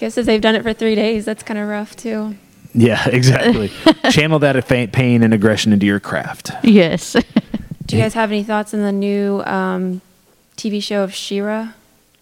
Guess 0.02 0.18
if 0.18 0.26
they've 0.26 0.42
done 0.42 0.56
it 0.56 0.64
for 0.64 0.74
three 0.74 0.96
days, 0.96 1.24
that's 1.24 1.44
kind 1.44 1.58
of 1.60 1.70
rough 1.70 1.96
too. 1.96 2.36
Yeah, 2.74 3.08
exactly. 3.10 3.72
Channel 4.12 4.40
that 4.40 4.64
fa- 4.66 4.90
pain 4.92 5.24
and 5.24 5.34
aggression 5.34 5.74
into 5.74 5.86
your 5.86 6.00
craft. 6.00 6.52
yes. 6.64 7.16
Do 7.86 7.96
you 7.98 8.04
guys 8.04 8.14
have 8.14 8.32
any 8.32 8.44
thoughts 8.44 8.74
on 8.76 8.82
the 8.82 8.92
new 8.92 9.42
um, 9.42 10.02
TV 10.56 10.82
show 10.82 11.04
of 11.04 11.14
She-Ra? 11.14 11.74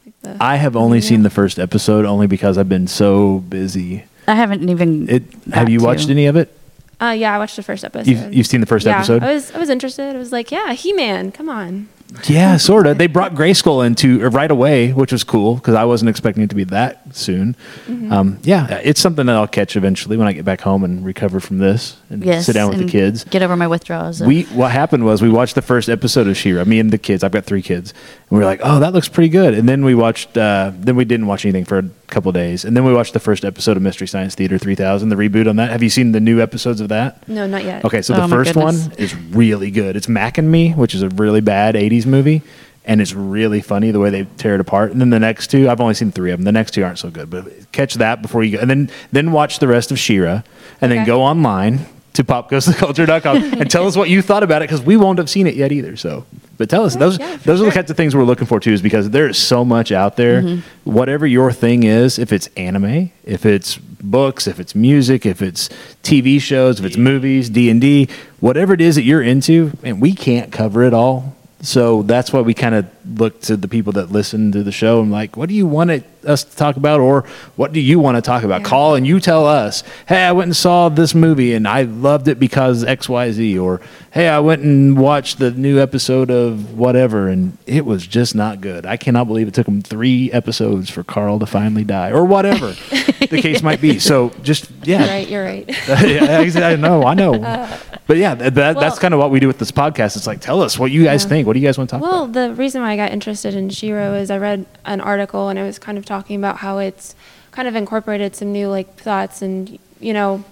Like 0.06 0.22
the- 0.22 0.38
I 0.40 0.56
have 0.56 0.78
only 0.78 1.02
seen 1.02 1.24
the 1.24 1.30
first 1.30 1.60
episode 1.60 2.06
only 2.06 2.26
because 2.28 2.58
I've 2.58 2.70
been 2.70 2.88
so 2.88 3.40
busy. 3.40 4.06
I 4.30 4.36
haven't 4.36 4.70
even. 4.70 5.10
It. 5.10 5.24
Have 5.54 5.66
got 5.66 5.70
you 5.70 5.80
to. 5.80 5.86
watched 5.86 6.10
any 6.10 6.26
of 6.28 6.38
it? 6.38 6.58
Uh, 7.02 7.16
yeah, 7.18 7.36
I 7.36 7.38
watched 7.38 7.58
the 7.58 7.64
first 7.64 7.84
episode. 7.84 8.10
You've, 8.10 8.34
you've 8.34 8.48
seen 8.48 8.60
the 8.62 8.66
first 8.66 8.86
yeah, 8.86 8.98
episode? 8.98 9.24
I 9.24 9.34
was 9.34 9.52
I 9.52 9.60
was 9.60 9.70
interested. 9.70 10.16
I 10.16 10.20
was 10.20 10.32
like, 10.32 10.52
yeah, 10.52 10.74
He 10.74 10.94
Man, 10.94 11.32
come 11.32 11.50
on. 11.50 11.90
Yeah, 12.26 12.56
sort 12.58 12.88
of. 12.88 12.98
They 12.98 13.08
brought 13.08 13.34
Grayskull 13.34 13.86
into 13.86 14.26
uh, 14.26 14.30
right 14.30 14.50
away, 14.50 14.94
which 14.94 15.12
was 15.12 15.24
cool 15.24 15.56
because 15.56 15.76
I 15.76 15.84
wasn't 15.84 16.10
expecting 16.10 16.42
it 16.44 16.50
to 16.50 16.56
be 16.56 16.64
that 16.66 17.16
soon. 17.16 17.56
Mm-hmm. 17.86 18.12
Um, 18.12 18.40
yeah, 18.44 18.80
it's 18.82 19.02
something 19.02 19.26
that 19.26 19.36
I'll 19.36 19.48
catch 19.48 19.76
eventually 19.76 20.16
when 20.16 20.26
I 20.28 20.32
get 20.32 20.46
back 20.46 20.62
home 20.62 20.84
and 20.86 21.06
recover 21.06 21.40
from 21.42 21.58
this 21.58 21.98
and 22.10 22.24
yes. 22.24 22.46
sit 22.46 22.54
down 22.54 22.70
with 22.70 22.80
the 22.80 22.86
kids. 22.88 23.26
Get 23.26 23.42
over 23.42 23.58
my 23.58 23.68
withdrawals. 23.68 24.22
of- 24.22 24.28
We 24.28 24.44
what 24.44 24.72
happened 24.72 25.04
was 25.06 25.22
we 25.22 25.30
watched 25.30 25.56
the 25.56 25.62
first 25.62 25.90
episode 25.90 26.28
of 26.28 26.38
She-Ra. 26.38 26.64
Me 26.64 26.80
and 26.80 26.92
the 26.92 26.98
kids. 26.98 27.24
I've 27.24 27.32
got 27.32 27.44
three 27.46 27.62
kids, 27.62 27.92
and 28.30 28.38
we 28.38 28.40
were 28.40 28.46
like, 28.46 28.62
"Oh, 28.64 28.80
that 28.80 28.94
looks 28.94 29.10
pretty 29.10 29.30
good." 29.30 29.54
And 29.54 29.68
then 29.68 29.84
we 29.84 29.94
watched. 29.94 30.38
Uh, 30.38 30.72
then 30.76 30.96
we 30.96 31.04
didn't 31.04 31.28
watch 31.28 31.46
anything 31.46 31.66
for 31.66 31.80
a 31.80 31.84
couple 32.08 32.32
days, 32.32 32.64
and 32.66 32.76
then 32.76 32.86
we 32.86 32.94
watched 32.94 33.14
the 33.14 33.20
first 33.20 33.44
episode 33.44 33.76
of 33.78 33.84
Mystery 33.84 34.08
Science 34.08 34.34
Theater 34.34 34.58
3000, 34.58 35.10
the 35.10 35.16
reboot 35.16 35.48
on 35.50 35.58
that. 35.58 35.70
Have 35.72 35.84
you 35.84 35.90
seen 35.90 36.14
the 36.14 36.20
new 36.22 36.42
episodes 36.42 36.80
of 36.82 36.90
that? 36.90 37.28
No, 37.28 37.46
not 37.46 37.64
yet. 37.66 37.84
Okay, 37.86 38.02
so 38.02 38.14
Oh 38.16 38.22
the 38.22 38.28
first 38.28 38.54
goodness. 38.54 38.88
one 38.88 38.94
is 38.98 39.16
really 39.16 39.72
good. 39.72 39.96
It's 39.96 40.08
Mac 40.08 40.38
and 40.38 40.50
Me, 40.52 40.72
which 40.72 40.96
is 40.96 41.02
a 41.02 41.10
really 41.10 41.42
bad 41.42 41.76
'80s 41.76 42.06
movie, 42.06 42.42
and 42.86 43.02
it's 43.02 43.14
really 43.14 43.62
funny 43.62 43.92
the 43.92 44.00
way 44.00 44.10
they 44.10 44.24
tear 44.38 44.56
it 44.56 44.62
apart. 44.62 44.92
And 44.92 45.02
then 45.02 45.10
the 45.10 45.20
next 45.20 45.48
two, 45.52 45.70
I've 45.70 45.82
only 45.82 45.94
seen 45.96 46.12
three 46.12 46.32
of 46.32 46.40
them. 46.40 46.46
The 46.46 46.52
next 46.54 46.72
two 46.72 46.84
aren't 46.84 47.00
so 47.00 47.10
good, 47.10 47.30
but 47.30 47.72
catch 47.74 47.96
that 47.96 48.22
before 48.22 48.44
you 48.44 48.58
go, 48.58 48.62
and 48.62 48.70
then 48.70 48.90
then 49.12 49.32
watch 49.32 49.60
the 49.60 49.68
rest 49.68 49.92
of 49.92 50.00
She-Ra, 50.00 50.44
and 50.82 50.92
then 50.92 51.06
go 51.06 51.22
online 51.22 51.86
to 52.14 52.24
popgoestheculture.com 52.24 53.38
and 53.62 53.70
tell 53.70 53.86
us 53.86 53.96
what 53.96 54.10
you 54.10 54.22
thought 54.22 54.44
about 54.44 54.62
it 54.62 54.70
because 54.70 54.82
we 54.82 54.98
won't 54.98 55.20
have 55.20 55.30
seen 55.30 55.46
it 55.46 55.56
yet 55.56 55.72
either. 55.72 55.96
So, 55.96 56.26
but 56.58 56.70
tell 56.70 56.86
us 56.86 56.96
those 56.96 57.20
yeah, 57.20 57.38
for 57.38 57.44
those 57.44 57.62
are 57.62 57.66
the 57.66 57.72
kinds 57.72 57.92
of 57.92 57.98
things 57.98 58.16
we're 58.16 58.24
looking 58.24 58.48
for 58.48 58.60
too, 58.60 58.74
is 58.74 58.82
because 58.82 59.10
there 59.12 59.28
is 59.28 59.38
so 59.38 59.64
much 59.64 59.92
out 59.92 60.18
there. 60.18 60.42
Mm-hmm. 60.42 60.92
Whatever 60.92 61.28
your 61.28 61.52
thing 61.52 61.84
is, 61.84 62.18
if 62.18 62.34
it's 62.34 62.48
anime, 62.58 63.12
if 63.24 63.46
it's 63.46 63.78
books, 63.78 64.48
if 64.48 64.60
it's 64.60 64.76
music, 64.76 65.26
if 65.26 65.42
it's 65.42 65.70
TV 66.04 66.42
shows, 66.42 66.80
if 66.80 66.86
it's 66.86 66.98
movies, 66.98 67.50
D 67.50 67.70
and 67.70 67.80
D, 67.80 68.10
whatever 68.40 68.74
it 68.74 68.82
is 68.82 68.96
that 68.96 69.04
you're 69.04 69.22
into, 69.22 69.72
and 69.84 70.02
we 70.02 70.14
can't 70.14 70.52
cover 70.52 70.84
it 70.84 70.94
all. 70.94 71.36
So 71.62 72.04
that's 72.04 72.32
why 72.32 72.42
we 72.42 72.54
kind 72.54 72.76
of 72.76 72.86
look 73.20 73.42
to 73.42 73.58
the 73.58 73.68
people 73.68 73.94
that 73.94 74.12
listen 74.12 74.52
to 74.52 74.64
the 74.64 74.72
show 74.72 75.02
and 75.02 75.12
like, 75.12 75.36
what 75.36 75.50
do 75.50 75.56
you 75.56 75.66
want 75.66 75.90
it, 75.90 76.04
us 76.28 76.44
to 76.44 76.56
talk 76.56 76.76
about, 76.78 77.00
or 77.00 77.22
what 77.56 77.72
do 77.74 77.80
you 77.80 78.00
want 78.00 78.16
to 78.18 78.22
talk 78.22 78.44
about? 78.44 78.62
Yeah. 78.62 78.68
Call 78.68 78.96
and 78.96 79.06
you 79.08 79.20
tell 79.20 79.46
us, 79.46 79.84
hey, 80.08 80.24
I 80.26 80.32
went 80.32 80.48
and 80.48 80.56
saw 80.56 80.90
this 80.90 81.16
movie 81.16 81.54
and 81.54 81.68
I 81.68 81.84
loved 81.84 82.28
it 82.28 82.40
because 82.40 82.84
X, 82.84 83.08
Y, 83.10 83.32
Z, 83.32 83.58
or 83.58 83.82
hey, 84.12 84.28
I 84.28 84.40
went 84.40 84.62
and 84.64 84.98
watched 84.98 85.38
the 85.40 85.52
new 85.52 85.80
episode 85.80 86.32
of 86.32 86.78
whatever 86.78 87.28
and 87.28 87.58
it 87.68 87.86
was 87.86 88.06
just 88.08 88.34
not 88.36 88.62
good. 88.62 88.86
I 88.86 88.98
cannot 88.98 89.26
believe 89.28 89.48
it 89.48 89.54
took 89.54 89.66
them 89.66 89.82
three 89.82 90.32
episodes 90.32 90.90
for 90.90 91.04
Carl 91.04 91.40
to 91.40 91.46
finally 91.46 91.84
die, 91.84 92.12
or 92.12 92.26
whatever 92.26 92.68
the 93.30 93.40
case 93.42 93.62
might 93.62 93.82
be. 93.82 94.00
So 94.00 94.30
just 94.42 94.70
yeah, 94.84 95.00
You're 95.18 95.44
right. 95.44 95.68
You're 95.68 95.96
right. 95.96 96.08
yeah, 96.56 96.68
I 96.68 96.76
know, 96.76 97.04
I 97.04 97.14
know. 97.14 97.36
Uh, 97.36 97.78
but 98.08 98.18
yeah, 98.18 98.36
that, 98.36 98.56
that, 98.56 98.80
that's 98.80 99.00
kind 99.00 99.14
of 99.14 99.20
what 99.20 99.32
we 99.32 99.40
do 99.40 99.48
with 99.48 99.58
this 99.60 99.72
podcast. 99.72 100.16
It's 100.16 100.26
like, 100.28 100.40
tell 100.40 100.62
us 100.62 100.80
what 100.80 100.92
you 100.92 101.04
guys 101.04 101.24
Yeah. 101.24 101.30
think. 101.30 101.48
What 101.48 101.54
do 101.54 101.60
you 101.60 101.68
guys 101.68 101.78
want 101.78 101.90
to 101.90 101.96
talk 101.98 102.02
Well, 102.02 102.24
about? 102.24 102.36
Well, 102.36 102.50
the 102.50 102.56
reason 102.56 102.82
why 102.82 102.92
I 102.94 102.96
got 102.96 103.12
interested 103.12 103.54
in 103.54 103.70
She-Ra 103.70 104.14
is 104.14 104.32
I 104.32 104.38
read 104.38 104.66
an 104.86 105.02
article 105.02 105.50
and 105.50 105.60
it 105.60 105.64
was 105.64 105.78
kind 105.78 105.98
of 105.98 106.06
talking 106.06 106.17
about 106.26 106.58
how 106.58 106.78
it's 106.80 107.16
kind 107.52 107.68
of 107.68 107.76
incorporated 107.76 108.36
some 108.36 108.52
new 108.52 108.68
like 108.70 108.96
thoughts 108.96 109.42
and 109.42 109.80
you 110.00 110.14
know 110.14 110.44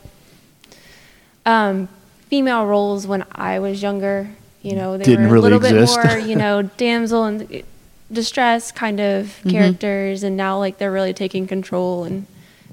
um, 1.45 1.87
female 2.29 2.65
roles 2.65 3.05
when 3.07 3.25
I 3.31 3.59
was 3.59 3.81
younger. 3.81 4.29
You 4.61 4.75
know, 4.75 4.97
they 4.97 5.03
Didn't 5.03 5.27
were 5.27 5.33
really 5.33 5.51
a 5.51 5.57
little 5.59 5.65
exist. 5.79 6.01
bit 6.01 6.07
more, 6.07 6.17
you 6.27 6.35
know, 6.43 6.63
damsel 6.63 7.25
and 7.25 7.63
distress 8.11 8.71
kind 8.71 8.99
of 8.99 9.39
characters, 9.47 10.23
and 10.23 10.35
now 10.35 10.57
like 10.57 10.77
they're 10.79 10.91
really 10.91 11.13
taking 11.13 11.45
control 11.47 12.03
and 12.03 12.25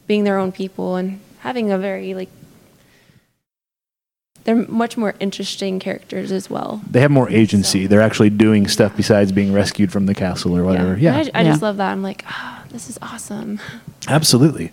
being 0.07 0.25
their 0.25 0.39
own 0.39 0.53
people 0.53 0.97
and 0.97 1.21
having 1.41 1.71
a 1.71 1.79
very 1.79 2.15
like 2.15 2.31
they're 4.45 4.57
much 4.57 4.97
more 4.97 5.15
interesting 5.21 5.79
characters 5.79 6.33
as 6.33 6.51
well. 6.51 6.81
They 6.91 7.01
have 7.01 7.11
more 7.11 7.29
agency. 7.31 7.87
They're 7.87 8.01
actually 8.03 8.31
doing 8.31 8.67
stuff 8.69 8.97
besides 8.97 9.31
being 9.33 9.53
rescued 9.53 9.93
from 9.93 10.07
the 10.07 10.15
castle 10.15 10.57
or 10.57 10.65
whatever. 10.65 10.97
Yeah. 10.97 11.17
And 11.19 11.31
I, 11.35 11.41
I 11.41 11.45
just 11.45 11.61
Yeah. 11.63 11.67
love 11.69 11.77
that. 11.77 11.93
I'm 11.93 12.03
like, 12.03 12.25
ah, 12.27 12.65
this 12.71 12.89
is 12.91 12.99
awesome. 13.03 13.61
Absolutely. 14.09 14.73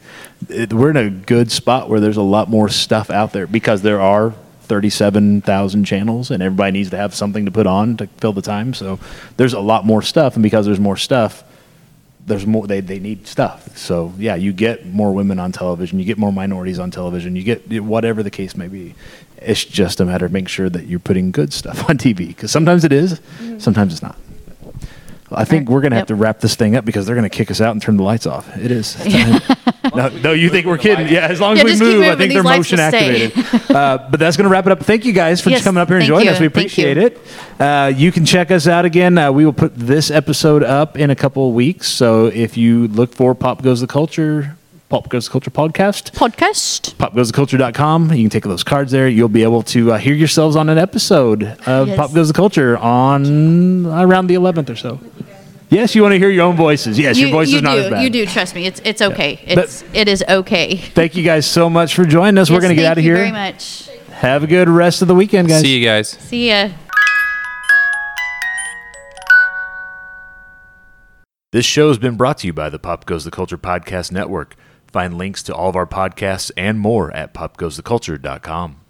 It- 0.50 0.74
we're 0.74 0.90
in 0.90 0.98
a 0.98 1.10
good 1.10 1.52
spot 1.52 1.90
where 1.90 2.00
there's 2.00 2.18
a 2.18 2.22
lot 2.24 2.50
more 2.50 2.68
stuff 2.70 3.10
out 3.12 3.32
there 3.34 3.46
because 3.48 3.82
there 3.84 4.02
are 4.02 4.34
37,000 4.64 5.84
channels 5.86 6.32
and 6.32 6.42
everybody 6.44 6.72
needs 6.72 6.90
to 6.92 6.98
have 6.98 7.14
something 7.16 7.46
to 7.46 7.52
put 7.52 7.68
on 7.68 7.98
to 7.98 8.08
fill 8.18 8.34
the 8.34 8.42
time. 8.42 8.74
So 8.74 9.00
there's 9.38 9.54
a 9.54 9.60
lot 9.60 9.86
more 9.86 10.02
stuff. 10.02 10.36
And 10.36 10.44
because 10.44 10.66
there's 10.66 10.80
more 10.80 10.98
stuff, 10.98 11.44
there's 12.26 12.46
more, 12.46 12.68
they, 12.68 12.80
they 12.82 13.00
need 13.00 13.26
stuff. 13.28 13.78
So 13.78 14.14
yeah, 14.18 14.36
you 14.36 14.54
get 14.54 14.86
more 14.86 15.14
women 15.14 15.40
on 15.40 15.52
television, 15.52 16.00
you 16.00 16.06
get 16.06 16.18
more 16.18 16.32
minorities 16.34 16.80
on 16.80 16.92
television, 16.92 17.36
you 17.36 17.44
get 17.44 17.82
whatever 17.82 18.22
the 18.24 18.30
case 18.32 18.56
may 18.56 18.68
be. 18.68 18.96
It's 19.42 19.64
just 19.64 20.00
a 20.00 20.06
matter 20.06 20.26
of 20.26 20.32
making 20.32 20.48
sure 20.48 20.70
that 20.70 20.86
you're 20.88 21.00
putting 21.00 21.32
good 21.32 21.54
stuff 21.54 21.90
on 21.90 21.98
TV 21.98 22.28
because 22.28 22.52
sometimes 22.52 22.84
it 22.84 22.92
is, 22.92 23.20
mm-hmm. 23.20 23.60
sometimes 23.60 23.94
it's 23.94 24.02
not. 24.02 24.18
I 25.32 25.46
think 25.46 25.68
Right. 25.70 25.74
we're 25.76 25.82
going 25.82 25.92
to 25.92 25.98
have 25.98 26.04
Yep. 26.04 26.08
to 26.08 26.16
wrap 26.16 26.40
this 26.40 26.56
thing 26.56 26.76
up 26.76 26.86
because 26.86 27.06
they're 27.06 27.16
going 27.16 27.30
to 27.30 27.36
kick 27.36 27.52
us 27.52 27.62
out 27.62 27.72
and 27.72 27.82
turn 27.82 27.98
the 27.98 28.04
lights 28.04 28.26
off. 28.26 28.56
It 28.58 28.72
is. 28.72 28.96
time. 29.92 30.14
no, 30.16 30.22
no, 30.22 30.32
you 30.34 30.50
think 30.50 30.66
we're 30.66 30.78
kidding? 30.78 31.08
Yeah, 31.08 31.28
as 31.28 31.40
long 31.42 31.54
as 31.54 31.60
Yeah, 31.60 31.64
we 31.66 31.70
just 31.72 31.82
keep 31.82 31.88
move, 31.94 32.02
I 32.04 32.10
moving. 32.10 32.18
think 32.18 32.30
These 32.30 32.34
they're 32.36 32.44
lights 32.44 32.58
motion 32.72 32.80
will 32.80 32.90
stay. 32.90 33.26
activated. 33.26 33.72
uh, 33.76 34.08
but 34.10 34.20
that's 34.20 34.38
going 34.38 34.46
to 34.46 34.52
wrap 34.52 34.66
it 34.66 34.72
up. 34.72 34.80
Thank 34.82 35.06
you 35.06 35.14
guys 35.14 35.42
for 35.42 35.50
Yes, 35.50 35.60
just 35.60 35.66
coming 35.66 35.82
up 35.82 35.88
here 35.88 35.98
and 35.98 36.04
thank 36.04 36.10
joining 36.10 36.26
you. 36.28 36.32
us. 36.32 36.40
We 36.40 36.50
Thank 36.50 36.78
you. 36.78 36.90
appreciate 36.92 36.98
it. 36.98 37.18
Uh, 37.60 37.92
you 37.96 38.12
can 38.12 38.26
check 38.26 38.52
us 38.52 38.68
out 38.68 38.86
again. 38.86 39.18
Uh, 39.18 39.32
we 39.32 39.46
will 39.46 39.54
put 39.54 39.76
this 39.76 40.10
episode 40.12 40.64
up 40.64 40.98
in 40.98 41.10
a 41.10 41.16
couple 41.16 41.48
of 41.50 41.54
weeks. 41.56 41.88
So 41.88 42.28
if 42.28 42.58
you 42.58 42.88
look 42.90 43.14
for 43.14 43.34
Pop 43.36 43.62
Goes 43.62 43.82
the 43.82 43.88
Culture, 43.88 44.56
Pop 44.90 45.08
Goes 45.10 45.26
the 45.26 45.32
Culture 45.32 45.52
podcast, 45.52 46.12
Podcast. 46.14 46.96
popgoestheculture.com. 46.96 48.12
You 48.14 48.24
can 48.24 48.30
take 48.30 48.44
those 48.44 48.64
cards 48.64 48.92
there. 48.92 49.08
You'll 49.08 49.28
be 49.30 49.44
able 49.44 49.62
to 49.64 49.92
uh, 49.94 49.98
hear 49.98 50.14
yourselves 50.16 50.56
on 50.56 50.68
an 50.70 50.78
episode 50.80 51.44
of 51.68 51.88
Yes. 51.90 51.98
Pop 51.98 52.14
Goes 52.14 52.28
the 52.28 52.34
Culture 52.34 52.78
on 52.78 53.86
around 53.86 54.28
the 54.28 54.36
11th 54.36 54.70
or 54.70 54.76
so. 54.76 55.00
Yes, 55.70 55.94
you 55.94 56.02
want 56.02 56.14
to 56.14 56.20
hear 56.20 56.30
your 56.30 56.46
own 56.46 56.56
voices. 56.56 56.98
Yes, 56.98 57.18
your 57.20 57.30
voice 57.30 57.50
you 57.50 57.58
is 57.58 57.62
not 57.62 57.76
do. 57.76 57.82
as 57.82 57.90
bad. 57.92 58.04
You 58.04 58.10
do. 58.10 58.26
Trust 58.26 58.56
me. 58.56 58.66
It's 58.66 58.82
it's 58.84 59.02
okay. 59.02 59.40
But- 59.48 59.66
It's 59.66 59.84
it 59.94 60.08
is 60.08 60.24
okay. 60.28 60.78
Thank 60.78 61.16
you 61.16 61.24
guys 61.24 61.46
so 61.46 61.70
much 61.70 61.94
for 61.96 62.06
joining 62.06 62.38
us. 62.40 62.50
We're 62.50 62.60
going 62.62 62.70
to 62.70 62.76
get 62.76 62.86
out 62.86 62.98
of 62.98 63.04
here. 63.04 63.18
Thank 63.18 63.28
you 63.28 63.34
here. 63.34 63.42
Very 63.44 63.54
much. 63.54 63.90
Have 64.14 64.44
a 64.44 64.48
good 64.48 64.68
rest 64.68 65.02
of 65.02 65.08
the 65.08 65.16
weekend, 65.16 65.48
guys. 65.48 65.62
See 65.62 65.78
you 65.78 65.86
guys. 65.86 66.10
See 66.10 66.50
ya. 66.50 66.70
This 71.52 71.66
show 71.66 71.88
has 71.88 71.98
been 71.98 72.16
brought 72.16 72.40
to 72.40 72.48
you 72.48 72.54
by 72.54 72.70
the 72.70 72.78
Pop 72.80 73.06
Goes 73.06 73.24
the 73.26 73.32
Culture 73.32 73.58
Podcast 73.58 74.12
Network. 74.12 74.56
Find 74.92 75.18
links 75.18 75.42
to 75.44 75.56
all 75.56 75.70
of 75.70 75.76
our 75.76 75.88
podcasts 75.88 76.52
and 76.58 76.80
more 76.80 77.12
at 77.12 77.34
popgoestheculture.com. 77.34 78.82